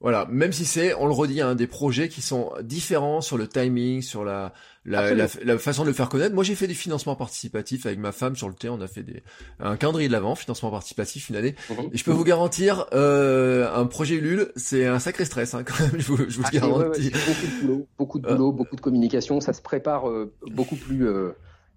Voilà, 0.00 0.26
même 0.30 0.52
si 0.52 0.64
c'est, 0.64 0.94
on 0.94 1.06
le 1.06 1.12
redit, 1.12 1.42
hein, 1.42 1.54
des 1.54 1.66
projets 1.66 2.08
qui 2.08 2.22
sont 2.22 2.52
différents 2.62 3.20
sur 3.20 3.36
le 3.36 3.46
timing, 3.46 4.00
sur 4.00 4.24
la, 4.24 4.54
la, 4.86 5.14
la, 5.14 5.58
façon 5.58 5.82
de 5.82 5.88
le 5.88 5.92
faire 5.92 6.08
connaître. 6.08 6.34
Moi, 6.34 6.42
j'ai 6.42 6.54
fait 6.54 6.66
des 6.66 6.74
financements 6.74 7.16
participatifs 7.16 7.84
avec 7.84 7.98
ma 7.98 8.10
femme 8.10 8.34
sur 8.34 8.48
le 8.48 8.54
thé. 8.54 8.70
On 8.70 8.80
a 8.80 8.86
fait 8.86 9.02
des, 9.02 9.22
un 9.58 9.76
calendrier 9.76 10.08
de 10.08 10.12
l'avant, 10.12 10.34
financement 10.34 10.70
participatif 10.70 11.28
une 11.28 11.36
année. 11.36 11.54
Mhm. 11.68 11.90
Et 11.92 11.98
je 11.98 12.04
peux 12.04 12.12
vous 12.12 12.24
garantir, 12.24 12.86
euh, 12.94 13.70
un 13.74 13.84
projet 13.84 14.14
Ulule, 14.14 14.52
c'est 14.56 14.86
un 14.86 15.00
sacré 15.00 15.26
stress, 15.26 15.52
hein, 15.52 15.64
quand 15.66 15.78
même. 15.80 16.00
Je 16.00 16.06
vous, 16.06 16.16
je 16.16 16.36
vous 16.36 16.42
le 16.42 16.48
ah, 16.48 16.50
garantis. 16.50 17.10
beaucoup 17.10 17.46
de 17.46 17.60
boulot, 17.60 17.88
beaucoup 17.98 18.18
de 18.20 18.26
boulot, 18.26 18.52
beaucoup 18.52 18.76
de 18.76 18.80
communication. 18.80 19.40
Ça 19.40 19.52
se 19.52 19.60
prépare 19.60 20.08
euh, 20.08 20.32
beaucoup 20.46 20.76
plus. 20.76 21.06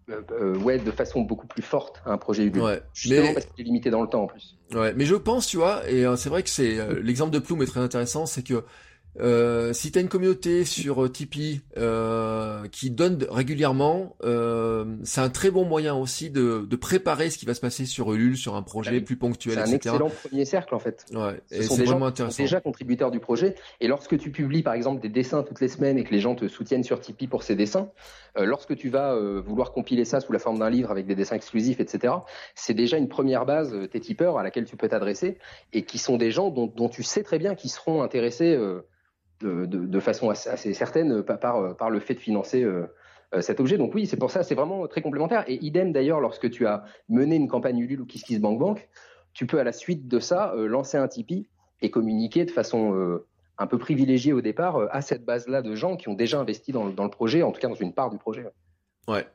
Euh 0.10 0.58
ouais, 0.58 0.80
de 0.80 0.92
façon 0.92 1.22
beaucoup 1.22 1.48
plus 1.48 1.62
forte 1.62 2.02
un 2.06 2.18
projet. 2.18 2.50
Ouais, 2.50 2.82
Justement 2.94 3.28
mais... 3.28 3.34
parce 3.34 3.46
qu'il 3.46 3.62
est 3.62 3.64
limité 3.64 3.90
dans 3.90 4.02
le 4.02 4.08
temps 4.08 4.24
en 4.24 4.28
plus. 4.28 4.58
Ouais, 4.74 4.94
mais 4.94 5.06
je 5.06 5.16
pense, 5.16 5.48
tu 5.48 5.58
vois, 5.58 5.90
et 5.90 6.06
euh, 6.06 6.16
c'est 6.16 6.30
vrai 6.30 6.44
que 6.44 6.50
c'est 6.50 6.80
euh, 6.80 7.00
l'exemple 7.02 7.32
de 7.32 7.40
Plume 7.40 7.62
est 7.62 7.68
très 7.68 7.80
intéressant, 7.80 8.26
c'est 8.26 8.44
que 8.44 8.64
euh, 9.20 9.74
si 9.74 9.92
tu 9.92 10.00
as 10.00 10.02
une 10.02 10.10
communauté 10.10 10.66
sur 10.66 11.04
euh, 11.04 11.10
Tipeee 11.10 11.62
euh, 11.78 12.68
qui 12.72 12.90
donne 12.90 13.24
régulièrement, 13.30 14.16
euh, 14.24 14.86
c'est 15.04 15.22
un 15.22 15.30
très 15.30 15.52
bon 15.52 15.66
moyen 15.66 15.96
aussi 15.96 16.32
de, 16.32 16.66
de, 16.68 16.76
préparer 16.76 17.30
ce 17.30 17.38
qui 17.38 17.46
va 17.46 17.54
se 17.54 17.62
passer 17.62 17.86
sur 17.86 18.12
Ulule, 18.14 18.38
sur 18.38 18.56
un 18.56 18.64
projet 18.64 19.02
plus 19.02 19.16
ponctuel, 19.16 19.60
etc. 19.60 19.66
C'est 19.82 19.90
un 19.90 19.94
excellent 19.94 20.10
premier 20.10 20.46
cercle 20.46 20.74
en 20.74 20.80
fait. 20.80 21.06
Ouais, 21.14 21.40
et 21.52 21.62
c'est 21.62 21.84
vraiment 21.84 22.08
intéressant. 22.08 22.42
déjà 22.42 22.60
contributeurs 22.60 23.12
du 23.12 23.20
projet. 23.20 23.56
Et 23.82 23.88
lorsque 23.88 24.18
tu 24.18 24.32
publies 24.32 24.64
par 24.64 24.74
exemple 24.74 25.00
des 25.00 25.10
dessins 25.10 25.44
toutes 25.44 25.62
les 25.62 25.68
semaines 25.68 26.00
et 26.00 26.04
que 26.04 26.12
les 26.12 26.20
gens 26.20 26.34
te 26.34 26.48
soutiennent 26.48 26.84
sur 26.84 27.00
Tipeee 27.00 27.28
pour 27.28 27.44
ces 27.44 27.56
dessins, 27.56 27.92
euh, 28.38 28.46
lorsque 28.46 28.76
tu 28.76 28.90
vas 28.90 29.14
euh, 29.14 29.42
vouloir 29.46 29.74
compiler 29.74 30.06
ça 30.06 30.22
sous 30.22 30.34
la 30.34 30.40
forme 30.40 30.58
d'un 30.58 30.72
livre 30.72 30.90
avec 30.90 31.06
des 31.06 31.16
dessins 31.16 31.36
exclusifs, 31.36 31.80
etc., 31.80 32.16
c'est 32.56 32.74
déjà 32.74 32.98
une 32.98 33.10
première 33.10 33.46
base, 33.46 33.76
tes 33.92 34.00
tipeurs, 34.00 34.40
à 34.40 34.44
laquelle 34.44 34.66
tu 34.66 34.76
peux 34.76 34.88
t'adresser 34.88 35.38
et 35.72 35.84
qui 35.84 36.00
sont 36.00 36.18
des 36.18 36.32
gens 36.32 36.50
dont, 36.50 36.66
dont 36.66 36.90
tu 36.90 37.04
sais 37.04 37.22
très 37.22 37.38
bien 37.38 37.54
qu'ils 37.54 37.70
seront 37.70 38.02
intéressés 38.02 38.58
de, 39.44 40.00
façon 40.00 40.30
assez, 40.30 40.74
certaine 40.74 41.20
euh, 41.20 41.24
par, 41.24 41.58
euh, 41.58 41.74
par 41.74 41.90
le 41.90 42.00
fait 42.00 42.14
de 42.14 42.20
financer 42.20 42.64
euh, 42.64 42.88
cet 43.42 43.60
objet. 43.60 43.78
Donc 43.78 43.94
oui, 43.96 44.06
c'est 44.06 44.18
pour 44.18 44.32
ça, 44.32 44.44
c'est 44.44 44.56
vraiment 44.56 44.88
très 44.88 45.02
complémentaire. 45.02 45.44
Et 45.48 45.64
idem 45.66 45.92
d'ailleurs, 45.92 46.20
lorsque 46.20 46.50
tu 46.50 46.66
as 46.68 46.84
mené 47.10 47.36
une 47.36 47.48
campagne 47.48 47.80
Ulule 47.80 48.02
ou 48.02 48.06
KissKissBankBank, 48.06 48.88
tu 49.34 49.48
peux 49.48 49.60
à 49.60 49.64
la 49.64 49.72
suite 49.72 50.08
de 50.08 50.20
ça 50.20 50.54
lancer 50.56 50.98
un 50.98 51.08
Tipeee 51.08 51.50
et 51.82 51.90
communiquer 51.90 52.46
de 52.46 52.52
façon 52.52 53.20
un 53.58 53.66
peu 53.66 53.80
privilégiée 53.80 54.34
au 54.34 54.42
départ 54.42 54.88
à 54.92 55.02
cette 55.02 55.26
base-là 55.26 55.64
de 55.64 55.74
gens 55.74 55.98
qui 55.98 56.10
ont 56.10 56.14
déjà 56.14 56.40
investi 56.40 56.72
dans, 56.72 56.86
le 56.86 57.10
projet, 57.10 57.42
en 57.42 57.52
tout 57.52 57.60
cas 57.60 57.70
dans 57.70 57.74
une 57.74 57.94
part 57.94 58.12
du 58.12 58.20
projet. 58.20 58.46
Ouais. 59.08 59.28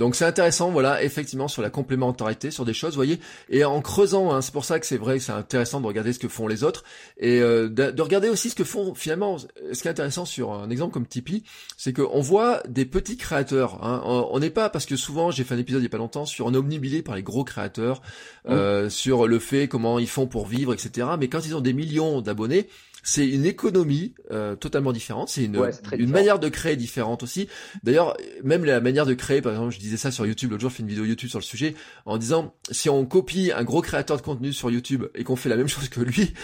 Donc 0.00 0.14
c'est 0.14 0.24
intéressant, 0.24 0.70
voilà, 0.70 1.02
effectivement 1.02 1.46
sur 1.46 1.60
la 1.60 1.68
complémentarité, 1.68 2.50
sur 2.50 2.64
des 2.64 2.72
choses, 2.72 2.92
vous 2.92 2.96
voyez, 2.96 3.20
et 3.50 3.64
en 3.64 3.82
creusant, 3.82 4.32
hein, 4.32 4.40
c'est 4.40 4.52
pour 4.52 4.64
ça 4.64 4.80
que 4.80 4.86
c'est 4.86 4.96
vrai 4.96 5.18
que 5.18 5.24
c'est 5.24 5.32
intéressant 5.32 5.78
de 5.78 5.86
regarder 5.86 6.14
ce 6.14 6.18
que 6.18 6.26
font 6.28 6.46
les 6.46 6.64
autres 6.64 6.84
et 7.18 7.40
euh, 7.40 7.68
de, 7.68 8.00
regarder 8.00 8.30
aussi 8.30 8.48
ce 8.48 8.54
que 8.54 8.64
font 8.64 8.94
finalement. 8.94 9.36
Ce 9.38 9.82
qui 9.82 9.88
est 9.88 9.90
intéressant 9.90 10.24
sur 10.24 10.52
un 10.52 10.70
exemple 10.70 10.94
comme 10.94 11.06
Tipeee, 11.06 11.42
c'est 11.76 11.92
qu'on 11.92 12.20
voit 12.20 12.62
des 12.66 12.86
petits 12.86 13.18
créateurs. 13.18 13.84
Hein, 13.84 14.00
on 14.04 14.38
n'est 14.38 14.48
pas 14.48 14.70
parce 14.70 14.86
que 14.86 14.96
souvent 14.96 15.30
j'ai 15.30 15.44
fait 15.44 15.54
un 15.54 15.58
épisode 15.58 15.82
il 15.82 15.84
y 15.84 15.88
a 15.88 15.90
pas 15.90 15.98
longtemps 15.98 16.24
sur 16.24 16.48
un 16.48 16.54
omnibilé 16.54 17.02
par 17.02 17.14
les 17.14 17.22
gros 17.22 17.44
créateurs, 17.44 18.00
mmh. 18.46 18.52
euh, 18.52 18.88
sur 18.88 19.26
le 19.26 19.38
fait 19.38 19.68
comment 19.68 19.98
ils 19.98 20.08
font 20.08 20.26
pour 20.26 20.46
vivre, 20.46 20.72
etc. 20.72 21.08
Mais 21.18 21.28
quand 21.28 21.44
ils 21.44 21.54
ont 21.54 21.60
des 21.60 21.74
millions 21.74 22.22
d'abonnés, 22.22 22.68
c'est 23.02 23.26
une 23.26 23.46
économie 23.46 24.14
euh, 24.30 24.56
totalement 24.56 24.92
différente, 24.92 25.28
c'est 25.28 25.44
une, 25.44 25.60
une 25.92 26.10
manière 26.10 26.38
de 26.38 26.48
créer 26.48 26.76
différente 26.76 27.22
aussi. 27.22 27.48
D'ailleurs, 27.82 28.16
même 28.44 28.64
la 28.64 28.80
manière 28.80 29.06
de 29.06 29.14
créer, 29.14 29.40
par 29.40 29.52
exemple, 29.52 29.72
je 29.72 29.78
disais 29.78 29.96
ça 29.96 30.10
sur 30.10 30.26
YouTube, 30.26 30.50
l'autre 30.50 30.60
jour, 30.60 30.70
je 30.70 30.76
fais 30.76 30.82
une 30.82 30.88
vidéo 30.88 31.04
YouTube 31.04 31.30
sur 31.30 31.38
le 31.38 31.44
sujet, 31.44 31.74
en 32.06 32.18
disant, 32.18 32.54
si 32.70 32.88
on 32.88 33.04
copie 33.06 33.52
un 33.54 33.64
gros 33.64 33.82
créateur 33.82 34.16
de 34.16 34.22
contenu 34.22 34.52
sur 34.52 34.70
YouTube 34.70 35.04
et 35.14 35.24
qu'on 35.24 35.36
fait 35.36 35.48
la 35.48 35.56
même 35.56 35.68
chose 35.68 35.88
que 35.88 36.00
lui, 36.00 36.34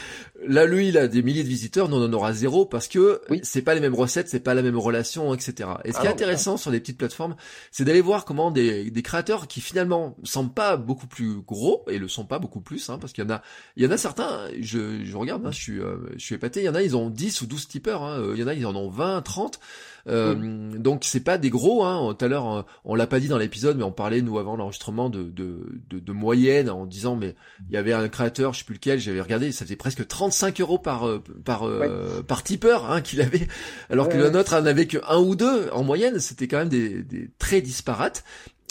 là, 0.46 0.66
lui, 0.66 0.88
il 0.88 0.98
a 0.98 1.08
des 1.08 1.22
milliers 1.22 1.44
de 1.44 1.48
visiteurs, 1.48 1.88
nous, 1.88 1.96
on 1.96 2.04
en 2.04 2.12
aura 2.12 2.32
zéro 2.32 2.66
parce 2.66 2.88
que 2.88 3.20
oui. 3.30 3.40
c'est 3.42 3.62
pas 3.62 3.74
les 3.74 3.80
mêmes 3.80 3.94
recettes, 3.94 4.28
c'est 4.28 4.40
pas 4.40 4.54
la 4.54 4.62
même 4.62 4.78
relation, 4.78 5.34
etc. 5.34 5.70
Et 5.84 5.92
ce 5.92 5.98
qui 5.98 6.06
est 6.06 6.08
ah 6.08 6.12
intéressant 6.12 6.56
sur 6.56 6.70
les 6.70 6.80
petites 6.80 6.98
plateformes, 6.98 7.36
c'est 7.70 7.84
d'aller 7.84 8.00
voir 8.00 8.24
comment 8.24 8.50
des, 8.50 8.90
des 8.90 9.02
créateurs 9.02 9.46
qui 9.46 9.60
finalement 9.60 10.16
semblent 10.24 10.52
pas 10.52 10.76
beaucoup 10.76 11.06
plus 11.06 11.36
gros, 11.40 11.84
et 11.88 11.98
le 11.98 12.08
sont 12.08 12.24
pas 12.24 12.38
beaucoup 12.38 12.60
plus, 12.60 12.88
hein, 12.90 12.98
parce 12.98 13.12
qu'il 13.12 13.24
y 13.24 13.26
en 13.26 13.30
a, 13.30 13.42
il 13.76 13.84
y 13.84 13.86
en 13.86 13.90
a 13.90 13.96
certains, 13.96 14.48
je, 14.60 15.04
je 15.04 15.16
regarde, 15.16 15.44
hein, 15.46 15.52
je 15.52 15.60
suis, 15.60 15.80
euh, 15.80 15.96
je 16.16 16.24
suis 16.24 16.34
épaté, 16.46 16.60
il 16.60 16.64
y 16.64 16.68
en 16.68 16.74
a, 16.74 16.82
ils 16.82 16.96
ont 16.96 17.10
10 17.10 17.42
ou 17.42 17.46
12 17.46 17.68
tipeurs, 17.68 18.02
hein, 18.02 18.22
il 18.34 18.40
y 18.40 18.44
en 18.44 18.46
a, 18.46 18.54
ils 18.54 18.66
en 18.66 18.74
ont 18.74 18.88
20, 18.88 19.22
30, 19.22 19.60
euh, 20.08 20.70
Donc 20.78 21.02
c'est 21.04 21.20
pas 21.20 21.36
des 21.38 21.50
gros. 21.50 21.84
Hein. 21.84 22.14
Tout 22.16 22.24
à 22.24 22.28
l'heure, 22.28 22.64
on 22.84 22.94
l'a 22.94 23.06
pas 23.06 23.18
dit 23.18 23.28
dans 23.28 23.38
l'épisode, 23.38 23.76
mais 23.76 23.82
on 23.82 23.92
parlait 23.92 24.22
nous 24.22 24.38
avant 24.38 24.56
l'enregistrement 24.56 25.10
de, 25.10 25.24
de, 25.24 25.80
de, 25.90 25.98
de, 25.98 26.12
moyenne 26.12 26.70
en 26.70 26.86
disant 26.86 27.16
mais 27.16 27.34
il 27.68 27.74
y 27.74 27.76
avait 27.76 27.92
un 27.92 28.08
créateur, 28.08 28.52
je 28.52 28.60
sais 28.60 28.64
plus 28.64 28.74
lequel, 28.74 29.00
j'avais 29.00 29.20
regardé, 29.20 29.50
ça 29.50 29.64
faisait 29.64 29.76
presque 29.76 30.06
35 30.06 30.60
euros 30.60 30.78
par 30.78 31.08
euh, 31.08 31.22
par 31.44 31.66
euh, 31.66 32.22
par 32.22 32.42
tipeur 32.44 32.90
hein, 32.90 33.00
qu'il 33.00 33.20
avait, 33.20 33.48
alors 33.90 34.08
que 34.08 34.16
le 34.16 34.30
nôtre 34.30 34.54
en 34.54 34.64
avait 34.64 34.86
que 34.86 34.98
un 35.08 35.18
ou 35.18 35.34
deux 35.34 35.68
en 35.72 35.82
moyenne. 35.82 36.20
C'était 36.20 36.46
quand 36.46 36.58
même 36.58 36.68
des, 36.68 37.02
des 37.02 37.28
très 37.38 37.60
disparates 37.60 38.24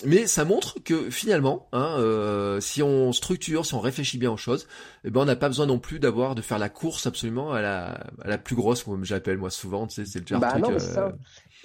mais 0.03 0.27
ça 0.27 0.43
montre 0.43 0.75
que 0.83 1.09
finalement, 1.09 1.67
hein, 1.71 1.95
euh, 1.99 2.59
si 2.59 2.83
on 2.83 3.13
structure, 3.13 3.65
si 3.65 3.73
on 3.75 3.79
réfléchit 3.79 4.17
bien 4.17 4.31
aux 4.31 4.37
choses, 4.37 4.67
eh 5.05 5.09
ben 5.09 5.21
on 5.21 5.25
n'a 5.25 5.37
pas 5.37 5.47
besoin 5.47 5.65
non 5.65 5.79
plus 5.79 5.99
d'avoir 5.99 6.35
de 6.35 6.41
faire 6.41 6.59
la 6.59 6.69
course 6.69 7.07
absolument 7.07 7.53
à 7.53 7.61
la, 7.61 7.85
à 8.21 8.27
la 8.27 8.37
plus 8.37 8.55
grosse, 8.55 8.83
comme 8.83 9.05
j'appelle 9.05 9.37
moi 9.37 9.49
souvent. 9.49 9.87
Tu 9.87 9.95
sais, 9.95 10.05
c'est 10.05 10.19
le 10.19 10.27
genre 10.27 10.41
bah 10.41 10.51
truc. 10.51 10.63
Non, 10.63 10.79
ça. 10.79 11.13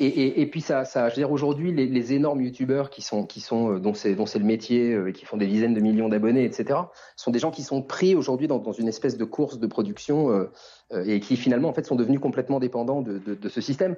Et, 0.00 0.06
et, 0.06 0.40
et, 0.40 0.46
puis 0.46 0.62
ça, 0.62 0.86
ça, 0.86 1.10
je 1.10 1.16
veux 1.16 1.20
dire 1.20 1.30
aujourd'hui, 1.30 1.72
les, 1.72 1.86
les, 1.86 2.14
énormes 2.14 2.40
youtubeurs 2.40 2.88
qui 2.88 3.02
sont, 3.02 3.26
qui 3.26 3.40
sont, 3.40 3.74
euh, 3.74 3.78
dont 3.78 3.92
c'est, 3.92 4.14
dont 4.14 4.24
c'est 4.24 4.38
le 4.38 4.46
métier 4.46 4.94
euh, 4.94 5.08
et 5.08 5.12
qui 5.12 5.26
font 5.26 5.36
des 5.36 5.46
dizaines 5.46 5.74
de 5.74 5.80
millions 5.80 6.08
d'abonnés, 6.08 6.44
etc., 6.44 6.80
sont 7.16 7.30
des 7.30 7.38
gens 7.38 7.50
qui 7.50 7.62
sont 7.62 7.82
pris 7.82 8.14
aujourd'hui 8.14 8.48
dans, 8.48 8.58
dans, 8.58 8.72
une 8.72 8.88
espèce 8.88 9.18
de 9.18 9.24
course 9.24 9.58
de 9.58 9.66
production 9.66 10.30
euh, 10.30 11.04
et 11.04 11.20
qui 11.20 11.36
finalement 11.36 11.68
en 11.68 11.74
fait 11.74 11.84
sont 11.84 11.96
devenus 11.96 12.18
complètement 12.18 12.60
dépendants 12.60 13.02
de, 13.02 13.18
de, 13.18 13.34
de 13.34 13.48
ce 13.50 13.60
système. 13.60 13.94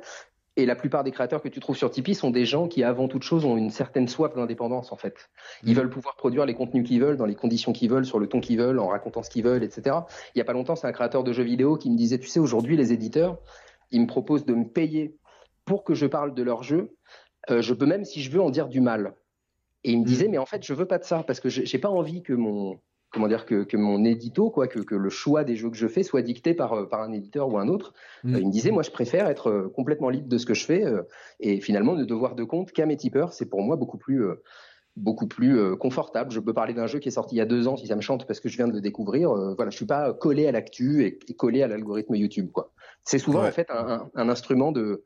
Et 0.57 0.67
la 0.67 0.77
plupart 0.77 1.03
des 1.03 1.13
créateurs 1.13 1.41
que 1.41 1.49
tu 1.49 1.61
trouves 1.61 1.77
sur 1.77 1.91
Tipeee 1.91 2.15
sont 2.15 2.31
des 2.31 2.45
gens 2.45 2.69
qui, 2.69 2.85
avant 2.85 3.09
toute 3.09 3.23
chose, 3.23 3.47
ont 3.47 3.57
une 3.57 3.71
certaine 3.71 4.07
soif 4.07 4.35
d'indépendance, 4.35 4.93
en 4.93 4.97
fait. 4.97 5.31
Ils 5.63 5.73
mmh. 5.73 5.77
veulent 5.77 5.91
pouvoir 5.91 6.15
produire 6.17 6.45
les 6.45 6.55
contenus 6.55 6.87
qu'ils 6.87 7.01
veulent, 7.01 7.17
dans 7.17 7.25
les 7.25 7.35
conditions 7.35 7.73
qu'ils 7.73 7.89
veulent, 7.89 8.05
sur 8.05 8.19
le 8.19 8.27
ton 8.27 8.41
qu'ils 8.41 8.59
veulent, 8.59 8.79
en 8.79 8.89
racontant 8.89 9.23
ce 9.23 9.31
qu'ils 9.31 9.45
veulent, 9.45 9.63
etc. 9.63 9.97
Il 10.35 10.39
y 10.39 10.41
a 10.43 10.45
pas 10.45 10.53
longtemps, 10.53 10.77
c'est 10.77 10.87
un 10.87 10.93
créateur 10.93 11.25
de 11.25 11.33
jeux 11.33 11.43
vidéo 11.43 11.77
qui 11.77 11.91
me 11.91 11.97
disait, 11.97 12.19
tu 12.19 12.27
sais, 12.27 12.39
aujourd'hui, 12.39 12.77
les 12.77 12.93
éditeurs, 12.93 13.39
ils 13.91 14.03
me 14.03 14.07
proposent 14.07 14.45
de 14.45 14.55
me 14.55 14.67
payer 14.67 15.17
pour 15.65 15.85
que 15.85 15.95
je 15.95 16.05
parle 16.05 16.35
de 16.35 16.43
leur 16.43 16.63
jeu. 16.63 16.97
Euh, 17.51 17.63
je 17.63 17.73
peux 17.73 17.87
même, 17.87 18.05
si 18.05 18.21
je 18.21 18.31
veux, 18.31 18.43
en 18.43 18.51
dire 18.51 18.69
du 18.69 18.83
mal. 18.83 19.15
Et 19.85 19.93
il 19.93 19.99
me 19.99 20.03
mmh. 20.03 20.07
disait, 20.07 20.29
mais 20.29 20.39
en 20.39 20.47
fait, 20.47 20.63
je 20.63 20.75
veux 20.75 20.87
pas 20.87 20.99
de 20.99 21.05
ça, 21.05 21.23
parce 21.23 21.41
que 21.41 21.49
j'ai 21.49 21.79
pas 21.79 21.89
envie 21.89 22.23
que 22.23 22.35
mon, 22.35 22.79
comment 23.13 23.29
dire 23.29 23.45
que, 23.45 23.63
que 23.65 23.77
mon 23.77 24.05
édito 24.05 24.51
quoi 24.51 24.67
que, 24.67 24.81
que 24.81 24.95
le 24.95 25.11
choix 25.11 25.45
des 25.45 25.55
jeux 25.55 25.71
que 25.71 25.77
je 25.77 25.87
fais 25.87 26.03
soit 26.03 26.23
dicté 26.23 26.55
par 26.55 26.73
euh, 26.73 26.87
par 26.87 27.03
un 27.03 27.13
éditeur 27.13 27.49
ou 27.49 27.59
un 27.59 27.69
autre. 27.69 27.93
Mm. 28.25 28.35
euh, 28.35 28.39
il 28.41 28.47
me 28.47 28.53
disait 28.53 28.71
moi 28.71 28.83
je 28.83 28.91
préfère 28.91 29.29
être 29.29 29.49
euh, 29.49 29.69
complètement 29.69 30.09
libre 30.09 30.29
de 30.29 30.39
ce 30.39 30.47
que 30.47 30.55
je 30.55 30.65
fais 30.65 30.85
et 31.41 31.61
finalement 31.61 31.95
ne 31.95 32.05
devoir 32.05 32.35
de 32.35 32.45
compte 32.45 32.73
qu'à 32.73 32.87
mes 32.87 32.97
tipeurs. 32.97 33.33
C'est 33.33 33.47
pour 33.47 33.63
moi 33.63 33.77
beaucoup 33.77 33.99
plus 33.99 34.25
beaucoup 34.97 35.27
plus 35.27 35.77
confortable. 35.77 36.31
Je 36.31 36.41
peux 36.41 36.53
parler 36.53 36.75
d'un 36.75 36.87
jeu 36.87 36.99
qui 36.99 37.09
est 37.09 37.13
sorti 37.13 37.37
il 37.37 37.39
y 37.39 37.41
a 37.41 37.47
deux 37.47 37.69
ans 37.69 37.77
si 37.77 37.87
ça 37.87 37.97
me 37.97 38.01
chante 38.01 38.27
parce 38.27 38.41
que 38.41 38.49
je 38.49 38.57
viens 38.57 38.69
de 38.69 38.73
le 38.73 38.81
découvrir 38.81 39.33
voilà 39.57 39.71
je 39.71 39.77
suis 39.77 39.87
pas 39.87 40.13
collé 40.13 40.47
à 40.47 40.53
l'actu 40.53 41.05
et, 41.05 41.19
collé 41.35 41.63
à 41.63 41.69
l'algorithme 41.69 42.15
YouTube 42.15 42.51
quoi. 42.53 42.73
C'est 43.05 43.19
souvent 43.19 43.45
en 43.45 43.51
fait 43.51 43.71
un, 43.71 44.11
un, 44.15 44.29
instrument 44.29 44.71
de 44.71 45.05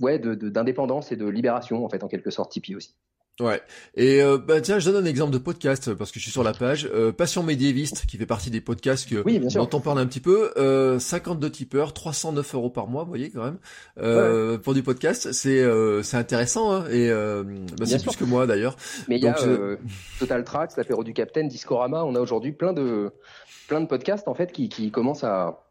ouais 0.00 0.18
d'indépendance 0.18 1.10
de, 1.10 1.14
et 1.14 1.16
de 1.16 1.26
libération 1.26 1.84
en 1.84 1.88
fait 1.88 2.02
en 2.02 2.08
quelque 2.08 2.30
sorte 2.30 2.52
Tipeee 2.52 2.76
aussi 2.76 2.96
Ouais. 3.38 3.60
Et 3.94 4.22
euh, 4.22 4.38
bah 4.38 4.62
tiens, 4.62 4.78
je 4.78 4.90
donne 4.90 5.04
un 5.04 5.06
exemple 5.06 5.32
de 5.32 5.38
podcast 5.38 5.92
parce 5.92 6.10
que 6.10 6.18
je 6.18 6.24
suis 6.24 6.32
sur 6.32 6.42
la 6.42 6.54
page 6.54 6.88
euh, 6.94 7.12
Passion 7.12 7.42
médiéviste 7.42 8.06
qui 8.06 8.16
fait 8.16 8.24
partie 8.24 8.50
des 8.50 8.62
podcasts 8.62 9.08
que 9.08 9.22
oui, 9.26 9.38
dont 9.38 9.68
on 9.74 9.80
parle 9.80 9.98
un 9.98 10.06
petit 10.06 10.20
peu. 10.20 10.52
Euh, 10.56 10.98
52 10.98 11.50
tipeurs, 11.50 11.92
309 11.92 12.54
euros 12.54 12.70
par 12.70 12.86
mois, 12.86 13.02
vous 13.04 13.10
voyez 13.10 13.30
quand 13.30 13.44
même 13.44 13.58
euh, 13.98 14.56
pour 14.56 14.72
du 14.72 14.82
podcast, 14.82 15.32
c'est 15.32 15.60
euh, 15.60 16.02
c'est 16.02 16.16
intéressant 16.16 16.72
hein, 16.72 16.84
et 16.90 17.10
euh, 17.10 17.44
bah, 17.78 17.84
c'est 17.84 18.02
plus 18.02 18.16
que 18.16 18.24
moi 18.24 18.46
d'ailleurs. 18.46 18.76
Mais 19.06 19.16
il 19.16 19.22
y 19.22 19.28
a 19.28 19.36
euh, 19.42 19.76
Total 20.18 20.42
Tracks, 20.42 20.74
l'apéro 20.78 21.04
du 21.04 21.12
Capitaine, 21.12 21.48
Discorama. 21.48 22.04
On 22.04 22.14
a 22.14 22.20
aujourd'hui 22.20 22.52
plein 22.52 22.72
de 22.72 23.12
plein 23.68 23.82
de 23.82 23.86
podcasts 23.86 24.28
en 24.28 24.34
fait 24.34 24.50
qui 24.50 24.70
qui 24.70 24.90
commencent 24.90 25.24
à 25.24 25.62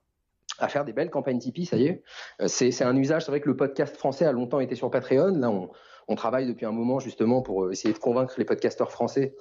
à 0.59 0.67
faire 0.67 0.85
des 0.85 0.93
belles 0.93 1.09
campagnes 1.09 1.39
Tipeee, 1.39 1.65
ça 1.65 1.77
y 1.77 1.87
est. 1.87 2.03
C'est 2.45 2.69
c'est 2.69 2.83
un 2.83 2.95
usage. 2.95 3.25
C'est 3.25 3.31
vrai 3.31 3.41
que 3.41 3.49
le 3.49 3.57
podcast 3.57 3.97
français 3.97 4.25
a 4.25 4.31
longtemps 4.31 4.59
été 4.59 4.75
sur 4.75 4.91
Patreon. 4.91 5.39
Là, 5.39 5.49
on 5.49 5.71
on 6.07 6.15
travaille 6.15 6.47
depuis 6.47 6.65
un 6.65 6.71
moment 6.71 6.99
justement 6.99 7.41
pour 7.41 7.65
euh, 7.65 7.71
essayer 7.71 7.93
de 7.93 7.99
convaincre 7.99 8.35
les 8.37 8.45
podcasteurs 8.45 8.91
français 8.91 9.35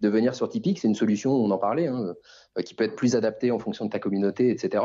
de 0.00 0.08
venir 0.08 0.34
sur 0.34 0.48
Tipeee. 0.48 0.76
C'est 0.76 0.88
une 0.88 0.94
solution, 0.94 1.32
on 1.32 1.50
en 1.50 1.58
parlait, 1.58 1.86
hein, 1.86 2.14
euh, 2.58 2.62
qui 2.62 2.74
peut 2.74 2.84
être 2.84 2.96
plus 2.96 3.16
adaptée 3.16 3.50
en 3.50 3.58
fonction 3.58 3.84
de 3.84 3.90
ta 3.90 3.98
communauté, 3.98 4.50
etc. 4.50 4.84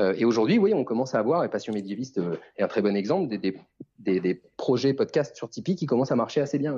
Euh, 0.00 0.14
et 0.16 0.24
aujourd'hui, 0.24 0.58
oui, 0.58 0.74
on 0.74 0.84
commence 0.84 1.14
à 1.14 1.20
avoir, 1.20 1.44
et 1.44 1.48
Passion 1.48 1.72
médiéviste 1.72 2.20
est 2.56 2.62
un 2.62 2.68
très 2.68 2.82
bon 2.82 2.96
exemple, 2.96 3.28
des, 3.28 3.38
des, 3.38 4.20
des, 4.20 4.42
projets 4.56 4.94
podcasts 4.94 5.36
sur 5.36 5.48
Tipeee 5.48 5.76
qui 5.76 5.86
commencent 5.86 6.12
à 6.12 6.16
marcher 6.16 6.40
assez 6.40 6.58
bien. 6.58 6.76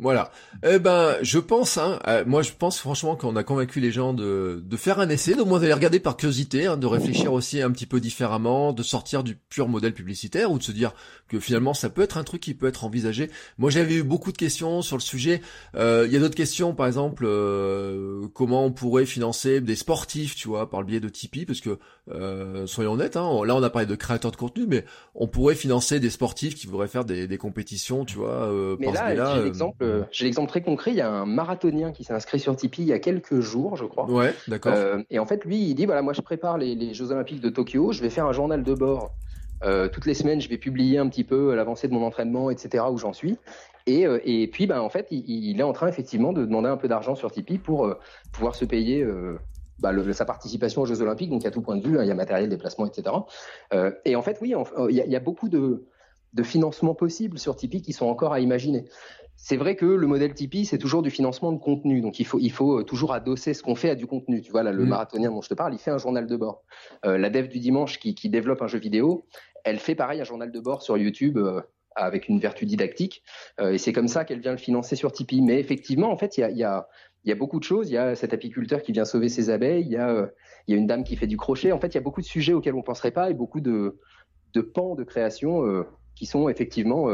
Voilà. 0.00 0.30
Eh 0.64 0.78
ben, 0.78 1.16
je 1.22 1.38
pense, 1.40 1.76
hein, 1.76 1.98
euh, 2.06 2.24
moi 2.24 2.42
je 2.42 2.52
pense 2.56 2.78
franchement 2.78 3.16
qu'on 3.16 3.34
a 3.34 3.42
convaincu 3.42 3.80
les 3.80 3.90
gens 3.90 4.12
de, 4.14 4.62
de 4.64 4.76
faire 4.76 5.00
un 5.00 5.08
essai, 5.08 5.34
d'au 5.34 5.44
moins 5.44 5.58
d'aller 5.58 5.72
regarder 5.72 5.98
par 5.98 6.16
curiosité, 6.16 6.66
hein, 6.66 6.76
de 6.76 6.86
réfléchir 6.86 7.32
aussi 7.32 7.60
un 7.62 7.70
petit 7.72 7.86
peu 7.86 7.98
différemment, 7.98 8.72
de 8.72 8.84
sortir 8.84 9.24
du 9.24 9.34
pur 9.34 9.66
modèle 9.66 9.94
publicitaire 9.94 10.52
ou 10.52 10.58
de 10.58 10.62
se 10.62 10.70
dire 10.70 10.92
que 11.28 11.40
finalement 11.40 11.74
ça 11.74 11.90
peut 11.90 12.02
être 12.02 12.16
un 12.16 12.22
truc 12.22 12.40
qui 12.40 12.54
peut 12.54 12.68
être 12.68 12.84
envisagé. 12.84 13.28
Moi 13.58 13.70
j'avais 13.70 13.94
eu 13.94 14.02
beaucoup 14.04 14.30
de 14.30 14.36
questions 14.36 14.82
sur 14.82 14.96
le 14.96 15.02
sujet. 15.02 15.40
Euh, 15.74 16.04
il 16.06 16.12
y 16.12 16.16
a 16.16 16.20
d'autres 16.20 16.36
questions, 16.36 16.74
par 16.74 16.86
exemple, 16.86 17.24
euh, 17.26 18.28
comment 18.34 18.64
on 18.66 18.70
pourrait 18.70 19.06
financer 19.06 19.60
des 19.60 19.76
sportifs, 19.76 20.36
tu 20.36 20.46
vois, 20.46 20.70
par 20.70 20.80
le 20.80 20.86
biais 20.86 21.00
de 21.00 21.08
Tipeee, 21.08 21.44
parce 21.44 21.60
que 21.60 21.78
soyons 22.66 22.92
honnêtes, 22.92 23.16
hein, 23.16 23.28
là 23.44 23.54
on 23.54 23.62
a 23.62 23.68
parlé 23.68 23.86
de 23.86 23.94
créateurs 23.94 24.30
de 24.30 24.36
contenu, 24.36 24.64
mais 24.66 24.84
on 25.14 25.26
pourrait 25.26 25.54
financer 25.54 26.00
des 26.00 26.08
sportifs 26.08 26.54
qui 26.54 26.66
voudraient 26.66 26.88
faire 26.88 27.04
des, 27.04 27.26
des 27.26 27.38
compétitions, 27.38 28.04
tu 28.04 28.16
vois. 28.16 28.50
mais 28.78 28.92
là, 28.92 29.34
j'ai 29.36 29.42
l'exemple 29.42 29.87
euh, 29.88 30.04
j'ai 30.10 30.24
l'exemple 30.24 30.48
très 30.48 30.62
concret. 30.62 30.90
Il 30.90 30.96
y 30.96 31.00
a 31.00 31.10
un 31.10 31.26
marathonien 31.26 31.92
qui 31.92 32.04
s'est 32.04 32.12
inscrit 32.12 32.38
sur 32.38 32.54
Tipeee 32.56 32.82
il 32.82 32.88
y 32.88 32.92
a 32.92 32.98
quelques 32.98 33.40
jours, 33.40 33.76
je 33.76 33.84
crois. 33.84 34.10
Ouais, 34.10 34.34
d'accord. 34.46 34.72
Euh, 34.74 35.02
et 35.10 35.18
en 35.18 35.26
fait, 35.26 35.44
lui, 35.44 35.58
il 35.58 35.74
dit 35.74 35.86
voilà, 35.86 36.02
moi, 36.02 36.12
je 36.12 36.20
prépare 36.20 36.58
les, 36.58 36.94
Jeux 36.94 37.10
Olympiques 37.10 37.40
de 37.40 37.50
Tokyo. 37.50 37.92
Je 37.92 38.02
vais 38.02 38.10
faire 38.10 38.26
un 38.26 38.32
journal 38.32 38.62
de 38.62 38.74
bord. 38.74 39.12
Euh, 39.64 39.88
toutes 39.88 40.06
les 40.06 40.14
semaines, 40.14 40.40
je 40.40 40.48
vais 40.48 40.58
publier 40.58 40.98
un 40.98 41.08
petit 41.08 41.24
peu 41.24 41.54
l'avancée 41.54 41.88
de 41.88 41.92
mon 41.92 42.04
entraînement, 42.04 42.50
etc., 42.50 42.84
où 42.90 42.98
j'en 42.98 43.12
suis. 43.12 43.36
Et, 43.86 44.04
et, 44.24 44.46
puis, 44.48 44.66
ben, 44.66 44.80
en 44.80 44.90
fait, 44.90 45.06
il, 45.10 45.58
est 45.58 45.62
en 45.62 45.72
train 45.72 45.88
effectivement 45.88 46.34
de 46.34 46.44
demander 46.44 46.68
un 46.68 46.76
peu 46.76 46.88
d'argent 46.88 47.14
sur 47.14 47.32
Tipeee 47.32 47.56
pour 47.56 47.94
pouvoir 48.32 48.54
se 48.54 48.66
payer 48.66 49.06
bah, 49.78 49.92
le, 49.92 50.12
sa 50.12 50.26
participation 50.26 50.82
aux 50.82 50.86
Jeux 50.86 51.00
Olympiques. 51.00 51.30
Donc, 51.30 51.46
à 51.46 51.50
tout 51.50 51.62
point 51.62 51.76
de 51.76 51.88
vue, 51.88 51.98
hein, 51.98 52.02
il 52.02 52.08
y 52.08 52.10
a 52.10 52.14
matériel, 52.14 52.50
déplacement, 52.50 52.86
etc. 52.86 53.16
et 54.04 54.14
en 54.14 54.22
fait, 54.22 54.38
oui, 54.42 54.52
il 54.90 54.94
y, 54.94 55.00
a, 55.00 55.06
y, 55.06 55.16
a 55.16 55.20
beaucoup 55.20 55.48
de, 55.48 55.86
de 56.34 56.42
financements 56.42 56.94
possibles 56.94 57.38
sur 57.38 57.56
Tipeee 57.56 57.82
qui 57.82 57.92
sont 57.92 58.06
encore 58.06 58.32
à 58.32 58.40
imaginer. 58.40 58.84
C'est 59.40 59.56
vrai 59.56 59.76
que 59.76 59.86
le 59.86 60.06
modèle 60.08 60.34
Tipeee, 60.34 60.64
c'est 60.64 60.78
toujours 60.78 61.00
du 61.00 61.10
financement 61.10 61.52
de 61.52 61.58
contenu. 61.58 62.00
Donc, 62.00 62.18
il 62.18 62.26
faut, 62.26 62.40
il 62.40 62.50
faut 62.50 62.80
euh, 62.80 62.82
toujours 62.82 63.12
adosser 63.12 63.54
ce 63.54 63.62
qu'on 63.62 63.76
fait 63.76 63.88
à 63.88 63.94
du 63.94 64.08
contenu. 64.08 64.40
Tu 64.40 64.50
vois, 64.50 64.64
là, 64.64 64.72
le 64.72 64.84
mm. 64.84 64.88
marathonien 64.88 65.30
dont 65.30 65.40
je 65.40 65.48
te 65.48 65.54
parle, 65.54 65.72
il 65.74 65.78
fait 65.78 65.92
un 65.92 65.98
journal 65.98 66.26
de 66.26 66.36
bord. 66.36 66.64
Euh, 67.06 67.16
la 67.18 67.30
dev 67.30 67.46
du 67.46 67.60
dimanche 67.60 68.00
qui, 68.00 68.16
qui, 68.16 68.28
développe 68.30 68.62
un 68.62 68.66
jeu 68.66 68.80
vidéo, 68.80 69.26
elle 69.62 69.78
fait 69.78 69.94
pareil 69.94 70.20
un 70.20 70.24
journal 70.24 70.50
de 70.50 70.58
bord 70.58 70.82
sur 70.82 70.98
YouTube 70.98 71.38
euh, 71.38 71.60
avec 71.94 72.28
une 72.28 72.40
vertu 72.40 72.66
didactique. 72.66 73.22
Euh, 73.60 73.70
et 73.70 73.78
c'est 73.78 73.92
comme 73.92 74.08
ça 74.08 74.24
qu'elle 74.24 74.40
vient 74.40 74.50
le 74.50 74.58
financer 74.58 74.96
sur 74.96 75.12
Tipeee. 75.12 75.40
Mais 75.40 75.60
effectivement, 75.60 76.10
en 76.10 76.16
fait, 76.16 76.36
il 76.36 76.40
y 76.40 76.44
a, 76.44 76.50
y, 76.50 76.64
a, 76.64 76.88
y 77.24 77.30
a, 77.30 77.36
beaucoup 77.36 77.60
de 77.60 77.64
choses. 77.64 77.90
Il 77.90 77.94
y 77.94 77.96
a 77.98 78.16
cet 78.16 78.34
apiculteur 78.34 78.82
qui 78.82 78.90
vient 78.90 79.04
sauver 79.04 79.28
ses 79.28 79.50
abeilles. 79.50 79.84
Il 79.86 79.92
y, 79.92 79.96
a, 79.96 80.32
il 80.66 80.74
y 80.74 80.76
a 80.76 80.80
une 80.80 80.88
dame 80.88 81.04
qui 81.04 81.14
fait 81.14 81.28
du 81.28 81.36
crochet. 81.36 81.70
En 81.70 81.78
fait, 81.78 81.86
il 81.86 81.94
y 81.94 81.98
a 81.98 82.02
beaucoup 82.02 82.22
de 82.22 82.26
sujets 82.26 82.54
auxquels 82.54 82.74
on 82.74 82.78
ne 82.78 82.82
penserait 82.82 83.12
pas 83.12 83.30
et 83.30 83.34
beaucoup 83.34 83.60
de, 83.60 84.00
de 84.52 84.60
pans 84.62 84.96
de 84.96 85.04
création 85.04 85.62
qui 86.16 86.26
sont 86.26 86.48
effectivement 86.48 87.08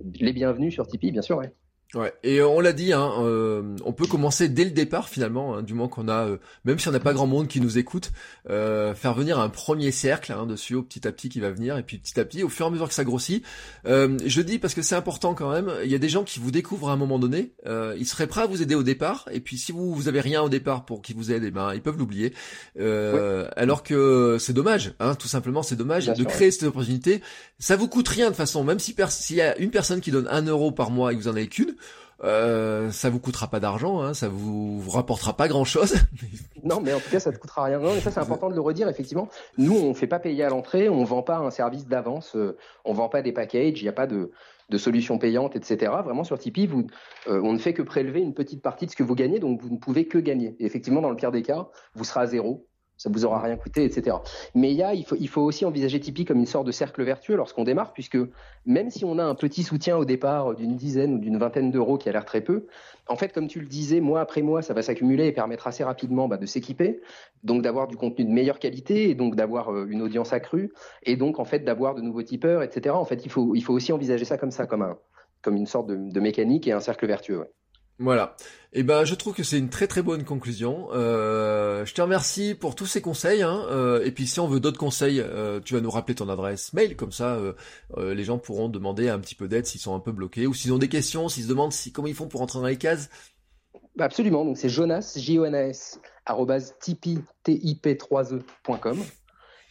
les 0.00 0.32
bienvenus 0.32 0.72
sur 0.74 0.86
Tipeee, 0.86 1.12
bien 1.12 1.22
sûr. 1.22 1.38
Ouais. 1.38 1.52
Ouais, 1.94 2.12
et 2.24 2.42
on 2.42 2.58
l'a 2.58 2.72
dit, 2.72 2.92
hein, 2.92 3.12
euh, 3.20 3.76
on 3.84 3.92
peut 3.92 4.08
commencer 4.08 4.48
dès 4.48 4.64
le 4.64 4.72
départ 4.72 5.08
finalement, 5.08 5.54
hein, 5.54 5.62
du 5.62 5.72
moment 5.72 5.88
qu'on 5.88 6.08
a, 6.08 6.26
euh, 6.26 6.38
même 6.64 6.80
si 6.80 6.88
on 6.88 6.92
n'a 6.92 6.98
pas 6.98 7.12
grand 7.12 7.28
monde 7.28 7.46
qui 7.46 7.60
nous 7.60 7.78
écoute, 7.78 8.10
euh, 8.50 8.92
faire 8.92 9.14
venir 9.14 9.38
un 9.38 9.48
premier 9.48 9.92
cercle 9.92 10.32
hein, 10.32 10.46
dessus, 10.46 10.82
petit 10.82 11.06
à 11.06 11.12
petit 11.12 11.28
qui 11.28 11.38
va 11.38 11.50
venir, 11.50 11.78
et 11.78 11.84
puis 11.84 11.98
petit 11.98 12.18
à 12.18 12.24
petit, 12.24 12.42
au 12.42 12.48
fur 12.48 12.66
et 12.66 12.68
à 12.68 12.72
mesure 12.72 12.88
que 12.88 12.94
ça 12.94 13.04
grossit. 13.04 13.44
je 13.84 14.40
dis 14.40 14.58
parce 14.58 14.74
que 14.74 14.82
c'est 14.82 14.96
important 14.96 15.34
quand 15.34 15.50
même. 15.50 15.72
Il 15.84 15.90
y 15.90 15.94
a 15.94 15.98
des 15.98 16.08
gens 16.08 16.24
qui 16.24 16.40
vous 16.40 16.50
découvrent 16.50 16.90
à 16.90 16.92
un 16.92 16.96
moment 16.96 17.20
donné, 17.20 17.52
ils 17.64 18.06
seraient 18.06 18.26
prêts 18.26 18.42
à 18.42 18.46
vous 18.46 18.62
aider 18.62 18.74
au 18.74 18.82
départ, 18.82 19.28
et 19.30 19.38
puis 19.38 19.56
si 19.56 19.70
vous 19.70 19.94
vous 19.94 20.08
avez 20.08 20.20
rien 20.20 20.42
au 20.42 20.48
départ 20.48 20.86
pour 20.86 21.02
qu'ils 21.02 21.14
vous 21.14 21.30
aident, 21.30 21.44
eh 21.44 21.50
ben 21.52 21.72
ils 21.72 21.82
peuvent 21.82 21.98
l'oublier. 21.98 22.34
Alors 23.56 23.84
que 23.84 24.38
c'est 24.40 24.52
dommage, 24.52 24.94
hein, 24.98 25.14
tout 25.14 25.28
simplement, 25.28 25.62
c'est 25.62 25.76
dommage 25.76 26.06
de 26.06 26.24
créer 26.24 26.50
cette 26.50 26.64
opportunité. 26.64 27.22
Ça 27.60 27.76
vous 27.76 27.86
coûte 27.86 28.08
rien 28.08 28.30
de 28.30 28.36
façon, 28.36 28.64
même 28.64 28.80
si 28.80 28.94
s'il 29.08 29.36
y 29.36 29.40
a 29.40 29.56
une 29.58 29.70
personne 29.70 30.00
qui 30.00 30.10
donne 30.10 30.26
un 30.28 30.42
euro 30.42 30.72
par 30.72 30.90
mois 30.90 31.12
et 31.12 31.16
que 31.16 31.22
vous 31.22 31.28
en 31.28 31.32
avez 31.32 31.46
qu'une 31.46 31.76
euh, 32.24 32.90
ça 32.90 33.10
vous 33.10 33.20
coûtera 33.20 33.48
pas 33.48 33.60
d'argent, 33.60 34.00
hein, 34.00 34.14
ça 34.14 34.28
vous, 34.28 34.82
rapportera 34.88 35.36
pas 35.36 35.48
grand 35.48 35.64
chose. 35.64 35.96
non, 36.64 36.80
mais 36.80 36.92
en 36.94 37.00
tout 37.00 37.10
cas, 37.10 37.20
ça 37.20 37.32
te 37.32 37.38
coûtera 37.38 37.64
rien. 37.64 37.78
Non, 37.78 37.92
ça, 38.00 38.10
c'est 38.10 38.20
important 38.20 38.48
de 38.48 38.54
le 38.54 38.60
redire, 38.60 38.88
effectivement. 38.88 39.28
Nous, 39.58 39.76
on 39.76 39.92
fait 39.94 40.06
pas 40.06 40.18
payer 40.18 40.44
à 40.44 40.48
l'entrée, 40.48 40.88
on 40.88 41.04
vend 41.04 41.22
pas 41.22 41.38
un 41.38 41.50
service 41.50 41.86
d'avance, 41.86 42.34
euh, 42.36 42.56
on 42.84 42.94
vend 42.94 43.08
pas 43.08 43.22
des 43.22 43.32
packages, 43.32 43.80
il 43.80 43.82
n'y 43.82 43.88
a 43.88 43.92
pas 43.92 44.06
de, 44.06 44.30
solutions 44.76 45.18
payantes, 45.18 45.56
etc. 45.56 45.92
Vraiment, 46.04 46.24
sur 46.24 46.38
Tipeee, 46.38 46.68
euh, 47.28 47.40
on 47.42 47.52
ne 47.52 47.58
fait 47.58 47.74
que 47.74 47.82
prélever 47.82 48.20
une 48.20 48.34
petite 48.34 48.62
partie 48.62 48.86
de 48.86 48.90
ce 48.90 48.96
que 48.96 49.02
vous 49.02 49.14
gagnez, 49.14 49.38
donc 49.38 49.60
vous 49.60 49.70
ne 49.70 49.78
pouvez 49.78 50.06
que 50.06 50.18
gagner. 50.18 50.56
Et 50.58 50.64
effectivement, 50.64 51.02
dans 51.02 51.10
le 51.10 51.16
pire 51.16 51.32
des 51.32 51.42
cas, 51.42 51.68
vous 51.94 52.04
serez 52.04 52.20
à 52.20 52.26
zéro 52.26 52.66
ça 52.96 53.10
vous 53.10 53.24
aura 53.24 53.40
rien 53.40 53.56
coûté, 53.56 53.84
etc. 53.84 54.16
Mais 54.54 54.70
il, 54.70 54.76
y 54.76 54.82
a, 54.82 54.94
il, 54.94 55.04
faut, 55.04 55.16
il 55.18 55.28
faut 55.28 55.42
aussi 55.42 55.64
envisager 55.64 56.00
Tipeee 56.00 56.24
comme 56.24 56.38
une 56.38 56.46
sorte 56.46 56.66
de 56.66 56.72
cercle 56.72 57.02
vertueux 57.02 57.36
lorsqu'on 57.36 57.64
démarre, 57.64 57.92
puisque 57.92 58.18
même 58.64 58.90
si 58.90 59.04
on 59.04 59.18
a 59.18 59.24
un 59.24 59.34
petit 59.34 59.62
soutien 59.62 59.96
au 59.96 60.04
départ 60.04 60.54
d'une 60.54 60.76
dizaine 60.76 61.14
ou 61.14 61.18
d'une 61.18 61.38
vingtaine 61.38 61.70
d'euros 61.70 61.98
qui 61.98 62.08
a 62.08 62.12
l'air 62.12 62.24
très 62.24 62.40
peu, 62.40 62.66
en 63.08 63.16
fait, 63.16 63.32
comme 63.32 63.46
tu 63.46 63.60
le 63.60 63.66
disais, 63.66 64.00
mois 64.00 64.20
après 64.20 64.42
mois, 64.42 64.62
ça 64.62 64.74
va 64.74 64.82
s'accumuler 64.82 65.26
et 65.26 65.32
permettre 65.32 65.66
assez 65.66 65.84
rapidement 65.84 66.26
bah, 66.26 66.38
de 66.38 66.46
s'équiper, 66.46 67.00
donc 67.44 67.62
d'avoir 67.62 67.86
du 67.86 67.96
contenu 67.96 68.24
de 68.24 68.30
meilleure 68.30 68.58
qualité, 68.58 69.08
et 69.10 69.14
donc 69.14 69.36
d'avoir 69.36 69.72
euh, 69.72 69.86
une 69.88 70.02
audience 70.02 70.32
accrue, 70.32 70.72
et 71.04 71.16
donc 71.16 71.38
en 71.38 71.44
fait 71.44 71.60
d'avoir 71.60 71.94
de 71.94 72.00
nouveaux 72.02 72.22
tipeurs, 72.22 72.62
etc. 72.62 72.94
En 72.94 73.04
fait, 73.04 73.24
il 73.24 73.30
faut, 73.30 73.54
il 73.54 73.62
faut 73.62 73.74
aussi 73.74 73.92
envisager 73.92 74.24
ça 74.24 74.38
comme 74.38 74.50
ça, 74.50 74.66
comme, 74.66 74.82
un, 74.82 74.98
comme 75.42 75.56
une 75.56 75.66
sorte 75.66 75.86
de, 75.86 76.20
mécanique 76.20 76.66
et 76.66 76.72
un 76.72 76.80
cercle 76.80 77.06
vertueux. 77.06 77.46
Voilà. 77.98 78.36
Et 78.72 78.80
eh 78.80 78.82
ben, 78.82 79.04
je 79.04 79.14
trouve 79.14 79.32
que 79.32 79.42
c'est 79.42 79.58
une 79.58 79.70
très 79.70 79.86
très 79.86 80.02
bonne 80.02 80.24
conclusion. 80.24 80.88
Euh, 80.92 81.86
je 81.86 81.94
te 81.94 82.02
remercie 82.02 82.54
pour 82.54 82.74
tous 82.74 82.84
ces 82.84 83.00
conseils. 83.00 83.42
Hein. 83.42 83.64
Euh, 83.70 84.04
et 84.04 84.10
puis, 84.10 84.26
si 84.26 84.38
on 84.38 84.46
veut 84.46 84.60
d'autres 84.60 84.78
conseils, 84.78 85.18
euh, 85.18 85.60
tu 85.64 85.72
vas 85.72 85.80
nous 85.80 85.90
rappeler 85.90 86.14
ton 86.14 86.28
adresse 86.28 86.74
mail, 86.74 86.94
comme 86.94 87.12
ça, 87.12 87.38
les 87.96 88.24
gens 88.24 88.36
pourront 88.36 88.68
demander 88.68 89.08
un 89.08 89.18
petit 89.18 89.34
peu 89.34 89.48
d'aide 89.48 89.64
s'ils 89.64 89.80
sont 89.80 89.94
un 89.94 90.00
peu 90.00 90.12
bloqués 90.12 90.46
ou 90.46 90.52
s'ils 90.52 90.74
ont 90.74 90.78
des 90.78 90.90
questions, 90.90 91.30
s'ils 91.30 91.44
se 91.44 91.48
demandent 91.48 91.72
si 91.72 91.90
comment 91.90 92.08
ils 92.08 92.14
font 92.14 92.28
pour 92.28 92.42
entrer 92.42 92.58
dans 92.58 92.66
les 92.66 92.76
cases. 92.76 93.08
Bah, 93.94 94.04
absolument. 94.04 94.44
Donc, 94.44 94.58
c'est 94.58 94.68
Jonas 94.68 95.14
J 95.16 95.38
O 95.38 95.46
N 95.46 95.54
A 95.54 95.68
S 95.68 95.98
tipi 96.78 97.20
tip 97.44 97.98
3 97.98 98.34
ecom 98.34 98.98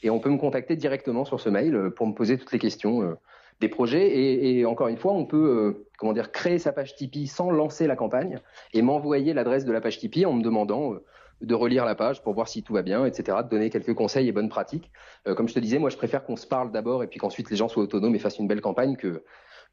et 0.02 0.10
on 0.10 0.20
peut 0.20 0.32
me 0.32 0.38
contacter 0.40 0.76
directement 0.76 1.26
sur 1.26 1.40
ce 1.40 1.50
mail 1.50 1.92
pour 1.96 2.08
me 2.08 2.16
poser 2.16 2.40
toutes 2.40 2.52
les 2.52 2.60
questions 2.60 3.16
des 3.60 3.70
projets. 3.70 4.08
Et, 4.08 4.60
et, 4.60 4.66
encore 4.66 4.88
une 4.88 4.98
fois, 4.98 5.14
on 5.14 5.26
peut 5.26 5.38
euh, 5.38 5.88
comment 5.98 6.14
dire 6.14 6.32
créer 6.32 6.60
sa 6.60 6.72
page 6.72 6.96
Tipeee 6.96 7.28
sans 7.28 7.52
lancer 7.52 7.88
la 7.88 7.96
campagne 7.96 8.40
et 8.74 8.82
m'envoyer 8.82 9.34
l'adresse 9.34 9.66
de 9.66 9.72
la 9.72 9.82
page 9.82 10.00
Tipeee 10.00 10.26
en 10.26 10.34
me 10.34 10.44
demandant 10.44 10.94
euh, 10.94 11.04
de 11.42 11.54
relire 11.54 11.86
la 11.86 11.96
page 11.96 12.22
pour 12.22 12.34
voir 12.34 12.48
si 12.48 12.64
tout 12.64 12.74
va 12.74 12.82
bien, 12.82 13.06
etc., 13.06 13.40
de 13.44 13.50
donner 13.50 13.70
quelques 13.70 13.94
conseils 13.94 14.28
et 14.28 14.32
bonnes 14.32 14.50
pratiques. 14.50 14.92
Euh, 15.28 15.36
comme 15.36 15.48
je 15.48 15.54
te 15.54 15.60
disais, 15.60 15.80
moi, 15.80 15.90
je 15.90 15.98
préfère 15.98 16.24
qu'on 16.24 16.36
se 16.36 16.48
parle 16.48 16.72
d'abord 16.72 17.04
et 17.04 17.08
puis 17.08 17.20
qu'ensuite 17.20 17.50
les 17.50 17.58
gens 17.58 17.68
soient 17.68 17.84
autonomes 17.84 18.16
et 18.16 18.20
fassent 18.20 18.40
une 18.40 18.48
belle 18.48 18.62
campagne 18.62 18.96
que, 18.96 19.24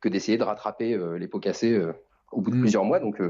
que 0.00 0.08
d'essayer 0.08 0.38
de 0.38 0.44
rattraper 0.44 0.98
les 1.18 1.28
pots 1.28 1.38
cassés 1.38 1.80
au 2.32 2.40
bout 2.40 2.50
de 2.50 2.56
mmh. 2.56 2.60
plusieurs 2.60 2.84
mois. 2.84 2.98
Donc, 2.98 3.20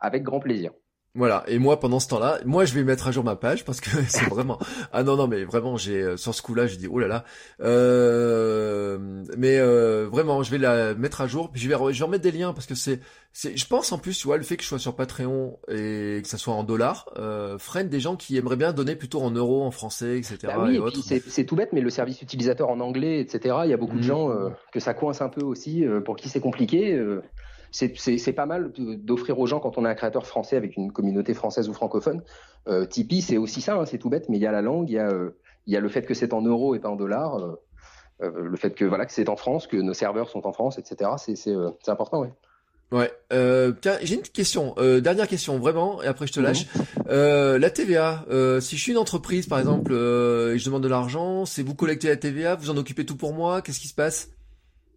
avec 0.00 0.24
grand 0.24 0.40
plaisir. 0.40 0.72
Voilà. 1.16 1.44
Et 1.48 1.58
moi, 1.58 1.80
pendant 1.80 1.98
ce 1.98 2.08
temps-là, 2.08 2.38
moi, 2.44 2.64
je 2.66 2.74
vais 2.74 2.84
mettre 2.84 3.08
à 3.08 3.10
jour 3.10 3.24
ma 3.24 3.36
page 3.36 3.64
parce 3.64 3.80
que 3.80 3.90
c'est 4.08 4.28
vraiment. 4.28 4.58
Ah 4.92 5.02
non, 5.02 5.16
non, 5.16 5.26
mais 5.26 5.44
vraiment, 5.44 5.76
j'ai 5.76 6.02
euh, 6.02 6.16
sur 6.16 6.34
ce 6.34 6.42
coup-là, 6.42 6.66
j'ai 6.66 6.76
dit 6.76 6.88
oh 6.88 6.98
là 6.98 7.08
là. 7.08 7.24
Euh... 7.60 8.98
Mais 9.36 9.58
euh, 9.58 10.06
vraiment, 10.10 10.42
je 10.42 10.50
vais 10.50 10.58
la 10.58 10.94
mettre 10.94 11.22
à 11.22 11.26
jour. 11.26 11.50
Puis 11.50 11.60
je 11.60 11.68
vais, 11.68 11.74
je 11.92 11.98
vais 11.98 12.04
remettre 12.04 12.22
des 12.22 12.32
liens 12.32 12.52
parce 12.52 12.66
que 12.66 12.74
c'est, 12.74 13.00
c'est. 13.32 13.56
Je 13.56 13.66
pense 13.66 13.90
en 13.92 13.98
plus, 13.98 14.18
tu 14.18 14.26
vois, 14.26 14.36
le 14.36 14.42
fait 14.42 14.56
que 14.56 14.62
je 14.62 14.68
sois 14.68 14.78
sur 14.78 14.94
Patreon 14.94 15.58
et 15.68 16.20
que 16.22 16.28
ça 16.28 16.36
soit 16.36 16.54
en 16.54 16.64
dollars 16.64 17.08
euh, 17.16 17.58
freine 17.58 17.88
des 17.88 18.00
gens 18.00 18.16
qui 18.16 18.36
aimeraient 18.36 18.56
bien 18.56 18.72
donner 18.72 18.94
plutôt 18.94 19.22
en 19.22 19.30
euros, 19.30 19.64
en 19.64 19.70
français, 19.70 20.18
etc. 20.18 20.38
Bah 20.44 20.64
oui, 20.66 20.78
et, 21.10 21.22
c'est 21.26 21.44
tout 21.44 21.56
bête, 21.56 21.72
mais 21.72 21.80
le 21.80 21.90
service 21.90 22.20
utilisateur 22.20 22.68
en 22.68 22.80
anglais, 22.80 23.20
etc. 23.20 23.56
Il 23.64 23.70
y 23.70 23.74
a 23.74 23.78
beaucoup 23.78 23.96
de 23.96 24.00
mmh. 24.00 24.02
gens 24.02 24.30
euh, 24.30 24.50
que 24.72 24.80
ça 24.80 24.92
coince 24.92 25.22
un 25.22 25.30
peu 25.30 25.44
aussi, 25.44 25.84
pour 26.04 26.16
qui 26.16 26.28
c'est 26.28 26.40
compliqué 26.40 26.98
c'est 27.70 28.32
pas 28.32 28.46
mal 28.46 28.72
d'offrir 28.76 29.38
aux 29.38 29.46
gens 29.46 29.60
quand 29.60 29.78
on 29.78 29.84
est 29.84 29.88
un 29.88 29.94
créateur 29.94 30.26
français 30.26 30.56
avec 30.56 30.76
une 30.76 30.92
communauté 30.92 31.34
française 31.34 31.68
ou 31.68 31.74
francophone. 31.74 32.22
Euh, 32.68 32.86
Tipeee, 32.86 33.22
c'est 33.22 33.36
aussi 33.36 33.60
ça, 33.60 33.76
hein, 33.76 33.86
c'est 33.86 33.98
tout 33.98 34.10
bête, 34.10 34.28
mais 34.28 34.36
il 34.36 34.42
y 34.42 34.46
a 34.46 34.52
la 34.52 34.62
langue, 34.62 34.88
il 34.90 34.94
y 34.94 34.98
a, 34.98 35.08
euh, 35.08 35.36
il 35.66 35.74
y 35.74 35.76
a 35.76 35.80
le 35.80 35.88
fait 35.88 36.02
que 36.02 36.14
c'est 36.14 36.32
en 36.32 36.42
euros 36.42 36.74
et 36.74 36.78
pas 36.78 36.88
en 36.88 36.96
dollars, 36.96 37.38
euh, 37.38 38.32
le 38.34 38.56
fait 38.56 38.74
que 38.74 38.84
voilà 38.84 39.06
que 39.06 39.12
c'est 39.12 39.28
en 39.28 39.36
France, 39.36 39.66
que 39.66 39.76
nos 39.76 39.94
serveurs 39.94 40.28
sont 40.28 40.46
en 40.46 40.52
France, 40.52 40.78
etc. 40.78 41.10
C'est 41.18 41.90
important, 41.90 42.20
oui. 42.22 42.28
Ouais. 42.92 43.12
Euh, 43.32 43.72
j'ai 44.02 44.14
une 44.14 44.22
question. 44.22 44.74
Euh, 44.78 45.00
dernière 45.00 45.26
question, 45.26 45.58
vraiment, 45.58 46.02
et 46.02 46.06
après 46.06 46.26
je 46.26 46.32
te 46.32 46.40
lâche. 46.40 46.66
Euh, 47.08 47.58
la 47.58 47.70
TVA. 47.70 48.24
si 48.60 48.76
je 48.76 48.82
suis 48.82 48.92
une 48.92 48.98
entreprise, 48.98 49.46
par 49.46 49.58
exemple, 49.58 49.92
et 49.92 50.58
je 50.58 50.64
demande 50.64 50.82
de 50.82 50.88
l'argent, 50.88 51.44
c'est 51.46 51.62
vous 51.62 51.74
collectez 51.74 52.08
la 52.08 52.16
TVA, 52.16 52.54
vous 52.54 52.70
en 52.70 52.76
occupez 52.76 53.04
tout 53.04 53.16
pour 53.16 53.32
moi. 53.34 53.62
Qu'est-ce 53.62 53.80
qui 53.80 53.88
se 53.88 53.94
passe? 53.94 54.30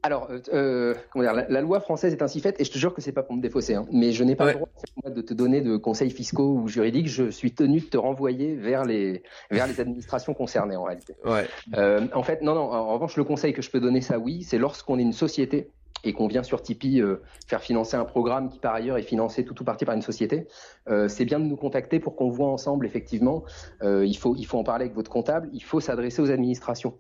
Alors, 0.01 0.30
euh, 0.31 0.39
euh, 0.53 0.95
comment 1.11 1.23
dire, 1.23 1.45
la, 1.49 1.61
loi 1.61 1.80
française 1.80 2.13
est 2.13 2.21
ainsi 2.21 2.39
faite, 2.39 2.59
et 2.59 2.63
je 2.63 2.71
te 2.71 2.77
jure 2.77 2.93
que 2.93 3.01
c'est 3.01 3.11
pas 3.11 3.23
pour 3.23 3.35
me 3.35 3.41
défausser, 3.41 3.76
hein, 3.76 3.85
mais 3.91 4.11
je 4.11 4.23
n'ai 4.23 4.35
pas 4.35 4.45
le 4.45 4.53
droit 4.53 4.69
de 5.05 5.21
te 5.21 5.34
donner 5.34 5.61
de 5.61 5.76
conseils 5.77 6.09
fiscaux 6.09 6.53
ou 6.53 6.67
juridiques. 6.67 7.07
Je 7.07 7.30
suis 7.30 7.51
tenu 7.51 7.81
de 7.81 7.85
te 7.85 7.97
renvoyer 7.97 8.55
vers 8.55 8.85
les 8.85 9.23
vers 9.51 9.67
les 9.67 9.80
administrations 9.81 10.34
concernées 10.34 10.77
en 10.77 10.84
réalité. 10.84 11.15
Ouais. 11.26 11.47
Euh, 11.76 12.07
en 12.13 12.23
fait, 12.23 12.41
non, 12.41 12.55
non. 12.55 12.71
En 12.71 12.93
revanche, 12.93 13.17
le 13.17 13.26
conseil 13.26 13.53
que 13.53 13.61
je 13.61 13.69
peux 13.69 13.81
donner, 13.81 14.01
ça, 14.01 14.19
oui, 14.19 14.43
c'est 14.43 14.57
lorsqu'on 14.57 14.99
est 14.99 15.03
une 15.03 15.13
société 15.13 15.69
et 16.03 16.13
qu'on 16.13 16.27
vient 16.27 16.43
sur 16.43 16.61
Tipeee 16.61 17.01
euh, 17.01 17.21
faire 17.47 17.61
financer 17.61 17.97
un 17.97 18.05
programme 18.05 18.49
qui 18.49 18.59
par 18.59 18.73
ailleurs 18.73 18.97
est 18.97 19.03
financé 19.03 19.43
tout 19.43 19.59
ou 19.61 19.65
partie 19.65 19.85
par 19.85 19.95
une 19.95 20.01
société, 20.01 20.47
euh, 20.89 21.07
c'est 21.07 21.26
bien 21.26 21.39
de 21.39 21.45
nous 21.45 21.57
contacter 21.57 21.99
pour 21.99 22.15
qu'on 22.15 22.30
voit 22.30 22.49
ensemble 22.49 22.85
effectivement. 22.85 23.43
Euh, 23.81 24.05
il 24.05 24.17
faut 24.17 24.35
il 24.38 24.45
faut 24.45 24.57
en 24.57 24.63
parler 24.63 24.85
avec 24.85 24.95
votre 24.95 25.11
comptable. 25.11 25.49
Il 25.53 25.63
faut 25.63 25.80
s'adresser 25.80 26.21
aux 26.21 26.31
administrations 26.31 26.97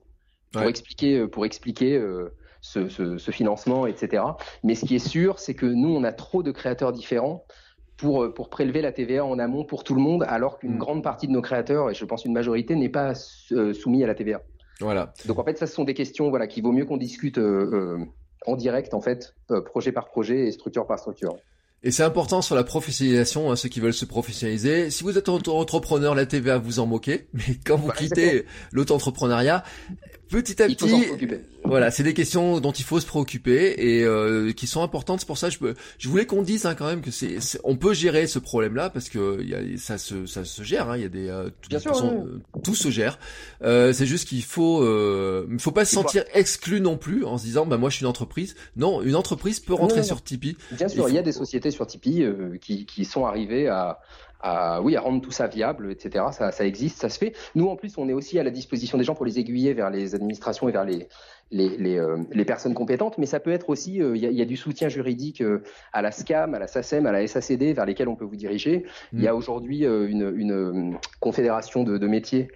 pour 0.51 0.63
expliquer 0.63 1.27
pour 1.27 1.45
expliquer 1.45 2.01
ce, 2.61 2.89
ce, 2.89 3.17
ce, 3.17 3.31
financement, 3.31 3.85
etc. 3.85 4.23
Mais 4.63 4.75
ce 4.75 4.85
qui 4.85 4.95
est 4.95 5.07
sûr, 5.07 5.39
c'est 5.39 5.53
que 5.53 5.65
nous, 5.65 5.89
on 5.89 6.03
a 6.03 6.11
trop 6.11 6.43
de 6.43 6.51
créateurs 6.51 6.91
différents 6.91 7.45
pour, 7.97 8.23
euh, 8.23 8.33
pour 8.33 8.49
prélever 8.49 8.81
la 8.81 8.91
TVA 8.91 9.25
en 9.25 9.39
amont 9.39 9.63
pour 9.63 9.83
tout 9.83 9.95
le 9.95 10.01
monde, 10.01 10.25
alors 10.27 10.59
qu'une 10.59 10.75
mm. 10.75 10.79
grande 10.79 11.03
partie 11.03 11.27
de 11.27 11.31
nos 11.31 11.41
créateurs, 11.41 11.89
et 11.89 11.93
je 11.93 12.05
pense 12.05 12.25
une 12.25 12.33
majorité, 12.33 12.75
n'est 12.75 12.89
pas 12.89 13.13
euh, 13.51 13.73
soumis 13.73 14.03
à 14.03 14.07
la 14.07 14.15
TVA. 14.15 14.41
Voilà. 14.79 15.13
Donc 15.25 15.39
en 15.39 15.43
fait, 15.43 15.57
ça, 15.57 15.67
ce 15.67 15.73
sont 15.73 15.83
des 15.83 15.93
questions 15.93 16.29
voilà, 16.29 16.47
qu'il 16.47 16.63
vaut 16.63 16.71
mieux 16.71 16.85
qu'on 16.85 16.97
discute 16.97 17.37
euh, 17.37 17.97
euh, 17.99 18.05
en 18.45 18.55
direct, 18.55 18.93
en 18.93 19.01
fait, 19.01 19.35
projet 19.65 19.91
par 19.91 20.07
projet 20.07 20.47
et 20.47 20.51
structure 20.51 20.87
par 20.87 20.99
structure. 20.99 21.35
Et 21.81 21.91
c'est 21.91 22.03
important 22.03 22.41
sur 22.41 22.55
la 22.55 22.65
professionnalisation, 22.65 23.51
hein, 23.51 23.55
ceux 23.55 23.69
qui 23.69 23.79
veulent 23.79 23.93
se 23.93 24.05
professionnaliser. 24.05 24.89
Si 24.89 25.03
vous 25.03 25.17
êtes 25.17 25.29
entrepreneur, 25.29 26.13
la 26.13 26.25
TVA 26.25 26.57
vous 26.57 26.79
en 26.79 26.85
moquez, 26.85 27.27
mais 27.33 27.57
quand 27.65 27.77
vous 27.77 27.87
bah, 27.87 27.93
quittez 27.97 28.45
l'auto-entrepreneuriat, 28.71 29.63
petit 30.29 30.61
à 30.61 30.67
petit, 30.67 31.05
voilà, 31.65 31.91
c'est 31.91 32.03
des 32.03 32.13
questions 32.13 32.59
dont 32.59 32.71
il 32.71 32.83
faut 32.83 32.99
se 32.99 33.05
préoccuper 33.05 33.75
et 33.77 34.03
euh, 34.03 34.51
qui 34.53 34.65
sont 34.65 34.81
importantes. 34.81 35.19
C'est 35.19 35.25
pour 35.27 35.37
ça 35.37 35.49
que 35.49 35.55
je, 35.55 35.73
je 35.97 36.09
voulais 36.09 36.25
qu'on 36.25 36.41
dise 36.41 36.65
hein, 36.65 36.75
quand 36.75 36.87
même 36.87 37.01
que 37.01 37.11
c'est, 37.11 37.37
on 37.63 37.75
peut 37.75 37.93
gérer 37.93 38.27
ce 38.27 38.39
problème-là 38.39 38.89
parce 38.89 39.09
que 39.09 39.43
y 39.43 39.53
a, 39.53 39.59
ça 39.77 39.97
se 39.97 40.25
ça 40.25 40.45
se 40.45 40.63
gère. 40.63 40.89
Hein, 40.89 40.97
il 40.97 41.01
y 41.03 41.05
a 41.05 41.09
des 41.09 41.27
euh, 41.27 41.49
Bien 41.69 41.79
sûr, 41.79 41.95
euh, 42.03 42.41
tout 42.63 42.75
se 42.75 42.89
gère. 42.89 43.19
Euh, 43.61 43.91
c'est 43.93 44.05
juste 44.05 44.27
qu'il 44.29 44.43
faut 44.43 44.81
euh, 44.83 45.47
il 45.51 45.59
faut 45.59 45.71
pas 45.71 45.85
se 45.85 45.93
sentir 45.95 46.23
exclu 46.33 46.79
non 46.79 46.97
plus 46.97 47.25
en 47.25 47.37
se 47.37 47.43
disant 47.43 47.65
bah 47.65 47.77
moi 47.77 47.89
je 47.89 47.97
suis 47.97 48.03
une 48.03 48.09
entreprise. 48.09 48.55
Non, 48.77 49.01
une 49.01 49.15
entreprise 49.15 49.59
peut 49.59 49.73
rentrer 49.73 50.03
sur 50.03 50.23
Tipeee. 50.23 50.55
Bien 50.71 50.87
sûr, 50.87 51.07
il, 51.09 51.13
il 51.13 51.15
y 51.15 51.19
a 51.19 51.23
des 51.23 51.31
sociétés 51.31 51.71
sur 51.71 51.85
Tipeee 51.85 52.25
qui 52.61 52.85
qui 52.85 53.05
sont 53.05 53.25
arrivées 53.25 53.67
à 53.67 53.99
à, 54.39 54.81
oui, 54.81 54.95
à 54.95 55.01
rendre 55.01 55.21
tout 55.21 55.31
ça 55.31 55.47
viable, 55.47 55.91
etc. 55.91 56.25
Ça, 56.31 56.51
ça 56.51 56.65
existe, 56.65 56.99
ça 56.99 57.09
se 57.09 57.17
fait. 57.17 57.33
Nous, 57.55 57.67
en 57.67 57.75
plus, 57.75 57.97
on 57.97 58.07
est 58.07 58.13
aussi 58.13 58.39
à 58.39 58.43
la 58.43 58.51
disposition 58.51 58.97
des 58.97 59.03
gens 59.03 59.15
pour 59.15 59.25
les 59.25 59.39
aiguiller 59.39 59.73
vers 59.73 59.89
les 59.89 60.15
administrations 60.15 60.69
et 60.69 60.71
vers 60.71 60.85
les, 60.85 61.07
les, 61.51 61.77
les, 61.77 61.97
euh, 61.97 62.17
les 62.31 62.45
personnes 62.45 62.73
compétentes, 62.73 63.17
mais 63.17 63.25
ça 63.25 63.39
peut 63.39 63.51
être 63.51 63.69
aussi, 63.69 64.01
euh, 64.01 64.15
il 64.15 64.21
y, 64.21 64.27
a, 64.27 64.31
y, 64.31 64.41
a, 64.41 64.45
du 64.45 64.55
soutien 64.55 64.87
juridique 64.87 65.41
euh, 65.41 65.63
à 65.93 66.01
la 66.01 66.11
SCAM, 66.11 66.53
à 66.53 66.59
la 66.59 66.67
SACEM, 66.67 67.05
à 67.05 67.11
la 67.11 67.25
SACD, 67.25 67.73
vers 67.73 67.85
lesquels 67.85 68.07
on 68.07 68.15
peut 68.15 68.25
vous 68.25 68.35
diriger. 68.35 68.85
Il 69.13 69.21
y 69.21 69.27
a 69.27 69.33
mm. 69.33 69.37
aujourd'hui 69.37 69.85
une, 69.85 70.33
une, 70.35 70.97
confédération 71.19 71.83
de, 71.83 71.97
de 71.97 72.07
métiers 72.07 72.49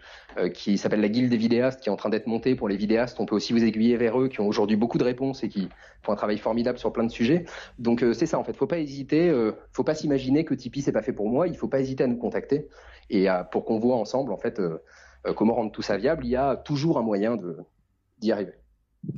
qui 0.53 0.77
s'appelle 0.77 1.01
la 1.01 1.10
Guilde 1.10 1.30
des 1.30 1.38
vidéastes, 1.38 1.81
qui 1.81 1.89
est 1.89 1.91
en 1.91 1.95
train 1.95 2.10
d'être 2.10 2.27
montée 2.27 2.55
pour 2.55 2.68
les 2.68 2.77
vidéastes. 2.77 3.19
On 3.19 3.26
peut 3.26 3.35
aussi 3.35 3.53
vous 3.53 3.64
aiguiller 3.64 3.97
vers 3.97 4.19
eux, 4.19 4.27
qui 4.27 4.41
ont 4.41 4.47
aujourd'hui 4.47 4.76
beaucoup 4.76 4.97
de 4.97 5.03
réponses 5.03 5.43
et 5.43 5.49
qui 5.49 5.69
font 6.01 6.11
un 6.11 6.15
travail 6.15 6.38
formidable 6.38 6.77
sur 6.77 6.91
plein 6.91 7.03
de 7.03 7.11
sujets. 7.11 7.45
Donc 7.80 8.03
c'est 8.14 8.26
ça, 8.26 8.39
en 8.39 8.43
fait, 8.43 8.55
faut 8.55 8.68
pas 8.68 8.80
hésiter, 8.80 9.34
faut 9.72 9.84
pas 9.84 9.95
s'imaginer 9.95 10.45
que 10.45 10.53
Tipeee 10.53 10.81
c'est 10.81 10.91
pas 10.91 11.01
fait 11.01 11.14
pour 11.14 11.30
moi. 11.30 11.47
Il 11.47 11.57
faut 11.57 11.68
pas 11.68 11.80
hésiter 11.80 12.03
à 12.03 12.07
nous 12.07 12.18
contacter 12.18 12.68
et 13.10 13.27
à, 13.27 13.43
pour 13.43 13.65
qu'on 13.65 13.80
voit 13.80 13.95
ensemble, 13.95 14.31
en 14.34 14.38
fait, 14.38 14.61
comment 15.35 15.53
rendre 15.53 15.72
tout 15.72 15.81
ça 15.81 15.97
viable. 15.97 16.26
Il 16.26 16.31
y 16.31 16.35
a 16.35 16.55
toujours 16.55 16.97
un 16.97 17.03
moyen 17.03 17.38
d'y 18.19 18.31
arriver. 18.31 18.53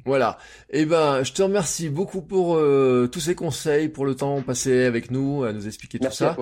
Voilà. 0.06 0.38
Eh 0.70 0.86
ben, 0.86 1.24
je 1.24 1.34
te 1.34 1.42
remercie 1.42 1.90
beaucoup 1.90 2.22
pour 2.22 2.56
euh, 2.56 3.08
tous 3.12 3.20
ces 3.20 3.36
conseils, 3.36 3.90
pour 3.90 4.06
le 4.06 4.16
temps 4.16 4.42
passé 4.42 4.84
avec 4.84 5.12
nous, 5.12 5.44
à 5.44 5.54
nous 5.54 5.68
expliquer 5.68 6.00
tout 6.00 6.12
ça. 6.12 6.38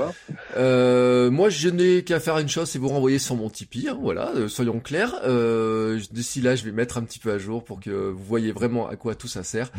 Euh, 0.57 1.31
moi, 1.31 1.49
je 1.49 1.69
n'ai 1.69 2.03
qu'à 2.03 2.19
faire 2.19 2.37
une 2.39 2.49
chose, 2.49 2.69
c'est 2.69 2.79
vous 2.79 2.89
renvoyer 2.89 3.19
sur 3.19 3.35
mon 3.35 3.49
Tipeee. 3.49 3.89
Hein, 3.89 3.97
voilà, 4.01 4.31
euh, 4.35 4.47
soyons 4.47 4.79
clairs. 4.79 5.15
Euh, 5.23 5.99
D'ici 6.11 6.41
là, 6.41 6.55
je 6.55 6.63
vais 6.65 6.71
mettre 6.71 6.97
un 6.97 7.03
petit 7.03 7.19
peu 7.19 7.31
à 7.31 7.37
jour 7.37 7.63
pour 7.63 7.79
que 7.79 7.89
vous 7.89 8.23
voyez 8.23 8.51
vraiment 8.51 8.87
à 8.87 8.95
quoi 8.95 9.15
tout 9.15 9.27
ça 9.27 9.43
sert. 9.43 9.71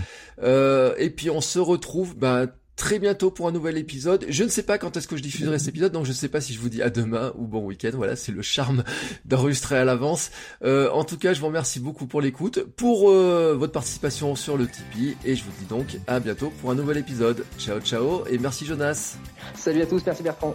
et 0.43 1.11
puis, 1.11 1.31
on 1.31 1.41
se 1.41 1.59
retrouve 1.59 2.17
ben, 2.17 2.49
très 2.77 2.99
bientôt 2.99 3.31
pour 3.31 3.49
un 3.49 3.53
nouvel 3.53 3.79
épisode. 3.79 4.27
Je 4.29 4.45
ne 4.45 4.49
sais 4.49 4.63
pas 4.63 4.79
quand 4.79 4.97
est-ce 4.97 5.09
que 5.09 5.17
je 5.17 5.23
diffuserai 5.23 5.59
cet 5.59 5.69
épisode, 5.69 5.93
donc 5.93 6.05
je 6.05 6.11
ne 6.11 6.15
sais 6.15 6.29
pas 6.29 6.41
si 6.41 6.55
je 6.55 6.61
vous 6.61 6.69
dis 6.69 6.83
à 6.83 6.91
demain 6.91 7.33
ou 7.37 7.47
bon 7.47 7.65
week-end. 7.65 7.91
Voilà, 7.95 8.17
c'est 8.17 8.33
le 8.33 8.43
charme 8.43 8.85
d'enregistrer 9.25 9.77
à 9.77 9.85
l'avance. 9.85 10.31
Euh, 10.65 10.91
en 10.91 11.05
tout 11.05 11.19
cas, 11.19 11.35
je 11.35 11.41
vous 11.41 11.47
remercie 11.47 11.81
beaucoup 11.81 12.07
pour 12.07 12.21
l'écoute, 12.21 12.63
pour 12.77 13.11
euh, 13.11 13.55
votre 13.55 13.73
participation 13.73 14.35
sur 14.35 14.57
le 14.57 14.67
Tipeee, 14.67 15.17
et 15.25 15.37
je 15.37 15.45
vous 15.45 15.53
dis 15.59 15.67
donc 15.67 15.99
à 16.07 16.21
bientôt 16.21 16.53
pour 16.61 16.71
un 16.71 16.75
nouvel 16.75 16.99
épisode. 16.99 17.45
Ciao, 17.59 17.81
ciao, 17.81 18.27
et 18.29 18.39
merci 18.39 18.67
Jonas. 18.67 19.17
Salut 19.55 19.83
à 19.83 19.87
tous, 19.87 20.03
merci 20.05 20.23
Bertrand. 20.23 20.55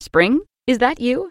Spring? 0.00 0.40
Is 0.66 0.78
that 0.78 1.00
you? 1.00 1.30